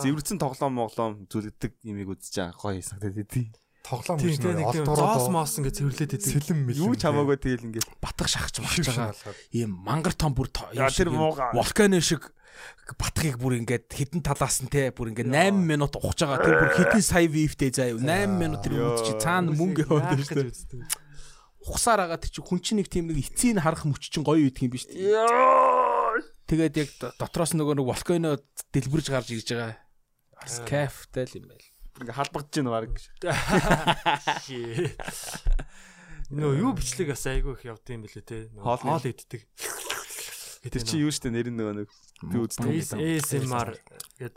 зэвэрсэн 0.00 0.40
тоглоом 0.40 0.80
моглоом 0.80 1.28
зүйлдэг 1.28 1.76
имийг 1.84 2.08
үзэж 2.16 2.56
байгаа. 2.56 2.56
Гоё 2.56 2.80
санагдаад 2.80 3.28
тий. 3.28 3.52
Тоглоом 3.84 4.18
тийм 4.18 4.56
нэг 4.56 4.72
зоос 4.88 5.28
моос 5.28 5.60
ингэ 5.60 5.76
цэвэрлээд 5.76 6.16
идэв. 6.16 6.32
сэлэм 6.40 6.58
мэлэм. 6.66 6.82
Юу 6.88 6.96
ч 6.96 7.04
хамаагүй 7.04 7.36
тэгэл 7.36 7.66
ингээд 7.68 7.86
батгах 8.00 8.28
шахаж 8.32 8.56
Шившин 8.58 9.12
байгаа. 9.12 9.36
Ийм 9.52 9.70
мангар 9.76 10.16
том 10.16 10.32
бүр 10.32 10.48
тэр 10.48 11.12
вулканы 11.12 12.00
шиг 12.00 12.32
батхыг 12.98 13.38
бүр 13.38 13.60
ингээд 13.62 13.92
хідэн 13.92 14.24
талаас 14.24 14.64
нь 14.64 14.72
те 14.72 14.90
бүр 14.90 15.12
ингээд 15.14 15.30
8 15.30 15.52
минут 15.54 15.94
ухаж 15.94 16.24
байгаа. 16.26 16.42
Тэр 16.42 16.56
бүр 16.58 16.72
хідэн 16.74 17.04
сая 17.04 17.28
вивтэй 17.28 17.70
заа 17.70 17.92
юу 17.94 18.02
8 18.02 18.28
минут 18.28 18.64
тэр 18.64 18.76
Яа. 18.76 18.96
үд 18.96 18.98
чи 19.06 19.12
цаана 19.20 19.54
мөнгө 19.54 19.86
яваад 19.86 20.20
шүү 20.20 20.42
дээ. 20.42 20.84
ухсаар 21.68 22.00
байгаа 22.02 22.18
тэр 22.18 22.32
чи 22.32 22.40
хүн 22.42 22.60
чинь 22.64 22.78
нэг 22.80 22.88
тийм 22.88 23.12
нэг 23.12 23.20
эцсийг 23.24 23.60
харах 23.60 23.84
мөч 23.84 24.08
чинь 24.08 24.24
гоё 24.24 24.40
үйдэг 24.40 24.64
юм 24.64 24.72
биш 24.72 24.88
үү 24.88 25.87
тэгээд 26.48 26.74
яг 26.80 26.88
дотроос 27.20 27.52
нөгөө 27.52 27.76
нэг 27.78 27.86
вулкано 27.86 28.30
дэлбэрж 28.72 29.06
гарч 29.12 29.28
ирж 29.36 29.52
байгаа 29.52 29.76
бас 30.40 30.58
кайфтай 30.64 31.28
л 31.28 31.36
юм 31.38 31.46
байл 31.52 31.66
ингээд 31.98 32.16
халбагдж 32.16 32.52
байна 32.58 32.70
баг. 32.72 32.90
Нөө 36.28 36.60
юу 36.60 36.72
бичлэг 36.76 37.08
бас 37.14 37.24
айгүй 37.26 37.56
их 37.56 37.64
явд 37.64 37.88
юм 37.88 38.04
бэлээ 38.04 38.24
те. 38.24 38.52
Хоол 38.60 39.00
иддэг. 39.00 39.48
Тэр 40.68 40.82
чи 40.84 41.00
юу 41.00 41.10
штэ 41.10 41.32
нэр 41.32 41.48
нь 41.50 41.58
нөгөө 41.58 41.74
нэг 41.82 41.88
би 42.28 42.36
үздэг. 42.44 42.68
ASMR 43.00 43.80
гэд 44.20 44.36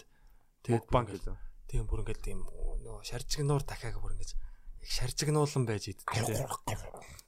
тэгээд 0.64 0.86
банк 0.88 1.12
гэлээ. 1.12 1.36
тийм 1.68 1.84
бүр 1.88 2.02
ингээд 2.08 2.22
тийм 2.24 2.48
нөгөө 2.48 3.04
шаржигнуур 3.04 3.64
дахиаг 3.68 4.00
бүр 4.00 4.16
ингээд 4.16 4.34
их 4.36 4.92
шаржигнуулан 4.92 5.66
байж 5.68 5.92
иддэг 5.92 6.08
те. 6.08 6.78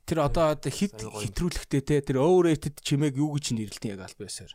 тэр 0.07 0.19
одоо 0.23 0.55
гоё. 0.55 0.71
хитрүүлэхтэй 0.71 1.81
те 1.83 1.99
тэр 1.99 2.23
overrated 2.23 2.79
чимээг 2.79 3.19
юу 3.19 3.35
гэж 3.35 3.55
нэрлэлтэн 3.55 3.97
яг 3.97 4.07
аль 4.07 4.19
байсаар 4.19 4.51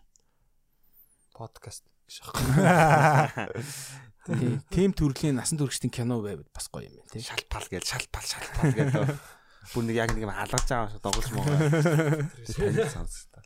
Подкаст 1.38 1.86
гэж 2.10 2.18
аах. 2.26 3.30
Тийм 4.26 4.58
тийм 4.74 4.90
төрлийн 4.90 5.38
насан 5.38 5.54
туршидын 5.54 5.94
кино 5.94 6.18
байвал 6.18 6.42
бас 6.50 6.66
гоё 6.66 6.90
юм 6.90 6.98
байна 6.98 7.14
тий. 7.14 7.22
Шалтал 7.22 7.66
гээл 7.70 7.86
шалтал 7.86 8.26
шалтал 8.26 8.74
гээл. 8.74 9.14
Бүр 9.70 9.84
нэг 9.86 9.96
яг 10.02 10.10
нэг 10.10 10.26
юм 10.26 10.34
алгаж 10.34 10.66
байгаа 10.66 10.90
шиг 10.90 10.98
догож 10.98 11.30
маа. 11.30 11.46
Тань 12.42 12.90
сонсдоо. 12.90 13.42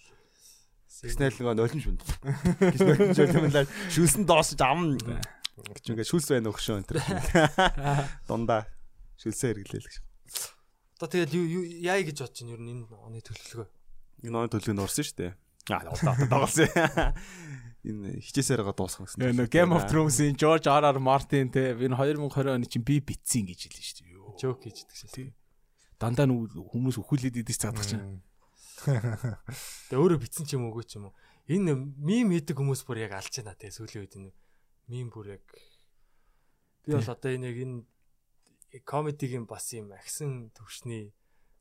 Тэгснээл 1.02 1.36
нөгөө 1.36 1.54
нулимш 1.58 1.84
юм 1.90 1.98
лаа. 2.00 3.66
Шүлсэн 3.92 4.24
доосч 4.24 4.56
ам. 4.62 4.96
Гэж 4.96 5.92
ингээд 5.92 6.08
шүлс 6.08 6.32
байна 6.32 6.48
өгшөө 6.48 6.80
энэ. 6.80 6.96
Дундаа 8.30 8.70
шүлсээ 9.20 9.52
хэрэглээл 9.52 9.84
гэж. 9.84 9.96
Одоо 10.96 11.08
тэгэл 11.10 11.82
яа 11.82 11.98
гэж 12.00 12.22
бодож 12.22 12.38
чинь 12.38 12.54
ер 12.54 12.62
нь 12.62 12.70
энэ 12.72 12.86
оны 12.88 13.18
төлөвлөгөө. 13.20 13.68
Энэ 14.30 14.38
оны 14.38 14.48
төлөв 14.54 14.72
нь 14.72 14.82
урсан 14.86 15.04
шүү 15.04 15.18
дээ. 15.18 15.32
Аа 15.74 15.90
удаа 15.90 16.14
доголсон. 16.30 16.70
Энэ 17.82 18.22
хичээсээр 18.22 18.62
байгаа 18.62 18.78
дуусгах 18.78 19.10
гэсэн. 19.10 19.34
Нөө 19.34 19.50
Game 19.50 19.74
of 19.74 19.90
Thrones-ийн 19.90 20.38
George 20.38 20.70
R.R. 20.70 20.98
Martin 21.02 21.50
те 21.50 21.74
энэ 21.74 21.98
2020 21.98 22.54
оны 22.54 22.66
чинь 22.70 22.86
би 22.86 23.02
битсэн 23.02 23.42
гэж 23.42 23.66
хэлсэн 23.66 24.06
шүү 24.06 24.06
дээ. 24.06 24.38
Жок 24.38 24.62
гэж 24.62 24.76
иддэг 24.86 24.96
шээ. 25.02 25.34
Дандаа 25.98 26.30
хүмүүс 26.30 26.96
өхүүлээд 27.02 27.42
идэж 27.42 27.58
цаадах 27.58 27.82
чинь. 27.82 28.22
Тэгээ 28.82 29.98
өөрөө 29.98 30.18
битсэн 30.22 30.46
ч 30.46 30.54
юм 30.54 30.70
уугүй 30.70 30.86
ч 30.86 31.02
юм 31.02 31.10
уу. 31.10 31.14
Энэ 31.50 31.74
мим 31.74 32.30
хийдэг 32.30 32.54
хүмүүс 32.54 32.86
бүр 32.86 33.02
яг 33.02 33.18
алж 33.18 33.34
байна 33.42 33.58
те 33.58 33.70
сүүлийн 33.74 34.02
үед 34.06 34.14
энэ 34.14 34.30
мим 34.86 35.10
бүр 35.10 35.38
яг 35.38 35.44
би 36.86 36.94
бол 36.94 37.06
одоо 37.06 37.30
энэ 37.34 37.50
яг 37.50 37.58
энэ 37.66 38.82
комедигийн 38.86 39.46
бас 39.46 39.70
юм 39.74 39.90
агсан 39.90 40.54
төвшний 40.54 41.14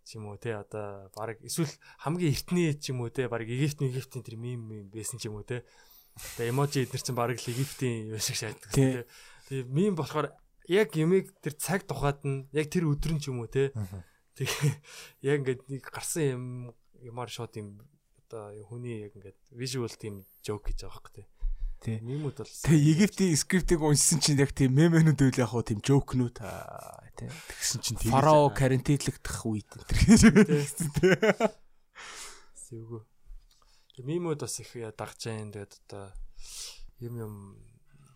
ч 0.06 0.18
юм 0.18 0.30
уу 0.30 0.38
те 0.38 0.58
одоо 0.58 1.10
баг 1.14 1.42
эсвэл 1.46 1.70
хамгийн 2.02 2.34
эртний 2.34 2.74
ч 2.78 2.94
юм 2.94 3.02
уу 3.06 3.10
те 3.10 3.30
баг 3.30 3.46
Египт 3.46 3.82
Египтийн 3.82 4.26
тэр 4.26 4.38
мим 4.38 4.66
мим 4.66 4.86
байсан 4.90 5.18
ч 5.22 5.30
юм 5.30 5.38
уу 5.38 5.46
те 5.46 5.66
тэгээ 6.38 6.52
эможи 6.52 6.84
эднэр 6.86 7.02
чинь 7.02 7.18
баг 7.18 7.36
л 7.36 7.50
Египтийн 7.52 8.14
юу 8.14 8.20
шиг 8.22 8.38
шаарддаг 8.38 8.72
Тий. 8.72 9.06
те 9.06 9.10
тэгээ 9.50 9.66
мим 9.70 9.94
болохоор 9.96 10.34
яг 10.70 10.90
юмыг 10.96 11.34
тэр 11.42 11.54
цаг 11.58 11.84
тухайд 11.88 12.22
нь 12.24 12.48
яг 12.54 12.68
тэр 12.72 12.88
өдөр 12.90 13.18
нь 13.18 13.22
ч 13.22 13.34
юм 13.34 13.42
уу 13.44 13.50
те 13.52 13.74
тэгээ 14.38 14.74
яг 15.30 15.36
ингээд 15.42 15.62
нэг 15.68 15.84
гарсан 15.88 16.24
юм 16.24 16.44
ямар 17.02 17.30
шот 17.30 17.58
юм 17.58 17.82
одоо 18.30 18.54
хүний 18.70 19.10
яг 19.10 19.18
ингээд 19.18 19.40
visual 19.52 19.92
team 19.92 20.24
joke 20.46 20.70
гэж 20.70 20.86
байгаа 20.86 21.02
байхгүй 21.02 21.14
те 21.20 21.24
Тий. 21.82 21.98
мимүүд 21.98 22.38
бол 22.38 22.46
Тэгээ 22.46 22.90
Египтийн 22.94 23.34
скриптийг 23.42 23.82
уншсан 23.82 24.22
чинь 24.22 24.38
яг 24.38 24.54
тийм 24.54 24.78
мемэнүүд 24.78 25.18
үйл 25.18 25.42
яг 25.42 25.50
хуу 25.50 25.66
тийм 25.66 25.82
жоокнууд 25.82 26.38
аа 26.46 27.02
тий. 27.18 27.26
Тэгсэн 27.26 27.82
чинь 27.82 27.98
Фарао 28.06 28.54
карантинлэгдэх 28.54 29.38
үед 29.50 29.66
энэ 29.90 30.70
тэр. 30.94 31.18
Сэвгүү. 32.70 33.02
Мимүүд 34.02 34.42
бас 34.42 34.60
их 34.60 34.72
дагж 34.98 35.18
जैन 35.22 35.54
тэгээд 35.54 35.74
одоо 35.88 36.06
юм 37.02 37.14
юм 37.18 37.34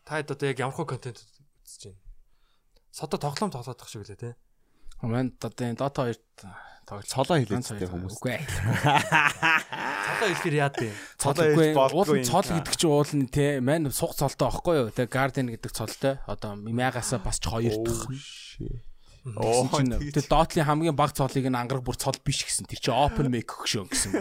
та 0.05 0.21
хэд 0.21 0.33
одоо 0.33 0.45
яг 0.49 0.59
ямар 0.61 0.75
хөө 0.77 0.97
контент 0.97 1.21
үзэж 1.21 1.93
байна? 1.93 2.01
Содо 2.91 3.17
тоглоом 3.17 3.51
тоглоодох 3.53 3.89
шиг 3.89 4.05
лээ 4.05 4.17
те. 4.17 4.31
Мэн 5.01 5.35
одоо 5.41 5.65
энэ 5.65 5.77
Dota 5.77 6.09
2 6.09 6.17
тоглож 6.85 7.09
цолоо 7.09 7.37
хилээдтэй 7.41 7.89
хүмүүс. 7.89 8.13
Үгүй 8.21 8.31
ээ. 8.37 8.45
Цодо 10.05 10.25
хэлэхэр 10.29 10.55
яа 10.55 10.69
дээ. 10.69 10.93
Цол 11.17 11.33
Цолоо 11.33 11.89
уул 11.97 12.09
юм. 12.21 12.25
цол 12.25 12.45
гэдэг 12.45 12.75
чинь 12.77 12.93
уул 12.93 13.11
нь 13.17 13.27
те 13.27 13.59
мань 13.59 13.89
суг 13.89 14.13
цолтой 14.13 14.47
аахгүй 14.47 14.75
юу? 14.85 14.89
Тэгээ 14.93 15.09
Guardian 15.09 15.49
гэдэг 15.49 15.71
цолтой. 15.73 16.21
Одоо 16.29 16.53
мягасаа 16.55 17.19
бас 17.19 17.41
ч 17.41 17.49
хоёр 17.49 17.73
дахь. 17.81 18.05
Оо 19.25 19.65
Тэгээ 19.65 20.29
Dota-ийн 20.29 20.69
хамгийн 20.69 20.93
баг 20.93 21.17
цолыг 21.17 21.49
нь 21.49 21.57
ангараг 21.57 21.81
бүр 21.81 21.97
цол 21.97 22.13
биш 22.21 22.45
гэсэн. 22.45 22.69
Тэр 22.69 22.77
чинь 22.77 22.93
open 23.09 23.33
make 23.33 23.49
өгшөө 23.49 23.89
гэсэн. 23.89 24.11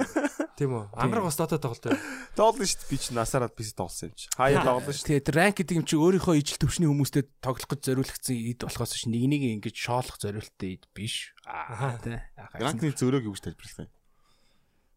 Тийм 0.56 0.72
үү? 0.80 0.96
Ангараг 0.96 1.28
бас 1.28 1.36
Dota 1.36 1.60
тоглолт 1.60 1.84
байна. 1.84 2.00
Тоглоно 2.32 2.64
шүү 2.64 2.80
дээ. 2.80 2.88
Би 2.88 2.96
ч 2.96 3.04
насаараад 3.12 3.52
бис 3.52 3.76
тоглосон 3.76 4.08
юм 4.08 4.16
чи. 4.16 4.32
Хаяа 4.32 4.64
тоглоно 4.64 4.96
шүү. 4.96 5.04
Тэгээ 5.04 5.26
тэр 5.28 5.36
rank 5.36 5.56
гэдэг 5.60 5.76
юм 5.76 5.84
чи 5.84 6.00
өөрийнхөө 6.00 6.40
ижил 6.40 6.60
төвшний 6.64 6.88
хүмүүстэй 6.88 7.28
тоглох 7.44 7.68
гэж 7.68 7.80
зориулагдсан 7.84 8.36
ид 8.38 8.60
болохоос 8.64 8.96
ш 8.96 9.04
нэг 9.12 9.24
нэг 9.28 9.42
ингэж 9.60 9.76
шоолох 9.76 10.16
зориулттай 10.16 10.80
ид 10.80 10.88
биш. 10.96 11.36
Аа 11.44 12.00
тий. 12.00 12.16
Ранкны 12.56 12.96
зөрөөг 12.96 13.28
юу 13.28 13.36
гэж 13.36 13.44
тайлбарлах 13.44 13.76
вэ? 13.84 13.92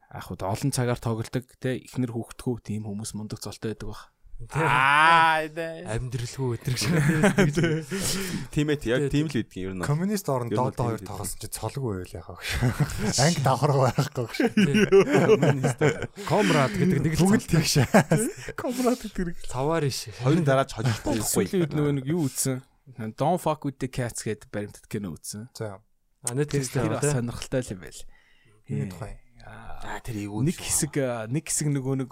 Ах 0.07 0.31
уу 0.31 0.39
олон 0.39 0.71
цагаар 0.71 1.03
тоглодог 1.03 1.51
те 1.59 1.75
ихнэр 1.83 2.15
хүүхдгүү 2.15 2.55
тийм 2.63 2.87
хүмүүс 2.87 3.11
мундаг 3.11 3.43
цолтой 3.43 3.75
байдаг 3.75 3.91
баг. 3.91 4.01
Аа 4.53 5.41
Амьдралгүй 5.49 6.61
өдрөг 6.61 6.77
шиг. 6.77 6.93
Тимэт 8.53 8.85
яг 8.85 9.09
тийм 9.09 9.25
л 9.27 9.33
байдгийг 9.33 9.65
ер 9.65 9.73
нь. 9.73 9.81
Коммунист 9.81 10.29
нь 10.29 10.53
доод 10.53 10.77
хоёр 10.77 11.01
тийм 11.01 11.09
тоглосон 11.09 11.39
чи 11.41 11.49
цолгүй 11.49 12.05
байл 12.05 12.13
яхаа. 12.21 12.37
Анги 13.25 13.41
давхар 13.41 13.73
байхгүй 13.81 14.29
шүү. 14.37 14.53
Комрад 16.29 16.69
гэдэг 16.77 16.99
нэг 17.01 17.13
л 17.17 17.21
Бүгд 17.25 17.49
тэгш. 17.49 17.73
комрад 18.53 19.01
гэдэг. 19.01 19.41
цаваар 19.49 19.89
иш. 19.89 20.13
Хоёр 20.21 20.45
дараач 20.45 20.71
хожигдчихгүй. 20.77 21.17
Сүүлийн 21.27 21.61
үед 21.65 21.73
нөгөө 21.73 21.93
нэг 21.97 22.05
юу 22.05 22.29
үтсэн? 22.29 22.61
Don't 23.17 23.41
fuck 23.41 23.65
with 23.65 23.81
the 23.81 23.89
cats 23.89 24.21
гэдэг 24.21 24.53
баримтат 24.53 24.85
кино 24.85 25.17
үтсэн. 25.17 25.49
За. 25.57 25.81
А 26.23 26.31
нэг 26.37 26.47
Тэр 26.53 26.61
тийм 26.61 26.93
сонирхолтой 27.01 27.65
л 27.65 27.73
юм 27.73 27.81
байл. 27.83 28.01
Энэ 28.69 28.87
тухай. 28.93 29.17
Аа 29.47 29.99
тэр 30.03 30.27
эйгүү. 30.27 30.41
Нэг 30.43 30.57
хэсэг 30.59 30.93
нэг 31.31 31.43
хэсэг 31.47 31.67
нөгөө 31.71 31.95
нэг 32.03 32.11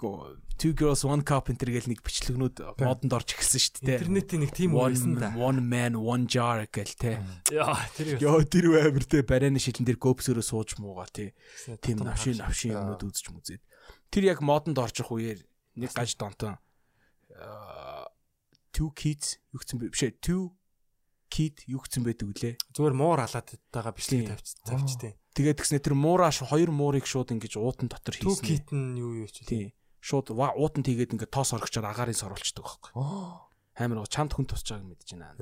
Two 0.56 0.72
Girls 0.72 1.04
One 1.04 1.20
Cup 1.20 1.52
энэ 1.52 1.60
гэл 1.60 1.92
нэг 1.92 2.00
бичлэгнүүд 2.00 2.80
модонд 2.80 3.12
орж 3.12 3.36
эхэлсэн 3.36 3.60
шүү 3.60 3.84
дээ. 3.84 4.00
интернетийн 4.00 4.40
нэг 4.40 4.52
тийм 4.56 4.72
байсан 4.72 5.20
да. 5.20 5.36
One 5.36 5.60
man 5.60 6.00
one 6.00 6.24
jar 6.24 6.64
гэл 6.64 6.96
те. 6.96 7.20
Яа 7.52 7.76
тэр 7.92 8.16
Йоо 8.16 8.40
тэр 8.48 8.72
амар 8.80 9.04
те 9.04 9.20
барайны 9.20 9.60
шилэн 9.60 9.84
дээр 9.84 10.00
гопсөрөө 10.00 10.40
сууж 10.40 10.80
муугаа 10.80 11.12
те. 11.12 11.36
Тийм 11.84 12.00
навшин 12.00 12.40
навшин 12.40 12.72
юмнууд 12.72 13.04
үзэж 13.04 13.28
мүзээд. 13.36 13.62
Тэр 14.08 14.32
яг 14.32 14.40
модонд 14.40 14.80
орж 14.80 15.04
их 15.04 15.12
үеэр 15.12 15.44
нэг 15.76 15.92
гаж 15.92 16.16
донтон 16.16 16.56
аа, 17.36 18.08
two 18.72 18.88
kids 18.96 19.36
юу 19.52 19.60
гэсэн 19.60 19.76
бэ? 19.76 19.92
Бишээ 19.92 20.16
two 20.24 20.56
kid 21.28 21.62
юу 21.66 21.82
гэсэн 21.82 22.02
байдаг 22.06 22.26
үлээ. 22.30 22.54
зүгээр 22.74 22.94
муур 22.96 23.20
халаад 23.22 23.48
байгаа 23.72 23.92
бичлэг 23.94 24.20
Тийм. 24.24 24.30
тавьч 24.32 24.48
тавьчтэй. 24.62 25.12
Тэгээд 25.36 25.58
тэгснэ 25.60 25.78
тэр 25.82 25.94
муураш 25.98 26.46
хоёр 26.46 26.70
муурыг 26.72 27.04
шууд 27.04 27.34
ингэж 27.34 27.58
уутан 27.60 27.90
дотор 27.90 28.14
хийсэн. 28.16 28.44
kit 28.46 28.68
нь 28.72 28.96
юу 28.96 29.26
юу 29.26 29.28
ч. 29.28 29.44
Тийм. 29.44 29.74
Шууд 30.00 30.32
уутан 30.32 30.82
тийгээд 30.86 31.12
ингээд 31.18 31.34
тоос 31.34 31.52
оргичоор 31.52 31.90
агаарын 31.90 32.16
сорулцдаг 32.16 32.64
байхгүй. 32.64 32.92
Амар 33.76 34.00
гоо 34.00 34.08
чамд 34.08 34.32
хүн 34.32 34.48
тусч 34.48 34.72
байгааг 34.72 34.88
мэдэж 34.88 35.08
байна. 35.20 35.36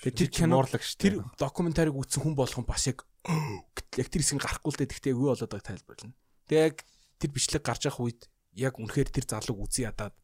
Тэгээд 0.00 0.16
тэр 0.16 0.30
кино 0.32 0.56
муурлаг 0.56 0.80
шүү. 0.80 0.96
тэр 0.96 1.14
докюментарийг 1.36 1.92
үзсэн 1.92 2.24
хүн 2.24 2.32
болох 2.32 2.56
нь 2.56 2.64
бас 2.64 2.88
яг 2.88 3.04
яг 4.00 4.08
тэр 4.08 4.22
хэсэг 4.24 4.40
гарахгүй 4.40 4.72
л 4.72 4.80
дээ 4.80 4.92
тэгтээ 4.96 5.12
үгүй 5.12 5.28
болоод 5.36 5.52
байгааг 5.52 5.68
тайлбарлана. 5.68 6.16
Тэгээд 6.48 6.66
яг 6.72 6.76
тэр 7.20 7.30
бичлэг 7.36 7.60
гарч 7.60 7.82
явах 7.84 8.00
үед 8.00 8.20
яг 8.56 8.80
үнэхээр 8.80 9.12
тэр 9.12 9.24
залууг 9.28 9.68
үзий 9.68 9.84
ядаад 9.84 10.16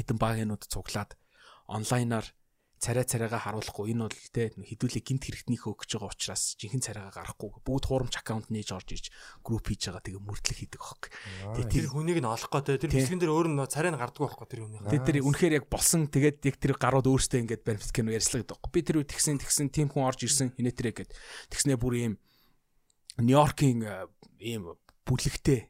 хэдэн 0.00 0.16
багийнууд 0.16 0.64
цуглаад 0.64 1.20
онлайнаар 1.68 2.26
царай 2.80 3.04
царайгаа 3.04 3.44
харуулахгүй 3.44 3.92
энэ 3.92 4.08
бол 4.08 4.20
те 4.32 4.48
хідүүлээ 4.56 5.04
гинт 5.04 5.24
хэрэгтнийхөө 5.28 5.72
өгч 5.76 6.00
байгаа 6.00 6.16
учраас 6.16 6.56
жинхэнэ 6.56 6.84
царайгаа 6.88 7.12
гарахгүй 7.12 7.60
бүгд 7.60 7.84
хуурамч 7.84 8.16
аккаунт 8.16 8.48
нээж 8.48 8.72
орж 8.72 8.88
ирж 8.96 9.06
групп 9.44 9.68
хийж 9.68 9.92
байгаа 9.92 10.00
тэгээ 10.00 10.24
мөрдлөг 10.24 10.56
хийдэг 10.56 10.80
байхгүй. 10.80 11.10
Тэгээ 11.60 11.68
Тэр 11.76 11.86
хүнийг 11.92 12.18
нь 12.24 12.32
олох 12.32 12.48
гэдэг. 12.48 12.80
Тэр 12.80 12.92
бичлэгэн 12.96 13.20
дээр 13.20 13.36
өөр 13.36 13.48
нь 13.52 13.60
царай 13.68 13.92
нь 13.92 14.00
гарддаг 14.00 14.22
байхгүй 14.24 14.48
тэр 14.48 14.60
хүнийх. 14.64 14.88
Тэгээ 14.88 15.08
тэр 15.12 15.18
үнэхээр 15.28 15.56
яг 15.60 15.66
болсон 15.68 16.08
тэгээд 16.08 16.38
яг 16.40 16.56
тэр 16.56 16.72
гарууд 16.80 17.04
өөртөө 17.04 17.40
ингээд 17.44 17.62
баримт 17.68 17.92
кино 17.92 18.16
ярьцлагдаг 18.16 18.48
байхгүй. 18.48 18.72
Би 18.72 18.80
тэр 18.80 18.96
үед 19.04 19.12
тэгсэн 19.12 19.36
тэгсэн 19.44 19.68
тим 19.68 19.92
хүн 19.92 20.08
орж 20.08 20.24
ирсэн 20.24 20.56
хинэ 20.56 20.72
тэрэ 20.72 20.92
гэд 21.04 21.10
тэгснээ 21.52 21.76
бүр 21.76 21.94
ийм 22.00 22.14
Нью-Йоркийн 23.20 23.80
э, 23.84 24.08
ийм 24.40 24.72
бүлэгтэй 25.04 25.69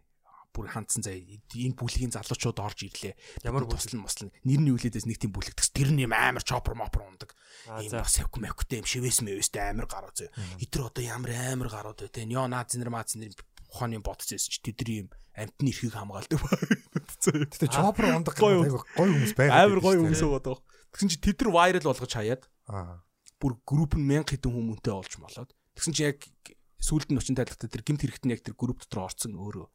бүр 0.50 0.66
хандсан 0.70 1.06
заа 1.06 1.14
энэ 1.14 1.78
бүлгийн 1.78 2.10
залуучууд 2.10 2.58
орж 2.58 2.86
ирлээ. 2.90 3.14
Ямар 3.46 3.64
Бид 3.64 3.78
туслан 3.78 4.02
мослон 4.02 4.30
нэр 4.42 4.60
нь 4.60 4.72
үлээдээс 4.74 5.06
нэг 5.06 5.18
тийм 5.22 5.30
бүлэг 5.30 5.54
тэгс 5.54 5.70
тэр 5.70 5.94
нь 5.94 6.02
ийм 6.02 6.14
амар 6.14 6.42
чопер 6.42 6.74
мопер 6.74 7.06
ундаг. 7.06 7.34
Ийм 7.78 7.94
бас 7.94 8.18
явк 8.18 8.34
мэгтэй 8.34 8.82
юм 8.82 8.86
шивэс 8.90 9.22
мэвэстэй 9.22 9.70
амар 9.70 9.86
гарууд 9.86 10.16
зөө. 10.18 10.30
Хитэр 10.58 10.90
одоо 10.90 11.04
ямар 11.06 11.30
амар 11.54 11.70
гарууд 11.70 11.98
бай 12.02 12.10
тээ. 12.10 12.26
Нео 12.26 12.50
наз 12.50 12.74
нэр 12.74 12.90
маз 12.90 13.14
нэр 13.14 13.30
ухааны 13.70 14.02
бодцээс 14.02 14.50
ч 14.50 14.58
тэдний 14.58 15.06
юм 15.06 15.08
амтны 15.38 15.70
эрхийг 15.70 15.94
хамгаалдаг. 15.94 16.42
Гэтэ 17.54 17.70
чопер 17.70 18.10
ундаг 18.10 18.34
Гоё. 18.34 18.66
айгу 18.66 18.82
гоё 18.98 19.10
хүмүүс 19.14 19.34
байгаа. 19.38 19.62
Амар 19.70 19.80
гоё 19.80 20.02
хүмүүс 20.02 20.22
байгаа. 20.26 20.58
Тэгсэн 20.90 21.10
чи 21.14 21.18
тэд 21.22 21.38
нар 21.46 21.50
вайрал 21.54 21.86
болгож 21.86 22.10
хаяад 22.10 22.42
бүр 23.38 23.52
групп 23.62 23.94
нь 23.94 24.04
1000 24.10 24.26
хэдэн 24.26 24.50
хүмүүнтэй 24.50 24.92
олж 24.92 25.12
молоод. 25.22 25.50
Тэгсэн 25.78 25.94
чи 25.94 26.02
яг 26.02 26.18
сүүлд 26.82 27.14
нь 27.14 27.20
30 27.22 27.38
тайлхтаа 27.38 27.70
тэр 27.70 27.86
гимт 27.86 28.02
хэрэгт 28.02 28.24
нь 28.26 28.34
яг 28.34 28.42
тэр 28.42 28.58
групп 28.58 28.82
дотор 28.82 29.06
орцсон 29.06 29.38
өөрөө 29.38 29.68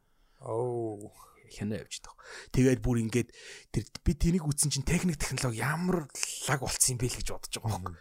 Оо. 0.46 1.12
хянаа 1.50 1.82
явж 1.82 2.02
байгаа. 2.02 2.26
Тэгээд 2.52 2.80
бүр 2.82 2.98
ингээд 3.06 3.30
тэр 3.70 3.84
би 4.02 4.12
тэнийг 4.14 4.44
үзсэн 4.46 4.70
чинь 4.70 4.86
техник 4.86 5.18
технологи 5.18 5.62
ямар 5.62 6.10
лаг 6.50 6.60
болцсон 6.60 6.98
юм 6.98 7.00
бэ 7.00 7.06
л 7.06 7.18
гэж 7.22 7.28
бодож 7.30 7.54
байгаа 7.54 7.80
байхгүй. 7.86 7.94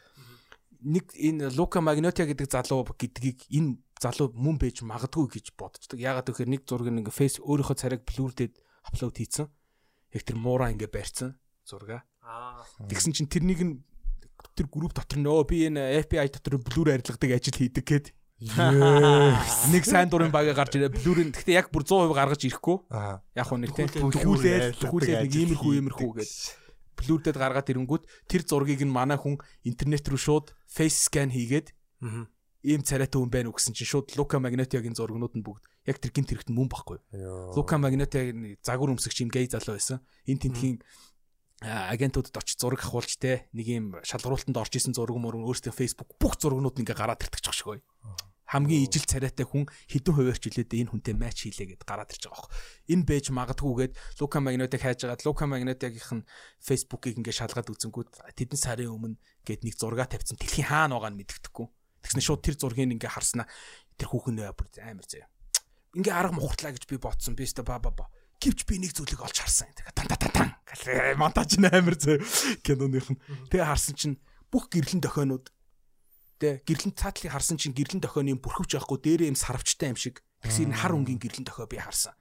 Нэг 0.86 1.06
энэ 1.14 1.50
Лука 1.54 1.82
Магнотиа 1.82 2.26
гэдэг 2.26 2.50
залуу 2.50 2.86
гэдгийг 2.90 3.50
энэ 3.54 3.78
залуу 4.02 4.34
мөн 4.34 4.58
байж 4.58 4.82
магадгүй 4.82 5.30
гэж 5.30 5.54
боддог. 5.58 5.98
Ягаад 5.98 6.30
гэвэл 6.30 6.54
нэг 6.58 6.66
зураг 6.66 6.90
нь 6.90 7.02
ингээ 7.02 7.14
фейс 7.16 7.38
өөрийнхөө 7.42 7.78
царайг 7.78 8.02
блүрдээд 8.06 8.54
аплод 8.86 9.18
хийцэн. 9.18 9.50
Яг 10.14 10.24
тэр 10.26 10.38
муура 10.38 10.70
ингээ 10.74 10.90
барьсан 10.90 11.38
зурга. 11.66 12.06
Аа. 12.22 12.62
Тэгсэн 12.86 13.14
чинь 13.14 13.30
тэрнийг 13.32 13.62
нь 13.62 13.74
тэр 14.54 14.70
групп 14.70 14.94
дотор 14.94 15.20
нөө 15.22 15.42
би 15.50 15.66
энэ 15.70 16.06
FBI 16.06 16.30
дотор 16.30 16.62
блүр 16.62 16.94
арилгадаг 16.94 17.32
ажил 17.34 17.58
хийдэг 17.58 17.86
гэд 17.86 18.06
нэг 18.46 19.84
сайн 19.90 20.10
дурын 20.10 20.30
багаа 20.30 20.54
гарч 20.54 20.78
ирээ. 20.78 20.94
Блүрийн 20.94 21.34
гэхдээ 21.34 21.58
яг 21.58 21.74
бүр 21.74 21.82
100% 21.82 22.14
гаргаж 22.14 22.42
ирэхгүй. 22.46 22.78
Яг 23.34 23.46
хөө 23.50 23.60
нэг 23.66 23.72
тийм 23.74 23.90
төхүүлээд 23.90 24.78
төхүүлээд 24.78 25.22
нэг 25.26 25.34
иймэрхүү 25.34 25.72
иймэрхүү 25.82 26.12
гэж. 26.22 26.32
блүрдэд 26.96 27.36
гаргаад 27.36 27.70
ирэнгүүт 27.70 28.04
тэр 28.30 28.42
зургийг 28.48 28.82
нь 28.88 28.94
манай 28.94 29.20
хүн 29.20 29.36
интернет 29.68 30.08
рүү 30.08 30.20
шууд 30.20 30.56
face 30.64 31.12
scan 31.12 31.28
хийгээд 31.28 31.76
ийм 32.66 32.82
царайтай 32.82 33.20
хүн 33.20 33.30
байна 33.30 33.52
уу 33.52 33.58
гэсэн 33.60 33.76
чинь 33.76 33.90
шууд 33.90 34.16
Лука 34.16 34.40
Магнотиагийн 34.40 34.96
зургнууд 34.96 35.36
нь 35.38 35.46
бүгд. 35.46 35.64
Яг 35.86 36.00
тэр 36.02 36.16
гинт 36.16 36.32
хэрэгт 36.34 36.50
мөн 36.50 36.72
баггүй. 36.72 36.98
Лука 37.54 37.78
Магнотиагийн 37.78 38.58
загвар 38.64 38.96
өмсөгч 38.96 39.22
юм 39.22 39.30
гей 39.30 39.46
залуу 39.46 39.78
байсан. 39.78 40.02
Энэ 40.26 40.50
тентхийн 40.50 40.78
агентуудад 41.62 42.36
очиж 42.36 42.58
зураг 42.58 42.82
авахулж 42.82 43.16
те 43.22 43.48
нэг 43.54 43.68
юм 43.70 43.86
шалгаруултанд 44.02 44.58
орж 44.58 44.76
исэн 44.76 44.98
зураг 44.98 45.16
мөрөн 45.16 45.46
өөрсдөө 45.46 45.72
Facebook 45.72 46.18
бүх 46.18 46.36
зургнууд 46.42 46.76
нь 46.76 46.84
ингээ 46.84 46.98
гараад 46.98 47.22
ирдэг 47.22 47.40
ч 47.40 47.54
шгүй. 47.54 47.80
Хамгийн 48.46 48.86
ижил 48.86 49.06
царайтай 49.10 49.46
хүн 49.46 49.66
хідэн 49.90 50.14
хуваарч 50.14 50.44
илээд 50.54 50.72
энэ 50.78 50.92
хүнтэй 50.94 51.16
матч 51.18 51.50
хийлээ 51.50 51.78
гэд 51.78 51.84
гараад 51.84 52.14
ирж 52.14 52.30
байгаа 52.30 52.46
байхгүй. 52.46 52.94
Энэ 52.94 53.06
байж 53.10 53.26
магадгүйгээд 53.34 53.94
Лука 54.22 54.38
Магнотиг 54.38 54.82
хайж 54.86 55.00
агаад 55.06 55.26
Лука 55.26 55.46
Магнотигийнх 55.50 56.12
нь 56.22 56.28
Facebook-ыг 56.62 57.18
ингээ 57.18 57.34
шалгаад 57.34 57.74
үзэнгүүт 57.74 58.10
тэдэн 58.38 58.60
сарын 58.62 58.94
өмнө 58.94 59.18
гээд 59.50 59.66
нэг 59.66 59.76
зураг 59.82 60.14
тавьсан 60.14 60.38
дэлхийн 60.38 60.70
хаана 60.70 61.02
байгааг 61.02 61.14
нь 61.18 61.20
мэддэхгүй. 61.26 61.68
Тэгснэ 62.06 62.22
шууд 62.22 62.42
тэр 62.46 62.56
зургийг 62.62 62.94
ингээ 62.94 63.10
харснаа 63.10 63.50
тэр 63.98 64.08
хүүхэн 64.14 64.46
амар 64.46 65.08
заяа. 65.10 65.26
Ингээ 65.98 66.14
арга 66.14 66.36
мухартлаа 66.38 66.76
гэж 66.76 66.86
би 66.86 67.00
бодсон. 67.00 67.34
Би 67.34 67.48
өстө 67.48 67.64
ба 67.64 67.80
ба 67.80 67.90
ба. 67.90 68.06
Гэвч 68.44 68.68
би 68.68 68.84
нэг 68.84 68.92
зүйлийг 68.92 69.24
олж 69.24 69.42
харсан. 69.42 69.72
Тэгээ 69.74 69.96
тан 69.96 70.08
тан 70.12 70.32
тан 70.36 70.50
монтаж 71.16 71.56
нь 71.56 71.72
амар 71.72 71.96
зөө. 71.96 72.20
Киноных 72.62 73.08
нь. 73.16 73.20
Тэгээ 73.48 73.64
харсан 73.64 73.96
чинь 73.96 74.20
бүх 74.52 74.68
гэрлэн 74.68 75.00
дохойнууд 75.00 75.55
тэ 76.40 76.62
гэрлэн 76.68 76.94
цаатлыг 76.96 77.32
харсан 77.32 77.58
чинь 77.58 77.76
гэрлэн 77.76 78.04
дохойны 78.04 78.36
юм 78.36 78.42
бүрхөвч 78.44 78.76
байхгүй 78.76 79.00
дээрээ 79.02 79.32
юм 79.32 79.40
сарвчтай 79.40 79.92
юм 79.92 80.00
шиг. 80.00 80.24
Тэгс 80.44 80.62
энэ 80.66 80.78
хар 80.78 80.94
өнгийн 80.94 81.20
гэрлэн 81.20 81.48
дохой 81.48 81.68
би 81.68 81.80
харсан. 81.80 82.14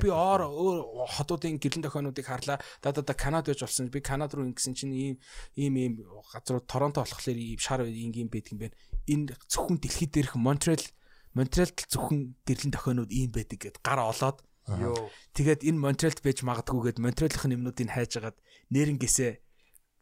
Би 0.00 0.10
оор 0.12 0.50
өөр 0.52 1.08
хотуудын 1.08 1.56
гэрлэн 1.56 1.86
дохойнуудыг 1.86 2.26
харлаа. 2.26 2.60
Да 2.82 2.92
да 2.92 3.00
да 3.00 3.14
Канад 3.14 3.48
байж 3.48 3.64
болсон. 3.64 3.88
Би 3.88 4.04
Канад 4.04 4.34
руу 4.34 4.44
ингэсэн 4.44 4.74
чинь 4.76 4.92
ийм 4.92 5.16
ийм 5.56 5.74
ийм 5.76 5.92
газар 6.28 6.60
Торонто 6.60 7.00
болохоор 7.00 7.38
ийм 7.38 7.56
шар 7.56 7.86
ингийн 7.86 8.28
байдаг 8.28 8.52
юм 8.52 8.60
байна. 8.60 8.76
Энэ 9.08 9.32
зөвхөн 9.48 9.80
дэлхийд 9.80 10.12
дээрх 10.12 10.36
Монтрел 10.36 10.84
Монтрелд 11.32 11.76
зөвхөн 11.88 12.36
гэрлэн 12.44 12.72
дохойнууд 12.72 13.12
ийм 13.12 13.32
байдаг 13.32 13.58
гэд 13.60 13.76
гар 13.80 14.00
олоод 14.04 14.44
Йоо. 14.66 15.08
Тэгээд 15.30 15.62
энэ 15.62 15.78
Монтрелд 15.78 16.20
байж 16.26 16.42
магадгүйгээд 16.42 16.98
Монтрелийнх 16.98 17.46
юмнуудыг 17.46 17.86
хайж 17.86 18.18
агаад 18.18 18.36
нэрнгээсээ 18.74 19.32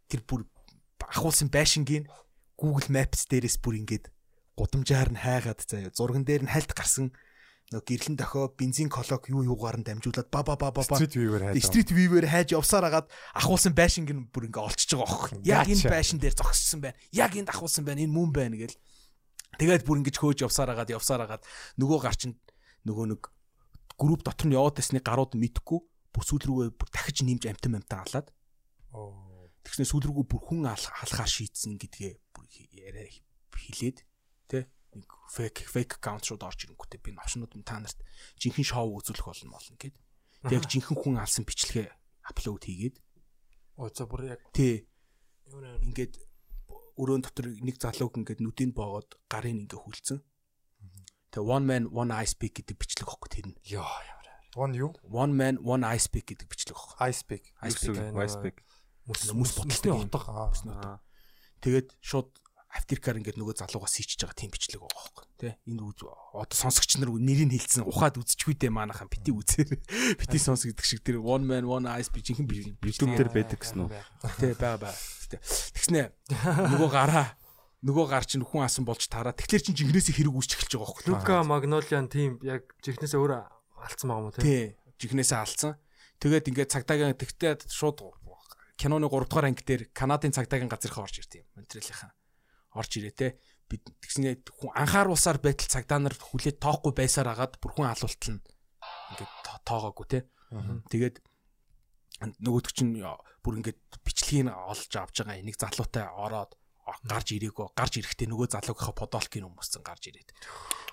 тэр 0.08 0.20
бүр 0.24 0.48
ахуулсан 1.04 1.52
байшингийн 1.52 2.08
Google 2.64 2.88
Maps 2.88 3.28
дээрээс 3.28 3.60
бүр 3.60 3.84
ингээд 3.84 4.08
гудамжаар 4.56 5.12
нь 5.12 5.20
хайгаад 5.20 5.60
заяа 5.68 5.92
зурган 5.92 6.24
дээр 6.24 6.48
нь 6.48 6.52
хальт 6.52 6.72
гарсан 6.72 7.12
нөө 7.72 7.84
гэрлэн 7.84 8.16
дохио 8.16 8.48
бензин 8.56 8.88
колок 8.88 9.28
юу 9.28 9.44
юугаар 9.44 9.80
нь 9.80 9.84
дамжуулаад 9.84 10.28
ба 10.32 10.40
ба 10.40 10.56
ба 10.56 10.72
ба 10.72 10.80
ба 10.80 10.96
Street 10.96 11.16
view-ээр 11.16 11.44
хайж. 11.52 11.64
Street 11.64 11.90
View-ээр 11.92 12.28
хайж 12.28 12.48
явсаар 12.56 12.88
агаад 12.88 13.08
ахуулсан 13.36 13.72
байшинг 13.72 14.12
нь 14.12 14.28
бүр 14.28 14.48
ингээ 14.48 14.64
олчж 14.64 14.88
байгаа 14.96 15.08
бохоо. 15.08 15.40
Яг 15.44 15.68
энэ 15.68 15.88
байшин 15.88 16.20
дээр 16.20 16.36
зогссон 16.36 16.80
байна. 16.84 16.96
Яг 17.12 17.32
энд 17.36 17.48
ахуулсан 17.48 17.84
байна. 17.88 18.04
Энэ 18.04 18.12
мөн 18.12 18.30
байна 18.36 18.56
гэл. 18.60 18.76
Тэгээд 19.56 19.84
бүр 19.88 20.04
ингэж 20.04 20.16
хөөж 20.20 20.38
явсаар 20.44 20.76
агаад 20.76 20.92
явсаар 20.92 21.24
агаад 21.24 21.42
нөгөө 21.80 21.98
гар 22.04 22.16
чинь 22.16 22.36
нөгөө 22.84 23.06
нэг 23.16 23.22
групп 23.96 24.22
дотор 24.28 24.46
нь 24.48 24.56
яваад 24.56 24.76
байсныг 24.76 25.04
гарууд 25.04 25.32
мэдхгүй 25.32 25.80
бүр 26.12 26.24
сүүл 26.24 26.44
рүүгээ 26.44 26.70
дахиж 26.92 27.18
нэмж 27.24 27.42
амтан 27.48 27.78
амтан 27.80 28.02
алаад 28.04 28.28
Оо. 28.94 29.33
Тэгснэ 29.64 29.88
сүлрүүгөө 29.88 30.26
бүр 30.28 30.42
хүн 30.44 30.68
алахаар 30.68 31.30
шийдсэн 31.30 31.80
гэдгээ 31.80 32.12
бүр 32.36 32.46
яриа 32.76 33.08
хэлээд 33.56 33.98
тэ 34.52 34.68
нэг 34.94 35.10
фейк 35.32 35.64
фейк 35.64 35.96
аккаунт 35.98 36.28
шууд 36.28 36.44
орж 36.44 36.68
ирэнгүүтээ 36.68 37.00
би 37.00 37.16
новшнууд 37.16 37.52
нь 37.56 37.66
та 37.66 37.80
нарт 37.80 37.98
жинхэнэ 38.38 38.68
шоу 38.70 39.00
үзүүлэх 39.00 39.24
болно 39.24 39.56
молно 39.56 39.76
гэд. 39.80 39.96
Тэг 40.44 40.68
жинхэнэ 40.68 41.00
хүн 41.00 41.16
алсан 41.18 41.48
бичлэгээ 41.48 41.88
апплод 42.28 42.62
хийгээд 42.68 42.96
оо 43.80 43.88
за 43.90 44.04
бүр 44.06 44.36
яг 44.36 44.40
тий 44.52 44.86
ингээд 45.48 46.14
өрөөнд 47.00 47.24
дотор 47.26 47.50
нэг 47.50 47.76
залууг 47.80 48.20
ингээд 48.22 48.40
нүдэнд 48.44 48.74
боогод 48.76 49.18
гарын 49.26 49.66
ингээ 49.66 49.80
хүлцэн. 49.82 50.22
Тэгээ 51.34 51.50
one 51.50 51.66
man 51.66 51.84
one 51.90 52.14
eye 52.14 52.28
speak 52.30 52.62
гэдэг 52.62 52.78
бичлэг 52.78 53.10
өгөхгүй 53.10 53.30
тэр 53.34 53.46
нь. 53.50 53.58
Йоо 53.66 53.82
ямар. 53.82 54.28
One 54.54 54.74
you? 54.78 54.94
One 55.02 55.34
man 55.34 55.58
one 55.66 55.82
eye 55.82 55.98
speak 55.98 56.30
гэдэг 56.30 56.46
бичлэг 56.46 56.78
өгөх. 56.78 56.94
Eye 57.02 57.10
speak. 57.10 57.50
Eye 57.58 57.74
speak. 58.30 58.62
Мөс 59.08 59.28
Мөс 59.36 59.52
боталтай 59.56 59.92
боталтай 59.92 59.92
утга. 59.92 61.00
Тэгээд 61.60 61.88
шууд 62.00 62.30
автиркаар 62.74 63.22
ингээд 63.22 63.38
нөгөө 63.38 63.54
залуугаа 63.62 63.86
сийчж 63.86 64.18
байгаа 64.26 64.34
тийм 64.34 64.50
бичлэг 64.50 64.82
байгаа 64.82 64.98
байхгүй 64.98 65.24
тий. 65.38 65.52
Энэ 65.70 65.82
үз- 65.86 66.10
одоо 66.34 66.56
сонсогч 66.58 66.98
нар 66.98 67.14
нэрийг 67.14 67.54
хэлсэн 67.54 67.86
ухаад 67.86 68.18
үзчихгүй 68.18 68.58
дээ 68.58 68.74
манайхан 68.74 69.06
бити 69.06 69.30
үзээр. 69.30 69.78
Бити 70.20 70.38
сонс 70.42 70.66
гэдэг 70.66 70.82
шиг 70.82 71.00
тэр 71.06 71.22
one 71.22 71.46
man 71.46 71.70
one 71.70 71.86
eyes 71.86 72.10
би 72.10 72.18
жинхэнэ 72.18 72.50
би 72.50 72.90
YouTube 72.90 73.14
дээр 73.14 73.30
байдаг 73.30 73.62
гэсэн 73.62 73.78
үү? 73.86 73.90
тий 74.42 74.52
бага 74.58 74.90
бага 74.90 74.98
тий. 75.30 75.38
Тэгснэ 75.38 76.10
нөгөө 76.74 76.90
гараа 76.90 77.38
нөгөө 77.86 78.06
гар 78.10 78.24
чинь 78.26 78.42
хүн 78.42 78.66
асан 78.66 78.82
болж 78.82 79.06
таараа. 79.06 79.36
Тэгэхээр 79.38 79.64
чинь 79.70 79.78
жинхнээсээ 79.78 80.16
хэрэг 80.18 80.34
үүсч 80.34 80.52
эхэлж 80.58 80.72
байгаа 80.74 80.88
байхгүй. 80.98 81.12
Лука 81.14 81.34
Магнолиан 81.46 82.08
тим 82.10 82.40
яг 82.42 82.74
жихнээсээ 82.82 83.20
өөрөө 83.22 83.42
алдсан 83.84 84.08
байгаа 84.10 84.24
юм 84.24 84.34
тий? 84.40 84.74
Жинхнээсээ 84.98 85.38
алдсан. 85.38 85.72
Тэгээд 86.18 86.48
ингээд 86.48 86.72
цагдаагийн 86.72 87.12
тэгтээ 87.12 87.68
шууд 87.68 88.00
киноны 88.76 89.06
3 89.06 89.28
дугаар 89.30 89.46
анги 89.50 89.62
дээр 89.62 89.82
Канадын 89.94 90.34
цагдаагийн 90.34 90.70
газрынхаа 90.70 91.06
орж 91.06 91.22
ирд 91.22 91.32
юм. 91.38 91.46
Монтрелийнхан 91.54 92.12
орж 92.74 92.90
ирээ 92.98 93.14
те. 93.14 93.28
Бид 93.70 93.86
тэгснээ 94.02 94.44
хүн 94.50 94.74
анхааруулсаар 94.74 95.38
байтал 95.38 95.70
цагдаа 95.70 95.98
нар 96.02 96.14
хүлээд 96.14 96.58
тоохгүй 96.58 96.92
байсаар 96.92 97.32
агаад 97.32 97.56
бүр 97.62 97.72
хүн 97.78 97.88
алуултал 97.88 98.34
нь 98.34 98.42
ингээд 99.14 99.32
то- 99.46 99.62
тоогоогүй 99.64 100.06
те. 100.10 100.18
Тэгээд 100.90 101.16
нөгөөдөг 102.42 102.72
чинь 102.74 102.98
бүр 103.42 103.54
ингээд 103.62 103.80
бичлэгийг 104.04 104.50
олж 104.50 104.92
авч 104.98 105.16
байгаа 105.22 105.40
нэг 105.40 105.56
залуутай 105.56 106.04
ороод 106.04 106.52
гарч 107.08 107.32
ирээгөө 107.32 107.72
гарч 107.72 107.92
ирэхдээ 108.04 108.28
нөгөө 108.28 108.48
залуугийнхаа 108.52 108.92
подолкийн 108.92 109.48
хүмүүсцэн 109.48 109.80
гарч 109.80 110.12
ирээд. 110.12 110.30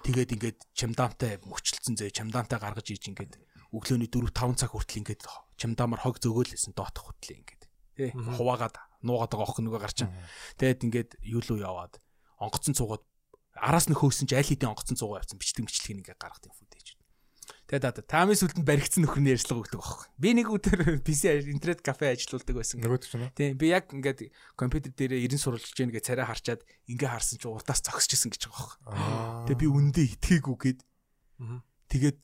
Тэгээд 0.07 0.33
ингээд 0.39 0.59
чамдаамтай 0.71 1.43
мөчлцэн 1.43 1.99
зөө 1.99 2.15
чамдаамтай 2.15 2.59
гаргаж 2.63 2.87
иж 2.95 3.11
ингээд 3.11 3.35
өглөөний 3.75 4.07
4 4.07 4.31
5 4.31 4.55
цаг 4.55 4.71
хүртэл 4.71 5.03
ингээд 5.03 5.23
чамдаамар 5.59 5.99
хог 5.99 6.19
зөгөөлсэн 6.23 6.73
доотох 6.75 7.11
хүртэл 7.11 7.43
ингээд 7.43 7.60
тий 7.97 8.09
хуваагаад 8.13 8.75
нуугаад 9.05 9.31
байгаа 9.31 9.49
охин 9.49 9.65
нөгөө 9.67 9.81
гарч 9.81 9.99
тэгээд 10.57 10.85
ингээд 10.85 11.11
юу 11.25 11.41
лөө 11.41 11.59
яваад 11.65 11.93
онгоцон 12.41 12.77
цуугаад 12.77 13.03
араас 13.57 13.89
нь 13.89 13.97
хөөсөн 13.97 14.29
чи 14.29 14.35
аль 14.37 14.47
хэдийн 14.47 14.71
онгоцон 14.71 14.97
цуугаа 14.97 15.21
явцсан 15.21 15.41
бичлэг 15.41 15.65
бичлэгийг 15.67 15.99
ингээд 16.05 16.21
гаргах 16.21 16.45
юм 16.47 16.55
фүдэж 16.55 17.01
Тэгээд 17.71 17.87
одоо 17.87 18.03
таамын 18.03 18.35
сүлдэнд 18.35 18.67
баригдсан 18.67 19.07
нөхөр 19.07 19.23
нь 19.23 19.31
ярьцлага 19.31 19.63
өгдөг 19.63 19.79
байхгүй. 19.79 20.07
Би 20.19 20.29
нэг 20.35 20.47
өдөр 20.51 20.79
PC 21.07 21.39
интернет 21.47 21.79
кафе 21.79 22.11
ажиллаулдаг 22.11 22.55
байсан. 22.59 22.83
Нөгөөд 22.83 23.03
ч 23.07 23.15
нэ. 23.15 23.31
Тийм 23.31 23.55
би 23.55 23.71
яг 23.71 23.87
ингээд 23.95 24.27
компьютер 24.59 24.91
дээр 24.91 25.23
90 25.23 25.39
сурвалж 25.39 25.71
гэнэ 25.71 25.95
гэж 25.95 26.03
царай 26.03 26.27
харчаад 26.27 26.67
ингээ 26.91 27.07
харсан 27.15 27.39
чи 27.39 27.47
урдаас 27.47 27.79
зогсчихсэн 27.79 28.27
гэж 28.35 28.51
байгаа 28.51 28.75
байхгүй. 28.75 28.91
Аа. 28.91 29.47
Тэгээ 29.47 29.61
би 29.63 29.67
үндэ 29.71 30.03
итгээгүй 30.03 30.55
гээд 30.59 30.79
тэгээд 31.95 32.19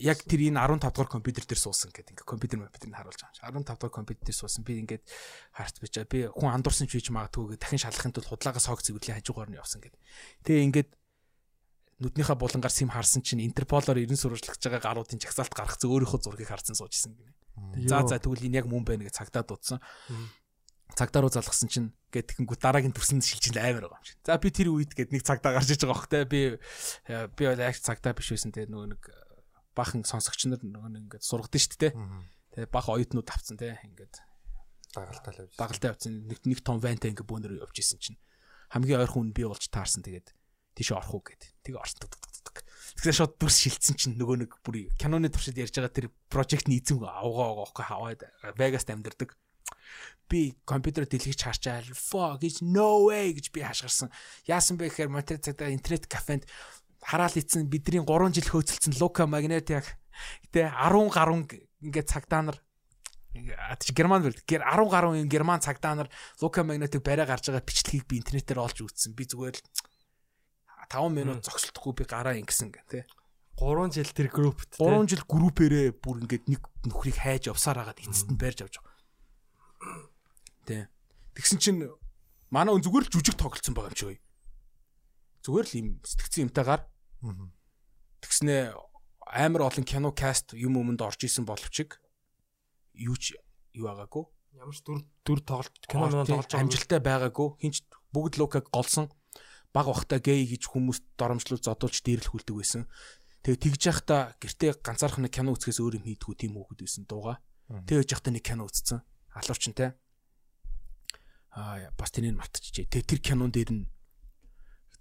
яг 0.00 0.18
тэр 0.24 0.40
энэ 0.50 0.58
15 0.58 0.90
дугаар 0.90 1.10
компьютер 1.10 1.44
дээр 1.44 1.60
суусан 1.60 1.90
гэдэг 1.94 2.16
ингээ 2.16 2.26
компьютер 2.26 2.58
компьютерыг 2.64 2.96
харуулж 2.96 3.20
байгаа 3.20 3.50
юм. 3.52 3.62
15 3.62 3.78
дугаар 3.78 3.94
компьютер 3.94 4.24
дээр 4.24 4.38
суусан. 4.38 4.62
Би 4.64 4.80
ингээд 4.82 5.04
харц 5.54 5.76
бичээ. 5.78 6.08
Би 6.10 6.18
хүн 6.30 6.50
андуурсан 6.50 6.88
ч 6.88 6.98
хийж 6.98 7.12
магадгүй 7.14 7.58
дахин 7.60 7.82
шалахын 7.82 8.14
тулд 8.14 8.28
худлаагаас 8.30 8.66
хог 8.66 8.82
зэвэрлээ 8.82 9.22
хажуугаар 9.22 9.50
нь 9.52 9.58
явсан 9.60 9.80
гэдэг. 9.84 10.00
Тэгээ 10.46 10.66
ингээд 10.72 10.90
нүднийхээ 12.02 12.36
булангаар 12.36 12.74
сим 12.74 12.90
харсан 12.90 13.22
чинь 13.22 13.44
Интерполоор 13.46 14.02
90 14.02 14.18
сурвалжлагч 14.18 14.62
байгаа 14.66 14.82
гаруудын 14.82 15.22
жагсаалт 15.22 15.54
гарах 15.54 15.78
зэ 15.78 15.86
өөрийнхөө 15.86 16.20
зургийг 16.26 16.50
харсан 16.50 16.74
суужсэн 16.74 17.14
гинэ. 17.14 17.32
За 17.86 18.02
за 18.02 18.18
тэгвэл 18.18 18.50
энэ 18.50 18.58
яг 18.60 18.66
мөн 18.66 18.82
байна 18.82 19.06
гэж 19.06 19.14
цагтаа 19.14 19.46
дуудсан. 19.46 19.78
Цагдаа 20.94 21.22
руу 21.22 21.30
залгасан 21.30 21.70
чинь 21.70 21.88
гээд 22.10 22.34
тэгэнгүүт 22.34 22.62
дараагийн 22.62 22.94
төрсөн 22.94 23.22
шилжил 23.22 23.58
амар 23.58 23.90
байгаа 23.90 24.02
юм 24.02 24.06
шиг. 24.06 24.18
За 24.26 24.38
би 24.38 24.50
тэр 24.50 24.70
үед 24.74 24.94
гээд 24.94 25.10
нэг 25.10 25.22
цагдаа 25.26 25.58
гарч 25.58 25.74
иж 25.74 25.82
байгаа 25.86 26.06
те 26.06 26.22
би 26.26 26.40
э, 26.54 27.26
би 27.34 27.42
бол 27.50 27.58
яг 27.58 27.74
цагдаа 27.78 28.14
биш 28.14 28.30
байсан 28.30 28.54
те 28.54 28.66
нөгөө 28.70 28.94
нэг 28.94 29.02
бахан 29.74 30.06
сонсогч 30.06 30.46
нар 30.48 30.62
нөгөө 30.62 30.90
нэг 30.94 31.02
ингээд 31.10 31.24
сургадаг 31.26 31.60
шүү 31.60 31.78
дээ. 31.82 31.92
Тэгээ 32.54 32.70
бах 32.70 32.86
оюутнууд 32.88 33.28
авцсан 33.28 33.58
те 33.58 33.78
ингээд 33.82 34.14
Дагалтай 34.94 35.32
л 35.34 35.40
явж. 35.42 35.54
дагалтай 35.58 35.90
авцсан 35.90 36.12
нэг 36.30 36.38
нэг 36.46 36.60
том 36.62 36.78
вантай 36.78 37.10
ингээд 37.10 37.26
бөөнөр 37.26 37.58
явж 37.66 37.76
исэн 37.82 37.98
чинь 37.98 38.18
хамгийн 38.70 39.02
ойрхон 39.02 39.30
хүн 39.30 39.34
би 39.34 39.42
болж 39.42 39.66
таарсан 39.66 40.06
тэгээд 40.06 40.30
тийш 40.74 40.90
орох 40.94 41.18
уу 41.18 41.22
гэд. 41.22 41.50
Тэгээ 41.66 41.78
орсон. 41.78 42.10
Тэгэхээр 42.94 43.18
шууд 43.18 43.34
дүрс 43.38 43.58
шилцсэн 43.62 43.96
чинь 43.98 44.14
нөгөө 44.18 44.36
нэг 44.46 44.52
бүр 44.62 44.90
киноны 44.98 45.30
туршид 45.30 45.58
ярьж 45.58 45.74
байгаа 45.74 45.94
тэр 45.94 46.06
прожектны 46.30 46.78
эзэн 46.78 47.02
авгаа 47.02 47.54
байгаа 47.54 47.58
байхгүй 47.66 47.84
хаваад 47.90 48.20
Vegas 48.58 48.86
амьдэрдэг. 48.86 49.30
Би 50.30 50.54
компьютер 50.64 51.06
дэлгэж 51.06 51.40
харчаал 51.42 51.90
fuck 51.90 52.42
is 52.46 52.62
no 52.62 53.10
way 53.10 53.34
гэж 53.34 53.50
би 53.50 53.66
хашгирсан. 53.66 54.14
Яасан 54.46 54.78
бэ 54.78 54.90
гэхээр 54.90 55.10
мотор 55.10 55.38
цагтаа 55.42 55.74
интернет 55.74 56.06
кафенд 56.06 56.46
хараал 57.04 57.36
ицсэн 57.36 57.68
бидний 57.68 58.00
3 58.00 58.32
жил 58.32 58.48
хөөцөлдсөн 58.48 58.96
Лука 58.98 59.28
Магнет 59.28 59.68
яг 59.68 59.84
гэтээ 60.48 60.72
10 60.72 61.12
гаруй 61.12 61.44
ингээд 61.84 62.08
цагтаа 62.08 62.42
нар 62.48 62.58
Атч 63.34 63.90
герман 63.90 64.22
бэр 64.22 64.38
гэр 64.46 64.62
10 64.62 64.90
гаруй 64.94 65.26
юм 65.26 65.28
герман 65.28 65.58
цагдаа 65.58 65.98
нар 65.98 66.08
Лука 66.38 66.62
Магнетиг 66.62 67.02
барай 67.02 67.26
гарч 67.26 67.50
байгаа 67.50 67.66
бичлэгийг 67.66 68.06
би 68.06 68.22
интернетээр 68.22 68.62
олж 68.62 68.86
үзсэн. 68.86 69.10
Би 69.18 69.26
зүгээр 69.26 69.58
л 69.58 69.66
5 70.86 71.10
минут 71.10 71.42
зогсолтгүй 71.42 71.98
би 71.98 72.04
гараа 72.06 72.38
ингэсэн 72.38 72.70
гэ 72.70 72.82
тэ. 72.86 73.02
3 73.58 73.90
жил 73.90 74.10
тэр 74.14 74.30
группт 74.30 74.78
3 74.78 75.10
жил 75.10 75.26
группээрээ 75.26 75.98
бүр 75.98 76.22
ингээд 76.22 76.46
нэг 76.46 76.62
нөхрийг 76.86 77.18
хайж 77.18 77.50
явсаар 77.50 77.82
хагаад 77.82 78.06
эцэст 78.06 78.30
нь 78.30 78.38
барьж 78.38 78.62
авч 78.62 78.78
байгаа. 78.78 78.94
Тэ. 80.70 80.86
Тэгсэн 81.34 81.58
чинь 81.58 81.90
манай 82.54 82.70
өн 82.70 82.86
зүгээр 82.86 83.10
л 83.10 83.12
жүжиг 83.18 83.34
тоглолцсон 83.34 83.74
байгаа 83.74 83.90
юм 83.90 83.98
чи. 83.98 84.22
Зүгээр 85.42 85.66
л 85.66 85.78
юм 85.82 85.88
сэтгцэн 86.06 86.46
юмтайгаар 86.46 86.86
тэгснээ 88.20 88.74
амар 89.24 89.62
олон 89.68 89.84
кино 89.84 90.12
каст 90.12 90.52
юм 90.54 90.76
өмнөд 90.78 91.00
орж 91.00 91.24
исэн 91.24 91.44
боловч 91.48 91.88
юу 92.94 93.16
ч 93.16 93.34
юу 93.74 93.88
байгаагүй. 93.90 94.24
ямар 94.54 94.74
ч 94.74 94.80
дүр 94.86 95.02
дүр 95.26 95.40
тоглож 95.42 95.82
кино 95.88 96.06
мөн 96.06 96.26
тоглож 96.26 96.46
байгаа 96.46 96.62
амжилттай 96.62 97.00
байгаагүй. 97.02 97.48
Хинч 97.58 97.82
бүгд 98.14 98.38
лукаг 98.38 98.70
голсон 98.70 99.10
баг 99.74 99.90
бахта 99.90 100.22
гей 100.22 100.46
гэж 100.46 100.70
хүмүүс 100.70 101.18
доромжлол 101.18 101.58
зодуулж 101.58 101.98
дээрлэхүүлдэг 102.06 102.54
байсан. 102.54 102.86
Тэгээ 103.42 103.60
тэгж 103.60 103.82
яхта 103.90 104.38
гэртээ 104.38 104.78
ганцаархан 104.78 105.26
нэг 105.26 105.34
кино 105.34 105.52
үзэхээс 105.58 105.82
өөр 105.82 105.98
юм 105.98 106.06
хийдгүү 106.06 106.34
тийм 106.38 106.54
хөөхд 106.54 106.80
байсан 106.86 107.04
дууга. 107.10 107.42
Тэгэж 107.68 108.08
яхта 108.14 108.30
нэг 108.30 108.46
кино 108.46 108.70
үзсэн. 108.70 109.02
Алуурчантай. 109.34 109.98
Аа 111.58 111.90
бас 111.98 112.14
тэрийг 112.14 112.38
мартчихжээ. 112.38 112.86
Тэгээ 112.86 113.10
тэр 113.10 113.20
кинон 113.20 113.50
дээр 113.50 113.70
нь 113.74 113.84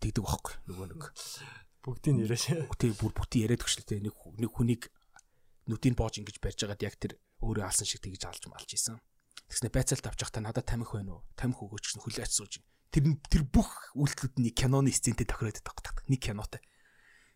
тэгдэг 0.02 0.26
байхгүй 0.26 0.54
нөгөө 0.68 0.86
нэг 0.92 1.02
бүгдийн 1.84 2.24
нэрээ. 2.24 2.72
Тэг 2.80 2.96
бүр 2.98 3.12
бүтэн 3.12 3.44
яриад 3.44 3.62
өгчлээ 3.62 4.00
нэг 4.00 4.16
нэг 4.40 4.52
хүнийг 4.56 4.84
нүдийг 5.68 5.96
боож 6.00 6.16
ингэж 6.20 6.40
барьж 6.40 6.60
байгаад 6.64 6.84
яг 6.84 6.96
тэр 6.96 7.20
өөрөө 7.44 7.64
алсан 7.68 7.88
шиг 7.88 8.02
тэгж 8.04 8.24
алж 8.24 8.44
малж 8.48 8.72
исэн. 8.72 9.00
Тэгснэ 9.52 9.70
байцаалт 9.70 10.08
авч 10.08 10.20
явахдаа 10.24 10.44
надад 10.44 10.66
тамхи 10.68 10.96
байна 11.04 11.20
уу? 11.20 11.28
Тамхи 11.36 11.60
өгөөч 11.68 11.84
гэсэн 11.92 12.02
хүлээч 12.04 12.32
сууж. 12.32 12.54
Тэр 12.92 13.04
нь- 13.12 13.20
тэр 13.28 13.44
бүх 13.44 13.92
үйлдэлүүд 14.00 14.36
нь 14.40 14.56
киноны 14.56 14.92
сцентэй 14.96 15.28
тохироод 15.28 15.60
байгаа. 15.60 16.08
Нэг 16.08 16.22
кинотой. 16.24 16.62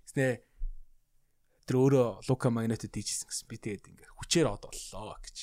Тэгснэ 0.08 0.48
тэр 1.68 1.76
өөрөө 1.76 2.08
Лука 2.32 2.48
Магнетод 2.48 2.92
дийжсэн 2.96 3.28
гэсэн. 3.28 3.48
Би 3.52 3.56
тэгээд 3.60 3.84
ингээ 3.92 4.10
хүчээр 4.16 4.48
од 4.48 4.64
боллоо 4.64 5.20
гэж 5.20 5.38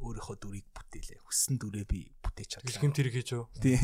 өөрийнхөө 0.00 0.36
дүрийг 0.40 0.66
бүтээлээ. 0.72 1.20
Хүссэн 1.22 1.56
дүрээ 1.60 1.84
би 1.84 2.00
бүтээж 2.24 2.48
чадлаа. 2.56 2.68
Бэлгэм 2.72 2.92
тэр 2.96 3.08
хийж 3.12 3.28
юу? 3.36 3.44
Тий. 3.60 3.76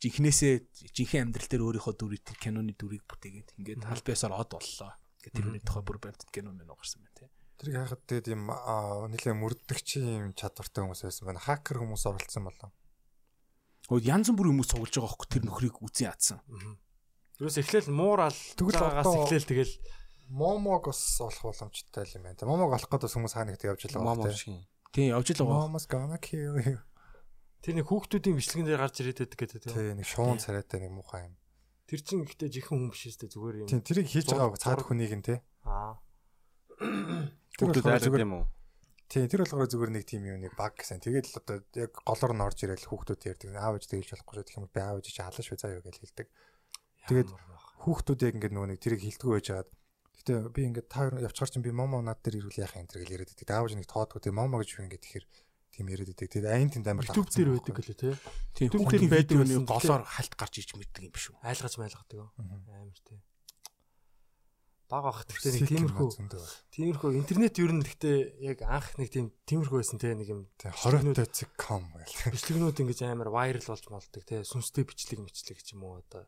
Жинхнээсээ 0.00 0.52
жинхэнэ 0.96 1.22
амьдрал 1.28 1.48
дээр 1.52 1.64
өөрийнхөө 1.68 1.94
дүрийг 2.00 2.22
тэр 2.24 2.38
киноны 2.40 2.72
дүрийг 2.74 3.04
бүтээгээд 3.04 3.48
ингээд 3.60 3.84
халбясаар 3.84 4.32
од 4.34 4.50
боллоо. 4.56 4.92
Ингээд 5.20 5.34
тэрний 5.36 5.60
тухай 5.60 5.82
бүр 5.84 5.98
барьдаг 6.00 6.28
кино 6.32 6.50
мэн 6.56 6.72
угарсан 6.72 7.04
байна 7.04 7.16
тий. 7.20 7.28
Тэр 7.60 7.68
яхад 7.76 8.00
тэгээд 8.08 8.26
юм 8.32 8.48
аа, 8.48 9.04
нэлээ 9.12 9.36
мөрдөгчийн 9.36 10.32
юм 10.32 10.32
чадвартай 10.32 10.80
хүмүүс 10.80 11.04
байсан 11.04 11.24
байна. 11.28 11.44
Хакер 11.44 11.76
хүмүүс 11.84 12.04
оролцсон 12.08 12.48
болоо. 12.48 12.72
Хөөе 13.92 14.08
янз 14.08 14.32
бүр 14.32 14.48
хүмүүс 14.48 14.70
цуглаж 14.72 14.96
байгаа 14.96 15.12
хөөхгүй 15.12 15.28
тэр 15.28 15.44
нөхрийг 15.44 15.76
үзэн 15.84 16.08
ядсан. 16.08 16.40
Юус 17.36 17.56
эхлээл 17.60 17.92
муурал 17.92 18.32
Тэгвэл 18.56 18.80
байгаагаас 18.80 19.04
одоо- 19.04 19.24
эхлээл 19.28 19.48
тэгэл 19.52 19.74
Момог 20.30 20.86
бас 20.86 21.20
олох 21.20 21.42
боломжтой 21.42 22.06
юм 22.14 22.22
байна. 22.22 22.46
Момог 22.46 22.70
олох 22.78 22.86
гэдэг 22.86 23.10
хүмүүс 23.10 23.34
хаа 23.34 23.44
нэгт 23.50 23.66
явж 23.66 23.82
байгаа 23.90 24.04
Мом 24.06 24.22
байна. 24.22 24.36
шиг. 24.38 24.62
Тий 24.90 25.10
явж 25.10 25.34
л 25.34 25.46
байгаа. 25.46 25.70
Momos 25.70 25.86
gonna 25.86 26.18
kill 26.18 26.58
you. 26.58 26.78
тэр 27.60 27.74
нэг 27.76 27.86
хүүхдүүдийн 27.86 28.36
бичлэгэн 28.40 28.66
дээр 28.66 28.82
гарч 28.82 28.96
ирээд 29.04 29.20
байдаг 29.20 29.38
гэдэг 29.38 29.60
тийм. 29.62 29.74
Тэ 29.76 29.94
нэг 30.00 30.08
шуун 30.08 30.40
царайтай 30.40 30.80
нэг 30.80 30.92
муухай 30.96 31.28
юм. 31.28 31.34
Тэр 31.86 32.00
чинь 32.00 32.24
ихтэй 32.24 32.48
жихэн 32.48 32.74
хүн 32.74 32.90
биш 32.90 33.04
өстэй 33.12 33.28
зүгээр 33.28 33.56
юм. 33.62 33.68
Тийм 33.68 33.84
тэрийг 33.84 34.08
хийж 34.08 34.32
байгаа 34.32 34.56
цаад 34.56 34.82
хүнийг 34.82 35.12
нь 35.14 35.26
те. 35.26 35.44
Аа. 35.68 36.00
Айлд 36.80 37.84
зүгээр 37.84 38.24
юм 38.24 38.34
уу? 38.40 38.44
Тийм 39.10 39.26
тэр 39.26 39.42
болохоор 39.44 39.68
зүгээр 39.68 39.92
нэг 39.92 40.04
тийм 40.06 40.22
юм 40.24 40.38
нэг 40.40 40.54
баг 40.54 40.78
гэсэн. 40.78 41.02
Тэгээд 41.02 41.26
л 41.34 41.38
одоо 41.42 41.56
яг 41.76 41.92
голоор 42.06 42.32
нь 42.32 42.44
орж 42.46 42.58
ирээл 42.62 42.88
хүүхдүүд 42.88 43.26
ярьдаг. 43.26 43.58
Аав 43.58 43.74
ээж 43.76 43.86
тэгэлж 43.90 44.10
болохгүй. 44.14 44.46
Тэгэх 44.46 44.58
юм 44.58 44.64
бол 44.70 44.76
би 44.78 44.80
аав 44.80 44.96
ээж 45.02 45.06
чи 45.10 45.20
халаш 45.20 45.46
шүү 45.50 45.74
юу 45.74 45.82
гэж 45.82 45.96
хэлдэг. 45.98 46.28
Тэгээд 47.10 47.30
хүүхдүүд 47.82 48.20
яг 48.22 48.34
ингээд 48.38 48.54
нөгөө 48.54 48.68
нэг 48.70 48.80
тэрийг 48.80 49.02
хилдэггүй 49.02 49.34
байж 49.34 49.48
хаад 49.50 49.68
Гэтэ 50.20 50.52
би 50.52 50.60
ингээд 50.68 50.88
та 50.92 51.08
хоёр 51.08 51.24
явчихар 51.24 51.48
чинь 51.48 51.64
би 51.64 51.72
момо 51.72 52.04
над 52.04 52.20
дээр 52.20 52.44
ирүүл 52.44 52.60
юм 52.60 52.86
тэр 52.86 53.00
гэл 53.08 53.14
яриад 53.16 53.32
байдаг. 53.32 53.48
Аав 53.56 53.66
ээж 53.72 53.76
нэг 53.80 53.88
тоодгүй 53.88 54.20
тийм 54.20 54.36
момо 54.36 54.60
гэж 54.60 54.70
байна 54.76 54.92
гэхээр 54.92 55.24
тийм 55.72 55.86
яриад 55.88 56.12
байдаг. 56.12 56.28
Тэгээд 56.28 56.52
айн 56.52 56.68
тэнд 56.68 56.86
амар 56.92 57.08
YouTube 57.08 57.32
дээр 57.32 57.50
байдаг 57.56 57.74
гэлээ 57.80 57.96
тий. 57.96 58.14
Тий 58.52 58.66
Тэр 58.68 58.80
хүүхдийн 58.84 59.08
тэр 59.08 59.16
байдаг 59.16 59.36
байсан. 59.40 59.64
голоор 59.64 60.02
халт 60.04 60.34
гарч 60.36 60.54
иж 60.60 60.70
мэддэг 60.76 61.02
юм 61.08 61.14
биш 61.16 61.26
үү? 61.32 61.40
Айлгаж 61.40 61.74
майлгадаг. 61.80 62.20
Амар 62.36 63.00
тий. 63.00 63.18
Бага 64.90 65.14
ах 65.14 65.22
гэхдээ 65.24 65.52
нэг 65.54 65.70
тиймэрхүү 65.70 66.08
тиймэрхүү 66.74 67.10
интернет 67.14 67.54
ер 67.62 67.70
нь 67.70 67.84
гэхдээ 67.86 68.18
яг 68.42 68.58
анх 68.66 68.98
нэг 68.98 69.08
тийм 69.14 69.30
тиймэрхүү 69.46 69.78
байсан 69.78 70.02
те 70.02 70.10
нэг 70.18 70.28
юм 70.28 70.40
Тэг 70.58 70.74
20.com 70.74 71.82
гэл. 71.94 72.34
бичлэгнүүд 72.34 72.82
ингэж 72.82 72.98
амар 73.06 73.30
вайрал 73.30 73.62
болж 73.70 73.86
молдог 73.86 74.22
те 74.26 74.42
сүнстэй 74.42 74.82
бичлэг 74.82 75.22
мэтлэг 75.22 75.62
ч 75.62 75.78
юм 75.78 75.86
уу 75.86 76.02
одоо 76.02 76.26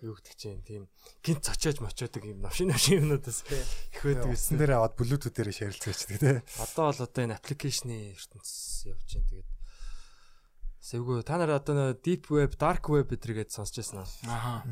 юу 0.00 0.16
гэдэг 0.16 0.34
чинь 0.40 0.64
тийм 0.64 0.88
гинт 1.20 1.44
цочоож 1.44 1.84
мочоодаг 1.84 2.24
юм 2.24 2.40
навшин 2.40 2.72
навшин 2.72 3.04
юмнуудаас 3.04 3.44
их 3.44 4.00
байдаг 4.00 4.32
байсан. 4.32 4.56
дээр 4.56 4.72
аваад 4.80 4.96
Bluetooth 4.96 5.36
дээр 5.36 5.52
ширэлцгээчдэг 5.52 6.16
тий. 6.18 6.40
Одоо 6.64 6.88
бол 6.88 7.04
одоо 7.04 7.20
энэ 7.28 7.36
аппликейшны 7.36 8.16
ертөнцийн 8.16 8.96
явж 8.96 9.04
байна 9.12 9.28
тэгээд 9.28 9.48
Сэвгүй 10.88 11.20
та 11.26 11.36
нар 11.36 11.52
одоо 11.58 11.74
нөө 11.76 12.00
deep 12.00 12.30
web, 12.32 12.54
dark 12.56 12.88
web 12.88 13.10
гэдэргээд 13.12 13.52
сонсч 13.52 13.82
байсан 13.82 14.08
аа. 14.24 14.64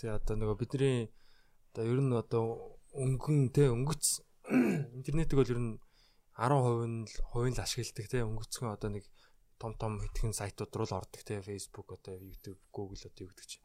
Тэгээ 0.00 0.16
одоо 0.16 0.34
нөгөө 0.40 0.56
бидний 0.62 1.10
одоо 1.72 1.84
ер 1.88 2.00
нь 2.04 2.12
одоо 2.12 2.44
өнгөн 2.92 3.48
те 3.56 3.72
өнгөц 3.72 4.20
интернетийг 4.96 5.40
бол 5.40 5.52
ер 5.56 5.60
нь 5.64 5.72
10% 6.36 6.84
нь 6.84 7.08
л 7.08 7.16
хувийн 7.32 7.56
л 7.56 7.64
ашигладаг 7.64 8.06
те. 8.12 8.20
Өнгөцгөн 8.28 8.76
одоо 8.76 8.90
нэг 8.92 9.08
том 9.56 9.72
том 9.80 9.96
хэдхэн 9.96 10.36
сайтууд 10.36 10.72
руу 10.76 10.84
л 10.84 10.96
ордог 11.00 11.22
те. 11.24 11.40
Facebook 11.40 11.88
одоо 11.96 12.20
YouTube 12.20 12.60
Google 12.68 13.00
одоо 13.00 13.24
юу 13.24 13.32
гэдэг 13.32 13.48
чи 13.48 13.58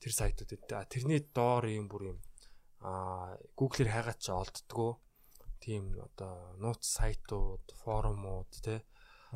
тэр 0.00 0.12
сайтууд 0.16 0.50
а, 0.72 0.88
тэрний 0.88 1.20
доор 1.20 1.68
юм 1.68 1.92
бүр 1.92 2.16
юм. 2.16 2.18
А 2.80 3.36
Google-ээр 3.52 3.92
хайгаад 3.92 4.20
ч 4.20 4.32
олддгоо. 4.32 4.96
Тийм 5.60 5.92
одоо 6.00 6.56
нууц 6.56 6.84
сайтууд 6.88 7.64
форумууд 7.84 8.48
те 8.64 8.80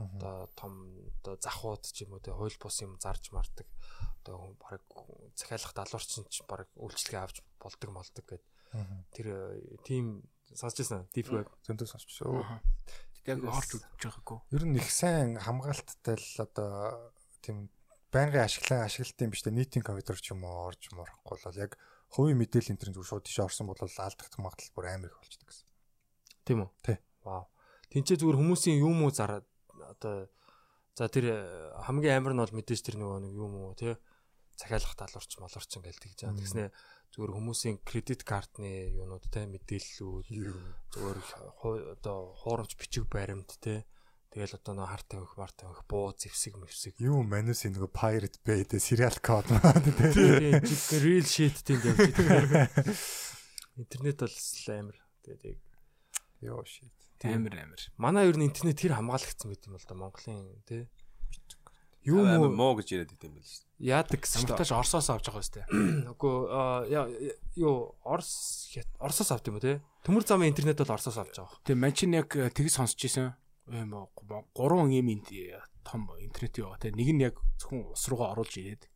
одоо 0.09 0.49
том 0.57 0.73
одоо 1.21 1.35
захууд 1.41 1.85
ч 1.85 2.05
юм 2.07 2.17
уу 2.17 2.23
те 2.25 2.33
хууль 2.33 2.57
бус 2.57 2.77
юм 2.81 2.97
зарж 3.01 3.33
мардаг. 3.33 3.67
Одоо 4.23 4.57
баг 4.57 4.83
захиалах 5.37 5.73
далуурчин 5.75 6.25
ч 6.33 6.45
баг 6.49 6.69
үйлчлэгээ 6.77 7.21
авч 7.21 7.37
болдог 7.61 7.91
молдог 7.91 8.25
гэд. 8.25 8.45
Тэр 9.13 9.27
э, 9.29 9.77
тийм 9.85 10.25
сонсчихсан 10.55 11.09
deep 11.15 11.31
web. 11.31 11.49
Зөндөө 11.67 11.89
сонсчихоо. 11.91 12.45
Яг 13.29 13.45
орж 13.45 13.77
үзэж 13.77 14.01
байгаагүй. 14.01 14.39
Ер 14.57 14.65
нь 14.65 14.79
их 14.81 14.89
сайн 14.89 15.37
хамгаалттай 15.37 16.17
л 16.17 16.37
одоо 16.41 17.13
тийм 17.45 17.69
байнгын 18.11 18.47
ашиглан 18.47 18.87
ашиглалтын 18.87 19.31
биш 19.31 19.43
тэ 19.45 19.55
нийтийн 19.55 19.85
компьютер 19.85 20.19
ч 20.19 20.33
юм 20.33 20.47
уу 20.47 20.73
орж 20.73 20.91
морохгүй 20.91 21.39
бол 21.39 21.61
яг 21.61 21.77
хувийн 22.11 22.39
мэдээлэл 22.43 22.75
интернет 22.75 22.97
зүгээр 22.99 23.11
шууд 23.11 23.27
тийш 23.27 23.39
орсон 23.39 23.71
бол 23.71 23.79
алдах 23.79 24.31
магадлал 24.39 24.75
бүр 24.75 24.87
амар 24.91 25.11
их 25.15 25.21
болчихдог 25.21 25.47
гэсэн. 25.47 25.67
тийм 26.43 26.59
үү? 26.67 26.71
Тий. 26.83 26.99
вау. 27.23 27.47
Тэнцээ 27.91 28.19
зүгээр 28.19 28.39
хүмүүсийн 28.39 28.83
юм 28.83 29.07
уу 29.07 29.15
зараад 29.15 29.47
одоо 29.91 30.31
за 30.95 31.09
тэр 31.09 31.25
э, 31.31 31.37
хамгийн 31.87 32.19
амар 32.19 32.35
нь 32.35 32.43
бол 32.43 32.57
мэдээж 32.57 32.81
тэр 32.87 32.97
нөгөө 33.01 33.19
нэг 33.27 33.33
юм 33.35 33.55
уу 33.59 33.75
тий? 33.75 33.95
Захиалах 34.55 34.95
талуурч 34.95 35.41
малуурчин 35.41 35.83
гээл 35.83 36.03
тэгж 36.03 36.19
байгаа. 36.27 36.39
Тэгснэ 36.39 36.65
зүгээр 37.11 37.33
хүмүүсийн 37.35 37.77
кредит 37.83 38.23
картны 38.23 38.95
юунууд 38.95 39.27
те 39.33 39.49
мэдээллүүд 39.51 40.27
зүгээр 40.95 41.19
одоо 41.99 42.19
хуурамч 42.39 42.79
бичиг 42.79 43.11
баримт 43.11 43.59
те 43.59 43.83
тэгэл 44.31 44.55
одоо 44.63 44.79
нөө 44.79 44.87
харт 44.87 45.07
тавих 45.11 45.35
мар 45.35 45.51
тавих 45.51 45.83
буу 45.91 46.15
зевсэг 46.15 46.55
мэвсэг. 46.55 47.03
Юу 47.03 47.27
манус 47.27 47.67
нэг 47.67 47.83
Pirate 47.91 48.39
Bay 48.47 48.63
дэ 48.63 48.79
serial 48.79 49.19
code 49.19 49.51
маа 49.51 49.75
тийм 50.15 50.63
real 51.03 51.27
shit 51.27 51.59
тийм 51.67 51.83
явж 51.83 52.15
байгаа. 52.15 52.71
Интернет 53.83 54.23
бол 54.23 54.39
амар. 54.71 54.99
Тэгээд 55.27 55.43
яг 55.51 55.61
Йоо 56.41 56.63
shit. 56.65 56.95
Амар 57.29 57.55
амар. 57.69 57.83
манай 58.01 58.29
ер 58.31 58.37
нь 58.41 58.49
интернет 58.49 58.81
тэр 58.81 58.97
хамгаалагдсан 58.97 59.51
байт 59.53 59.67
юм 59.69 59.77
бол 59.77 59.85
да 59.89 59.95
Монголын 59.95 60.63
те 60.65 60.89
юу 62.01 62.25
муу 62.25 62.49
муу 62.57 62.73
гэж 62.81 62.89
яриад 62.97 63.13
идэм 63.13 63.37
байл 63.37 63.45
шүү. 63.45 63.69
яадаг 63.77 64.21
гэсэн 64.25 64.49
Самтаж 64.49 64.73
Орсоос 64.73 65.09
авч 65.13 65.27
байгаа 65.29 65.45
сте. 65.45 65.61
Үгүй 66.17 66.33
юу 67.61 67.93
Орс 68.09 68.73
Хят- 68.73 68.97
Орсоос 68.97 69.31
авт 69.37 69.45
юм 69.53 69.61
уу 69.61 69.65
те? 69.65 69.85
Төмөр 70.05 70.25
замын 70.25 70.49
интернет 70.49 70.81
бол 70.81 70.97
Орсоос 70.97 71.21
авч 71.21 71.37
байгаа. 71.37 71.61
Тэгээ 71.69 71.77
мань 71.77 71.93
чинь 71.93 72.17
яг 72.17 72.33
э, 72.37 72.49
тэгж 72.49 72.73
сонсч 72.73 72.97
ийсэн. 73.05 73.37
Ийм 73.69 73.93
гурван 74.57 74.89
ийм 74.89 75.13
ин- 75.13 75.29
том 75.85 76.09
интернет 76.25 76.57
байгаа 76.57 76.81
те. 76.81 76.89
Нэг 76.89 77.09
нь 77.13 77.21
яг 77.21 77.37
зөвхөн 77.61 77.93
ус 77.93 78.05
руугаа 78.09 78.33
оруулж 78.33 78.57
ирээд 78.57 78.89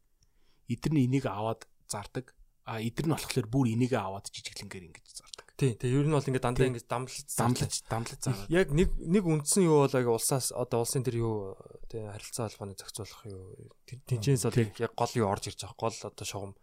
эдгээр 0.72 0.94
нь 0.96 1.04
энийг 1.04 1.28
аваад 1.28 1.68
зардаг. 1.92 2.32
А 2.64 2.80
эдгээр 2.80 3.04
нь 3.04 3.14
болохоор 3.20 3.46
бүр 3.52 3.68
энийг 3.68 3.92
аваад 3.92 4.32
жижиглэнгээр 4.32 4.88
ингэж 4.88 5.06
зардаг. 5.12 5.43
Тий, 5.54 5.78
тэгээ 5.78 6.02
ер 6.02 6.06
нь 6.10 6.16
бол 6.18 6.26
ингээд 6.26 6.42
дандаа 6.50 6.66
ингээд 6.66 6.90
дамлж 6.90 7.14
Дамлаж 7.30 7.74
дамлаж 7.86 8.18
зардаг. 8.18 8.50
Яг 8.50 8.74
нэг 8.74 8.90
нэг 8.98 9.22
үндсэн 9.22 9.62
юу 9.62 9.86
бол 9.86 9.94
яг 9.94 10.10
улсаас 10.10 10.50
одоо 10.50 10.82
улсын 10.82 11.06
тэр 11.06 11.22
юу 11.22 11.54
тэгээ 11.94 12.10
харилцаа 12.10 12.50
холбооны 12.50 12.74
зохицуулах 12.74 13.22
юу 13.30 13.70
тэнцэнээс 13.86 14.50
бол 14.50 14.58
Тий. 14.58 14.74
яг 14.82 14.98
гол 14.98 15.14
юу 15.14 15.30
орж 15.30 15.54
ирж 15.54 15.62
байгаа 15.62 15.78
гол 15.78 15.94
одоо 15.94 16.26
шугам. 16.26 16.58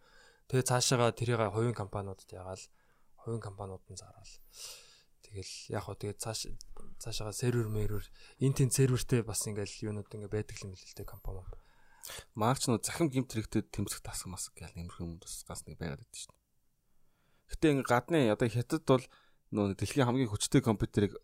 Тэгээ 0.52 0.68
цаашаага 0.68 1.16
тэрийг 1.16 1.40
хувийн 1.40 1.72
компаниудад 1.72 2.28
ягаал 2.36 2.64
хувийн 3.24 3.40
компаниуд 3.40 3.80
нь 3.88 3.96
зараал. 3.96 4.34
Тэгэл 5.24 5.54
яг 5.72 5.84
хоо 5.88 5.96
тэгээ 5.96 6.20
цааш 6.20 6.52
цаашаага 7.00 7.32
сервер 7.32 7.72
мэрвэр 7.72 8.04
энэ 8.44 8.56
тэн 8.60 8.76
сервертэй 8.76 9.24
бас 9.24 9.48
ингээд 9.48 9.88
юунууд 9.88 10.12
ингээд 10.12 10.36
байдаг 10.36 10.60
юм 10.68 10.76
л 10.76 10.84
л 10.84 10.96
дээ 11.00 11.08
компани. 11.08 11.48
Маагч 12.36 12.68
нөө 12.68 12.84
захим 12.84 13.08
гимт 13.08 13.32
хэрэгтэд 13.32 13.72
тэмцэх 13.72 14.04
тасг 14.04 14.28
мас 14.28 14.52
гэл 14.52 14.76
нэмэрх 14.76 15.00
юм 15.00 15.24
бас 15.24 15.48
гас 15.48 15.64
нэг 15.64 15.80
байгаад 15.80 16.04
байдаг 16.04 16.20
шүү 16.20 16.36
дээ. 16.36 16.41
Гэтэ 17.52 17.76
ингээ 17.76 17.88
гадны 17.92 18.20
одоо 18.32 18.48
хятад 18.48 18.84
бол 18.88 19.04
нөө 19.52 19.76
дэлхийн 19.76 20.08
хамгийн 20.08 20.32
хүчтэй 20.32 20.64
компьютерийг 20.64 21.20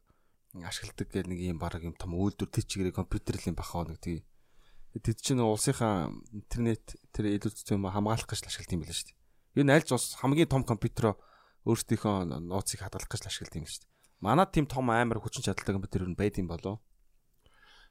ашигладаг 0.53 1.07
гэл 1.07 1.31
нэг 1.31 1.39
юм 1.39 1.59
баг 1.59 1.79
юм 1.79 1.95
том 1.95 2.15
үйлдвэр 2.19 2.51
тэр 2.51 2.65
чигээр 2.67 2.91
компьютер 2.91 3.39
л 3.39 3.47
юм 3.47 3.55
бахаа 3.55 3.87
нэг 3.87 3.99
тий. 4.03 4.27
Тэд 4.97 5.17
чинь 5.21 5.39
улсынхаа 5.39 6.09
интернет 6.33 6.99
тэр 7.13 7.31
илүү 7.37 7.51
зүйн 7.53 7.85
хамгаалах 7.85 8.27
гэж 8.27 8.39
л 8.43 8.49
ашигладаг 8.49 8.73
юм 8.75 8.81
байна 8.83 8.95
шүү 8.95 9.07
дээ. 9.07 9.17
Юу 9.61 9.65
нь 9.67 9.73
аль 9.73 9.85
ч 9.85 9.91
ус 9.93 10.17
хамгийн 10.17 10.49
том 10.49 10.63
компьютероо 10.67 11.15
өөрсдийнхөө 11.69 12.43
нууцыг 12.43 12.79
хадгалах 12.81 13.07
гэж 13.07 13.21
л 13.23 13.29
ашигладаг 13.29 13.59
юм 13.61 13.69
шүү 13.69 13.81
дээ. 13.85 13.91
Манад 14.23 14.49
тийм 14.51 14.65
том 14.65 14.89
амар 14.89 15.21
хүчин 15.21 15.45
чадалтай 15.45 15.77
компьютер 15.77 16.09
юу 16.09 16.17
байд 16.17 16.41
юм 16.41 16.49
болов? 16.49 16.81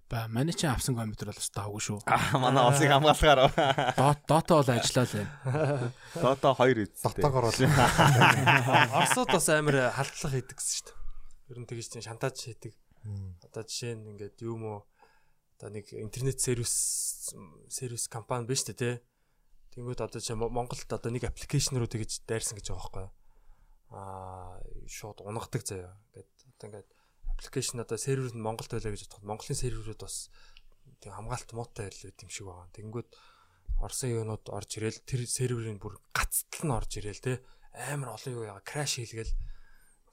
Ба 0.07 0.29
манай 0.31 0.55
чинь 0.55 0.71
авсан 0.71 0.95
компьютер 0.95 1.35
бол 1.35 1.41
бас 1.43 1.51
таагүй 1.51 1.83
шүү. 1.83 1.99
Аа 2.07 2.39
манай 2.39 2.63
улсыг 2.63 2.87
хамгаалахаар 2.95 3.51
Дот 3.99 4.21
дота 4.31 4.53
бол 4.63 4.71
ажиллаа 4.71 5.03
л 5.03 5.15
байна. 5.19 5.93
Дота 6.15 6.49
2 6.55 6.87
үсттэй. 6.87 7.23
Дотоогоор 7.27 7.47
бол 7.51 7.59
Оросод 9.03 9.29
бас 9.35 9.49
амар 9.51 9.91
халдлага 9.91 10.35
хийдэг 10.39 10.57
гэсэн 10.63 10.75
шүү 10.79 10.87
дээ. 10.87 10.97
Ер 11.51 11.59
нь 11.59 11.67
тэгж 11.67 11.87
чинь 11.91 12.07
шантаж 12.07 12.39
хийдэг. 12.39 12.79
Одоо 13.43 13.67
жишээ 13.67 13.99
нь 13.99 14.15
ингээд 14.15 14.47
юу 14.47 14.55
мó 14.63 14.87
одоо 15.59 15.75
нэг 15.75 15.91
интернет 15.91 16.39
сервис 16.39 17.35
сервис 17.67 18.07
компани 18.07 18.47
биш 18.47 18.63
үү 18.63 18.79
те. 18.79 19.03
Тэнгүүд 19.75 20.07
одоо 20.07 20.23
чи 20.23 20.39
Монголд 20.39 20.87
одоо 20.87 21.11
нэг 21.11 21.27
аппликейшн 21.27 21.83
руу 21.83 21.91
тэгж 21.91 22.23
дайрсан 22.31 22.55
гэж 22.55 22.71
байгаа 22.71 22.79
байхгүй 22.79 23.03
юу? 23.03 23.13
Аа 23.91 24.63
шууд 24.87 25.27
унагадаг 25.27 25.67
заяа. 25.67 25.99
Ингээд 26.15 26.31
одоо 26.47 26.67
ингээд 26.71 26.89
аппликейшн 27.37 27.85
одоо 27.85 28.01
сервер 28.01 28.33
нь 28.33 28.41
Монголд 28.41 28.73
байлаа 28.73 28.93
гэж 28.97 29.05
бодоход 29.05 29.29
Монголын 29.29 29.61
серверүүд 29.61 30.01
бас 30.01 30.33
тэг 31.05 31.13
хамгаалт 31.13 31.53
муутай 31.53 31.93
байл 31.93 32.17
юм 32.25 32.33
шиг 32.33 32.49
байгаа. 32.49 32.73
Тэнгүүд 32.73 33.09
Орсын 33.85 34.17
юунууд 34.17 34.49
орж 34.49 34.81
ирээл 34.81 35.05
тэр 35.05 35.21
серверийн 35.29 35.77
бүр 35.77 36.01
гацтал 36.17 36.65
нь 36.65 36.73
орж 36.73 36.97
ирээл 36.97 37.21
те 37.21 37.45
амар 37.77 38.17
олон 38.17 38.33
юу 38.33 38.49
яа 38.49 38.61
краш 38.65 38.97
хийлгээл 38.97 39.33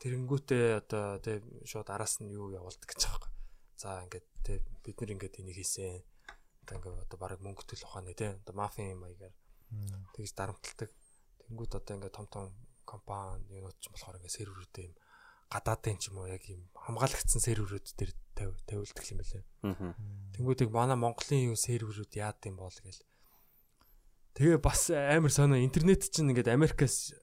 тэрэнгүүтээ 0.04 0.66
одоо 0.84 1.24
те 1.24 1.40
шууд 1.64 1.88
араас 1.88 2.20
нь 2.20 2.28
юу 2.28 2.52
явуулдаг 2.52 2.84
гэж 2.92 3.02
байгаа. 3.08 3.32
За 3.80 4.04
ингээд 4.04 4.28
те 4.44 4.60
бид 4.84 5.00
нар 5.00 5.16
ингээд 5.16 5.40
энийг 5.40 5.56
хийсэн. 5.64 6.04
Одоо 6.68 6.76
ингээд 6.76 7.08
одоо 7.08 7.18
баг 7.24 7.40
мөнгө 7.40 7.64
төл 7.64 7.88
ухааны 7.88 8.12
те 8.12 8.36
одоо 8.36 8.52
мафийн 8.52 9.00
маягаар 9.00 9.32
тэгж 10.12 10.32
дарамталдаг. 10.36 10.92
Тэнгүүд 11.48 11.72
одоо 11.80 11.94
ингээд 11.96 12.18
том 12.20 12.28
том 12.28 12.52
компани 12.84 13.48
юунууд 13.56 13.80
ч 13.80 13.88
болохоор 13.88 14.20
ингээд 14.20 14.38
серверүүдээ 14.44 14.86
юм 14.92 14.96
гадаадын 15.52 15.98
ч 16.00 16.12
юм 16.12 16.24
уу 16.24 16.30
яг 16.32 16.44
юм 16.48 16.70
хамгаалагдсан 16.76 17.42
серверүүд 17.42 17.88
дээр 17.98 18.12
тавь 18.36 18.56
тавилдаг 18.68 19.06
юм 19.10 19.20
байлаа. 19.20 19.44
Аа. 19.64 19.96
Тэнгүүдийг 20.36 20.70
манай 20.74 20.98
Монголын 20.98 21.54
юу 21.54 21.58
серверүүд 21.58 22.14
яад 22.18 22.42
юм 22.46 22.58
бол 22.60 22.74
гэл. 22.74 23.02
Тэгээ 24.34 24.58
бас 24.58 24.90
амар 24.90 25.30
сонио 25.30 25.62
интернет 25.62 26.02
чинь 26.10 26.34
ингээд 26.34 26.50
Америкаас 26.50 27.14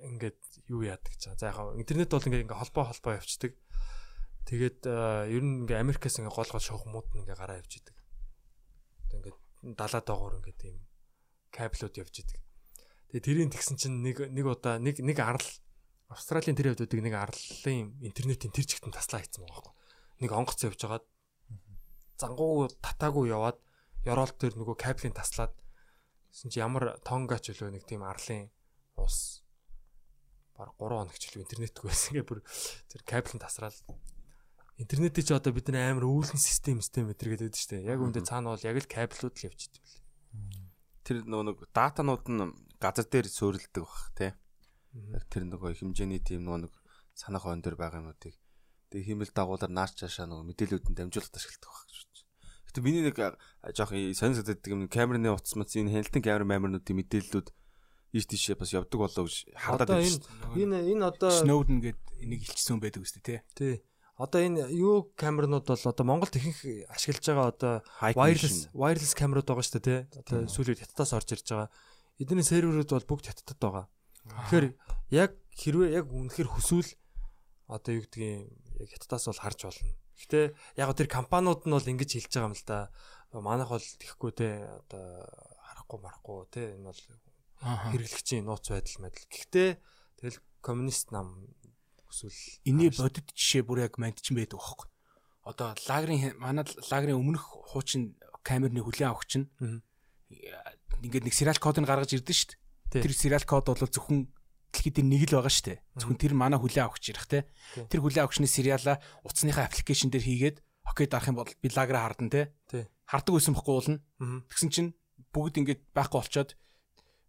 ингээд 0.00 0.40
юу 0.72 0.82
яадаг 0.88 1.12
гэж. 1.12 1.36
За 1.36 1.52
яг 1.52 1.60
интернет 1.76 2.08
бол 2.08 2.24
ингээд 2.24 2.44
ингээ 2.48 2.60
холбоо 2.60 2.84
холбоо 2.88 3.12
явцдаг. 3.20 3.52
Тэгээд 4.48 4.80
э, 4.88 5.36
ер 5.36 5.42
нь 5.44 5.68
ингээ 5.68 5.84
Америкаас 5.84 6.16
ингээ 6.16 6.32
гол 6.32 6.48
гол 6.48 6.64
шугамуд 6.64 7.12
нь 7.12 7.22
ингээ 7.28 7.36
гараа 7.36 7.60
явж 7.60 7.76
идэг. 7.76 7.96
Одоо 9.04 9.16
ингээд 9.20 9.38
далаа 9.76 10.00
доогоор 10.00 10.40
ингээ 10.40 10.56
тийм 10.56 10.76
кабелууд 11.52 11.94
явж 12.00 12.14
идэг. 12.24 12.40
Тэгээ 13.12 13.26
тэрийн 13.26 13.52
тэгсэн 13.52 13.76
чинь 13.76 14.00
нэг 14.00 14.24
нэг 14.32 14.46
удаа 14.48 14.80
нэг 14.80 15.02
нэг 15.04 15.18
арал 15.20 15.44
Австралийн 16.10 16.58
тэр 16.58 16.74
хэвдүүдийг 16.74 17.02
нэг 17.06 17.14
арлын 17.14 17.94
интернетийн 18.02 18.50
тэр 18.50 18.66
чигтэн 18.66 18.90
таслаа 18.90 19.22
хийцэн 19.22 19.46
байгаа 19.46 19.62
байхгүй. 19.62 19.74
Нэг 20.26 20.30
онгоц 20.34 20.60
явж 20.66 20.80
хагаад 20.82 21.06
зангуу 22.18 22.66
татаагүй 22.82 23.30
яваад 23.30 23.58
ёроол 24.04 24.34
тэр 24.34 24.58
нөгөө 24.58 24.76
кабелийн 24.76 25.14
таслаад 25.14 25.54
гэсэн 26.34 26.50
чи 26.50 26.58
ямар 26.58 26.98
тонгач 27.06 27.54
үлөө 27.54 27.70
нэг 27.78 27.86
тийм 27.86 28.02
арлын 28.02 28.50
ус 28.98 29.46
баг 30.58 30.74
3 30.76 30.98
хоног 30.98 31.16
ч 31.16 31.30
илүү 31.30 31.46
интернетгүй 31.46 31.86
байсан 31.88 32.12
гэ 32.18 32.26
бүр 32.26 32.42
тэр 32.90 33.00
кабелийн 33.06 33.40
тасраал 33.40 33.78
интернетээ 34.80 35.24
чи 35.24 35.32
одоо 35.36 35.52
бидний 35.52 35.80
амар 35.80 36.08
үүлэн 36.08 36.40
систем 36.40 36.80
систем 36.80 37.12
мэтэр 37.12 37.36
гэдэг 37.36 37.52
шүү 37.52 37.84
дээ. 37.84 37.92
Яг 37.92 38.00
үүндээ 38.00 38.24
цаана 38.24 38.56
бол 38.56 38.64
яг 38.64 38.76
л 38.80 38.88
кабелууд 38.88 39.36
л 39.36 39.46
явж 39.52 39.60
идэв. 39.68 39.84
Тэр 41.04 41.16
нөгөө 41.28 41.46
нэг 41.52 41.58
датанууд 41.76 42.24
нь 42.32 42.48
газар 42.80 43.04
дээр 43.04 43.28
суурилдаг 43.28 43.84
бах 43.84 44.08
тий. 44.16 44.32
Яг 44.90 45.24
тэр 45.30 45.46
нөгөө 45.46 45.78
хэмжээний 45.78 46.18
тийм 46.18 46.46
нөгөө 46.46 46.66
нэг 46.66 46.74
санах 47.14 47.46
хон 47.46 47.62
дээр 47.62 47.78
байгаа 47.78 48.02
юмнуудыг 48.02 48.34
тэгээ 48.90 49.06
хиймэл 49.06 49.30
дагуулаар 49.30 49.70
наарч 49.70 50.02
цаашаа 50.02 50.26
нөгөө 50.26 50.50
мэдээлүүдэн 50.50 50.94
дамжуулахад 50.98 51.38
ашигладаг 51.38 51.70
байх 51.70 51.86
гэж 51.86 51.96
бодож. 52.02 52.20
Гэтэ 52.66 52.80
миний 52.82 53.04
нэг 53.06 53.16
жоох 53.78 53.92
сонирхдаг 53.94 54.66
юм 54.66 54.90
камерны 54.90 55.30
утас 55.30 55.54
мац 55.54 55.78
энэ 55.78 55.94
хяналтын 55.94 56.22
камер 56.26 56.44
маамирнуудын 56.50 56.98
мэдээллүүд 56.98 57.48
ийш 58.10 58.26
тийшээ 58.26 58.58
бас 58.58 58.74
явдаг 58.74 58.98
болоо 58.98 59.30
гэж 59.30 59.54
хардаад 59.54 59.90
байна 59.94 60.02
энэ 60.02 60.10
шүү 60.10 60.22
дээ. 60.26 60.62
энэ 60.66 60.78
энэ 60.90 61.04
одоо 61.06 61.30
Snowden 61.30 61.78
гээд 61.78 62.00
энийг 62.26 62.42
илчсэн 62.42 62.82
байдаг 62.82 63.06
үстэй 63.06 63.22
тий. 63.22 63.38
тий. 63.54 63.74
Одоо 64.18 64.42
энэ 64.42 64.74
юу 64.74 65.14
камернууд 65.14 65.70
бол 65.70 65.86
одоо 65.86 66.04
Монголд 66.04 66.34
ихэнх 66.34 66.90
ашиглаж 66.90 67.24
байгаа 67.30 67.46
одоо 67.54 67.74
wireless 68.18 68.66
wireless 68.74 69.14
камерууд 69.14 69.46
байгаа 69.46 69.62
шүү 69.62 69.78
дээ 69.78 69.86
тий. 69.86 70.00
Одоо 70.18 70.38
сүүлийн 70.50 70.82
хятадаас 70.82 71.14
орж 71.14 71.28
ирж 71.38 71.46
байгаа. 71.54 71.70
Эдний 72.18 72.42
серверүүд 72.42 72.90
бол 72.90 73.06
бүгд 73.06 73.30
хятадд 73.30 73.62
байгаа. 73.62 73.86
Тэгэхээр 74.28 74.66
яг 75.14 75.30
хэрвээ 75.56 75.90
яг 75.96 76.06
үнэхээр 76.12 76.48
хүсвэл 76.48 76.90
одоо 77.70 77.92
юу 77.94 78.04
гэдгийг 78.04 78.50
яг 78.82 78.88
хятадаас 78.92 79.26
бол 79.30 79.42
харж 79.42 79.60
болно. 79.64 79.90
Гэтэ 80.20 80.40
яг 80.76 80.90
тэр 80.96 81.08
компаниуд 81.08 81.64
нь 81.64 81.74
бол 81.74 81.90
ингэж 81.90 82.10
хэлж 82.18 82.32
байгаа 82.34 82.50
юм 82.50 82.56
л 82.58 82.66
да. 82.66 82.78
Манайх 83.32 83.70
бол 83.70 83.80
тэхгүй 83.82 84.30
те 84.36 84.48
одоо 84.66 85.04
харахгүй 85.64 85.98
марахгүй 86.02 86.38
те 86.50 86.62
энэ 86.76 86.90
бол 86.90 87.02
хэрэглэгчийн 87.94 88.44
нууц 88.44 88.66
байдал 88.68 89.00
мэдл. 89.06 89.24
Гэхдээ 89.30 89.70
тэгэл 90.20 90.38
коммунист 90.60 91.14
нам 91.14 91.48
хүсвэл 92.04 92.36
Эний 92.66 92.90
бодит 92.90 93.32
жишээ 93.32 93.62
бүр 93.64 93.86
яг 93.86 93.96
мандчин 93.96 94.36
байдаг 94.36 94.60
байхгүй. 94.60 94.88
Одоо 95.46 95.72
лагерын 95.88 96.36
манай 96.36 96.66
лагерын 96.90 97.16
өмнөх 97.16 97.44
хуучин 97.72 98.18
камерны 98.42 98.82
хүлэн 98.82 99.08
авах 99.08 99.24
чинь 99.24 99.48
ингээд 101.00 101.24
нэг 101.24 101.34
сериал 101.34 101.58
кодыг 101.62 101.86
гаргаж 101.86 102.12
ирдэ 102.12 102.34
дээ. 102.34 102.58
Тэр 102.90 103.14
сериал 103.14 103.46
код 103.46 103.70
бол 103.70 103.78
зөвхөн 103.78 104.26
дэлхийд 104.74 104.98
нэг 105.02 105.30
л 105.30 105.38
байгаа 105.38 105.50
шүү 105.50 105.66
дээ. 105.70 105.78
Зөвхөн 105.98 106.18
тэр 106.18 106.34
манай 106.34 106.58
хүлэн 106.58 106.86
авахч 106.86 107.10
ирэх 107.10 107.26
те. 107.26 107.46
Тэр 107.90 108.02
хүлэн 108.02 108.26
авахчны 108.26 108.46
сериалаа 108.46 108.98
утасныхаа 109.26 109.66
аппликейшн 109.70 110.10
дээр 110.10 110.26
хийгээд 110.26 110.56
окей 110.86 111.06
дарах 111.06 111.30
юм 111.30 111.38
бол 111.38 111.50
би 111.50 111.68
лагераа 111.70 112.06
хардан 112.10 112.30
те. 112.30 112.54
Хардаг 113.06 113.34
байсан 113.34 113.54
бохгүй 113.54 113.74
уулна. 113.74 113.98
Тэгсэн 114.50 114.70
чинь 114.70 114.90
бүгд 115.34 115.58
ингээд 115.62 115.80
байхгүй 115.94 116.18
болчоод 116.22 116.50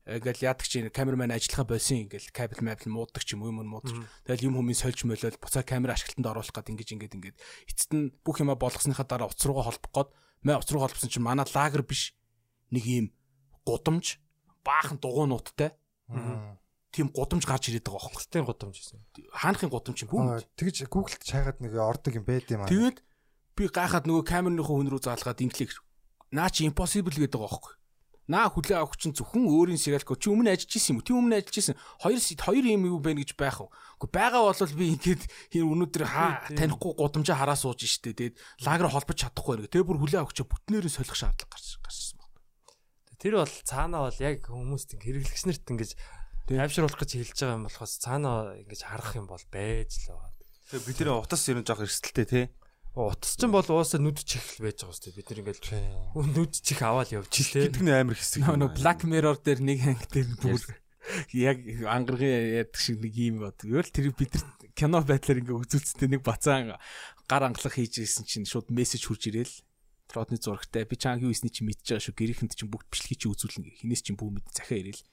ингээл 0.05 0.45
яадаг 0.49 0.65
чинь 0.65 0.89
камерман 0.89 1.33
ажиллахаа 1.33 1.77
болсон 1.77 2.05
ингээл 2.05 2.33
кабел 2.33 2.61
мабл 2.65 2.89
мууддаг 2.89 3.21
ч 3.21 3.37
юм 3.37 3.45
уу 3.45 3.53
юм 3.53 3.69
мууддаг. 3.69 4.01
Тэгэл 4.25 4.49
юм 4.49 4.57
хүмүүс 4.57 4.81
сольж 4.81 5.05
мөлөөл 5.05 5.37
буцаа 5.37 5.61
камера 5.61 5.93
ашиглалтанд 5.93 6.29
оруулах 6.29 6.53
гээд 6.53 6.71
ингэж 6.73 6.89
ингээд 6.97 7.15
ингээд 7.17 7.37
эцэст 7.69 7.91
нь 7.93 8.09
бүх 8.25 8.41
юма 8.41 8.57
болгосныхаа 8.57 9.05
дараа 9.05 9.29
утас 9.29 9.45
руугаа 9.45 9.69
холбох 9.69 9.93
гээд 9.93 10.09
мэ 10.41 10.57
руу 10.57 10.81
холбосон 10.81 11.09
чинь 11.09 11.25
манай 11.25 11.45
лагер 11.45 11.85
биш 11.85 12.17
нэг 12.73 12.85
юм 12.85 13.05
гудамж 13.61 14.20
баахан 14.65 14.97
дугуйнуудтай 15.01 15.75
тийм 16.91 17.07
гудамж 17.15 17.47
гарч 17.47 17.71
ирээд 17.71 17.87
байгаа 17.87 18.11
байхгүй. 18.11 18.23
Хятадын 18.27 18.47
гудамж 18.51 18.75
гэсэн. 18.75 18.99
Хаанхын 19.31 19.71
гудамж 19.71 19.97
юм 20.03 20.09
бүү. 20.11 20.43
Тэгж 20.59 20.91
Google-д 20.91 21.23
чаагаад 21.23 21.63
нэг 21.63 21.73
ордог 21.79 22.13
юм 22.19 22.25
байд 22.27 22.51
юм 22.51 22.67
аа. 22.67 22.71
Тэгээд 22.71 22.99
би 23.55 23.63
гайхаад 23.71 24.05
нөгөө 24.11 24.27
камерныхоо 24.27 24.75
хүн 24.75 24.91
рүү 24.91 25.07
заалгаад 25.07 25.39
инглик 25.39 25.71
наа 26.31 26.49
чи 26.51 26.67
impossible 26.67 27.11
гэдэг 27.11 27.39
байгаа 27.39 27.47
байхгүй. 27.47 27.75
Наа 28.31 28.47
хүлээ 28.47 28.79
авах 28.79 28.95
чинь 28.95 29.11
зөвхөн 29.11 29.43
өөрийн 29.43 29.81
сериал 29.81 30.07
код 30.07 30.23
чи 30.23 30.31
өмнө 30.31 30.55
ажиллаж 30.55 30.71
исэн 30.71 30.95
юм 30.95 30.97
уу? 31.03 31.07
Ти 31.07 31.11
өмнө 31.11 31.35
ажиллаж 31.35 31.57
исэн. 31.59 31.75
Хоёр 31.99 32.19
хоёр 32.21 32.65
юм 32.71 32.83
юу 32.87 32.99
байна 33.03 33.19
гэж 33.19 33.35
байх 33.35 33.59
уу? 33.59 33.73
Гэхдээ 33.99 34.15
байгаа 34.15 34.41
бол 34.47 34.77
би 34.79 34.85
ингээд 34.95 35.23
өнөөдөр 35.51 36.03
хаа 36.07 36.47
танихгүй 36.55 36.91
гудамжаа 36.95 37.35
хараа 37.35 37.59
сууж 37.59 37.83
штэ. 37.83 38.15
Тэгээд 38.15 38.35
лагер 38.63 38.87
холбож 38.87 39.17
чадахгүй 39.19 39.67
нэ. 39.67 39.67
Тэгээ 39.67 39.83
бүр 39.83 39.99
хүлээ 39.99 40.21
авах 40.23 40.31
чи 40.37 40.47
бүтнээрээ 40.47 40.95
солих 40.95 41.17
шаардлага 41.17 41.51
гарч 41.51 41.75
байна. 41.83 42.10
Тэр 43.21 43.37
бол 43.37 43.53
цаанаа 43.69 44.09
бол 44.09 44.17
яг 44.17 44.41
хүмүүст 44.49 44.97
ингэ 44.97 45.05
хэрэглэгч 45.05 45.43
нарт 45.45 45.69
ингэж 45.69 45.91
тайвшруулах 46.49 46.97
гэж 46.97 47.11
хэлж 47.21 47.37
байгаа 47.37 47.57
юм 47.61 47.65
болохоос 47.69 47.93
цаанаа 48.01 48.57
ингэж 48.57 48.81
харах 48.81 49.13
юм 49.13 49.27
бол 49.29 49.45
байж 49.53 50.09
л 50.09 50.17
байгаа. 50.17 50.33
Тэгээ 50.73 50.87
бид 50.89 50.99
нэр 51.05 51.11
утас 51.21 51.45
ер 51.45 51.61
нь 51.61 51.67
жоох 51.69 51.85
эрсдэлтэй 51.85 52.25
тий. 52.25 52.45
Утас 52.97 53.37
ч 53.37 53.45
бол 53.45 53.61
уусаа 53.61 54.01
нүд 54.01 54.25
чих 54.25 54.41
л 54.57 54.65
байж 54.65 54.81
байгаа 54.81 54.95
шүү 54.97 55.05
дээ. 55.05 55.17
Бид 55.21 55.27
нар 55.29 55.39
ингээл 55.45 55.63
нүд 56.33 56.53
чих 56.59 56.81
аваад 56.81 57.13
явж 57.13 57.29
тий. 57.29 57.69
Гэдэг 57.69 57.83
нь 57.85 57.93
амар 57.93 58.17
хэсэг. 58.17 58.41
Нөгөө 58.49 58.75
Black 58.81 59.05
Mirror 59.05 59.37
дээр 59.37 59.61
нэг 59.61 59.79
анги 59.85 60.07
дээр 60.11 60.29
бүр 60.41 60.61
яг 61.31 61.57
ангаргийн 61.87 62.67
яадаг 62.67 62.81
шиг 62.81 62.99
нэг 62.99 63.13
юм 63.15 63.45
бод. 63.45 63.57
Юу 63.63 63.79
л 63.79 63.93
тэр 63.93 64.11
бид 64.11 64.35
нар 64.35 64.45
кино 64.75 64.99
байдлаар 65.05 65.39
ингээ 65.39 65.61
үзүүлцтэй 65.61 66.09
нэг 66.11 66.21
бацаан 66.25 66.75
гар 67.31 67.43
ангалах 67.47 67.75
хийж 67.79 68.03
ирсэн 68.03 68.25
чинь 68.27 68.49
шууд 68.49 68.67
мессеж 68.73 69.07
хурж 69.07 69.29
ирээл. 69.31 69.55
Тротны 70.11 70.35
зурагтай 70.35 70.83
би 70.83 70.99
чаанг 70.99 71.23
юу 71.23 71.31
хийсний 71.31 71.55
чи 71.55 71.63
мэдж 71.63 71.87
байгаа 71.87 72.03
шүү. 72.03 72.19
Гэрийнхэнд 72.19 72.59
чинь 72.59 72.67
бүгд 72.67 72.91
бичлэгийг 72.91 73.19
чи 73.23 73.27
үзүүлнэ. 73.31 73.71
Хинээс 73.79 74.03
чинь 74.03 74.19
бүх 74.19 74.35
мэд 74.35 74.51
захиа 74.51 74.83
ирээл. 74.83 75.03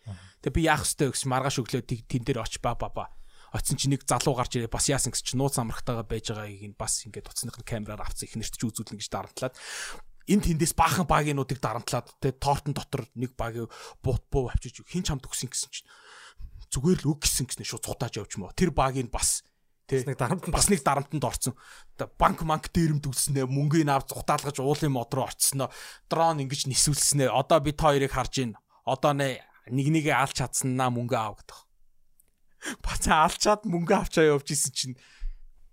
Тэгээ 0.42 0.56
би 0.58 0.62
яах 0.66 0.82
ёстой 0.82 1.14
гэсэн 1.14 1.30
маргааш 1.30 1.62
өглөө 1.62 1.86
тэн 1.86 2.22
дээр 2.26 2.42
оч 2.42 2.58
ба 2.58 2.74
ба 2.74 2.90
ба. 2.90 3.06
Очсон 3.54 3.78
чи 3.78 3.86
нэг 3.86 4.02
залуу 4.02 4.34
гарч 4.34 4.58
ирээ 4.58 4.68
бас 4.68 4.90
яасан 4.90 5.14
гэсэн 5.14 5.24
чи 5.24 5.34
нууц 5.38 5.56
амрахтайгаа 5.62 6.02
байж 6.02 6.34
байгааг 6.34 6.66
нь 6.68 6.76
бас 6.76 7.06
ингээд 7.06 7.30
утасных 7.30 7.56
нь 7.56 7.64
камераар 7.64 8.02
авцсан 8.02 8.26
ихнэрт 8.26 8.58
чи 8.58 8.66
үзүүлнэ 8.66 8.98
гэж 8.98 9.08
дарамтлаад 9.08 9.54
энэ 10.28 10.44
тэндээс 10.44 10.76
баахан 10.76 11.08
багийнуудыг 11.08 11.56
дарамтлаад 11.56 12.12
тэ 12.20 12.36
тортон 12.36 12.76
дотор 12.76 13.08
нэг 13.16 13.32
багийг 13.32 13.72
буут 14.04 14.28
буу 14.28 14.52
авчиж 14.52 14.84
хин 14.84 15.00
чамд 15.00 15.24
өгсөн 15.24 15.48
гэсэн 15.48 15.72
чинь 15.72 15.88
зүгээр 16.68 17.00
л 17.08 17.16
үг 17.16 17.24
гисэн 17.24 17.48
гэснэ 17.48 17.64
шууд 17.64 17.88
цудааж 17.88 18.20
явж 18.20 18.36
мó 18.36 18.52
тэр 18.52 18.76
багийг 18.76 19.08
бас 19.08 19.40
тэ? 19.88 20.04
Нэг 20.04 20.20
дарамтанд 20.20 20.52
бас 20.52 20.68
нэг 20.68 20.84
дарамтанд 20.84 21.24
орцсон 21.24 21.54
банк 22.20 22.44
манк 22.44 22.68
дээрэмд 22.68 23.08
үлснэ 23.08 23.48
мөнгөний 23.48 23.88
авч 23.88 24.12
цутаалгаж 24.12 24.60
уулын 24.60 24.92
мод 24.92 25.10
руу 25.16 25.24
орцсноо 25.24 25.72
дрон 26.12 26.44
ингэж 26.44 26.68
нисүүлснэ 26.68 27.32
одоо 27.32 27.58
би 27.64 27.72
та 27.72 27.90
хоёрыг 27.90 28.12
харж 28.12 28.32
гин 28.36 28.52
одоо 28.84 29.16
нэ 29.16 29.40
нэг 29.72 29.86
нэгэ 29.88 30.12
алж 30.12 30.36
чадсанаа 30.36 30.92
мөнгө 30.92 31.16
аав 31.16 31.40
гэдэг. 31.40 31.58
Бацаа 32.84 33.24
алчаад 33.24 33.64
мөнгө 33.64 33.94
авчаа 33.96 34.28
явж 34.28 34.52
исэн 34.52 34.72
чинь. 34.76 34.96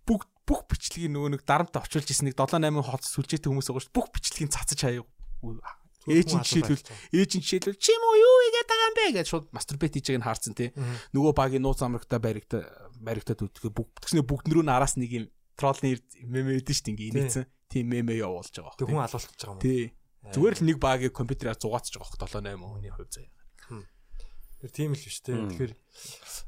Бүх 0.08 0.24
бүх 0.48 0.64
бичлэгийг 0.70 1.12
нөгөө 1.12 1.32
нэг 1.36 1.42
дарамт 1.44 1.76
авчулж 1.76 2.08
исэн 2.08 2.32
нэг 2.32 2.40
7 2.40 2.62
8 2.62 2.72
хот 2.80 3.04
сүлжээтэй 3.04 3.50
хүмүүс 3.50 3.68
байгаа 3.68 3.84
шүү. 3.84 3.96
Бүх 3.96 4.08
бичлэгийг 4.14 4.54
цацаж 4.54 4.80
хаяа 4.80 5.04
ээж 6.06 6.38
нь 6.38 6.46
жишээлбэл 6.46 6.86
ээж 7.18 7.32
нь 7.38 7.42
жишээлбэл 7.42 7.82
чи 7.82 7.94
муу 7.98 8.14
юу 8.14 8.38
игээд 8.50 8.70
байгаа 8.70 8.90
юм 8.90 8.96
бэ? 8.96 9.06
гэж 9.18 9.26
шууд 9.26 9.46
мастурбет 9.50 9.94
хийж 9.98 10.06
байгааг 10.06 10.22
нь 10.22 10.28
харсан 10.30 10.54
тий 10.54 10.70
нөгөө 11.18 11.34
багийн 11.34 11.66
нууц 11.66 11.82
амрагта 11.82 12.22
баригта 12.22 12.62
баригтад 13.06 13.40
үтгэх 13.46 13.70
бүгд 13.72 14.02
тэгснэ 14.02 14.26
бүгд 14.26 14.46
нөрөө 14.50 14.66
араас 14.74 14.98
нэг 14.98 15.12
юм 15.14 15.26
троллны 15.56 16.02
мемэ 16.26 16.60
эдэн 16.60 16.76
шүү 16.76 16.86
дээ. 16.86 16.94
Ингээ 16.98 17.12
инээсэн 17.16 17.46
тийм 17.70 17.86
мемэ 17.94 18.14
явуулж 18.20 18.52
байгаа. 18.52 18.76
Тэг 18.76 18.90
хүн 18.90 19.06
алуулчих 19.06 19.32
байгаа 19.38 19.56
юм. 19.56 19.62
тий. 19.64 19.94
Зүгээр 20.34 20.56
л 20.58 20.66
нэг 20.66 20.78
багийг 20.82 21.14
компьютераар 21.14 21.58
зугаацж 21.62 21.94
байгаа 21.96 22.10
хөх 22.10 22.18
7 22.18 22.44
8 22.44 22.60
хүний 22.60 22.92
хувь 22.92 23.14
заяа. 23.14 23.32
Тэр 24.66 24.72
тийм 24.74 24.92
л 24.92 25.04
биш 25.06 25.22
тий. 25.22 25.38
Тэгэхээр 25.38 25.74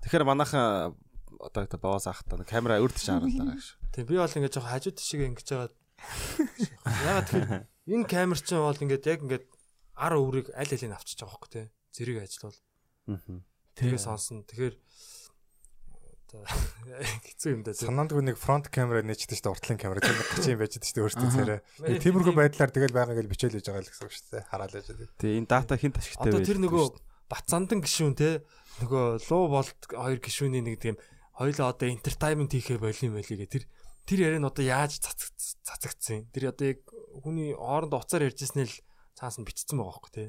Тэгэхээр 0.01 0.25
манайхан 0.25 0.97
одоо 1.37 1.63
та 1.69 1.77
баваас 1.77 2.07
ахтаа 2.09 2.41
камера 2.43 2.81
өрдөж 2.81 3.05
харууллаа 3.05 3.53
гэж. 3.53 3.65
тий 3.93 4.03
би 4.03 4.17
бол 4.17 4.25
ингэж 4.27 4.53
жоохон 4.57 4.73
хажууд 4.73 4.97
шиг 4.97 5.21
ингэж 5.21 5.47
байгаа. 5.53 5.71
Ягаад 7.05 7.27
тэгэхээр 7.29 7.51
энэ 7.93 8.05
камер 8.09 8.39
чинь 8.41 8.57
бол 8.63 8.81
ингэж 8.81 9.03
яг 9.05 9.21
ингэж 9.21 9.43
ар 9.97 10.13
өврийг 10.17 10.49
аль 10.57 10.71
алийг 10.71 10.93
авчиж 10.97 11.21
байгаа 11.21 11.33
хөөхгүй 11.37 11.51
тий. 11.53 11.65
Зэрэг 11.93 12.17
ажиллавал 12.25 12.57
тэгээ 13.77 14.01
сонсон. 14.01 14.41
Тэгэхээр 14.49 14.75
хэцүү 17.27 17.51
юм 17.53 17.61
да. 17.63 17.71
тий. 17.71 17.87
Санаандгүй 17.87 18.23
нэг 18.27 18.37
фронт 18.41 18.67
камера 18.67 18.99
нээчдэг 19.05 19.39
шүү 19.39 19.45
дээ 19.47 19.53
уртлын 19.55 19.79
камера. 19.79 20.03
Тийм 20.03 20.17
30 20.19 20.51
юм 20.51 20.59
байж 20.59 20.73
дээ 20.75 20.87
шүү 20.87 20.95
дээ 20.97 21.05
өөртөө 21.07 21.29
царай. 21.37 21.59
Тиймэрхүү 22.03 22.35
байдлаар 22.35 22.71
тэгэл 22.75 22.95
байгаа 22.97 23.15
гэж 23.15 23.27
бичээл 23.31 23.55
хийж 23.55 23.67
байгаа 23.71 23.83
л 23.83 23.91
гэсэн 23.91 24.05
үг 24.07 24.13
шүү 24.17 24.27
дээ. 24.35 24.43
Хараал 24.51 24.75
байж 24.75 24.87
дээ. 24.91 25.09
Тэгээ 25.23 25.39
энэ 25.39 25.51
дата 25.51 25.75
хинт 25.79 25.95
ашигтай 26.01 26.31
Одоо 26.31 26.43
тэр 26.43 26.59
нөгөө 26.59 26.85
Бацандан 27.27 27.79
гişүүн 27.83 28.15
те 28.15 28.29
нөгөө 28.83 29.05
луу 29.27 29.45
болт 29.51 29.79
хоёр 29.87 30.19
гişүүний 30.19 30.63
нэг 30.63 30.79
тийм 30.79 30.95
хоёлоо 31.35 31.75
одоо 31.75 31.87
entertainment 31.91 32.51
хийхэ 32.55 32.79
болим 32.79 33.19
байлиг 33.19 33.39
гэ 33.43 33.51
тэр 33.51 33.63
тэр 34.07 34.19
яриа 34.31 34.39
нь 34.39 34.47
одоо 34.47 34.63
яаж 34.63 35.03
цацагдсан 35.03 36.23
юм 36.23 36.25
тэр 36.31 36.55
одоо 36.55 36.65
яг 36.71 36.79
хүний 37.19 37.51
хооронд 37.51 37.93
уцаар 37.93 38.31
ярьжсэн 38.31 38.63
л 38.63 38.75
цаас 39.11 39.35
нь 39.37 39.45
бичсэн 39.45 39.75
байгаа 39.75 39.91
байхгүй 39.91 40.11
те. 40.15 40.25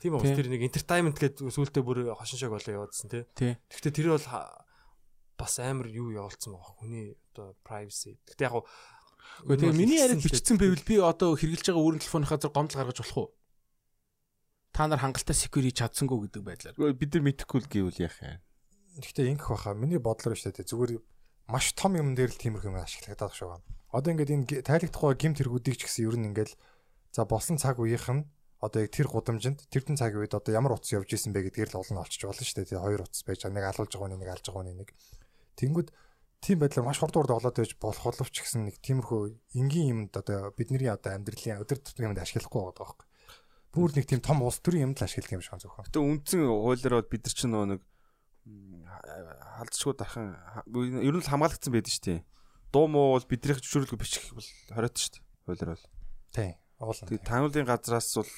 Тийм 0.00 0.16
үү? 0.16 0.34
Тэр 0.34 0.48
нэг 0.48 0.64
entertainment 0.64 1.20
гэдэг 1.20 1.52
сүултээ 1.52 1.84
бүр 1.84 2.16
хошин 2.16 2.40
шог 2.40 2.56
болоо 2.56 2.72
яваадсэн 2.80 3.12
те. 3.12 3.28
Тий 3.36 3.52
гэхдээ 3.68 3.92
тэр 3.92 4.08
бол 4.16 4.26
бас 5.40 5.56
амар 5.64 5.88
юу 5.88 6.12
явуулсан 6.12 6.52
байгаа 6.52 6.76
хүний 6.76 7.16
одоо 7.32 7.56
privacy 7.64 8.20
гэхдээ 8.28 8.52
яг 8.52 8.68
Гэхдээ 9.40 9.72
тэгээ 9.72 9.80
миний 9.80 10.00
яриад 10.00 10.20
бичсэн 10.20 10.56
байвал 10.60 10.84
би 10.84 10.96
одоо 11.00 11.32
хэрглэж 11.32 11.64
байгаа 11.72 11.84
өөрийн 11.84 12.02
телефоныхаа 12.04 12.38
зэр 12.40 12.52
гомдол 12.52 12.76
гаргаж 12.76 12.98
болох 13.00 13.16
уу? 13.16 13.28
Та 14.76 14.86
нар 14.86 15.00
хангалттай 15.00 15.36
security 15.36 15.72
чадсангүй 15.80 16.28
гэдэг 16.28 16.42
байдлаар. 16.44 16.76
бид 16.94 17.10
нар 17.16 17.24
мэдэхгүй 17.24 17.60
л 17.64 17.72
гэвэл 17.72 18.04
яах 18.04 18.16
юм. 18.20 18.38
Гэхдээ 19.00 19.30
ингэх 19.32 19.48
баха. 19.48 19.72
Миний 19.72 19.98
бодлоор 19.98 20.36
шүү 20.36 20.52
дээ. 20.60 20.68
Зүгээр 20.68 20.92
маш 21.48 21.72
том 21.74 21.96
юм 21.96 22.14
дээр 22.14 22.30
л 22.30 22.38
тиймэрхүү 22.38 22.70
юм 22.70 22.78
ашиглагдаг 22.78 23.32
шүү 23.32 23.48
байна. 23.48 23.64
Одоо 23.90 24.10
ингээд 24.14 24.34
энэ 24.34 24.46
тайлагдахгүй 24.62 25.18
гимт 25.18 25.38
хэрэгүүдийг 25.40 25.76
ч 25.80 25.82
гэсэн 25.88 26.06
ер 26.06 26.16
нь 26.20 26.28
ингээд 26.30 26.52
за 27.10 27.26
болсон 27.26 27.58
цаг 27.58 27.82
үеийнх 27.82 28.06
нь 28.12 28.22
одоо 28.62 28.86
яг 28.86 28.92
тэр 28.92 29.08
гудамжинд 29.10 29.66
тэрдэн 29.72 29.98
цагийн 29.98 30.22
үед 30.22 30.36
одоо 30.36 30.52
ямар 30.52 30.76
утас 30.78 30.94
явж 30.94 31.10
исэн 31.10 31.32
бэ 31.34 31.50
гэдгээр 31.50 31.74
л 31.74 31.80
олон 31.82 32.04
олчж 32.04 32.22
болно 32.28 32.44
шүү 32.44 32.56
дээ. 32.62 32.68
Тэгээ 32.70 32.84
хоёр 32.86 33.02
утас 33.02 33.22
байж 33.26 33.40
байгаа. 33.42 33.56
Нэг 33.56 33.66
алуулж 33.66 33.92
байгаа 33.96 34.10
нэг 34.14 34.30
алж 34.30 34.46
байгаа 34.46 34.64
нэг. 34.68 34.90
Тэнгүүд 35.60 35.88
тийм 36.40 36.58
байдлаар 36.64 36.86
маш 36.88 36.98
хурд 37.04 37.16
урд 37.20 37.30
олоод 37.36 37.56
байж 37.60 37.72
болох 37.76 38.04
боловч 38.08 38.34
гэсэн 38.40 38.64
нэг 38.72 38.80
тиймэрхүү 38.80 39.20
энгийн 39.60 39.88
юмд 40.08 40.12
одоо 40.16 40.50
бидний 40.56 40.88
одоо 40.88 41.12
амьдралын 41.12 41.60
өдөр 41.60 41.78
тутмын 41.84 42.16
юмд 42.16 42.20
ашиглахгүй 42.24 42.60
байгаа 42.64 42.80
байхгүй. 42.80 43.06
Бүр 43.76 43.90
нэг 43.94 44.06
тийм 44.08 44.20
том 44.24 44.40
улс 44.42 44.58
төрийн 44.64 44.88
юмд 44.90 44.98
л 44.98 45.04
ашигладаг 45.04 45.36
юм 45.36 45.44
шиг 45.44 45.60
зөвхөн. 45.60 45.84
Гэтэ 45.86 46.00
үндсэн 46.00 46.40
хуулиар 46.48 46.94
бол 46.98 47.12
бид 47.12 47.22
нар 47.28 47.34
ч 47.36 47.40
нөгөө 47.44 47.68
нэг 47.76 47.80
халдшгүй 49.60 49.94
дархан 50.00 50.28
ха- 50.34 50.64
ер 50.66 51.14
нь 51.14 51.20
л 51.20 51.28
хамгаалагдсан 51.30 51.72
байдаг 51.72 51.92
шүү 51.92 52.04
дээ. 52.08 52.20
Дуу 52.72 52.86
муу 52.88 53.14
бол 53.18 53.26
бидрийнх 53.30 53.60
зөвшөөрлөг 53.62 54.00
бичих 54.00 54.32
бол 54.34 54.48
хориот 54.74 54.96
шүү 54.96 55.10
дээ. 55.14 55.22
Хуулиар 55.46 55.70
бол. 55.76 55.86
Тийм. 56.34 56.52
Уулна. 56.80 57.04
Тэгээ 57.10 57.26
таамаглалын 57.26 57.68
газраас 57.68 58.08
бол 58.16 58.32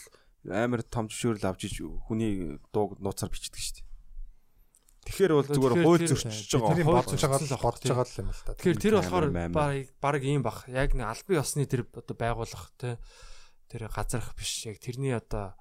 амар 0.50 0.82
том 0.82 1.06
зөвшөөрөл 1.08 1.48
авч 1.48 1.62
иж 1.70 1.74
хүний 2.08 2.58
дууг 2.74 2.98
нууцаар 3.00 3.30
бичдэг 3.30 3.60
шүү 3.62 3.74
дээ. 3.78 3.86
Тэгэхээр 5.02 5.32
бол 5.34 5.48
зүгээр 5.50 5.74
хууль 5.82 6.06
зөрчиж 6.06 6.46
Тэрийг 6.46 6.86
байгаа. 6.86 7.02
бодож 7.02 7.18
зөрчсөн 7.18 7.58
байгаа 7.58 7.74
л 7.74 7.80
тийм. 7.82 7.90
байгаа 7.90 8.06
л 8.06 8.20
юм 8.22 8.30
л 8.30 8.42
та. 8.46 8.54
Тэгэхээр 8.54 8.78
тэр 8.78 8.94
болохоор 9.02 9.26
баг 9.50 9.74
баг 9.98 10.22
ийм 10.22 10.42
бах. 10.46 10.58
Яг 10.70 10.94
нэг 10.94 11.06
албан 11.10 11.40
ёсны 11.42 11.66
тэр 11.66 11.82
одоо 11.90 12.14
байгуулах 12.14 12.64
те 12.78 13.02
тэр 13.66 13.90
газарх 13.90 14.30
биш. 14.38 14.62
Яг 14.70 14.78
тэрний 14.78 15.18
одоо 15.18 15.58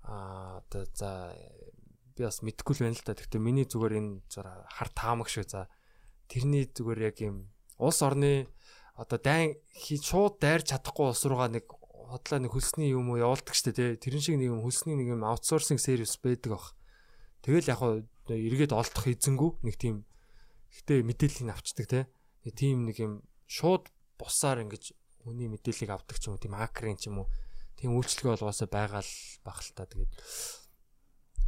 аа 0.00 0.64
одоо 0.64 0.88
за 0.96 1.36
би 2.16 2.24
бас 2.24 2.40
мэдэхгүй 2.40 2.72
л 2.72 2.82
байна 2.88 2.96
л 2.96 3.04
да. 3.04 3.12
Гэхдээ 3.12 3.42
миний 3.42 3.68
зүгээр 3.68 3.94
энэ 4.00 4.12
зур 4.32 4.48
хар 4.48 4.88
таамаг 4.96 5.28
шиг 5.28 5.44
за 5.44 5.68
тэрний 6.32 6.64
зүгээр 6.64 7.00
яг 7.12 7.20
ийм 7.20 7.52
улс 7.76 8.00
орны 8.00 8.48
одоо 8.96 9.20
дайн 9.20 9.60
хий 9.76 10.00
шууд 10.00 10.40
дайрч 10.40 10.72
чадахгүй 10.72 11.12
улс 11.12 11.24
руугаа 11.28 11.52
нэг 11.52 11.68
хотлоо 11.68 12.38
нэг 12.40 12.52
хөлсний 12.54 12.94
юм 12.94 13.10
уу 13.10 13.20
явуулдаг 13.20 13.52
штэ 13.52 13.76
тий. 13.76 13.96
Тэрэн 13.98 14.22
шиг 14.22 14.36
нэг 14.38 14.48
юм 14.54 14.62
хөлсний 14.62 14.96
нэг 14.96 15.18
юм 15.18 15.26
аутсорсинг 15.26 15.82
сервис 15.82 16.16
байдаг 16.22 16.54
бах. 16.54 16.72
Тэгэл 17.42 17.68
яг 17.68 17.80
хоо 18.26 18.36
эргээд 18.36 18.72
олдох 18.72 19.04
эзэнгүү 19.08 19.50
нэг 19.64 19.76
тийм 19.76 20.04
гэтээ 20.74 21.00
мэдээллийг 21.04 21.50
авчдаг 21.54 21.86
тий. 21.86 22.04
Нэг 22.44 22.54
тийм 22.56 22.76
нэг 22.88 22.96
юм 23.00 23.12
шууд 23.46 23.88
бусаар 24.18 24.64
ингэж 24.64 24.92
хүний 25.24 25.48
мэдээллийг 25.48 25.90
авдаг 25.92 26.16
ч 26.18 26.28
юм 26.28 26.36
уу 26.36 26.42
тийм 26.42 26.56
хакерын 26.56 26.96
ч 27.00 27.08
юм 27.12 27.24
уу. 27.24 27.28
Тийм 27.78 27.94
үйлчлэг 27.96 28.34
болгоосоо 28.36 28.68
байгаа 28.68 29.02
л 29.04 29.12
бах 29.44 29.60
л 29.60 29.72
та. 29.76 29.84
Тэгээд 29.88 30.12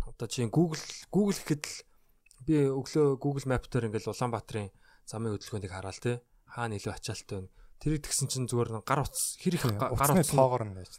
одоо 0.06 0.28
чинь 0.28 0.50
Google 0.50 0.80
Google 1.10 1.36
гэхэд 1.36 1.64
л 1.66 2.44
би 2.46 2.56
өглөө 2.70 3.18
Google 3.18 3.46
Map 3.50 3.66
дээр 3.66 3.90
ингээл 3.90 4.10
Улаанбаатарын 4.14 4.70
замын 5.06 5.34
хөдөлгөөнийг 5.34 5.72
хараал 5.72 5.98
тий 5.98 6.16
хаана 6.46 6.78
илүү 6.78 6.94
ачаалттай 6.94 7.42
вэ 7.42 7.50
тэр 7.82 7.98
тэгсэн 8.00 8.26
чинь 8.30 8.46
зүгээр 8.46 8.70
гар 8.86 9.02
утас 9.02 9.34
хэр 9.42 9.54
их 9.58 9.64
га- 9.66 9.90
гар 9.92 10.12
утас 10.14 10.30
тоогоор 10.30 10.64
нь 10.66 10.74
байж 10.78 10.94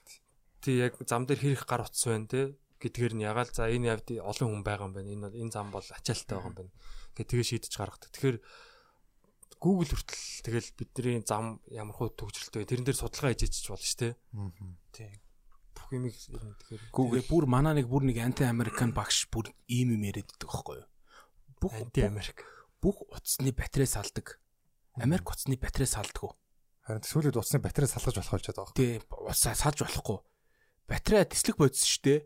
тээ. 0.62 0.92
яг 0.92 0.94
зам 1.08 1.24
дээр 1.24 1.40
хэр 1.40 1.56
их 1.56 1.64
гар 1.64 1.88
утас 1.88 2.04
байна 2.04 2.28
тий 2.28 2.46
гэдгээр 2.82 3.14
нь 3.18 3.26
ягаал 3.26 3.52
за 3.52 3.70
энэ 3.70 3.90
явд 3.94 4.08
олон 4.22 4.48
хүн 4.52 4.64
байгаа 4.64 4.88
юм 4.88 4.94
байна 4.94 5.10
энэ 5.14 5.28
энэ 5.42 5.54
зам 5.54 5.70
бол 5.74 5.86
ачаалттай 5.86 6.38
байгаа 6.38 6.50
юм 6.50 6.58
байна 6.58 6.72
гэх 7.18 7.28
тэгээ 7.28 7.50
шийдэж 7.50 7.74
гаргадаг 7.78 8.12
тэгэхээр 8.14 8.38
Google 9.58 9.90
хүртэл 9.90 10.46
тэгэл 10.46 10.70
бидний 10.78 11.18
зам 11.26 11.58
ямар 11.74 11.98
хөө 11.98 12.14
төгжрэлтэй 12.14 12.62
вэ? 12.62 12.70
тэрэн 12.70 12.86
дээр 12.86 13.02
судалгаа 13.02 13.34
хийж 13.34 13.50
ичж 13.50 13.74
болно 13.74 13.90
шүү 13.90 14.00
дээ 14.06 15.12
бүх 15.78 15.88
юмыг 15.94 16.14
ер 16.14 16.44
нь 16.46 16.56
тэгэхээр 16.62 16.84
Google 16.94 17.24
бүр 17.26 17.46
манаа 17.50 17.74
нэг 17.74 17.88
бүр 17.90 18.04
нэг 18.06 18.18
анти 18.22 18.46
американ 18.46 18.94
багш 18.94 19.30
бүр 19.34 19.50
ийм 19.66 19.98
юм 19.98 20.04
яриад 20.06 20.30
байдаг 20.30 20.50
байхгүй 20.50 20.76
юу? 20.82 20.90
Бүх 21.58 21.74
анти 21.74 22.02
Америк 22.06 22.46
бүх 22.82 23.02
утасны 23.10 23.52
батарей 23.54 23.88
салдаг. 23.90 24.38
Америк 24.98 25.30
утасны 25.30 25.58
батарей 25.58 25.90
салдаг. 25.90 26.38
Харин 26.86 27.02
сүүлийн 27.02 27.34
утасны 27.34 27.62
батарей 27.62 27.90
салгаж 27.90 28.22
болох 28.22 28.34
болж 28.38 28.48
байгаа. 28.52 28.76
Тэ 28.78 29.02
усаа 29.10 29.56
салж 29.58 29.82
болохгүй. 29.82 30.20
Батарей 30.86 31.26
тэслэг 31.26 31.58
бодсон 31.58 31.88
шүү 31.88 32.04
дээ. 32.06 32.20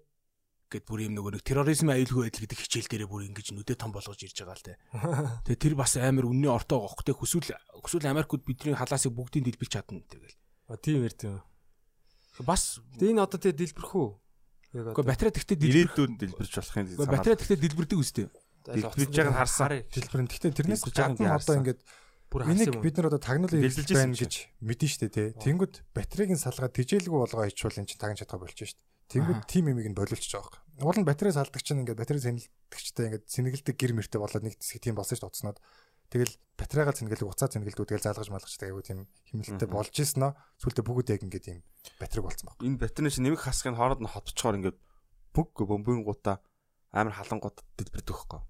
Гэт 0.71 0.87
бүр 0.87 1.03
юм 1.03 1.19
нөгөө 1.19 1.35
нэг 1.35 1.43
терроризм 1.43 1.91
аюулгүй 1.91 2.31
байдал 2.31 2.43
гэдэг 2.47 2.59
хичээл 2.63 2.87
дээрээ 2.87 3.11
бүр 3.11 3.27
ингэж 3.27 3.51
нүдэ 3.51 3.75
том 3.75 3.91
болгож 3.91 4.23
ирж 4.23 4.39
байгаа 4.39 4.55
л 4.55 4.63
тэ. 4.63 4.79
Тэгээ 5.51 5.63
тэр 5.67 5.75
бас 5.75 5.99
амар 5.99 6.31
үнний 6.31 6.47
ортоо 6.47 6.87
гоох 6.87 7.03
тэ 7.03 7.11
хүсвэл 7.11 7.51
хүсвэл 7.51 8.07
Америкууд 8.07 8.47
бидний 8.47 8.71
халаасыг 8.71 9.11
бүгдийг 9.11 9.51
дэлбэлж 9.51 9.67
чадна 9.75 9.99
тэгэл. 10.07 10.39
А 10.71 10.79
тийм 10.79 11.03
ярьд 11.03 11.27
юм. 11.27 11.43
Бас 12.39 12.79
Тэгээ 12.95 13.19
энэ 13.19 13.23
одоо 13.27 13.35
тэгээ 13.35 13.59
дэлбэрх 13.67 13.91
үү? 13.91 14.09
Үгүй 14.95 15.03
батарей 15.03 15.35
тэгтээ 15.35 15.59
дэлбэр. 15.59 15.75
Ирээдүйд 15.91 16.13
дэлбэрч 16.23 16.53
болохын 16.55 16.87
Үгүй 16.95 17.07
батарей 17.11 17.35
тэгтээ 17.35 17.59
дэлбэрдэг 17.59 17.99
үстэй. 17.99 18.27
дэлбэрж 18.63 19.11
байгааг 19.11 19.35
нь 19.35 19.39
харсан. 19.43 19.67
Дэлбэрэн. 19.91 20.27
Гэхдээ 20.31 20.55
тэрнээс 20.55 20.83
гадна 20.87 21.35
одоо 21.35 21.75
бүр 22.31 22.47
энийг 22.47 22.71
юм. 22.71 22.79
бид 22.79 22.95
нар 22.95 23.11
одоо 23.11 23.19
тагнуулын 23.19 23.67
ирсэн 23.67 23.91
байна 23.91 24.15
гэж 24.15 24.33
мэдэн 24.63 24.87
штэ 24.87 25.11
тий. 25.11 25.27
Тэнгүүд 25.35 25.83
батарейг 25.91 26.31
нь 26.31 26.39
салгаад 26.39 26.71
тижээлгүй 26.71 27.19
болгоо 27.19 27.43
ичвал 27.51 27.75
эн 27.75 27.83
чинь 27.83 27.99
тагна 27.99 28.15
чадгаа 28.15 28.47
болчих 28.47 28.71
штэ. 28.71 28.79
Тэнгүүд 29.11 29.43
тим 29.45 29.67
юмыг 29.67 29.87
нь 29.91 29.97
байгаа 29.97 30.17
юм. 30.79 30.87
Уул 30.87 30.99
нь 31.03 31.07
батарей 31.07 31.35
салдаг 31.35 31.61
чинь 31.61 31.83
ингээд 31.83 31.99
батарей 31.99 32.23
сэнэлдэгчтэй 32.23 33.05
ингээд 33.11 33.25
сэнгэлдэг 33.27 33.75
гэр 33.75 33.93
мөртэй 33.99 34.19
болоод 34.23 34.43
нэг 34.47 34.55
хэсэг 34.57 34.79
тийм 34.81 34.95
болсон 34.95 35.19
штэ 35.19 35.27
утаснууд. 35.27 35.59
Тэгэл 36.11 36.33
батарейгаа 36.57 36.95
сэнгэлдэг 36.95 37.27
уцаа 37.27 37.47
сэнгэлдүү 37.51 37.85
тэгэл 37.87 38.05
заалгаж 38.07 38.29
малгачдаг 38.31 38.67
айгу 38.71 38.81
тийм 38.83 38.99
химэлттэй 39.31 39.69
болж 39.69 39.93
ийсэн 39.95 40.19
нөө. 40.25 40.31
Сүүлдээ 40.59 40.85
бүгд 40.87 41.07
яг 41.11 41.21
ингээд 41.23 41.47
юм 41.51 41.59
батарейг 41.99 42.25
болсон 42.25 42.45
баг. 42.49 42.57
Энэ 42.63 42.81
батарей 42.81 43.11
чинь 43.11 43.25
нэмэх 43.27 43.43
хасгын 43.47 43.77
хооронд 43.79 44.03
нь 44.03 44.11
хотцохоор 44.11 44.57
ингээд 44.59 44.77
бүг 45.31 45.55
бомбын 45.55 46.03
гутаа 46.03 46.43
амар 46.91 47.15
халангууд 47.15 47.63
дэлбэрдэг 47.79 48.11
байхгүй. 48.11 48.41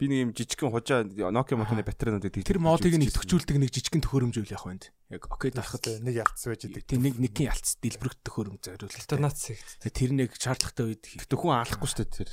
Би 0.00 0.08
нэг 0.08 0.18
юм 0.24 0.30
жижигхэн 0.32 0.72
хужаа 0.72 1.04
Nokia 1.30 1.56
модны 1.60 1.84
батарейнуудыг 1.84 2.32
Тэр 2.42 2.58
модыг 2.58 2.96
нь 2.96 3.06
идэвхжүүлдэг 3.06 3.56
нэг 3.60 3.70
жижигэн 3.70 4.02
төхөөрөмж 4.02 4.36
үйл 4.40 4.54
яг 4.56 4.64
байна. 4.64 4.88
Яг 5.12 5.28
окей 5.28 5.52
дарахад 5.52 5.84
Тэ, 5.84 6.00
нэг 6.00 6.16
ялц 6.16 6.42
байж 6.48 6.64
идэг. 6.66 6.84
тийм 6.88 7.04
нэг 7.06 7.20
нэгэн 7.20 7.52
ялц 7.52 7.76
дэлбэрэх 7.78 8.16
төхөөрөмж 8.24 8.60
зориулалтай. 8.66 8.98
Альтернац 8.98 9.38
хийх. 9.46 9.62
Тэр 9.84 10.10
нэг 10.16 10.30
шаардлагатай 10.34 10.84
үед 10.90 11.04
Гэтэ 11.06 11.36
хүн 11.36 11.52
алахгүй 11.54 11.86
шүү 11.86 12.00
дээ 12.02 12.10
тэр. 12.18 12.30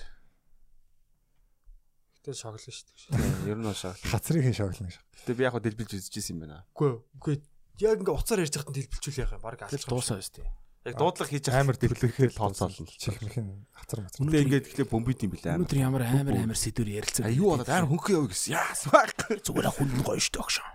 Гэтэ 2.19 2.31
шоглоо 2.35 2.59
шүү 2.63 2.87
дээ. 3.11 3.51
Ер 3.53 3.59
нь 3.59 3.73
шал. 3.75 3.99
Хацрыг 4.07 4.43
хийн 4.47 4.57
шоглоно 4.57 4.89
ш. 4.89 4.97
Гэтэ 5.23 5.35
би 5.35 5.43
яг 5.43 5.53
хөө 5.53 5.63
дэлбэлж 5.67 5.91
үзчихсэн 5.99 6.33
юм 6.35 6.39
байна. 6.47 6.63
Үгүй 6.73 6.89
үгүй 7.19 7.35
яг 7.83 7.99
ингээ 7.99 8.15
уцаар 8.15 8.43
ярьж 8.43 8.55
байхад 8.55 8.75
дэлбэлчүүл 8.75 9.19
яах 9.23 9.35
юм 9.35 9.43
баг 9.43 9.55
тэр 9.67 9.79
алж 9.79 9.85
дуусаа 9.87 10.19
өстэй. 10.19 10.47
Яг 10.89 10.97
дуудлага 10.97 11.29
хийж 11.29 11.45
Амар 11.53 11.77
дэлбэрэхээр 11.77 12.33
тооцоолно. 12.33 12.89
чихмхэн 12.89 13.47
хацар 13.71 13.99
мацар. 14.01 14.21
Үнэ 14.25 14.41
ингээд 14.43 14.67
ихлэ 14.73 14.85
бомбит 14.89 15.21
юм 15.21 15.31
билээ. 15.37 15.55
Өнөөдөр 15.61 15.79
ямар 15.79 16.03
амар 16.09 16.35
амар 16.41 16.57
сэдвэр 16.57 16.89
ярилцсан. 16.99 17.25
А 17.25 17.31
юу 17.31 17.53
болоод 17.53 17.69
амар 17.69 17.89
хөнгөн 17.93 18.15
яв 18.17 18.25
гэсэн. 18.33 18.57
Яас 18.57 18.81
баг. 18.89 19.13
зүгээр 19.29 19.69
хүн 19.69 19.89
нь 19.93 20.03
гоё 20.03 20.17
штэ 20.17 20.41
огшоо. 20.41 20.67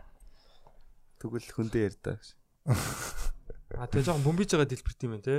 Тэгвэл 1.19 1.51
хөндөө 1.51 1.83
ярьдаа. 1.83 2.17
А 3.75 3.91
тэгээ 3.91 4.07
жоохон 4.07 4.25
бөмбөж 4.25 4.49
байгаа 4.55 4.71
дэлбэрт 4.71 5.03
юм 5.03 5.13
байна 5.19 5.27
те. 5.27 5.37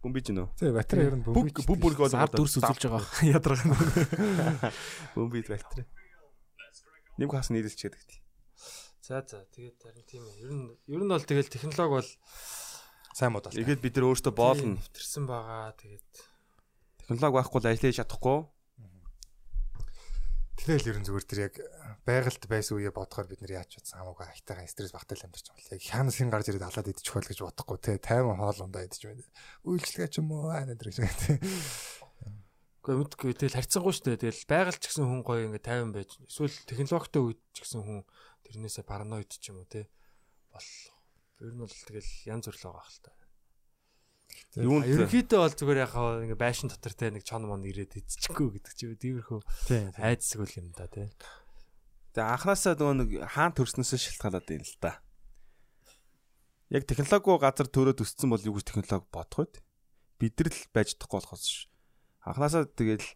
Бомбиж 0.00 0.32
гинөө. 0.32 0.48
Тэ 0.56 0.72
батарей 0.72 1.12
ер 1.12 1.16
нь 1.20 1.24
Бүг 1.28 1.52
бүг 1.60 1.76
бүрг 1.76 1.98
бол 2.00 2.08
Зар 2.08 2.32
дүрс 2.32 2.56
үзүүлж 2.56 2.88
байгаа. 2.88 3.04
Ядрага. 3.36 4.72
Бомбит 5.12 5.52
батарей. 5.52 5.84
Нэмэх 7.20 7.36
хас 7.36 7.52
нийлэлч 7.52 7.76
гэдэг. 7.84 8.16
За 9.04 9.20
за 9.28 9.44
тэгээд 9.52 9.76
харин 9.76 10.04
тийм 10.08 10.24
ээ. 10.24 10.40
Ер 10.40 10.52
нь 10.56 10.72
ер 10.88 11.02
нь 11.04 11.12
бол 11.12 11.20
тэгэл 11.20 11.52
технологи 11.52 12.00
бол 12.00 12.08
сайн 13.20 13.36
модал. 13.36 13.52
Тэгээд 13.52 13.84
бид 13.84 13.94
нар 14.00 14.08
өөртөө 14.08 14.32
боолно. 14.32 14.80
нэвтэрсэн 14.80 15.24
байгаа. 15.28 15.76
Тэгээд 15.76 16.08
Технологи 17.10 17.42
байхгүй 17.42 17.58
л 17.58 17.70
ажиллаж 17.74 17.96
чадахгүй. 17.98 18.38
Тэгэл 20.62 20.88
ер 20.94 20.98
нь 21.02 21.06
зүгээр 21.10 21.26
тэр 21.26 21.40
яг 21.50 21.54
байгальд 22.06 22.44
байсан 22.46 22.78
үе 22.78 22.94
бодохоор 22.94 23.26
бид 23.26 23.42
нэр 23.42 23.58
яаж 23.58 23.80
чадсан 23.80 23.98
хамаагүй 23.98 24.30
хайтайгаа 24.30 24.70
стресс 24.70 24.94
багтаал 24.94 25.26
амьдарч 25.26 25.50
байгаа. 25.50 25.74
Яг 25.74 25.82
хянас 25.82 26.20
хин 26.20 26.30
гарч 26.30 26.52
ирээд 26.54 26.68
алаад 26.70 26.92
идчих 26.92 27.10
байл 27.10 27.26
гэж 27.26 27.40
бодохгүй 27.42 27.78
те 27.82 27.98
тайван 27.98 28.38
хоол 28.38 28.62
ундаа 28.62 28.86
идчих 28.86 29.10
байна. 29.10 29.26
Үйлчлэгээ 29.66 30.10
ч 30.12 30.22
юм 30.22 30.30
уу 30.30 30.54
аа 30.54 30.62
надэр 30.68 30.92
гэж 30.92 30.98
те. 31.02 31.34
үгүй 32.84 32.94
мэдгүй 33.00 33.34
тэгэл 33.34 33.58
харьцангуй 33.58 33.90
шүү 33.96 34.04
дээ. 34.06 34.22
Тэгэл 34.30 34.46
байгаль 34.46 34.78
ч 34.78 34.84
гэсэн 34.86 35.04
хүн 35.10 35.22
гоё 35.26 35.48
ингээ 35.50 35.66
тайван 35.66 35.90
байж. 35.96 36.14
Эсвэл 36.30 36.54
технологитой 36.68 37.22
үед 37.26 37.40
ч 37.50 37.56
гэсэн 37.64 37.80
хүн 37.82 37.98
тэрнээсээ 38.46 38.84
параноид 38.84 39.32
ч 39.34 39.50
юм 39.50 39.64
уу 39.64 39.66
те. 39.66 39.88
Бол 40.52 40.68
ер 41.40 41.52
нь 41.56 41.60
бол 41.60 41.72
тэгэл 41.72 42.10
янз 42.28 42.44
бүр 42.46 42.56
л 42.56 42.64
байгаа 42.68 42.84
хэл 42.84 43.02
та. 43.04 43.12
Юунд 44.58 44.86
Ерөнхийдөө 44.86 45.40
бол 45.40 45.54
зүгээр 45.54 45.82
яхаа 45.86 46.22
ингээ 46.26 46.38
байшин 46.38 46.70
дотор 46.70 46.94
те 46.94 47.10
нэг 47.10 47.22
чон 47.22 47.46
мон 47.46 47.62
ирээд 47.62 48.02
идчихгүй 48.02 48.58
гэдэг 48.58 48.72
чи 48.74 48.86
тиймэрхүү 48.98 49.40
Тийм. 49.66 49.94
айдсаг 49.94 50.42
үл 50.42 50.58
юм 50.58 50.68
да 50.74 50.86
те. 50.90 51.10
Тэгээ 52.14 52.30
анханасаа 52.34 52.74
нөгөө 52.74 52.96
нэг 52.98 53.10
хаан 53.30 53.54
төрснөөсөө 53.54 53.98
шалтгаалаад 53.98 54.46
байна 54.50 54.66
л 54.66 54.78
да. 54.82 54.92
Яг 56.70 56.82
технологи 56.86 57.38
газар 57.38 57.68
төрөөд 57.70 58.02
өссөн 58.02 58.30
бол 58.30 58.42
юу 58.42 58.58
гэж 58.58 58.66
технологи 58.74 59.06
бодох 59.14 59.38
вэ? 59.46 59.62
Бид 60.18 60.34
нар 60.38 60.50
л 60.50 60.66
байж 60.74 60.88
чадахгүй 60.98 61.18
болохоос 61.22 61.46
ш. 61.46 61.54
Анханасаа 62.26 62.66
тэгэл 62.66 63.06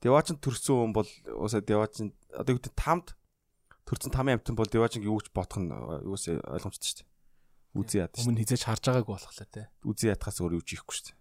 деваачин 0.00 0.40
төрсөн 0.40 0.76
хүн 0.88 0.92
бол 0.96 1.10
уусаа 1.36 1.60
деваачин 1.60 2.16
одоо 2.32 2.56
юу 2.56 2.60
гэдэг 2.60 2.74
тамд 2.76 3.12
төрсэн 3.84 4.12
тамын 4.16 4.40
амтан 4.40 4.56
бол 4.56 4.68
деваачин 4.68 5.04
юу 5.04 5.20
гэж 5.20 5.28
бодох 5.36 5.60
нь 5.60 5.68
юусаа 6.08 6.40
ойлгомжтой 6.56 6.88
шүү 6.88 6.98
дээ. 7.04 7.09
Үзий 7.70 8.02
яд 8.02 8.14
шүү. 8.18 8.26
Өмнө 8.26 8.42
хизээж 8.42 8.62
харж 8.66 8.82
байгаагүй 8.90 9.14
болохлаа 9.14 9.46
те. 9.46 9.70
Үзий 9.86 10.10
ядхаас 10.10 10.42
өөр 10.42 10.58
юу 10.58 10.64
ч 10.66 10.74
хийхгүй 10.74 10.94
шүү 10.96 11.06
дээ. 11.14 11.18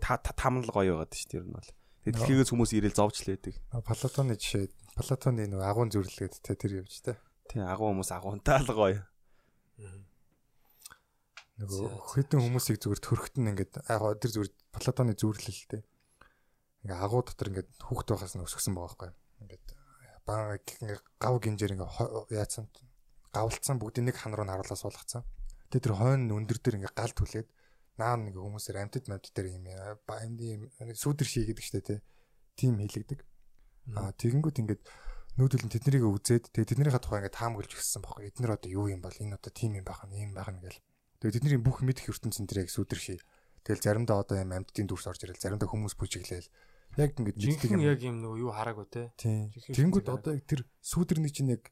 Та 0.00 0.16
та 0.16 0.32
там 0.32 0.64
л 0.64 0.72
гоё 0.72 0.96
байгаад 0.96 1.12
шүү 1.12 1.28
дээ 1.28 1.40
ер 1.40 1.46
нь 1.46 1.52
бол. 1.52 1.70
Тэгээ 2.06 2.16
дэлхийгээс 2.16 2.50
хүмүүс 2.56 2.72
ирээл 2.72 2.96
зовж 2.96 3.16
л 3.20 3.30
байдаг. 3.36 3.54
Платоны 3.84 4.34
жишээ 4.40 4.72
Платоны 4.96 5.44
нэг 5.44 5.60
агуун 5.60 5.92
зүрлэгээд 5.92 6.40
те 6.40 6.56
тэр 6.56 6.80
явж 6.80 7.04
те. 7.04 7.20
Тий 7.52 7.60
агуу 7.60 7.92
хүмүүс 7.92 8.10
агуунтай 8.16 8.64
л 8.64 8.72
гоё. 8.72 9.04
Нөгөө 11.60 11.88
хэдэн 12.16 12.40
хүмүүсийг 12.40 12.80
зүгээр 12.80 13.00
төрөхт 13.04 13.34
нь 13.36 13.52
ингээд 13.52 13.84
яг 13.92 14.02
тэр 14.22 14.32
зүгээр 14.32 14.52
Платоны 14.72 15.12
зүрлэл 15.12 15.60
те. 15.68 15.84
Ингээ 16.80 16.96
агуу 16.96 17.20
дотор 17.20 17.52
ингээд 17.52 17.70
хүүхд 17.76 18.08
байхаас 18.08 18.34
нь 18.40 18.44
өсгсөн 18.46 18.72
байгаа 18.72 18.88
байхгүй. 18.88 19.10
Ингээд 19.44 19.66
баа 20.24 20.56
ингээ 20.56 21.00
гав 21.20 21.34
гинжээр 21.44 21.74
ингээ 21.76 21.90
яатсан 22.32 22.72
гавлцсан 23.36 23.76
бүгдийг 23.76 24.08
нэг 24.08 24.16
хан 24.16 24.32
руу 24.32 24.48
нь 24.48 24.52
харуулаа 24.52 24.80
суулгацсан. 24.80 25.22
Тэгээ 25.68 25.84
тэр 25.84 25.94
хойно 26.00 26.32
өндөр 26.40 26.58
дээр 26.64 26.78
ингээ 26.80 26.96
гал 26.96 27.12
түлээд 27.12 27.48
наа 28.00 28.16
нэг 28.16 28.36
хүмүүсээр 28.36 28.80
амтд 28.80 29.12
амтд 29.12 29.32
дээр 29.36 29.48
юм 29.60 29.64
яа 29.68 30.00
ба 30.08 30.24
амди 30.24 30.56
сүүдэр 30.96 31.28
ший 31.28 31.44
гэдэг 31.44 31.64
штэ 31.64 31.80
те. 31.84 31.96
Тим 32.56 32.80
хийлэгдэг. 32.80 33.20
Аа 33.92 34.16
тэгэнгүүт 34.16 34.60
ингээд 34.64 34.82
нүүдэл 35.36 35.64
нь 35.68 35.72
тэднийг 35.72 36.04
үзээд 36.04 36.48
тэгээ 36.52 36.70
тэднийхээ 36.72 37.02
тухай 37.04 37.20
ингээд 37.20 37.36
таамаглаж 37.36 37.72
өгсөн 37.76 38.00
баг. 38.00 38.24
Эднэр 38.24 38.56
одоо 38.56 38.70
юу 38.72 38.88
юм 38.88 39.04
бол 39.04 39.12
энэ 39.12 39.36
одоо 39.36 39.52
тим 39.52 39.76
юм 39.76 39.84
байх 39.84 40.00
нь 40.08 40.16
юм 40.16 40.32
байх 40.32 40.48
нь 40.48 40.60
гэл. 40.64 40.80
Тэгээ 41.20 41.34
тэдний 41.40 41.60
бүх 41.60 41.84
мэдих 41.84 42.08
ертөнцийн 42.08 42.48
дээр 42.48 42.64
яг 42.64 42.70
сүдэрхий. 42.72 43.20
Тэгэл 43.64 43.84
заримдаа 43.84 44.24
одоо 44.24 44.40
юм 44.40 44.56
амьдтын 44.56 44.88
дүрс 44.88 45.04
орж 45.12 45.28
ирэл 45.28 45.36
заримдаа 45.36 45.68
хүмүүс 45.68 45.96
бүжиглээл. 46.00 46.48
Яг 46.96 47.20
ингээд 47.20 47.36
мэддэг 47.36 47.72
юм. 47.76 47.84
яг 47.84 48.00
юм 48.00 48.16
нөгөө 48.24 48.38
юу 48.40 48.50
хараагүй 48.56 48.86
те. 48.88 49.12
Тэнгүүд 49.20 50.08
одоо 50.08 50.32
яг 50.40 50.44
тэр 50.48 50.64
сүдэрний 50.80 51.28
чинь 51.28 51.52
яг 51.52 51.68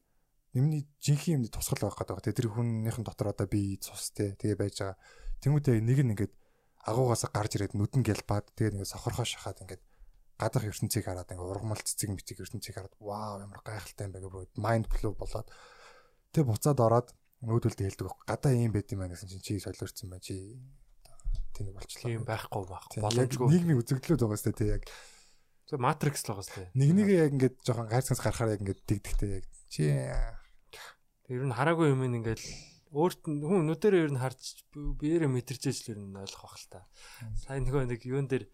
нэмний 0.54 0.86
жинхэнэ 1.02 1.34
юмны 1.42 1.50
тусгал 1.50 1.90
байх 1.90 1.98
гэдэг. 1.98 2.24
Тэгээ 2.24 2.38
тэр 2.38 2.48
хүнийхэн 2.54 3.04
дотор 3.04 3.34
одоо 3.34 3.46
би 3.50 3.76
цус 3.82 4.14
те 4.14 4.38
тэгээ 4.38 4.58
байж 4.58 4.74
байгаа. 4.80 4.98
Тэнгүүдээ 5.42 5.82
нэг 5.82 5.98
нь 6.00 6.12
ингээд 6.14 6.34
агуугаас 6.86 7.26
гарч 7.28 7.52
ирээд 7.58 7.74
нүдэн 7.74 8.02
гэлбаад 8.06 8.54
тэгээ 8.54 8.78
ингээд 8.78 8.92
сохорхоо 8.94 9.26
шахаад 9.26 9.62
ингээд 9.66 9.82
гадах 10.38 10.64
ертөнцийг 10.68 11.04
хараад 11.04 11.30
ингээд 11.32 11.50
ургамал 11.50 11.80
цэцэг 11.80 12.10
мэтэг 12.12 12.44
ертөнцийг 12.44 12.74
хараад 12.76 12.94
вау 13.00 13.40
ямар 13.40 13.60
гайхалтай 13.64 14.06
юм 14.06 14.12
бэ 14.12 14.20
гэж 14.22 14.54
майнд 14.60 14.86
блоу 14.90 15.14
болоод 15.16 15.48
тэгээ 16.34 16.50
буцаад 16.50 16.80
ороод 16.82 17.08
нүүдэлд 17.40 17.80
хэлдэг 17.80 18.06
байхгүй 18.06 18.26
гадаа 18.28 18.52
юм 18.52 18.72
байт 18.74 18.92
юм 18.92 19.00
байна 19.00 19.14
гэсэн 19.14 19.30
чинь 19.30 19.44
чи 19.44 19.62
солиорцсон 19.62 20.10
байна 20.10 20.26
чи 20.26 20.58
тэнийг 21.54 21.74
болчлаа. 21.78 22.08
Тийм 22.10 22.24
байхгүй 22.26 22.62
байхгүй. 22.66 23.00
Боломжгүй. 23.04 23.46
нийгмийн 23.48 23.80
үзэгдлүүд 23.80 24.22
байгаа 24.26 24.40
сте 24.42 24.52
тий 24.52 24.68
яг 24.74 24.82
матрикс 25.78 26.26
л 26.26 26.34
байгаа 26.34 26.44
сте. 26.44 26.62
нэг 26.74 26.90
нэг 26.92 27.08
яг 27.14 27.30
ингээд 27.32 27.56
жоохон 27.62 27.88
гайцганс 27.88 28.20
гарахаар 28.20 28.54
яг 28.58 28.62
ингээд 28.66 28.82
дигдэгтэй 28.84 29.30
яг 29.38 29.44
чи 29.70 29.82
Тэр 31.24 31.48
нь 31.48 31.56
хараагүй 31.56 31.92
юм 31.92 32.04
ингээл 32.04 32.44
өөрт 32.94 33.26
нь 33.26 33.42
хүн 33.42 33.66
нүдэрээ 33.66 34.04
ер 34.06 34.12
нь 34.14 34.22
харж 34.22 34.68
биеэрээ 34.76 35.30
мэдэрч 35.32 35.62
ижил 35.72 35.96
ер 35.96 36.00
нь 36.04 36.14
ойлгох 36.14 36.46
бах 36.46 36.58
л 36.60 36.68
та. 36.68 36.80
Сайн 37.42 37.66
нөгөө 37.66 37.90
нэг 37.90 38.06
юун 38.06 38.28
дээр 38.30 38.44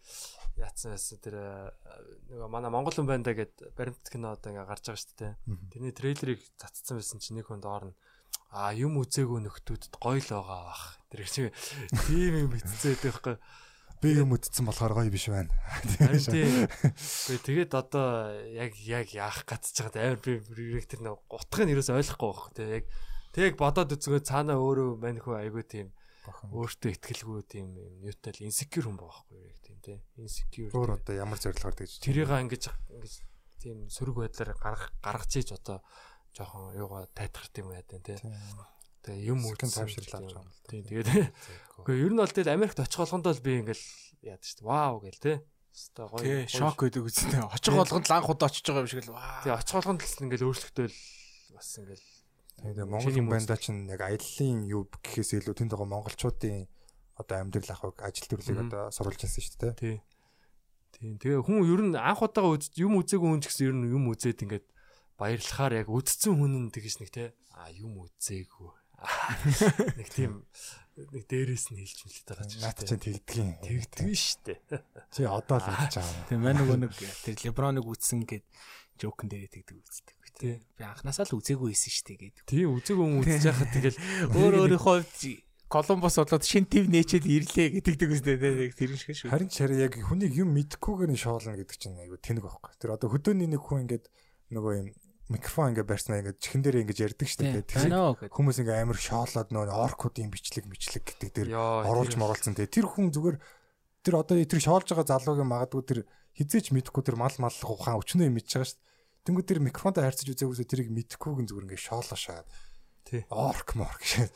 яатсан 0.57 0.95
байсан 0.97 1.19
тэр 1.21 1.35
нөгөө 2.31 2.49
манай 2.49 2.71
Монгол 2.73 2.95
хүн 2.95 3.11
байна 3.11 3.27
да 3.27 3.37
гэд 3.37 3.75
баримт 3.77 4.07
кино 4.07 4.33
одоо 4.33 4.49
ингээ 4.55 4.65
гарч 4.65 4.83
байгаа 4.87 5.03
шүү 5.03 5.19
дээ. 5.19 5.33
Тэрний 5.69 5.93
трейлерыг 5.93 6.41
цацсан 6.57 6.97
байсан 6.97 7.19
чинь 7.21 7.37
нэг 7.37 7.51
хүн 7.51 7.61
доор 7.61 7.91
нь 7.91 7.95
а 8.51 8.71
юм 8.75 8.99
үзээгүй 8.99 9.39
нөхдүүдэд 9.45 9.95
гоё 10.01 10.19
л 10.19 10.31
байгаа 10.31 10.61
бах. 10.67 10.83
Тэр 11.07 11.23
чинь 11.27 11.55
тийм 12.07 12.33
юм 12.47 12.49
битцээд 12.51 12.99
байхгүй. 12.99 13.35
Би 14.01 14.17
юм 14.17 14.33
үтцсэн 14.33 14.65
болохоор 14.65 14.97
гоё 14.97 15.13
биш 15.13 15.29
байна. 15.29 15.53
Тийм. 16.25 16.65
Гэхдээ 16.65 17.39
тэгээд 17.45 17.71
одоо 17.77 18.33
яг 18.49 18.73
яг 18.81 19.13
яах 19.13 19.45
гэж 19.45 19.77
байгаа 19.77 20.17
амар 20.17 20.21
би 20.25 20.41
директор 20.49 20.99
нэг 21.05 21.21
утгыг 21.29 21.69
нь 21.69 21.73
ерөөс 21.77 21.93
ойлгохгүй 21.93 22.29
байх. 22.33 22.49
Тэг 22.57 22.67
яг 22.81 22.85
тэг 23.31 23.55
бодоод 23.61 23.93
үзгөө 23.93 24.25
цаанаа 24.25 24.57
өөрөө 24.57 24.97
маньхүү 24.97 25.35
айгүй 25.45 25.63
тийм 25.69 25.87
өөртөө 26.49 26.89
ихтгэлгүй 26.97 27.41
тийм 27.45 27.67
ньютал 28.01 28.37
инсекюр 28.41 28.89
хүн 28.89 28.97
байхгүй 28.97 29.37
яг 29.41 29.57
тийм 29.61 29.77
тий. 29.85 29.97
Инсекюр. 30.17 30.69
Өөр 30.73 30.97
одоо 30.97 31.13
ямар 31.17 31.37
зорилгоор 31.41 31.77
тэгж 31.77 32.01
тэрийг 32.01 32.29
ингэж 32.29 32.69
ингэж 32.69 33.13
тийм 33.61 33.77
сөрөг 33.89 34.17
байдлаар 34.25 34.57
гаргах 34.57 34.89
гаргаж 35.01 35.31
ийж 35.37 35.49
одоо 35.53 35.81
жоохон 36.33 36.73
юугаа 36.77 37.05
тайтгарт 37.13 37.53
юм 37.61 37.73
яа 37.73 37.85
тий. 37.85 38.17
Тэгээ 39.01 39.29
юм 39.33 39.39
авч 39.45 39.61
байгаа 39.65 40.21
юм 40.21 40.45
л 40.45 40.61
Тийм 40.69 40.83
тэгээд 40.85 41.07
Гэхдээ 41.81 42.03
ер 42.05 42.11
нь 42.13 42.21
бол 42.21 42.29
тэгэл 42.29 42.53
Америкт 42.53 42.77
очих 42.77 43.01
болгондоо 43.01 43.33
л 43.33 43.41
би 43.41 43.51
ингээл 43.65 43.85
яад 44.21 44.41
шүү 44.45 44.61
дээ. 44.61 44.69
Вау 44.69 44.95
гэл 45.01 45.17
те. 45.17 45.33
Өстой 45.71 46.05
гоё. 46.11 46.21
Тий, 46.21 46.41
шок 46.51 46.77
байдаг 46.77 47.03
үстэй. 47.09 47.41
Очих 47.41 47.73
болгонд 47.73 48.05
л 48.05 48.13
анх 48.13 48.29
удаа 48.29 48.47
очиж 48.51 48.65
байгаа 48.67 48.83
юм 48.85 48.91
шиг 48.91 49.01
л 49.07 49.15
ваа. 49.17 49.41
Тэгээ 49.41 49.57
очих 49.57 49.75
болгонд 49.81 50.01
л 50.05 50.23
ингээл 50.27 50.47
өөрчлөгдөөл 50.51 50.97
бас 51.57 51.69
ингээл 51.81 52.05
Тэгээд 52.61 52.85
Монгол 52.85 53.15
хүн 53.17 53.29
банда 53.31 53.57
чинь 53.57 53.89
яг 53.89 54.01
аяллаа 54.05 54.53
юу 54.69 54.85
гэхээс 54.85 55.41
илүү 55.41 55.55
тэнд 55.57 55.73
байгаа 55.73 55.89
монголчуудын 55.89 56.69
одоо 57.17 57.35
амьдрал 57.41 57.73
ахыг 57.73 57.97
ажил 58.05 58.29
төрлийг 58.29 58.69
одоо 58.69 58.93
сурвалж 58.93 59.17
хэлсэн 59.25 59.41
шүү 59.41 59.57
дээ. 59.57 59.73
тий. 59.81 59.97
Тийм. 60.93 61.17
Тэгээ 61.17 61.41
хүн 61.41 61.65
ер 61.65 61.81
нь 61.89 61.97
анх 61.97 62.21
удаага 62.21 62.61
юм 62.77 63.01
үзээгүй 63.01 63.29
хүн 63.33 63.41
ч 63.41 63.49
гэсэн 63.49 63.65
ер 63.65 63.75
нь 63.81 63.89
юм 63.89 64.13
үзээд 64.13 64.45
ингээд 64.45 64.65
баярлахаар 65.17 65.73
яг 65.81 65.89
үдцсэн 65.89 66.37
хүн 66.37 66.69
нь 66.69 66.69
тэгэж 66.69 66.95
нэг 67.01 67.09
те. 67.09 67.33
А 67.57 67.73
юм 67.73 67.97
үзээгүй. 68.05 68.69
Нэг 69.97 70.07
тийм 70.13 70.45
нэг 70.97 71.23
дээрээс 71.25 71.73
нь 71.73 71.79
хэлж 71.81 71.99
мэлээд 72.05 72.27
байгаа 72.29 72.47
ч 72.47 72.53
Наад 72.61 72.79
чинь 72.85 73.01
тэгдгийн. 73.01 73.49
тэгдэгэн 73.63 74.13
штэ. 74.13 74.53
Чи 75.09 75.21
одоо 75.25 75.57
л 75.57 75.65
хэлж 75.65 75.93
байгаа 75.97 76.13
юм. 76.13 76.25
Тэгээ 76.29 76.43
маань 76.43 76.59
нөгөө 76.61 76.77
нэг 76.85 76.91
тэр 77.25 77.35
леброныг 77.41 77.85
үтсэн 77.87 78.21
гэд 78.27 78.45
жоокн 79.01 79.27
дээр 79.31 79.49
тэгдэг 79.49 79.77
үздэг. 79.81 80.15
Тий. 80.37 80.55
Би 80.77 80.83
анханасаа 80.85 81.25
л 81.25 81.37
үзээгүй 81.37 81.73
байсан 81.73 81.91
шүү 81.91 82.05
дээ 82.07 82.19
гэдэг. 82.21 82.43
Тийм 82.45 82.67
үзээгүй 82.77 83.05
хүн 83.07 83.21
үзэж 83.25 83.43
яхад 83.49 83.69
тэгэл 83.73 83.97
Өөр 84.37 84.53
өөрийнхөө 84.65 84.99
Колумбус 85.71 86.19
болоод 86.19 86.43
шин 86.43 86.67
тв 86.67 86.83
нээчэд 86.91 87.23
ирлээ 87.23 87.79
гэдэг 87.79 88.11
үстэй 88.11 88.35
тэгээ 88.35 88.75
тэр 88.75 88.91
шиг 88.99 89.15
шүү. 89.15 89.31
Харин 89.31 89.47
ч 89.47 89.63
яг 89.63 89.95
хүнийг 89.95 90.35
юм 90.35 90.51
мэдхгүйгээр 90.51 91.15
нь 91.15 91.21
шоолно 91.23 91.55
гэдэг 91.55 91.77
чинь 91.79 91.95
айгу 91.95 92.19
тэнэг 92.19 92.43
байхгүй. 92.43 92.75
Тэр 92.75 92.99
одоо 92.99 93.07
хөдөөний 93.07 93.47
нэг 93.47 93.63
хүн 93.63 93.87
ингээд 93.87 94.11
нөгөө 94.51 94.73
юм 94.83 94.87
микрофон 95.29 95.75
ингээд 95.75 95.89
барьснаа 95.91 96.19
ингээд 96.23 96.39
чихэн 96.41 96.61
дээр 96.65 96.81
ингээд 96.87 97.03
ярьдаг. 97.11 97.27
Нөө 97.27 98.15
гэдэг. 98.17 98.33
Хүмүүс 98.33 98.57
ингээ 98.63 98.81
амар 98.81 98.97
шоолоод 98.97 99.49
нөгөө 99.53 99.69
оркуудын 99.69 100.31
бичлэг 100.33 100.65
мичлэг 100.65 101.03
гэдэг 101.05 101.29
дээр 101.35 101.49
оруулж 101.53 102.17
моруулсан 102.17 102.57
те 102.57 102.65
тэр 102.65 102.89
хүн 102.89 103.13
зүгээр 103.13 103.37
тэр 104.01 104.15
одоо 104.17 104.35
тэр 104.41 104.61
шоолж 104.61 104.89
байгаа 104.89 105.07
залуугийн 105.07 105.51
магадгүй 105.51 105.83
тэр 105.85 105.99
хизээч 106.35 106.73
мэдхгүй 106.73 107.03
тэр 107.05 107.17
мал 107.21 107.35
мал 107.37 107.53
ухаан 107.53 108.01
өчнөө 108.01 108.27
юм 108.27 108.35
мэдж 108.39 108.49
байгаа 108.57 108.73
дээ. 108.73 108.89
Тэнгүү 109.21 109.45
тэр 109.45 109.59
микрофонтой 109.61 110.03
харьцаж 110.09 110.27
үзээгүйсээ 110.33 110.65
тэрийг 110.65 110.89
мэдхгүйг 110.89 111.39
нь 111.45 111.49
зүгээр 111.53 111.65
ингээ 111.69 111.85
шоолоо 111.85 112.17
шаад. 112.17 112.47
Тий. 113.05 113.21
Орк 113.29 113.77
морк 113.77 114.01
шээ. 114.01 114.33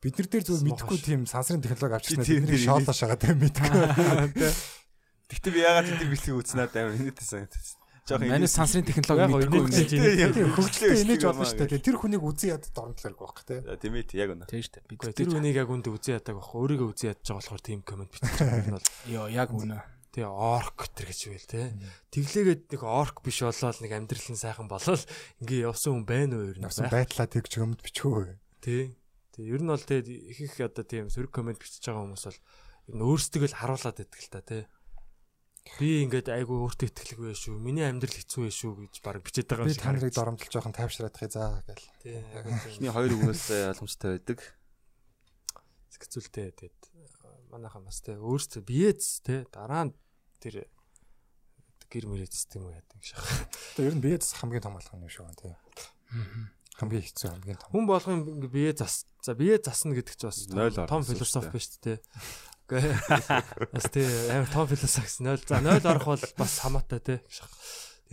Бид 0.00 0.16
нар 0.16 0.28
дээр 0.32 0.44
зүгээр 0.48 0.66
мэдхгүй 0.74 0.98
тийм 0.98 1.22
сансрын 1.28 1.62
технологи 1.62 1.94
авчихсан 2.00 2.24
Тийм, 2.26 2.42
бидний 2.42 2.58
тийм, 2.58 2.66
шоолоо 2.66 2.94
шагаад 2.96 3.20
тийм 3.20 3.38
мэдхгүй. 3.46 3.78
Гэтэ 5.30 5.48
би 5.54 5.60
ягаад 5.62 5.86
тэр 5.86 6.10
бичлэг 6.10 6.40
үзнаад 6.40 6.72
амар 6.74 6.96
инээдсэн 6.98 7.46
санагдсан. 7.46 7.79
Жохон 8.08 8.26
Манай 8.30 8.48
сансрын 8.50 8.84
технологи 8.86 9.28
мэдгүй 9.30 9.60
юм. 9.60 10.52
хөгжлөө 10.56 10.94
юм 10.98 11.20
болно 11.20 11.44
шүү 11.46 11.68
дээ. 11.68 11.84
Тэр 11.84 11.96
хүнийг 12.00 12.22
үзэн 12.24 12.48
яд 12.56 12.64
дормтлааргүй 12.74 13.26
байх. 13.26 13.44
За 13.66 13.76
тийм 13.76 13.94
ээ 14.00 14.14
яг 14.18 14.30
үнэ. 14.34 14.44
Тийм 14.50 14.62
шүү 14.64 14.72
дээ. 14.88 15.14
Тэр 15.14 15.30
үнийг 15.36 15.56
яг 15.60 15.68
үндэ 15.70 15.88
үзэн 15.94 16.16
ядаг 16.18 16.34
байх. 16.40 16.50
Өөрийгөө 16.50 16.88
үзэн 16.90 17.08
ядж 17.14 17.22
байгаа 17.28 17.38
болохоор 17.38 17.62
тийм 17.62 17.80
комент 17.86 18.10
бичиж 18.10 18.34
байгаа 18.40 18.64
юм 18.66 18.74
бол 18.74 18.86
Йоо 19.06 19.26
яг 19.30 19.50
үнэ. 19.54 19.78
тий 20.10 20.26
орк 20.26 20.78
тэр 20.90 21.06
гэж 21.06 21.20
байл 21.30 21.46
тий. 21.46 21.66
Тэглээгээд 22.10 22.62
нэг 22.74 22.82
орк 22.82 23.16
биш 23.22 23.38
болоод 23.46 23.78
нэг 23.78 23.92
амьдрал 23.94 24.26
нь 24.34 24.42
сайхан 24.42 24.66
болол 24.66 24.98
ингээ 25.38 25.70
явсан 25.70 26.02
хүн 26.02 26.06
байна 26.08 26.34
уу 26.34 26.50
ер 26.50 26.58
нь 26.58 26.66
Навсан 26.66 26.90
байх. 26.90 27.06
байдлаа 27.06 27.28
тэгж 27.30 27.52
өмд 27.62 27.78
бичгөө. 27.78 28.34
Тий. 28.58 28.98
Тий 29.30 29.44
ер 29.46 29.62
нь 29.62 29.70
бол 29.70 29.78
тий 29.86 30.02
их 30.02 30.40
их 30.42 30.58
одоо 30.58 30.82
тийм 30.82 31.06
сөрөг 31.14 31.30
комент 31.30 31.62
бичиж 31.62 31.86
байгаа 31.86 32.02
хүмүүс 32.10 32.26
бол 32.26 32.38
ер 32.90 32.94
нь 32.98 33.04
өөрсдөө 33.06 33.46
л 33.46 33.58
харуулад 33.62 33.96
байдаг 34.02 34.18
л 34.18 34.30
та 34.34 34.40
тий. 34.42 34.62
Би 35.78 36.02
ингээд 36.04 36.28
айгүй 36.28 36.56
өөртөө 36.66 36.86
ихтгэлэг 36.90 37.18
байх 37.20 37.38
шүү. 37.40 37.56
Миний 37.60 37.86
амьдрал 37.86 38.12
хэцүү 38.12 38.40
байх 38.48 38.56
шүү 38.56 38.72
гэж 38.90 38.94
баг 39.04 39.22
бичээд 39.24 39.48
байгаа 39.48 39.64
Би 39.64 39.70
юм 39.70 39.76
шиг. 39.76 39.80
та 39.80 39.88
нарыг 39.92 40.00
харагдсан. 40.00 40.20
доромжилж 40.20 40.52
жоохон 40.52 40.74
тайвшраадахыг 40.76 41.30
заа 41.32 41.62
гэл. 41.64 41.86
Эхний 42.04 42.90
хоёр 42.92 43.12
үгнээс 43.16 43.44
ойлгомжтой 43.72 44.10
байдаг. 44.20 44.38
Зэгцүүлтэй 45.94 46.48
тэгээд 46.52 46.78
манайхан 47.50 47.82
бас 47.84 47.98
тий 48.04 48.14
өөрсдөө 48.16 48.62
биеэц 48.64 49.02
тий 49.26 49.40
дараа 49.50 49.88
нь 49.88 49.94
тэр 50.40 50.68
гэр 51.90 52.04
мөрөд 52.06 52.30
систем 52.32 52.68
үү 52.70 52.76
яадаг 52.78 53.00
шах. 53.02 53.24
Тэгээ 53.74 53.88
ер 53.90 53.96
нь 53.98 54.04
биеэс 54.04 54.36
хамгийн 54.38 54.62
том 54.62 54.76
алхам 54.78 55.02
юм 55.02 55.10
шиг 55.10 55.26
байна 55.26 55.40
тий. 55.40 55.54
Хамгийн 56.78 57.02
хэцүү 57.04 57.28
хамгийн 57.34 57.58
том. 57.58 57.68
Хүн 57.74 57.86
болгон 57.90 58.18
бие 58.48 58.70
зас 58.72 59.04
за 59.20 59.34
бие 59.34 59.58
засна 59.58 59.92
гэдэг 59.98 60.14
чинь 60.16 60.30
бас 60.30 60.46
том- 60.88 61.04
философи 61.04 61.50
ба 61.50 61.58
шүү 61.58 61.80
дээ. 61.82 61.98
Үгүй 62.70 62.86
бас 63.74 63.86
тий 63.90 64.06
амар 64.30 64.50
том 64.54 64.70
философи 64.70 65.06
гэсэн 65.10 65.26
нойл. 65.26 65.42
За 65.42 65.58
нойл 65.58 65.82
орох 65.90 66.06
бол 66.14 66.24
бас 66.38 66.54
хамаатай 66.62 67.00
тий. 67.02 67.18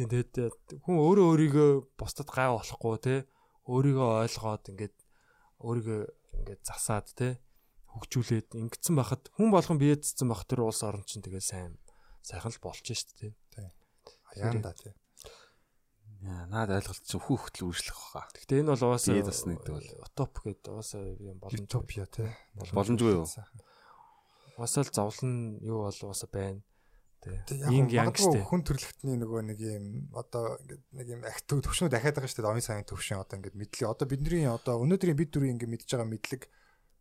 Тэгээд 0.02 0.82
хүн 0.82 0.98
өөрөө 0.98 1.26
өөрийгөө 1.30 1.70
бусдад 1.94 2.30
гай 2.34 2.50
болохгүй 2.50 2.98
тий. 3.06 3.20
Өөрийгөө 3.70 4.10
ойлгоод 4.26 4.66
ингээд 4.74 4.98
өөрийгөө 5.62 6.02
ингээд 6.42 6.62
засаад 6.66 7.14
тий 7.14 7.38
хөгжүүлээд 7.98 8.58
ингэсэн 8.58 8.96
байхад 8.98 9.30
хүн 9.34 9.50
болгон 9.54 9.82
бие 9.82 9.98
зассан 9.98 10.30
байх 10.30 10.46
тэр 10.46 10.66
улс 10.66 10.82
орн 10.86 11.02
чинь 11.06 11.26
тэгээ 11.26 11.42
сайн 11.42 11.78
сайхан 12.22 12.54
л 12.54 12.62
болж 12.62 12.86
шүү 12.86 13.34
дээ. 13.54 13.72
Яан 14.38 14.62
да 14.62 14.74
тий. 14.78 14.94
Наад 16.22 16.74
ойлголт 16.74 17.04
чинь 17.06 17.22
хүү 17.22 17.38
хөтөл 17.38 17.70
үржлэх 17.74 17.98
баха. 18.14 18.30
Гэхдээ 18.34 18.62
энэ 18.62 18.74
бол 18.74 18.86
угаасаа 18.90 19.14
Бие 19.14 19.26
засна 19.26 19.54
гэдэг 19.58 19.74
бол. 19.74 19.90
утоп 20.02 20.34
гэдэг 20.46 20.70
угаасаа 20.70 21.04
юм 21.18 21.38
боломж 21.42 21.62
Утопия 21.66 22.06
тий. 22.10 22.30
Боломжгүй 22.74 23.14
юу? 23.22 23.26
Угаасаа 24.58 24.84
л 24.84 24.92
зовлон 24.92 25.62
юу 25.62 25.86
бол 25.86 25.94
угаасаа 25.94 26.30
байна. 26.34 26.62
Тэг 27.22 27.46
Тэг. 27.46 27.62
яг 27.62 27.72
Инг 27.74 27.90
магадгүй 27.94 28.26
янгштэй. 28.26 28.44
хүн 28.46 28.62
төрлөختний 28.66 29.18
нөгөө 29.22 29.42
нэг 29.54 29.60
юм 29.62 29.86
одоо 30.14 30.58
ингээд 30.62 30.84
нэг 30.98 31.08
юм 31.14 31.22
актив 31.26 31.62
төвшнөө 31.66 31.90
дахиад 31.94 32.18
байгаа 32.18 32.30
шүү 32.30 32.42
дээ. 32.42 32.50
Оюун 32.50 32.66
санааны 32.66 32.90
төвшин 32.90 33.22
одоо 33.22 33.36
ингээд 33.38 33.58
мэдлэг 33.58 33.90
одоо 33.90 34.08
бидний 34.10 34.46
одоо 34.46 34.76
өнөөдрийн 34.82 35.18
бид 35.18 35.30
дөрвийн 35.34 35.56
ингээд 35.58 35.74
мэдж 35.74 35.90
байгаа 35.94 36.10
мэдлэг 36.10 36.42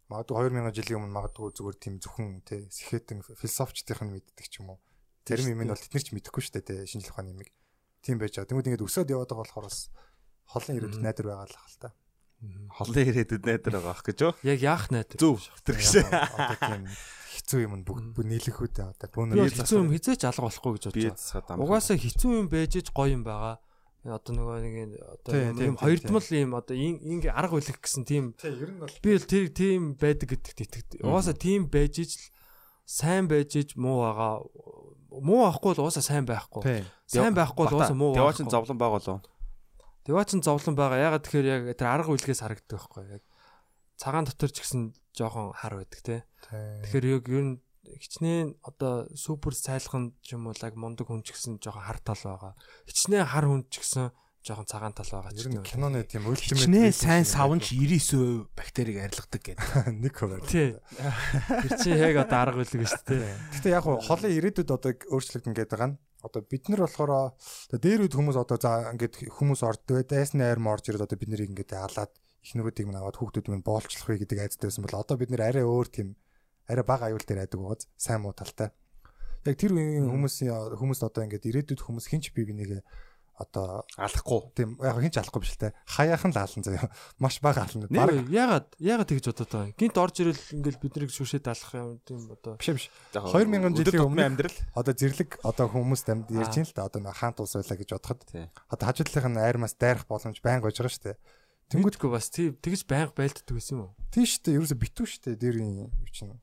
магадгүй 0.08 0.36
2000 0.52 0.76
жилийн 0.76 0.98
өмнө 1.00 1.16
магадгүй 1.16 1.48
зүгээр 1.56 1.76
тийм 1.76 1.94
зөвхөн 2.00 2.28
тий 2.46 2.60
сэхэтэн 2.70 3.20
философчдын 3.24 4.08
мэддэг 4.12 4.46
ч 4.48 4.54
юм 4.62 4.76
уу. 4.76 4.78
Зарим 5.26 5.50
юм 5.52 5.60
нь 5.64 5.72
бол 5.72 5.80
тэднэр 5.80 6.04
ч 6.06 6.10
мэдэхгүй 6.14 6.42
шүү 6.44 6.54
дээ 6.60 6.64
тий 6.64 6.78
шинжлэх 6.86 7.12
ухааны 7.12 7.34
юмыг. 7.34 7.50
Тийм 8.00 8.16
байж 8.22 8.38
байгаа. 8.38 8.48
Тэнгүүд 8.52 8.68
ингээд 8.70 8.86
өсөөд 8.86 9.10
яваад 9.10 9.30
байгаа 9.34 9.42
болохоор 9.42 9.66
бас 9.66 9.78
холын 10.46 10.76
ирээдүйд 10.78 11.02
найдар 11.02 11.26
байгаа 11.26 11.48
л 11.50 11.58
хэл 11.58 11.80
та. 11.82 11.90
Холын 12.70 13.08
ирээдүйд 13.10 13.44
найдар 13.48 13.72
байгаа 13.74 13.94
ах 13.98 14.04
гэж 14.06 14.18
юу? 14.22 14.32
Яг 14.46 14.60
яах 14.62 14.86
найд. 14.94 15.10
Зөв. 15.18 15.42
Тэр 15.66 15.76
Яг 15.82 16.06
одоо 16.06 16.56
тийм 16.62 16.84
хэцүү 17.46 17.62
юм 17.62 17.74
нь 17.78 17.84
бүгд 17.86 18.26
нийлэх 18.26 18.58
үү 18.58 18.74
одоо 18.74 19.06
бол 19.14 19.46
хэцүү 19.46 19.78
юм 19.78 19.94
хизээч 19.94 20.26
алга 20.26 20.42
болохгүй 20.50 20.72
гэж 20.82 20.84
бодож 20.90 21.14
байгаа. 21.46 21.62
Угаасаа 21.62 21.94
хэцүү 21.94 22.30
юм 22.42 22.48
байж 22.50 22.72
иж 22.82 22.90
гоё 22.90 23.14
юм 23.14 23.22
байгаа. 23.22 23.62
Одоо 24.02 24.32
нөгөө 24.34 24.58
нэг 24.66 24.74
одоо 24.98 25.30
юм- 25.54 25.78
хоёрдмал 25.78 26.26
юм 26.34 26.50
одоо 26.58 26.74
ин- 26.74 26.98
ингээ 27.06 27.30
арга 27.30 27.54
үлэх 27.54 27.78
гэсэн 27.78 28.02
тийм 28.02 28.34
би 29.02 29.08
бол 29.14 29.26
тэр 29.30 29.46
тийм 29.54 29.94
байдаг 29.94 30.26
гэдэгт 30.34 30.58
итгэдэг. 30.66 30.98
Угаасаа 31.06 31.38
тийм 31.38 31.70
байж 31.70 32.02
иж 32.02 32.18
л 32.18 32.26
сайн 32.86 33.30
байж 33.30 33.54
иж 33.54 33.78
муу 33.78 34.02
байгаа. 34.02 34.42
Муу 35.22 35.46
авахгүй 35.46 35.74
бол 35.78 35.86
угаасаа 35.86 36.02
сайн 36.02 36.26
байхгүй. 36.26 36.82
Сайн 37.06 37.34
байхгүй 37.34 37.62
бол 37.66 37.78
угаасаа 37.78 37.94
муу 37.98 38.14
Яваач 38.14 38.42
байхгүй. 38.42 38.50
зовлон 38.50 38.78
баг 38.78 38.90
болов. 38.94 39.22
Деваач 40.06 40.30
нь 40.34 40.42
зовлон 40.42 40.74
байгаа. 40.78 40.98
Ягаад 41.02 41.22
тэгэхээр 41.26 41.46
яг 41.46 41.62
тэр 41.78 41.88
арга 41.94 42.10
үлгээс 42.14 42.42
харагддаг 42.42 42.78
байхгүй 42.78 43.02
яг 43.10 43.22
цагаан 43.98 44.26
дотор 44.26 44.50
ч 44.54 44.62
гэсэн 44.62 44.94
жоохон 45.16 45.56
хар 45.56 45.74
байдаг 45.80 46.00
те. 46.04 46.16
Тэгэхээр 46.52 47.06
яг 47.16 47.24
ер 47.32 47.44
нь 47.44 47.54
хичнээн 47.86 48.60
одоо 48.62 49.08
супер 49.16 49.56
сайлхан 49.56 50.12
ч 50.20 50.36
юм 50.36 50.46
уу 50.46 50.54
яг 50.60 50.76
мундаг 50.76 51.08
хүн 51.08 51.24
ч 51.24 51.32
гэсэн 51.32 51.58
жоохон 51.58 51.84
хар 51.88 51.98
тал 52.04 52.20
байгаа. 52.20 52.52
Хичнээн 52.86 53.26
хар 53.26 53.46
хүн 53.48 53.64
ч 53.72 53.80
гэсэн 53.80 54.12
жоохон 54.46 54.68
цагаан 54.68 54.94
тал 54.94 55.10
байгаа 55.10 55.32
ч 55.32 55.42
ер 55.42 55.48
нь 55.50 55.58
гэдэг. 55.58 55.72
киноны 55.72 56.00
тийм 56.06 56.26
ultimate 56.28 56.66
Хичнээн 56.66 56.92
сайн 56.94 57.24
юм 57.24 57.30
савнч 57.32 57.72
99% 57.72 58.52
бактерийг 58.54 58.98
арилгадаг 59.02 59.42
гэдэг. 59.42 59.66
нэг 60.04 60.14
хуваар. 60.14 60.42
Тий. 60.46 60.76
Тэр 60.76 61.72
чинь 61.80 61.98
яг 61.98 62.16
одоо 62.22 62.38
арга 62.38 62.62
үлэг 62.62 62.86
шүү 62.86 63.02
дээ. 63.10 63.34
Гэтэ 63.58 63.74
яг 63.74 63.82
хуу 63.86 63.98
холын 63.98 64.36
ирээдүйд 64.36 64.70
одоо 64.70 64.92
өөрчлөгдөн 64.92 65.54
гэдэг 65.54 65.72
байгаа 65.74 65.90
нь 65.94 65.98
одоо 66.22 66.42
бид 66.42 66.64
нар 66.68 66.86
болохоор 66.86 67.10
одоо 67.34 67.78
дээр 67.78 68.06
үед 68.06 68.14
хүмүүс 68.14 68.38
одоо 68.38 68.58
за 68.58 68.90
ингээд 68.94 69.30
хүмүүс 69.30 69.62
ордгоо 69.62 70.02
дайсны 70.02 70.42
айр 70.42 70.58
морж 70.58 70.90
ирээд 70.90 71.06
одоо 71.06 71.18
бид 71.18 71.30
нарыг 71.30 71.50
ингээд 71.54 71.74
халаад 71.74 72.12
ихнэрүүдийг 72.46 72.86
минь 72.86 73.00
аваад 73.02 73.18
хүүхдүүд 73.18 73.50
минь 73.50 73.66
боолчлох 73.66 74.06
вэ 74.06 74.22
гэдэг 74.22 74.38
айдтай 74.46 74.70
байсан 74.70 74.86
бол 74.86 75.02
одоо 75.02 75.16
бид 75.18 75.34
нэр 75.34 75.42
арай 75.42 75.66
өөр 75.66 75.88
тийм 75.90 76.14
арай 76.70 76.86
бага 76.86 77.10
аюул 77.10 77.26
дээр 77.26 77.42
айдаг 77.42 77.58
байгааз 77.58 77.90
сайн 77.98 78.22
муу 78.22 78.32
талтай. 78.32 78.70
Яг 79.42 79.58
тэр 79.58 79.74
үеийн 79.74 80.06
хүмүүсийн 80.06 80.78
хүмүүст 80.78 81.02
одоо 81.06 81.26
ингээд 81.26 81.50
ирээдүйд 81.50 81.82
хүмүүс 81.82 82.06
хинч 82.10 82.30
бие 82.30 82.46
бинийгээ 82.46 82.82
одоо 83.36 83.84
Алахгүй. 84.00 84.40
тийм 84.56 84.80
яг 84.80 84.96
хинч 84.96 85.16
алахгүй 85.20 85.44
биш 85.44 85.52
л 85.54 85.60
те 85.60 85.76
хаяахан 85.84 86.32
л 86.32 86.40
аална 86.40 86.64
заяа 86.64 86.88
маш 87.20 87.36
бага. 87.44 87.68
Бараг 87.92 88.24
Нэг 88.24 88.32
ягаад 88.32 88.66
ягаад 88.80 89.08
тэгж 89.12 89.28
бодоод 89.28 89.50
байгаа 89.52 89.68
юм? 89.68 89.76
Гинт 89.76 89.98
орж 90.00 90.16
ирэл 90.24 90.44
ингээл 90.56 90.80
биднийг 90.80 91.12
шүшээд 91.12 91.46
алах 91.52 91.72
юм 91.76 92.00
тийм 92.00 92.32
одоо 92.32 92.56
биш 92.56 92.70
биш. 92.72 92.86
Яг 93.12 93.28
2000 93.28 93.76
жилийн 93.76 94.08
өмнө 94.08 94.24
амьдрал. 94.24 94.56
одоо 94.72 94.94
зэрлэг 94.96 95.30
одоо 95.44 95.66
хүмүүст 95.68 96.08
амьд 96.08 96.32
ярьж 96.32 96.56
ин 96.56 96.64
л 96.64 96.72
да 96.72 96.88
одоо 96.88 97.00
хаант 97.12 97.40
улс 97.44 97.54
байлаа 97.60 97.76
гэж 97.76 97.90
бодоход 97.92 98.20
одоо 98.72 98.86
хажуудлынх 98.88 99.28
нь 99.28 99.44
айрмаас 99.44 99.76
дайрах 99.76 100.08
боломж 100.08 100.40
байнга 100.40 100.72
гож 100.72 100.80
байгаа 100.80 100.96
шүү 100.96 101.04
дээ. 101.12 101.16
Тэнгуүдгүй 101.72 102.10
бас 102.12 102.30
тийм 102.30 102.54
тэгж 102.62 102.86
байнга 102.86 103.12
байлддаг 103.16 103.54
гэсэн 103.56 103.74
юм 103.76 103.82
уу? 103.90 103.94
Тийм 104.14 104.24
шүү 104.26 104.40
дээ. 104.46 104.56
Ерөөсө 104.60 104.76
битүү 104.78 105.06
шүү 105.06 105.20
дээ. 105.26 105.40
Дээрийн 105.42 105.72
юу 105.82 106.10
чинь 106.14 106.38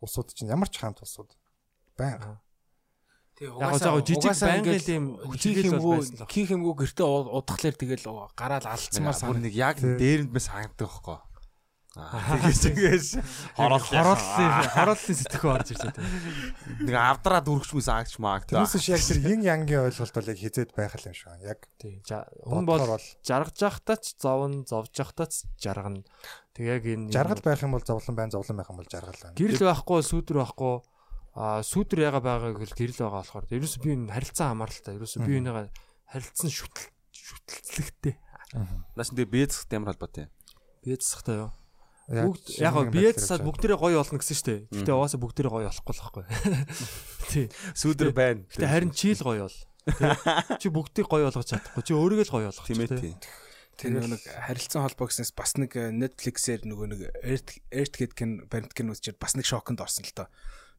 усууд 0.00 0.32
чинь 0.32 0.48
ямар 0.48 0.68
ч 0.72 0.80
хаант 0.80 1.02
усууд 1.04 1.30
байнга. 1.98 2.40
Яг 3.42 3.74
заа 3.80 3.98
жижиг 4.04 4.32
байнгын 4.38 4.80
юм 4.96 5.06
хийх 5.34 5.66
юмгүй 5.66 5.98
байсан 5.98 6.26
хийх 6.30 6.50
юмгүй 6.52 6.74
гэртээ 6.78 7.06
удахлаар 7.06 7.76
тэгэл 7.76 8.06
гараал 8.38 8.66
алдсмаар 8.70 9.12
Бүр 9.12 9.18
санаа. 9.18 9.42
нэг 9.42 9.54
яг 9.56 9.76
дээрэнд 9.82 10.30
мэс 10.30 10.46
хангдаг 10.52 10.86
байхгүй. 10.86 11.18
Тэгээс 11.92 12.60
тэгээс 12.72 13.08
хорооллын 13.52 13.92
хорооллын 14.72 15.16
сэтгэхүй 15.20 15.50
орж 15.52 15.68
ирж 15.76 15.92
байгаа. 15.92 16.88
нэг 16.88 16.96
авдраад 16.96 17.46
үргэчмэс 17.52 17.88
аагч 17.92 18.16
мааг 18.16 18.48
тий. 18.48 18.56
Тэрнээс 18.56 18.80
шиг 18.80 18.96
яг 18.96 19.04
тэр 19.04 19.20
yin 19.20 19.44
yang-ийн 19.44 19.92
ойлголт 19.92 20.16
бол 20.16 20.30
яг 20.32 20.38
хизээд 20.40 20.72
байх 20.72 20.96
юм 20.96 21.12
шиг 21.12 21.28
байна. 21.28 21.52
Яг 21.52 21.60
Тийм. 21.76 22.00
Хүн 22.48 22.64
бол 22.64 22.80
жаргаж 23.20 23.56
явахдаа 23.60 23.96
ч 24.00 24.16
зовн, 24.16 24.64
зовж 24.64 24.92
явахдаа 24.96 25.28
ч 25.28 25.44
жаргана. 25.60 26.00
Тэг 26.56 26.64
яг 26.64 26.84
энэ 26.88 27.12
жаргал 27.12 27.44
байх 27.44 27.60
юм 27.60 27.76
бол 27.76 27.84
зовлон 27.84 28.16
байна, 28.16 28.32
зовлон 28.32 28.56
байх 28.56 28.72
юм 28.72 28.80
бол 28.80 28.88
жаргал 28.88 29.20
байна. 29.20 29.36
гэрэл 29.36 29.68
байхгүй, 29.68 30.00
сүүдэр 30.00 30.36
байхгүй. 30.48 30.74
Аа 31.36 31.60
сүүдэр 31.60 32.08
яга 32.08 32.24
байгааг 32.24 32.56
л 32.56 32.72
гэрэл 32.72 33.04
байгаа 33.04 33.20
болохоор 33.20 33.44
ерөөсө 33.52 33.84
би 33.84 33.92
энэ 34.00 34.16
харилцан 34.16 34.48
хамааралтай. 34.56 34.96
Ерөөсө 34.96 35.28
би 35.28 35.44
энийгээ 35.44 35.68
харилцсан 36.08 36.48
шүтэл 36.48 36.88
шүтэлцлэгтэй. 37.12 38.16
Наас 38.96 39.12
энэ 39.12 39.28
бие 39.28 39.44
засах 39.44 39.72
ямар 39.72 39.92
холбоотой 39.96 40.28
юм. 40.28 40.32
Биэцсахтай 40.84 41.36
юу? 41.40 41.52
Яг 42.12 42.28
Бүгд 42.28 42.44
яг 42.60 42.76
юм 42.76 42.90
биэцсаад 42.92 43.40
байх 43.40 43.48
бүгдээрээ 43.48 43.80
гоё 43.80 43.96
болно 44.04 44.20
гэсэн 44.20 44.36
шүү 44.36 44.48
дээ. 44.52 44.60
Гэтэ 44.84 44.92
угаасаа 44.92 45.20
бүгдээрээ 45.24 45.52
гоё 45.56 45.68
болохгүй 45.72 45.94
л 45.96 46.02
байхгүй. 46.04 46.24
Тий. 47.32 47.46
Сүүдэр 47.72 48.12
байна. 48.12 48.44
Гэтэ 48.52 48.68
харин 48.68 48.92
чи 48.92 49.16
л 49.16 49.24
гоё 49.24 49.48
бол. 49.48 49.58
Чи 50.60 50.68
бүгдийг 50.68 51.08
гоё 51.08 51.24
болгож 51.32 51.48
чадахгүй. 51.48 51.82
Чи 51.88 51.96
өөрийгөө 51.96 52.26
л 52.28 52.34
гоё 52.36 52.46
болгох 52.52 52.68
Тийм 52.68 52.84
ээ. 52.84 53.16
Тэр 53.80 53.96
нэг 53.96 54.20
харилцан 54.28 54.84
холбоо 54.84 55.08
гэснээс 55.08 55.32
бас 55.32 55.56
нэг 55.56 55.72
э, 55.80 55.88
Netflix-ээр 55.88 56.68
нөгөө 56.68 56.86
нэг 56.92 57.00
Earth 57.24 57.56
Earth 57.72 57.96
гэдэг 57.96 58.12
кен 58.20 58.32
баримт 58.52 58.76
кен 58.76 58.92
үзчихэд 58.92 59.16
бас 59.16 59.32
нэг 59.32 59.48
шоконд 59.48 59.80
орсон 59.80 60.04
л 60.04 60.12
доо. 60.12 60.28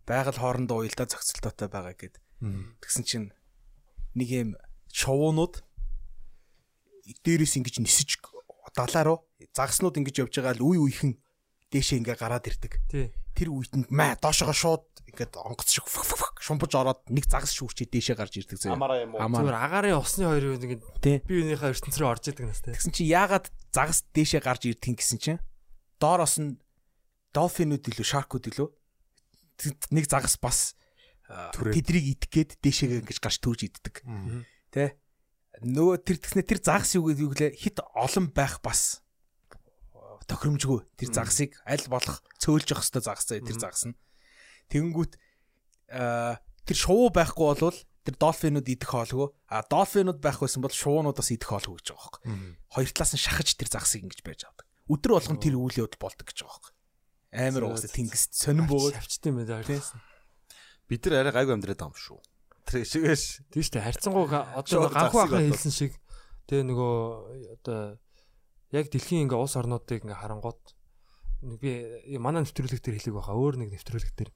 Байгаль 0.05 0.37
хоорондоо 0.37 0.85
уялдаа 0.85 1.09
зохицолтойтой 1.09 1.73
байгаа 1.73 1.97
гэд. 1.97 2.21
Тэгсэн 2.85 3.03
чинь 3.03 3.27
нэг 4.13 4.29
юм 4.29 4.49
шовуунууд 4.93 5.65
дээрээс 7.25 7.57
ингэж 7.57 7.81
нисэж 7.81 8.21
далаа 8.77 9.03
руу 9.03 9.17
загаснууд 9.53 9.97
ингэж 10.01 10.25
явж 10.25 10.33
байгаа 10.37 10.57
л 10.57 10.65
үе 10.65 10.79
үехэн 10.81 11.13
дээшээ 11.73 11.99
ингээ 12.05 12.17
гараад 12.21 12.45
ирдэг. 12.45 12.73
Тэр 13.33 13.49
үетэнд 13.49 13.89
маа 13.89 14.13
доошогоо 14.21 14.53
шууд 14.53 14.85
ингээд 15.09 15.33
онгоц 15.41 15.69
шиг 15.73 15.89
шумбаж 16.41 16.71
ороод 16.73 17.01
нэг 17.09 17.25
загас 17.25 17.53
шүүрчээ 17.57 17.89
дээшээ 17.89 18.17
гарч 18.17 18.33
ирдэг 18.45 18.57
зөө. 18.61 18.77
Зүгээр 18.77 19.57
агарын 19.57 19.97
усны 19.97 20.25
хоёр 20.29 20.57
нэг 20.57 20.81
Тий. 21.01 21.21
би 21.21 21.41
өнийхөө 21.45 21.73
ертөнц 21.73 21.97
рүү 22.01 22.09
орж 22.09 22.33
идэг 22.33 22.45
настай. 22.49 22.73
Тэгсэн 22.73 22.93
чи 22.93 23.09
яагаад 23.09 23.49
загас 23.73 24.05
дээшээ 24.13 24.41
гарч 24.41 24.69
ирдэг 24.69 24.97
гэсэн 24.97 25.19
чинь 25.21 25.41
доороос 26.01 26.41
нь 26.41 26.57
долфинууд 27.33 27.85
илүү 27.85 28.07
шаркууд 28.09 28.49
илүү 28.49 28.69
нэг 29.93 30.05
загас 30.09 30.37
бас 30.41 30.73
тэдрийг 31.29 32.17
идэх 32.17 32.29
гээд 32.29 32.51
дээшээгээ 32.61 33.01
ингэж 33.05 33.19
гарч 33.21 33.37
төрж 33.37 33.61
иддэг. 33.69 34.01
Тэ? 34.73 34.97
Нөгөө 35.61 36.01
тэр 36.01 36.17
тэгснэ 36.17 36.41
тэр 36.41 36.59
загас 36.61 36.97
юу 36.97 37.13
гэдэг 37.13 37.29
гэлээ 37.29 37.51
хит 37.53 37.77
олон 37.93 38.33
байх 38.33 38.57
бас 38.65 39.02
тохиромжгүй. 40.27 40.79
Тэр 40.97 41.09
загасыг 41.13 41.51
аль 41.67 41.87
болох 41.89 42.23
цөөлж 42.39 42.67
явах 42.73 42.85
хэвээр 42.87 43.07
загас 43.07 43.25
заа 43.27 43.43
тэр 43.43 43.57
загас 43.59 43.83
нь. 43.89 43.97
Тэгэнгүүт 44.71 45.13
тэр 45.89 46.77
шувуу 46.77 47.09
байхгүй 47.11 47.45
болвол 47.53 47.79
тэр 48.03 48.15
долфинууд 48.19 48.67
идэх 48.67 48.89
хоолгүй. 48.91 49.27
А 49.47 49.63
долфинууд 49.63 50.19
байх 50.19 50.39
байсан 50.43 50.63
бол 50.63 50.73
шуунуудаас 50.73 51.31
идэх 51.31 51.49
хоолгүй 51.49 51.79
гэж 51.79 51.87
байгаа 51.91 52.19
байхгүй. 52.19 52.23
Хоёр 52.71 52.89
талаас 52.91 53.13
нь 53.15 53.23
шахаж 53.23 53.49
тэр 53.55 53.69
загасыг 53.71 54.03
ингэж 54.03 54.19
байж 54.27 54.41
авдаг. 54.43 54.67
Өдөр 54.91 55.11
болгон 55.15 55.39
тэр 55.39 55.55
үйл 55.55 55.79
явдал 55.87 56.03
болдог 56.03 56.27
гэж 56.27 56.37
байгаа 56.43 56.59
байхгүй. 56.59 56.73
Амар 57.33 57.63
уусаа 57.71 57.89
тэнгис 57.89 58.29
сонирн 58.35 58.67
бөгөөд 58.67 58.99
Авчт 58.99 59.23
юм 59.25 59.41
байна. 59.41 59.63
Бид 60.91 61.01
нар 61.07 61.23
арай 61.23 61.33
гайгүй 61.33 61.53
амьдраад 61.55 61.79
байгаа 61.79 61.95
юм 61.95 61.97
шүү. 61.97 62.19
Тэр 62.67 62.83
шигээс 62.83 63.23
Тийм 63.49 63.63
шүү 63.63 63.73
дээ. 63.79 63.87
Харьцангуй 63.87 64.23
одоо 64.59 64.91
ганхуу 64.91 65.19
загсыг 65.23 65.33
ахын 65.33 65.49
хэлсэн 65.49 65.73
шиг 65.73 65.93
тэгээ 66.47 66.65
нөгөө 66.67 66.93
одоо 67.57 67.79
яг 68.73 68.89
дэлхийн 68.89 69.29
ингээ 69.29 69.37
улс 69.37 69.55
орнуудыг 69.55 70.01
ингээ 70.03 70.19
харангууд 70.19 70.61
нэг 71.45 71.59
би 71.61 71.71
манай 72.17 72.41
нэвтрүүлэг 72.41 72.81
дээр 72.81 72.97
хэлэг 72.97 73.15
байхаа 73.21 73.37
өөр 73.37 73.55
нэг 73.61 73.69
нэвтрүүлэг 73.77 74.11
дээр 74.17 74.31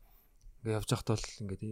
ингээ 0.61 0.77
явж 0.77 0.89
байхад 0.93 1.09
бол 1.17 1.25
ингээд 1.41 1.63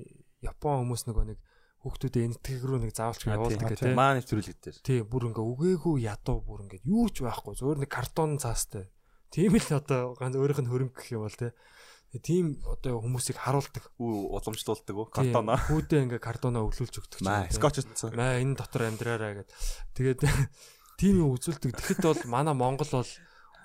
Япон 0.41 0.81
хүмүүс 0.85 1.03
нөгөө 1.05 1.25
нэг 1.29 1.39
хүүхдүүдээ 1.85 2.25
энэтхэг 2.25 2.63
рүү 2.65 2.79
нэг 2.81 2.91
заавалч 2.97 3.21
явуулдаг 3.29 3.69
гэх 3.69 3.81
тээ. 3.85 3.93
Маа 3.93 4.17
нэвтрүүлэг 4.17 4.57
дээр. 4.57 4.77
Тий, 4.81 4.99
бүр 5.05 5.29
ингээ 5.29 5.45
үгээгүй 5.45 5.95
ядуу 6.01 6.41
бүр 6.41 6.65
ингээ 6.65 6.81
юу 6.89 7.05
ч 7.13 7.21
байхгүй. 7.21 7.53
Зөвөр 7.53 7.85
нэг 7.85 7.91
картон 7.93 8.41
цаастай. 8.41 8.89
Тийм 9.29 9.53
л 9.53 9.69
одоо 9.69 10.17
ганц 10.17 10.33
өөрийнх 10.33 10.65
нь 10.65 10.71
хөрөнгө 10.73 10.97
гэх 10.97 11.13
юм 11.13 11.29
бол 11.29 11.37
тий. 11.37 11.53
Тийм 12.25 12.57
одоо 12.65 13.05
хүмүүсийг 13.05 13.37
харуулдаг. 13.37 13.85
Уламжлуулдаг 14.01 14.95
уу? 14.95 15.11
Картона. 15.13 15.61
Хүүдээ 15.61 16.09
ингээ 16.09 16.21
картоноо 16.23 16.71
өвлүүлж 16.71 16.95
өгдөг 17.05 17.21
Маа 17.21 17.51
скотч 17.51 17.83
утсан. 17.83 18.15
Маа 18.15 18.39
энэ 18.39 18.55
дотор 18.55 18.87
амьдраарай 18.87 19.43
гэд. 19.43 19.51
Тэгээд 19.99 20.19
тийм 20.99 21.23
юм 21.23 21.35
үзүүлдэг. 21.35 21.71
Тэгэхэд 21.75 22.03
бол 22.03 22.21
манай 22.27 22.55
Монгол 22.55 22.91
бол 22.91 23.11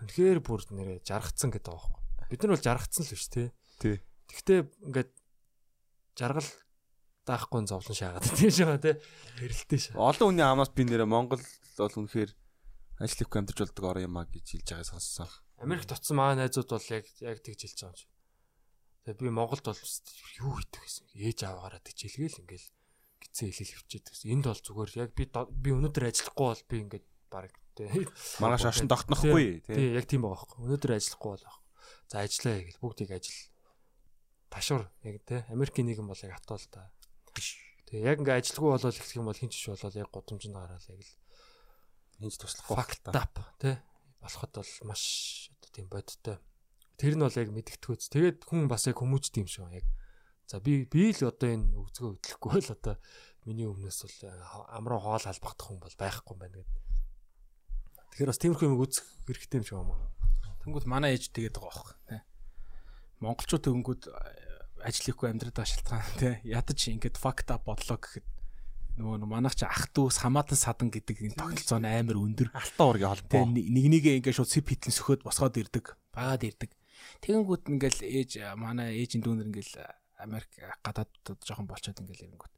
үнэхээр 0.05 0.41
бүр 0.43 0.61
нэрэ 0.75 1.05
жаргацсан 1.07 1.51
гэдэг 1.55 1.71
байгаа 1.71 1.91
байхгүй. 1.91 2.29
Бид 2.31 2.41
нар 2.43 2.53
бол 2.55 2.67
жаргацсан 2.67 3.05
л 3.07 3.15
биш 3.15 3.27
тий. 3.31 3.49
Тий. 3.79 3.97
Тэгтээ 4.31 4.61
ингээд 4.91 5.11
жаргал 6.19 6.51
даахгүй 7.27 7.61
зовлон 7.67 7.97
шаагаад 7.97 8.25
тийм 8.39 8.53
шагаа 8.53 8.81
тий. 8.81 8.95
Хэрэлтэй 9.39 9.79
шаа. 9.79 10.11
Олон 10.11 10.35
хүний 10.35 10.47
амнаас 10.47 10.73
би 10.75 10.83
нэрэ 10.87 11.07
Монгол 11.07 11.43
бол 11.79 11.99
үнэхээр 12.01 12.31
ажил 13.01 13.25
их 13.25 13.33
амьдарч 13.33 13.59
болдог 13.65 13.85
орон 13.85 14.07
юм 14.09 14.17
а 14.19 14.27
гэж 14.27 14.47
хэлж 14.61 14.69
байгааг 14.69 14.89
сонссон. 14.91 15.29
Америк 15.61 15.85
тутсан 15.89 16.17
маа 16.17 16.37
найзууд 16.37 16.69
бол 16.69 16.89
яг 16.93 17.05
яг 17.21 17.39
тэгж 17.41 17.61
хэлж 17.65 17.79
байгаа 17.81 17.93
юм 17.93 18.01
шиг. 18.01 18.11
Тэгээ 19.05 19.21
би 19.25 19.33
Монголд 19.33 19.65
бол 19.65 19.81
юу 20.41 20.53
хийдэг 20.61 20.83
гэсэн. 20.85 21.07
Ээж 21.17 21.39
аваагаараа 21.49 21.81
тижэлгээл 21.81 22.41
ингээл 22.45 22.69
гизээ 23.21 23.51
хэлэл 23.53 23.77
хөвчээд 23.81 24.07
гэсэн. 24.13 24.33
Энд 24.37 24.45
бол 24.49 24.61
зүгээр 24.61 24.91
яг 25.01 25.11
би 25.17 25.25
би 25.29 25.71
өнөөдөр 25.73 26.05
ажиллахгүй 26.13 26.47
бол 26.53 26.65
би 26.69 26.77
ингээд 26.85 27.07
баг 27.31 27.55
тий. 27.79 27.89
Маргааш 28.43 28.67
оршин 28.69 28.91
тогтнохгүй 28.91 29.63
тий. 29.65 29.75
Тий, 29.75 29.89
яг 29.97 30.05
тийм 30.11 30.27
байгаа 30.27 30.45
байхгүй. 30.45 30.67
Өнөөдөр 30.67 30.95
ажиллахгүй 30.99 31.31
бол 31.31 31.47
байхгүй. 31.47 31.67
За 32.11 32.17
ажиллаа 32.21 32.57
гэл 32.67 32.83
бүгдийг 32.83 33.11
ажил. 33.15 33.41
Ташуур 34.51 34.85
яг 35.07 35.17
тий. 35.25 35.41
Америкийн 35.49 35.87
нийгэм 35.87 36.11
бол 36.11 36.25
яг 36.27 36.37
хатуул 36.37 36.67
та. 36.69 36.91
Тэгээ 37.91 38.07
яг 38.07 38.19
ингээ 38.21 38.39
ажилгүй 38.43 38.71
болол 38.75 38.91
их 38.93 39.17
юм 39.17 39.31
бол 39.31 39.39
хинч 39.39 39.55
болол 39.71 39.95
яг 39.95 40.11
гудамжинд 40.11 40.55
гараад 40.55 40.85
яг 40.91 41.01
л 41.01 41.15
Хинч 42.21 42.37
туслахгүй 42.37 42.77
факт 42.77 43.09
up 43.17 43.41
тий. 43.57 43.81
Болоход 44.21 44.53
бол 44.61 44.73
маш 44.93 45.49
одоо 45.57 45.71
тийм 45.73 45.89
бодтой. 45.89 46.37
Тэр 47.01 47.17
нь 47.17 47.25
бол 47.25 47.33
яг 47.33 47.49
мэдгэдэггүйц. 47.49 48.13
Тэгээд 48.13 48.39
хүн 48.45 48.69
бас 48.69 48.85
яг 48.85 49.01
хүмүүжтэй 49.01 49.41
юм 49.41 49.49
шиг 49.49 49.65
яг. 49.73 49.89
За 50.45 50.61
би 50.61 50.85
би 50.85 51.17
л 51.17 51.33
одоо 51.33 51.49
энэ 51.49 51.73
өгзгөө 51.81 52.21
хөдлөхгүй 52.21 52.61
л 52.61 52.75
одоо 52.77 53.01
миний 53.49 53.65
өмнөөс 53.65 54.05
бол 54.05 54.19
амраа 54.69 55.01
хоол 55.01 55.25
албахдах 55.25 55.65
хүн 55.65 55.81
бол 55.81 55.97
байхгүй 55.97 56.33
юм 56.37 56.41
байна 56.45 56.61
гэдэг. 56.61 56.90
Тэгэхээр 58.21 58.37
бас 58.37 58.45
тиймэрхүү 58.45 58.69
юм 58.69 58.85
үзэх 58.85 59.07
хэрэгтэй 59.25 59.57
юм 59.57 59.65
шиг 59.65 59.81
байна. 59.81 59.97
Тэнгүүд 60.61 60.85
манай 60.85 61.17
ээж 61.17 61.33
тэгээд 61.33 61.57
байгаа 61.57 61.73
байхгүй 61.73 61.97
тий. 62.05 62.21
Монголчууд 63.25 63.65
тэнгүүд 63.65 64.03
ажил 64.85 65.05
хийхгүй 65.09 65.29
амьдраад 65.33 65.57
байгаа 65.57 65.73
шалтгаан 65.73 66.21
тий. 66.21 66.35
Ядаж 66.53 66.81
ингээд 66.85 67.17
fucked 67.17 67.49
up 67.49 67.65
бодлоо 67.65 67.97
гэхэд 67.97 68.29
нөгөө 69.01 69.25
манайх 69.25 69.57
чи 69.57 69.65
ах 69.65 69.89
дүүс 69.97 70.21
хамаатан 70.21 70.61
садан 70.61 70.93
гэдэг 70.93 71.17
энэ 71.33 71.41
тогтолцоо 71.41 71.81
нь 71.81 71.89
амар 71.89 72.21
өндөр. 72.21 72.53
Алтан 72.53 72.85
уургийн 72.93 73.09
Тэ 73.25 73.41
холбоо. 73.41 73.57
нэг 73.57 73.87
нэгээ 73.89 74.15
ингээд 74.21 74.37
шууд 74.37 74.53
сип 74.53 74.69
хитлэн 74.69 74.93
сөхөд 74.93 75.25
босгоод 75.25 75.57
ирдэг. 75.57 75.97
Багаад 76.13 76.45
ирдэг. 76.45 76.77
Тэгэнгүүт 77.25 77.73
ингээл 77.73 78.01
ээж 78.05 78.31
манай 78.61 79.01
ээжийн 79.01 79.25
дүүнэр 79.25 79.49
ингээл 79.49 79.81
Америк 80.21 80.53
гадаадд 80.85 81.41
жоохон 81.41 81.65
болчиход 81.65 82.05
ингээл 82.05 82.29
ирэнгүүт. 82.29 82.53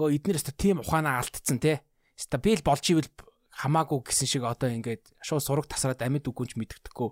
Хөө 0.00 0.16
эднэр 0.16 0.40
өстө 0.40 0.56
тийм 0.56 0.80
ухаанаа 0.80 1.20
алдцсан 1.20 1.60
те. 1.60 1.84
Өстө 2.16 2.40
би 2.40 2.56
л 2.56 2.64
болж 2.64 2.88
ивэл 2.88 3.12
хамаагүй 3.54 4.02
гэсэн 4.02 4.26
шиг 4.26 4.42
одоо 4.42 4.70
ингээд 4.70 5.14
шууд 5.22 5.44
сураг 5.44 5.66
тасраад 5.70 6.02
амьд 6.02 6.26
үгүнч 6.26 6.58
мэддэхгүй. 6.58 7.10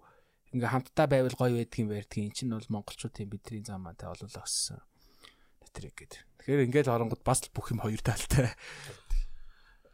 Ингээ 0.59 0.71
хамтдаа 0.75 1.07
байвал 1.07 1.39
гоё 1.39 1.55
байдаг 1.63 1.79
юм 1.79 1.89
байдаг. 1.95 2.19
Энд 2.19 2.35
чинь 2.35 2.51
бол 2.51 2.67
монголчуудын 2.83 3.31
бидний 3.31 3.63
зам 3.63 3.87
маань 3.87 3.97
те 3.97 4.11
олуулаа 4.11 4.43
өссөн. 4.43 4.83
Тэр 5.73 5.89
ингээд. 5.89 6.15
Тэгэхээр 6.43 6.65
ингээд 6.69 6.93
оронгод 6.93 7.25
бас 7.25 7.41
л 7.47 7.55
бүх 7.55 7.73
юм 7.73 7.81
хоёр 7.81 8.03
талтай. 8.05 8.53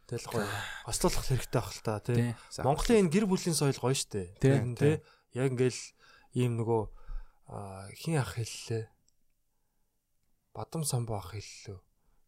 Тэгэл 0.09 0.27
гоё. 0.27 0.49
Ослуулах 0.89 1.23
хэрэгтэй 1.23 1.61
байх 1.61 1.71
л 1.71 1.85
та 1.85 2.01
тий. 2.03 2.35
Монголын 2.65 3.07
энэ 3.07 3.13
гэр 3.13 3.25
бүлийн 3.29 3.55
соёл 3.55 3.77
гоё 3.77 3.95
штэ. 3.95 4.35
Тий. 4.41 4.99
Яг 5.37 5.53
ингээл 5.53 5.81
ийм 6.33 6.57
нөгөө 6.59 6.81
хин 7.93 8.17
ах 8.17 8.35
хэллээ. 8.35 8.89
Бадам 10.51 10.83
самбуу 10.83 11.21
ах 11.21 11.37
хэллээ. 11.37 11.77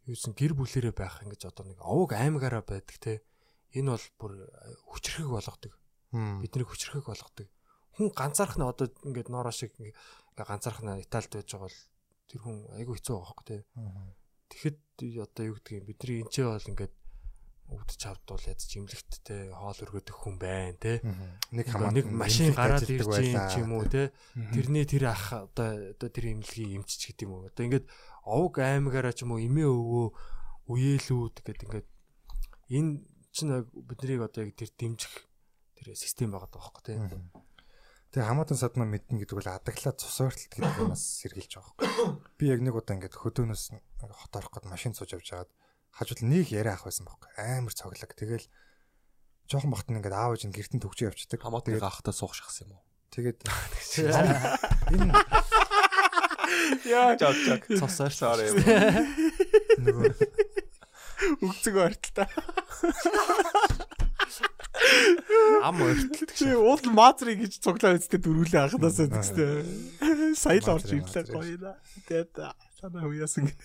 Юусэн 0.08 0.38
гэр 0.38 0.54
бүлэрээ 0.56 0.94
байх 0.94 1.20
ингэж 1.26 1.50
одоо 1.50 1.66
нэг 1.66 1.82
овог 1.82 2.14
аймагаараа 2.14 2.64
байдаг 2.64 2.98
тий. 3.02 3.18
Энэ 3.78 3.96
бол 3.96 4.06
бүр 4.20 4.34
хүчрхэг 4.92 5.30
болгодог. 5.32 5.74
Биднийг 6.12 6.68
хүчрхэг 6.68 7.06
болгодог. 7.08 7.48
Хүн 7.96 8.10
ганцаарх 8.12 8.56
нь 8.60 8.68
одоо 8.68 8.88
ингээд 9.08 9.32
ноороо 9.32 9.52
шиг 9.52 9.76
ингээ 9.80 9.96
ганцаарх 10.36 10.84
нь 10.84 11.04
Италид 11.04 11.32
байж 11.32 11.48
байгаа 11.52 11.68
бол 11.68 11.80
тэр 12.28 12.40
хүн 12.44 12.58
айгүй 12.80 12.96
хэцүү 13.00 13.14
байгаа 13.16 13.28
хөөхгүй 13.32 13.48
тий. 13.48 13.62
Тэгэхэд 14.52 14.80
одоо 15.24 15.44
юу 15.48 15.56
гэдгийг 15.60 15.88
бидний 15.88 16.20
энэ 16.24 16.32
ч 16.32 16.44
бол 16.44 16.70
ингээд 16.72 16.94
өвдөж 17.72 18.02
авдвал 18.04 18.44
ядч 18.52 18.76
имлэгттэй 18.76 19.56
хоол 19.56 19.80
өргөдөх 19.80 20.18
хүн 20.20 20.36
байна 20.36 20.76
те. 20.76 21.00
Нэг 21.56 21.72
нэг 21.72 22.06
машин 22.12 22.52
гараад 22.52 22.84
ирж 22.84 23.08
ч 23.08 23.64
юм 23.64 23.80
уу 23.80 23.88
те. 23.88 24.12
Тэрний 24.36 24.84
тэр 24.84 25.16
ах 25.16 25.48
одоо 25.48 25.96
одоо 25.96 26.10
тэр 26.12 26.36
имлэгийг 26.36 26.84
эмчч 26.84 27.16
гэдэг 27.16 27.24
юм 27.24 27.32
уу. 27.32 27.48
Одоо 27.48 27.64
ингээд 27.64 27.88
овг 28.28 28.60
аймагаараа 28.60 29.16
ч 29.16 29.24
юм 29.24 29.32
уу 29.36 29.40
эмээ 29.40 29.72
өвөө 29.72 30.08
үеэлүүд 30.68 31.36
гэдэг 31.48 31.68
ингээд 31.72 31.88
энэ 32.76 32.92
чинь 33.32 33.52
яг 33.56 33.68
биднийг 33.72 34.22
одоо 34.24 34.46
яг 34.46 34.56
тэр 34.56 34.72
дэмжих 34.76 35.14
тэр 35.80 35.96
систем 35.96 36.32
байгаа 36.32 36.52
даахгүй 36.52 36.84
те 36.84 37.00
Тэгээ 38.12 38.28
хамаатан 38.28 38.60
садна 38.60 38.84
мэднэ 38.84 39.24
гэдэг 39.24 39.40
бол 39.40 39.48
адаглаа 39.56 39.96
цус 39.96 40.20
ойртолт 40.20 40.52
гэдэг 40.52 40.84
юмас 40.84 41.24
сэргийлж 41.24 41.56
байгаа 41.56 41.72
байхгүй. 41.80 42.08
Би 42.36 42.46
яг 42.52 42.60
нэг 42.60 42.76
удаа 42.76 43.00
ингээд 43.00 43.16
хөдөөнөөс 43.16 43.64
ингээд 43.72 44.12
хот 44.20 44.36
орох 44.36 44.52
гээд 44.52 44.68
машин 44.68 44.92
сууж 44.92 45.16
явж 45.16 45.32
хагаад 45.32 45.52
хажууд 45.96 46.28
нэг 46.28 46.52
яриа 46.52 46.76
ах 46.76 46.84
байсан 46.84 47.08
байхгүй. 47.08 47.32
Амар 47.40 47.72
цоглог. 47.72 48.12
Тэгэл 48.12 48.52
жоохон 49.48 49.72
бахт 49.72 49.88
нь 49.88 49.96
ингээд 49.96 50.12
аав 50.12 50.36
ээж 50.36 50.44
нь 50.44 50.52
гертэн 50.52 50.84
төгчөө 50.84 51.16
явчихдаг. 51.16 51.40
Хамаатны 51.40 51.80
ахтай 51.80 52.12
суух 52.12 52.36
шахсан 52.36 52.68
юм 52.68 52.76
уу? 52.76 52.84
Тэгээд 53.16 53.48
энэ 54.92 55.16
Яа, 56.84 57.16
жаа 57.16 57.32
жаа. 57.32 57.64
цусаар 57.64 58.12
Sorry. 58.12 58.52
нөгөө 59.80 60.51
Үгцэг 61.42 61.76
ойртолтой. 61.78 62.28
ам 65.62 65.82
ойртолт 65.82 66.32
Чи 66.34 66.50
уул 66.56 66.82
маазрыг 66.90 67.38
гэж 67.46 67.62
цуглаа 67.62 67.98
үсттэй 67.98 68.20
дөрүүлээ 68.22 68.62
анханасаа 68.66 69.08
тэгстэй. 69.10 69.66
Сая 70.34 70.60
л 70.62 70.74
орж 70.74 70.90
ирлээ 70.90 71.26
гоё 71.30 71.58
наа. 71.62 71.78
Тэгээд 72.10 72.34
санаа 72.82 73.06
уяасан 73.06 73.50
гэнэ. 73.50 73.60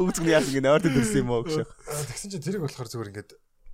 Үгзэг 0.00 0.24
нь 0.24 0.32
яасан 0.32 0.52
гинэ 0.56 0.72
ойртод 0.72 0.96
ирсэн 0.96 1.22
юм 1.24 1.32
уу 1.36 1.44
гэж. 1.44 1.68
тэгсэн 1.68 2.30
чинь 2.32 2.44
тэрийг 2.44 2.64
болохоор 2.64 2.88
зүгээр 2.88 3.10
ингээд 3.12 3.30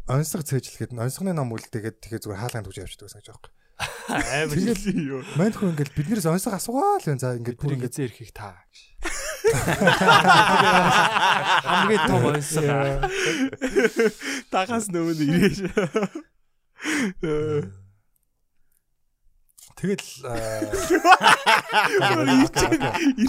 онцлог 0.08 0.42
цээжлэхэд 0.46 0.96
онцгоны 0.96 1.32
ном 1.36 1.52
үлдээгээд 1.54 2.00
тэгэхээр 2.02 2.22
зүгээр 2.24 2.42
хаалганд 2.42 2.66
төгж 2.66 2.78
явчихдаг 2.82 3.06
гэсэн 3.06 3.20
гэж 3.22 3.28
байхгүй. 3.28 3.52
амар 3.78 4.56
Тэгэл 4.56 4.84
юу? 5.04 5.22
Манд 5.36 5.54
хүн 5.54 5.70
ингээд 5.76 5.92
биднээс 5.94 6.26
онцлог 6.26 6.54
асуугаа 6.56 6.98
л 6.98 7.06
байна. 7.06 7.22
За 7.22 7.36
ингээд 7.36 7.58
бүр 7.60 7.76
ингээд 7.76 7.94
зэ 7.94 8.08
ирэхийг 8.08 8.32
та 8.32 8.64
хамгийн 11.68 12.02
том 12.08 12.22
онцгой 12.28 12.68
Тагаас 14.52 14.86
нөгөө 14.92 15.14
нь 15.14 15.24
ирээш. 15.28 15.58
тэгэл 19.78 20.10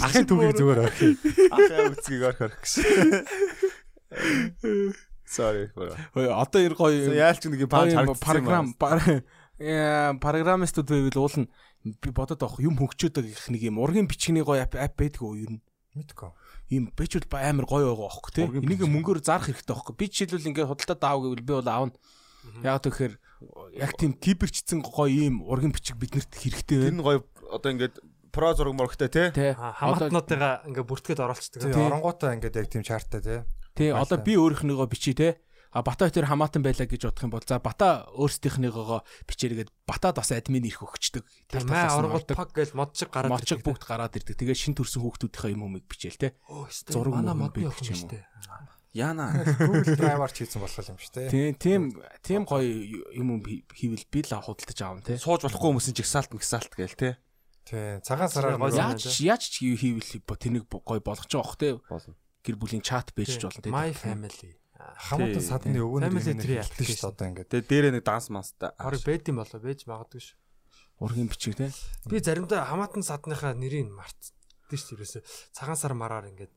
ахын 0.02 0.26
түүхийг 0.26 0.54
зүгээр 0.58 0.80
орхив. 0.86 1.14
Ахаа 1.54 1.88
үгзгийг 1.94 2.22
орох 2.26 2.40
орох 2.50 2.60
гэсэн. 2.62 2.84
Sorry. 5.30 5.70
одоо 6.14 6.60
энэ 6.66 6.74
гоё 6.74 7.14
Яалч 7.14 7.46
нэг 7.46 7.70
програм 7.70 8.74
харагдсан. 8.74 9.22
Яа, 9.60 10.16
программистууд 10.16 10.88
байвал 10.88 11.28
уул 11.28 11.36
нь 11.44 11.48
би 11.84 12.10
бодоод 12.10 12.40
авах 12.42 12.64
юм 12.64 12.80
хөгчөөд 12.80 13.20
байгаа 13.20 13.28
их 13.28 13.44
нэг 13.52 13.62
юм 13.68 13.76
ургийн 13.76 14.08
бичгний 14.08 14.40
гоё 14.40 14.64
ап 14.64 14.72
ап 14.72 14.96
байдгүй 14.96 15.20
юу 15.20 15.36
ер 15.36 15.50
нь 15.52 15.60
Мэдгүй. 15.90 16.30
ийм 16.70 16.84
бичвэл 16.94 17.26
амар 17.34 17.66
гоё 17.66 17.90
байгаа 17.90 18.06
байхгүй 18.14 18.32
тий 18.34 18.46
энийг 18.46 18.86
мөнгөөр 18.86 19.20
зарах 19.26 19.50
хэрэгтэй 19.50 19.74
байхгүй 19.74 19.94
би 19.98 20.06
жишээлбэл 20.06 20.48
ингээд 20.54 20.70
худалдаа 20.70 20.98
даав 21.02 21.18
гэвэл 21.26 21.42
би 21.42 21.54
бол 21.58 21.66
аавна. 21.66 21.98
Яг 22.62 22.78
тэгэхээр 22.86 23.14
яг 23.74 23.92
тийм 23.98 24.12
киберчцэн 24.14 24.86
гоё 24.86 25.10
ийм 25.10 25.42
ургийн 25.42 25.74
бичиг 25.74 25.98
биднэрт 25.98 26.30
хэрэгтэй 26.30 26.78
байна. 26.78 26.94
Нь 26.94 27.02
гоё 27.02 27.18
одоо 27.50 27.70
ингээд 27.74 27.98
про 28.30 28.54
зураг 28.54 28.78
мөрөгтэй 28.78 29.10
те. 29.10 29.24
тий 29.34 29.50
хамаатнуудыгаа 29.50 30.62
ингээ 30.70 30.86
бүртгээд 30.86 31.20
оруулцдаг. 31.26 31.74
Оронгуудаа 31.74 32.38
ингээд 32.38 32.54
яг 32.54 32.68
тийм 32.70 32.86
чартаа 32.86 33.18
тий. 33.18 33.42
тий 33.74 33.90
одоо 33.90 34.18
би 34.22 34.38
өөрийнхнийгөө 34.38 34.86
бичиж 34.86 35.18
тий 35.18 35.34
А 35.70 35.86
бата 35.86 36.10
тэр 36.10 36.26
хамаатан 36.26 36.66
байлаа 36.66 36.82
гэж 36.90 37.06
бодох 37.06 37.24
юм 37.24 37.30
бол 37.30 37.46
за 37.46 37.62
бата 37.62 38.10
өөрсдийнхнийгоо 38.18 39.06
бичээргээд 39.30 39.70
батад 39.86 40.18
бас 40.18 40.34
админ 40.34 40.66
ирэх 40.66 40.82
өгчдөг. 40.82 41.22
Тэр 41.46 41.62
маа 41.70 41.94
оргол 41.94 42.26
паг 42.26 42.50
гэж 42.50 42.74
модчиг 42.74 43.14
гараад 43.14 43.38
мочиг 43.38 43.62
бүгд 43.62 43.86
гараад 43.86 44.18
ирдэг. 44.18 44.34
Тэгээ 44.34 44.58
шин 44.58 44.74
төрсэн 44.74 44.98
хүүхдүүдийнхээ 44.98 45.54
юм 45.54 45.70
өмнө 45.70 45.86
бичээл 45.86 46.18
те. 46.18 46.34
зураг 46.90 47.22
мөн 47.22 47.54
ч 47.54 47.86
шүү 47.86 48.02
юм 48.02 48.18
уу. 48.18 48.78
Яна. 48.90 49.46
Google 49.62 49.94
Drive-аар 49.94 50.32
ч 50.34 50.42
хийсэн 50.42 50.58
болох 50.58 50.90
юм 50.90 50.98
шүү 50.98 51.14
дээ. 51.14 51.30
Тийм 51.30 51.54
тийм 51.54 51.82
тийм 52.26 52.42
гоё 52.42 52.66
юм 53.14 53.38
юм 53.38 53.42
хийвэл 53.70 54.02
би 54.10 54.26
л 54.26 54.34
худалдаж 54.42 54.78
аавн 54.82 55.06
те. 55.06 55.14
Сууж 55.22 55.46
болохгүй 55.46 55.70
хүмүүс 55.70 55.86
чинь 55.86 55.98
жигсаалт 56.02 56.34
мгсаалт 56.34 56.74
гээл 56.74 56.98
те. 56.98 57.10
Тий. 57.62 58.02
Цагаан 58.02 58.26
сараар 58.26 58.58
Яаж 58.58 59.06
яаж 59.22 59.46
ч 59.46 59.62
хийвэл 59.62 60.26
тэнийг 60.34 60.66
гоё 60.66 60.98
болгож 60.98 61.30
байгаа 61.30 61.46
бох 61.46 61.54
те. 61.54 61.78
Гэр 62.42 62.58
бүлийн 62.58 62.82
чат 62.82 63.14
бийж 63.14 63.38
болно 63.38 63.62
те. 63.62 63.70
My 63.70 63.94
family. 63.94 64.58
Хамаатан 64.96 65.40
Тий, 65.40 65.48
садны 65.48 65.76
юм 65.76 66.38
tree 66.40 66.58
хэлдэг 66.60 66.86
шүү 66.86 66.98
дээ 67.00 67.10
одоо 67.10 67.26
ингээд. 67.30 67.50
Тэгээ 67.50 67.68
дээрээ 67.70 67.92
нэг 67.98 68.04
данс 68.04 68.28
манстай. 68.32 68.70
Хорыг 68.76 69.02
бэд 69.04 69.30
юм 69.30 69.38
болоо 69.40 69.60
бэж 69.60 69.80
магадгүй 69.84 70.20
ш. 70.20 70.28
Ургийн 71.00 71.28
бичиг 71.28 71.54
те. 71.56 71.72
Би 72.08 72.20
заримдаа 72.20 72.68
хамаатан 72.68 73.04
садныхаа 73.04 73.56
нэрийг 73.56 73.92
мартдээ 73.92 74.78
ш. 74.78 74.82
Тэрөөсө 74.90 75.20
цагаан 75.52 75.78
сар 75.78 75.92
мараар 75.96 76.28
ингээд 76.32 76.52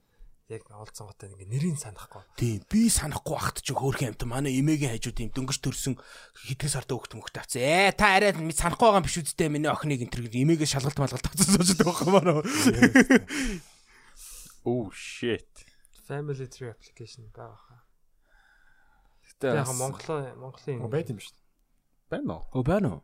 яг 0.51 0.67
олцсон 0.71 1.07
готой 1.07 1.31
ингээд 1.31 1.51
нэрийг 1.51 1.79
санахгүй. 1.79 2.23
Тийм 2.35 2.61
би 2.67 2.91
санахгүй 2.91 3.35
ахт 3.39 3.63
ч 3.63 3.71
хөөрхөн 3.71 4.11
амт 4.11 4.23
манай 4.27 4.59
эмээгийн 4.59 4.91
хажууд 4.91 5.23
юм 5.23 5.31
дөнгөж 5.31 5.59
төрсөн 5.63 5.95
хэдэн 5.95 6.71
сарда 6.71 6.99
өгт 6.99 7.15
мөгт 7.15 7.39
авцсан. 7.39 7.63
Ээ 7.63 7.95
та 7.95 8.19
арай 8.19 8.35
санахгүй 8.35 8.87
байгаа 8.91 8.99
юм 8.99 9.07
биш 9.07 9.17
үсттэй 9.23 9.47
миний 9.47 9.71
охиныг 9.71 10.03
энэ 10.03 10.11
төр 10.11 10.27
эмээгээ 10.27 10.67
шалгалт 10.67 10.99
малгалт 10.99 11.27
авцсан 11.31 11.47
сууж 11.55 11.79
байгаа 11.79 12.07
юм 12.07 12.15
байна. 12.19 12.33
Oh 14.65 14.91
shit. 14.91 15.51
Family 16.07 16.47
tree 16.47 16.71
application 16.71 17.27
байгаа 17.35 17.55
хаа. 17.55 17.82
Гэтэ 19.39 19.57
Яг 19.57 19.67
Монголоо 19.73 20.19
Монголын 20.37 20.89
Байд 20.89 21.09
юм 21.09 21.19
шүү 21.19 21.33
байна 22.13 22.37
уу? 22.37 22.61
Өө 22.61 22.63
байна 22.67 22.87
уу? 22.97 23.01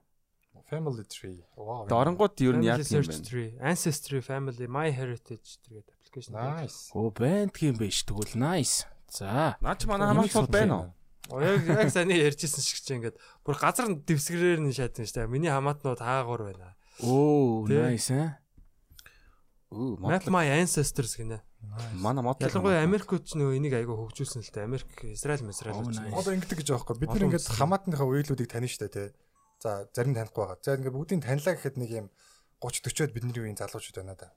Family 0.70 1.04
tree. 1.10 1.42
Вау. 1.58 1.88
Дорнгууд 1.90 2.38
ер 2.46 2.58
нь 2.62 2.70
яг 2.70 2.86
юм 2.86 3.02
байна. 3.02 3.74
ancestry, 3.74 4.22
family, 4.22 4.70
my 4.70 4.94
heritage 4.94 5.58
тэгээд 5.66 5.88
application. 5.90 6.38
Nice. 6.38 6.94
Өө 6.94 7.10
байна 7.18 7.50
гэх 7.50 7.74
юм 7.74 7.78
биш 7.82 8.06
тэгвэл 8.06 8.38
nice. 8.38 8.86
За. 9.10 9.58
Наач 9.62 9.90
манай 9.90 10.14
хамаатан 10.14 10.46
байна 10.46 10.76
уу? 10.78 10.88
Оо 11.34 11.42
яг 11.42 11.66
яг 11.66 11.90
саяны 11.90 12.14
ярьжсэн 12.22 12.62
шиг 12.62 12.86
чи 12.86 12.94
ингээд 12.98 13.18
бүр 13.42 13.58
газар 13.58 13.90
дэвсгэрээр 13.90 14.62
нь 14.62 14.74
шатсан 14.74 15.10
шүү 15.10 15.26
дээ. 15.26 15.34
Миний 15.34 15.50
хамаатнууд 15.50 16.02
хаагур 16.02 16.54
байна. 16.54 16.78
Оо 17.02 17.66
nice 17.66 18.14
э. 18.14 18.38
Map 19.74 20.26
my 20.30 20.46
ancestors 20.54 21.18
гинэ. 21.18 21.42
Манай 22.00 22.24
мод. 22.24 22.40
Ялангуяа 22.40 22.84
Америкууд 22.84 23.24
ч 23.28 23.36
нөгөө 23.36 23.60
энийг 23.60 23.76
айгаа 23.76 23.98
хөгжүүлсэн 24.00 24.44
л 24.44 24.52
дээ. 24.54 24.68
Америк, 24.68 24.90
Израиль, 25.04 25.44
Израиль. 25.52 25.84
Одоо 26.16 26.34
ингэдэг 26.34 26.64
гэж 26.64 26.70
байхгүй. 26.72 26.96
Бид 27.04 27.12
ингээд 27.20 27.44
улсын. 27.44 27.60
хамаатныхаа 27.60 28.08
үеилүүдийг 28.08 28.50
таних 28.50 28.72
штэ 28.72 28.88
тий. 28.88 29.08
За 29.60 29.84
зарим 29.92 30.16
танихгүй 30.16 30.40
байгаа. 30.40 30.64
За 30.64 30.80
ингээд 30.80 30.96
бүгдийг 30.96 31.24
танилаа 31.24 31.54
гэхэд 31.60 31.76
нэг 31.76 31.92
юм 31.92 32.08
30 32.64 32.88
40-од 32.88 33.12
бидний 33.12 33.36
үеийн 33.36 33.60
залуучууд 33.60 33.98
байна 34.00 34.16
да. 34.16 34.32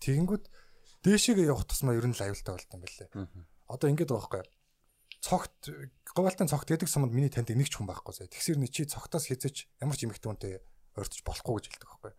Тэгэнгүүт 0.00 0.44
дээшээгээ 1.04 1.50
явах 1.52 1.68
тусмаа 1.68 1.96
ер 1.96 2.08
нь 2.08 2.16
л 2.16 2.24
аюултай 2.24 2.52
болт 2.56 2.72
юм 2.72 2.80
байлээ. 2.80 3.08
Одоо 3.68 3.88
ингэж 3.92 4.08
байгаа 4.08 4.28
байхгүй. 4.32 4.44
Цогт 5.22 5.70
говьалтын 6.16 6.50
цогт 6.50 6.66
гэдэг 6.66 6.88
суманд 6.88 7.12
миний 7.12 7.30
танд 7.30 7.52
нэг 7.52 7.68
ч 7.68 7.78
хүн 7.78 7.86
байхгүй 7.86 8.16
зэ. 8.16 8.32
Тэгсэр 8.32 8.58
ни 8.58 8.66
чи 8.66 8.88
цогтоос 8.88 9.30
хязэж 9.30 9.70
ямар 9.78 9.94
ч 9.94 10.08
эмэгтэй 10.08 10.28
хүнтэй 10.28 10.52
ойртож 10.98 11.20
болохгүй 11.22 11.52
гэж 11.62 11.66
хэлдэг 11.70 11.88
байхгүй. 11.88 12.12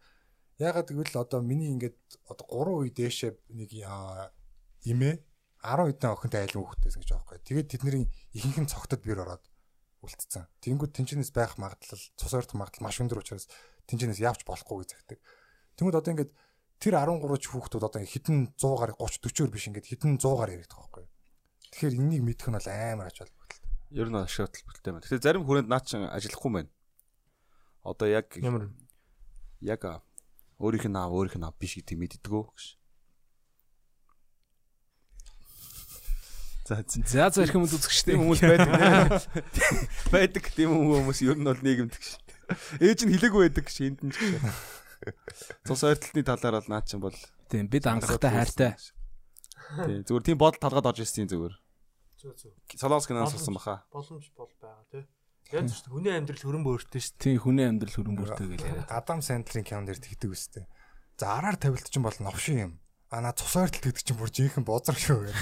Ягаад 0.61 0.88
гэвэл 0.88 1.19
одоо 1.19 1.41
миний 1.41 1.73
ингээд 1.75 1.97
одоо 2.30 2.45
3 2.47 2.85
үе 2.85 2.89
дээшээ 2.95 3.31
нэг 3.59 3.69
имээ 4.84 5.15
10 5.64 5.95
хэдэн 5.95 6.11
охинтой 6.11 6.41
айлын 6.43 6.60
хүүхдтэйсэн 6.64 6.99
гэж 6.99 7.10
байгаа 7.11 7.23
байхгүй. 7.23 7.47
Тэгээд 7.47 7.72
тэдний 7.72 8.05
ихэнх 8.35 8.60
нь 8.64 8.72
цогтод 8.72 9.01
бир 9.03 9.23
ороод 9.23 9.43
үлдсэн. 10.03 10.51
Тэнгүүд 10.60 10.91
тэнчнээс 10.91 11.31
байх 11.31 11.55
магадлал, 11.55 12.03
цус 12.19 12.34
ойртох 12.35 12.60
магадлал 12.60 12.84
маш 12.84 12.99
өндөр 12.99 13.23
учраас 13.23 13.47
тэнчнээс 13.88 14.19
явж 14.19 14.43
болохгүй 14.43 14.84
гэж 14.84 14.89
загдаг. 14.91 15.19
Тэнгүүд 15.80 15.95
одоо 15.95 16.11
ингээд 16.11 16.31
тэр 16.84 16.93
13 16.99 17.39
ч 17.39 17.45
хүүхдүүд 17.47 17.88
одоо 17.88 18.03
хитэн 18.03 18.51
100-аар 18.60 18.91
30 18.99 19.23
40-өр 19.23 19.51
биш 19.55 19.65
ингээд 19.72 19.88
хитэн 19.88 20.19
100-аар 20.19 20.51
яригдах 20.51 20.80
байхгүй. 20.84 21.07
Тэгэхээр 21.72 21.95
энэнийг 21.95 22.23
мэдэх 22.27 22.47
нь 22.51 22.57
бол 22.60 22.68
амар 22.68 23.07
ач 23.07 23.18
холбогдолтой. 23.23 23.72
Ер 23.95 24.07
нь 24.11 24.19
ашиг 24.19 24.51
хөтөлбөртэй 24.51 24.91
байна. 24.91 25.03
Тэгэхээр 25.07 25.23
зарим 25.23 25.43
хүрээнд 25.47 25.72
наад 25.72 25.85
чин 25.88 26.03
ажиллахгүй 26.11 26.51
байна. 26.51 26.72
Одоо 27.88 28.07
яг 28.11 28.27
Ямар 28.35 28.68
яг 29.64 29.81
өөрийнх 30.60 30.91
нь 30.91 30.99
аав 30.99 31.15
өөрийнх 31.15 31.39
нь 31.39 31.47
аав 31.47 31.55
биш 31.55 31.80
гэдгийг 31.80 32.19
мэддэггүй 32.19 32.43
гэж. 32.51 32.82
За 36.64 36.80
За 36.88 37.27
за 37.27 37.44
ирэх 37.44 37.56
юм 37.60 37.68
үзэгчтэй 37.68 38.15
тийм 38.15 38.23
хүмүүс 38.23 38.40
байдаг 38.40 38.72
нэ. 38.72 39.19
Байдаг 40.15 40.44
тийм 40.56 40.72
хүмүүс 40.72 41.19
ер 41.27 41.35
нь 41.35 41.44
бол 41.44 41.60
нийгэмдэг 41.60 41.99
ш. 41.99 42.15
Ээж 42.80 43.03
нь 43.03 43.11
хилээгүй 43.19 43.52
байдаг 43.52 43.68
ш 43.68 43.84
энд 43.84 43.99
нь 43.99 44.15
ч 44.15 44.15
гэж. 44.15 44.40
Цус 45.68 45.84
ойртолтны 45.84 46.23
талаар 46.23 46.64
бол 46.64 46.72
наад 46.72 46.88
чин 46.88 47.03
бол 47.03 47.15
Тийм 47.52 47.68
бид 47.68 47.84
ангахтай 47.84 48.31
хайртай. 48.31 48.72
тийм 49.84 50.07
зүгээр 50.07 50.23
тийм 50.23 50.40
бодол 50.40 50.64
талгаад 50.64 50.95
орж 50.95 51.03
ирсэн 51.03 51.27
зүгээр. 51.27 51.56
зөө 52.23 52.34
зөө. 52.40 52.52
Солонгос 52.80 53.07
киноос 53.11 53.35
сурсан 53.35 53.60
баха. 53.60 53.84
Боломж 53.91 54.31
бол 54.31 54.48
байгаа 54.64 54.88
тий. 54.88 55.03
Яг 55.52 55.68
ч 55.68 55.84
хүний 55.91 56.15
амьдрал 56.15 56.40
хөрөн 56.40 56.64
бөөртэй 56.64 57.02
шүү 57.03 57.19
Тийм 57.19 57.38
хүний 57.44 57.68
амьдрал 57.68 57.91
хөрөн 57.91 58.15
бүртэй 58.15 58.48
гэж 58.56 58.61
яриад. 58.64 58.88
Адам 58.88 59.19
Сэндлерийн 59.19 59.68
кинон 59.68 59.85
дээр 59.85 59.99
тэгдэг 59.99 60.31
үстэй. 60.31 60.65
За 61.19 61.35
араар 61.35 61.60
тавилт 61.60 61.91
чинь 61.91 62.02
бол 62.07 62.15
новшин 62.23 62.57
юм. 62.57 62.72
А 63.14 63.22
наа 63.22 63.38
цус 63.38 63.53
ойртолт 63.53 63.85
гэдэг 63.85 64.02
чинь 64.02 64.18
бүр 64.18 64.34
жинхэнэ 64.34 64.65
бозраг 64.65 64.98
шүү 64.98 65.30
гэдэг. 65.30 65.38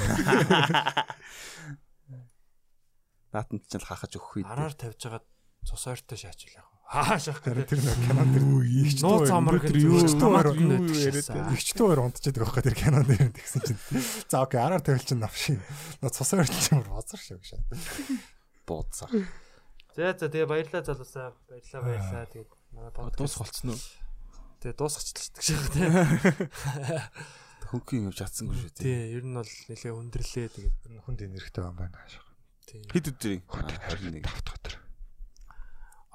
Наатанд 3.31 3.63
ч 3.63 3.79
л 3.79 3.87
хахаж 3.87 4.11
өгөх 4.19 4.43
үед. 4.43 4.47
дээ. 4.47 4.51
Араар 4.51 4.75
тавьж 4.75 4.99
байгаа 5.07 5.23
цус 5.63 5.83
ойртой 5.87 6.19
шаачвал 6.19 6.59
яг. 6.59 6.67
Хааш 6.91 7.31
ах 7.31 7.39
Тэр 7.39 7.63
гэдэг. 7.63 7.71
тэр 7.71 7.79
нэг 7.87 7.99
кинон 8.03 8.29
дээр 8.35 8.67
их 8.67 8.99
Нууц 8.99 9.31
амар 9.31 9.63
гэдэг 9.63 9.79
юу 9.79 10.03
яриад 10.03 11.55
ихчтэй 11.55 11.83
өөр 11.87 12.03
унтчихдаг 12.11 12.43
байхгүй 12.43 12.63
тэр 12.67 12.75
кинон 12.75 13.07
дээр 13.07 13.31
тэгсэн 13.31 13.61
чинь. 13.63 13.79
За 14.27 14.43
окей 14.43 14.59
араар 14.59 14.83
тавилт 14.83 15.07
чинь 15.07 15.23
новшин. 15.23 15.63
Наа 16.03 16.11
цус 16.11 16.35
ойртолт 16.35 16.59
чинь 16.59 16.83
бүр 16.83 16.91
бозраг 16.91 17.23
шүү 17.23 17.39
гэж. 17.39 17.63
бууцаа. 18.67 19.07
За 19.95 20.11
за 20.11 20.27
тэгээ 20.27 20.51
баярлалаа 20.51 20.83
залуусаа. 20.83 21.31
Баярлалаа 21.47 21.87
баярлалаа. 21.87 22.27
Тэгээд 22.35 22.51
манай 22.75 22.91
подкаст 22.91 23.39
болцсон 23.39 23.71
уу? 23.71 23.79
тэгээ 24.59 24.75
дуусгачихдаг 24.75 25.43
шиг 25.47 25.63
тий. 25.71 25.87
Хөнгөн 27.71 28.11
юм 28.11 28.15
чадсангүй 28.15 28.57
шүү 28.59 28.71
тий. 28.75 28.83
Тий, 28.83 29.15
ер 29.15 29.23
нь 29.23 29.31
бол 29.31 29.47
нэлээ 29.47 29.95
өндөрлөө 29.95 30.47
тэгээд 30.51 30.75
Хүнд 31.07 31.19
энергтэй 31.23 31.63
юм 31.63 31.75
байна. 31.79 31.95
тий. 32.67 32.83
Хэд 32.91 33.05
өдрийн? 33.15 33.41
21. 33.47 34.27
Дотор. 34.43 34.75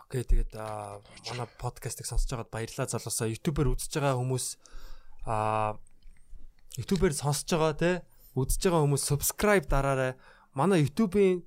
Окей, 0.05 0.23
тэгээд 0.28 0.53
аа 0.61 1.01
манай 1.33 1.49
подкастыг 1.57 2.05
сонсож 2.05 2.28
байгаад 2.28 2.53
баярлалаа 2.53 2.93
залуусаа. 2.93 3.33
YouTube-ээр 3.33 3.73
үзэж 3.73 3.93
байгаа 3.97 4.20
хүмүүс 4.20 4.47
аа 5.24 5.81
YouTube-ээр 6.77 7.16
сонсож 7.16 7.49
байгаа 7.49 7.73
те 7.81 7.93
үзэж 8.37 8.61
байгаа 8.69 8.85
хүмүүс 8.85 9.05
subscribe 9.09 9.65
дараарай. 9.65 10.12
Манай 10.53 10.85
YouTube-ийн 10.85 11.41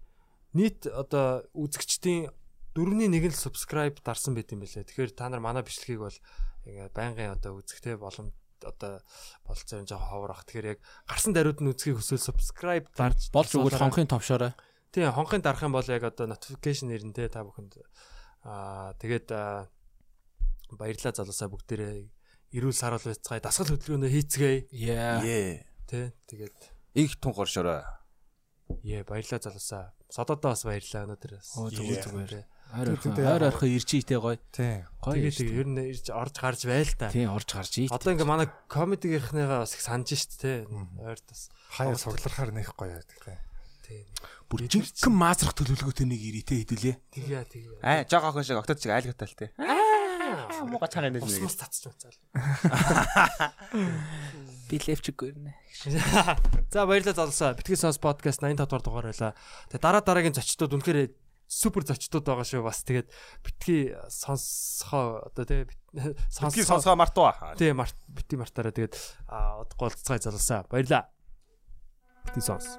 нийт 0.58 0.90
одоо 0.90 1.46
үзэгчдийн 1.54 2.34
4-ний 2.74 3.14
1 3.14 3.30
л 3.30 3.38
subscribe 3.38 4.02
дарсан 4.02 4.34
байт 4.34 4.50
юм 4.58 4.66
байлээ. 4.66 4.90
Тэгэхээр 4.90 5.14
та 5.14 5.30
нар 5.30 5.38
манай 5.38 5.62
бичлэгийг 5.62 6.02
бол 6.02 6.18
ингээ 6.66 6.90
байнгын 6.98 7.38
одоо 7.38 7.62
үзэхтэй 7.62 7.94
боломж 7.94 8.34
одоо 8.66 9.00
болцоо 9.48 9.80
юм 9.80 9.88
жоо 9.88 10.00
ховор 10.00 10.32
ах. 10.36 10.44
Тэгэхээр 10.48 10.72
яг 10.76 10.80
гарсан 11.08 11.34
даруйд 11.34 11.60
нь 11.64 11.72
үзхийг 11.72 12.00
хүсвэл 12.00 12.24
subscribe 12.34 12.88
дарж 12.96 13.30
Болж 13.32 13.52
өгвөл 13.56 13.80
хонхын 13.80 14.10
товшоорой. 14.10 14.54
Тийм 14.92 15.12
хонхын 15.14 15.42
дарах 15.42 15.64
юм 15.64 15.74
бол 15.76 15.86
яг 15.88 16.04
одоо 16.04 16.28
notification 16.28 16.90
те 17.14 17.30
та 17.30 17.46
бүхэнд. 17.46 17.80
Аа 18.44 18.96
тэгээд 18.98 19.28
аа, 19.36 19.68
баярлалаа 20.74 21.14
залуусаа 21.14 21.50
бүгдээрээ 21.52 22.08
эрүүл 22.56 22.74
сар 22.74 22.96
бол 22.98 23.06
байцгаая 23.10 23.42
дасгал 23.44 23.74
хөдөлгөөнөө 23.76 24.10
хийцгээе 24.10 24.68
Яа. 24.74 25.22
Те 25.90 26.14
тэгээд 26.30 26.58
Их 26.98 27.20
тун 27.22 27.34
горшорой. 27.34 27.84
яа 28.84 29.04
баярлалаа 29.06 29.42
залуусаа. 29.42 29.94
Сододоо 30.10 30.52
бас 30.54 30.66
баярлалаа 30.66 31.06
өнөөдөр. 31.06 31.32
бас. 31.38 31.50
Оо, 31.58 31.70
зүгээр, 31.70 32.02
зүгээр. 32.06 32.34
Ойр 32.70 32.94
ойр 32.94 33.42
яг- 33.42 33.50
ойрхон 33.50 33.70
ирчийтэй 33.74 34.18
гоё. 34.22 34.38
Тийм. 34.54 34.86
Гоё. 35.02 35.18
Тэгээд 35.18 35.36
тэгээд 35.42 35.58
ер 35.58 35.68
нь 35.74 35.80
ирж 35.90 36.06
орж 36.14 36.36
гарч 36.38 36.62
байл 36.70 36.92
та. 36.94 37.10
Тийм 37.10 37.34
орж 37.34 37.50
гарч 37.50 37.74
ий. 37.82 37.88
Одоо 37.90 38.14
ингээ 38.14 38.30
манай 38.30 38.48
комедигийнхныгаа 38.70 39.66
бас 39.66 39.74
их 39.74 39.82
санаж 39.82 40.14
шít 40.14 40.38
те. 40.38 40.70
Ойр 41.02 41.18
тас. 41.26 41.50
Хаяа 41.74 41.98
цугларахаар 41.98 42.54
нэх 42.54 42.70
гоё 42.78 42.94
байдаг 42.94 43.18
тийм. 43.26 43.42
Тийм. 43.90 44.06
Бүр 44.46 44.70
жинхэнэ 44.70 45.10
маазрах 45.10 45.58
төлөвлөгөөтэй 45.58 46.06
нэг 46.06 46.22
ирээтэй 46.22 46.58
хэдүүлээ. 46.62 46.96
Тэгье 47.10 47.42
тэгье. 47.50 47.82
Аа, 47.82 48.06
жоо 48.06 48.22
охин 48.30 48.46
шиг 48.46 48.62
октод 48.62 48.78
шиг 48.78 48.94
айлгатай 48.94 49.26
л 49.26 49.34
тий. 49.34 49.50
Аа, 49.58 50.62
мууга 50.70 50.86
чагаа 50.94 51.10
нэг 51.10 51.26
Ус 51.26 51.42
мус 51.42 51.58
татчих 51.58 51.90
уцаал. 51.90 52.18
Би 54.70 54.78
левчгүй 54.78 55.34
нэ. 55.42 55.54
За 56.70 56.86
баярлалаа 56.86 57.18
залуусаа. 57.18 57.58
Битгий 57.58 57.78
сонс 57.78 57.98
подкаст 57.98 58.42
85 58.46 58.70
дугаар 58.70 58.84
дугаар 58.86 59.08
байлаа. 59.10 59.34
Тэгээ 59.74 59.82
дараа 59.82 60.02
дараагийн 60.06 60.38
зочдод 60.38 60.74
үнэхээр 60.78 61.10
супер 61.50 61.84
зочдод 61.84 62.24
байгаа 62.30 62.46
шүү. 62.46 62.62
Бас 62.62 62.86
тэгээд 62.86 63.10
битгий 63.42 63.98
сонсхоо 64.14 65.26
одоо 65.34 65.44
тэгээ 65.44 65.66
Сонсгий 66.30 66.64
сонсгоо 66.64 66.94
мартуу. 66.94 67.34
Тэгээ 67.58 67.74
март 67.74 67.98
бити 68.06 68.38
мартаараа 68.38 68.72
тэгээд 68.72 68.94
удахгүй 69.66 69.90
уулзцай 69.90 70.22
залуусаа. 70.22 70.70
Баярлалаа. 70.70 71.10
Битгий 72.30 72.46
сонс. 72.46 72.78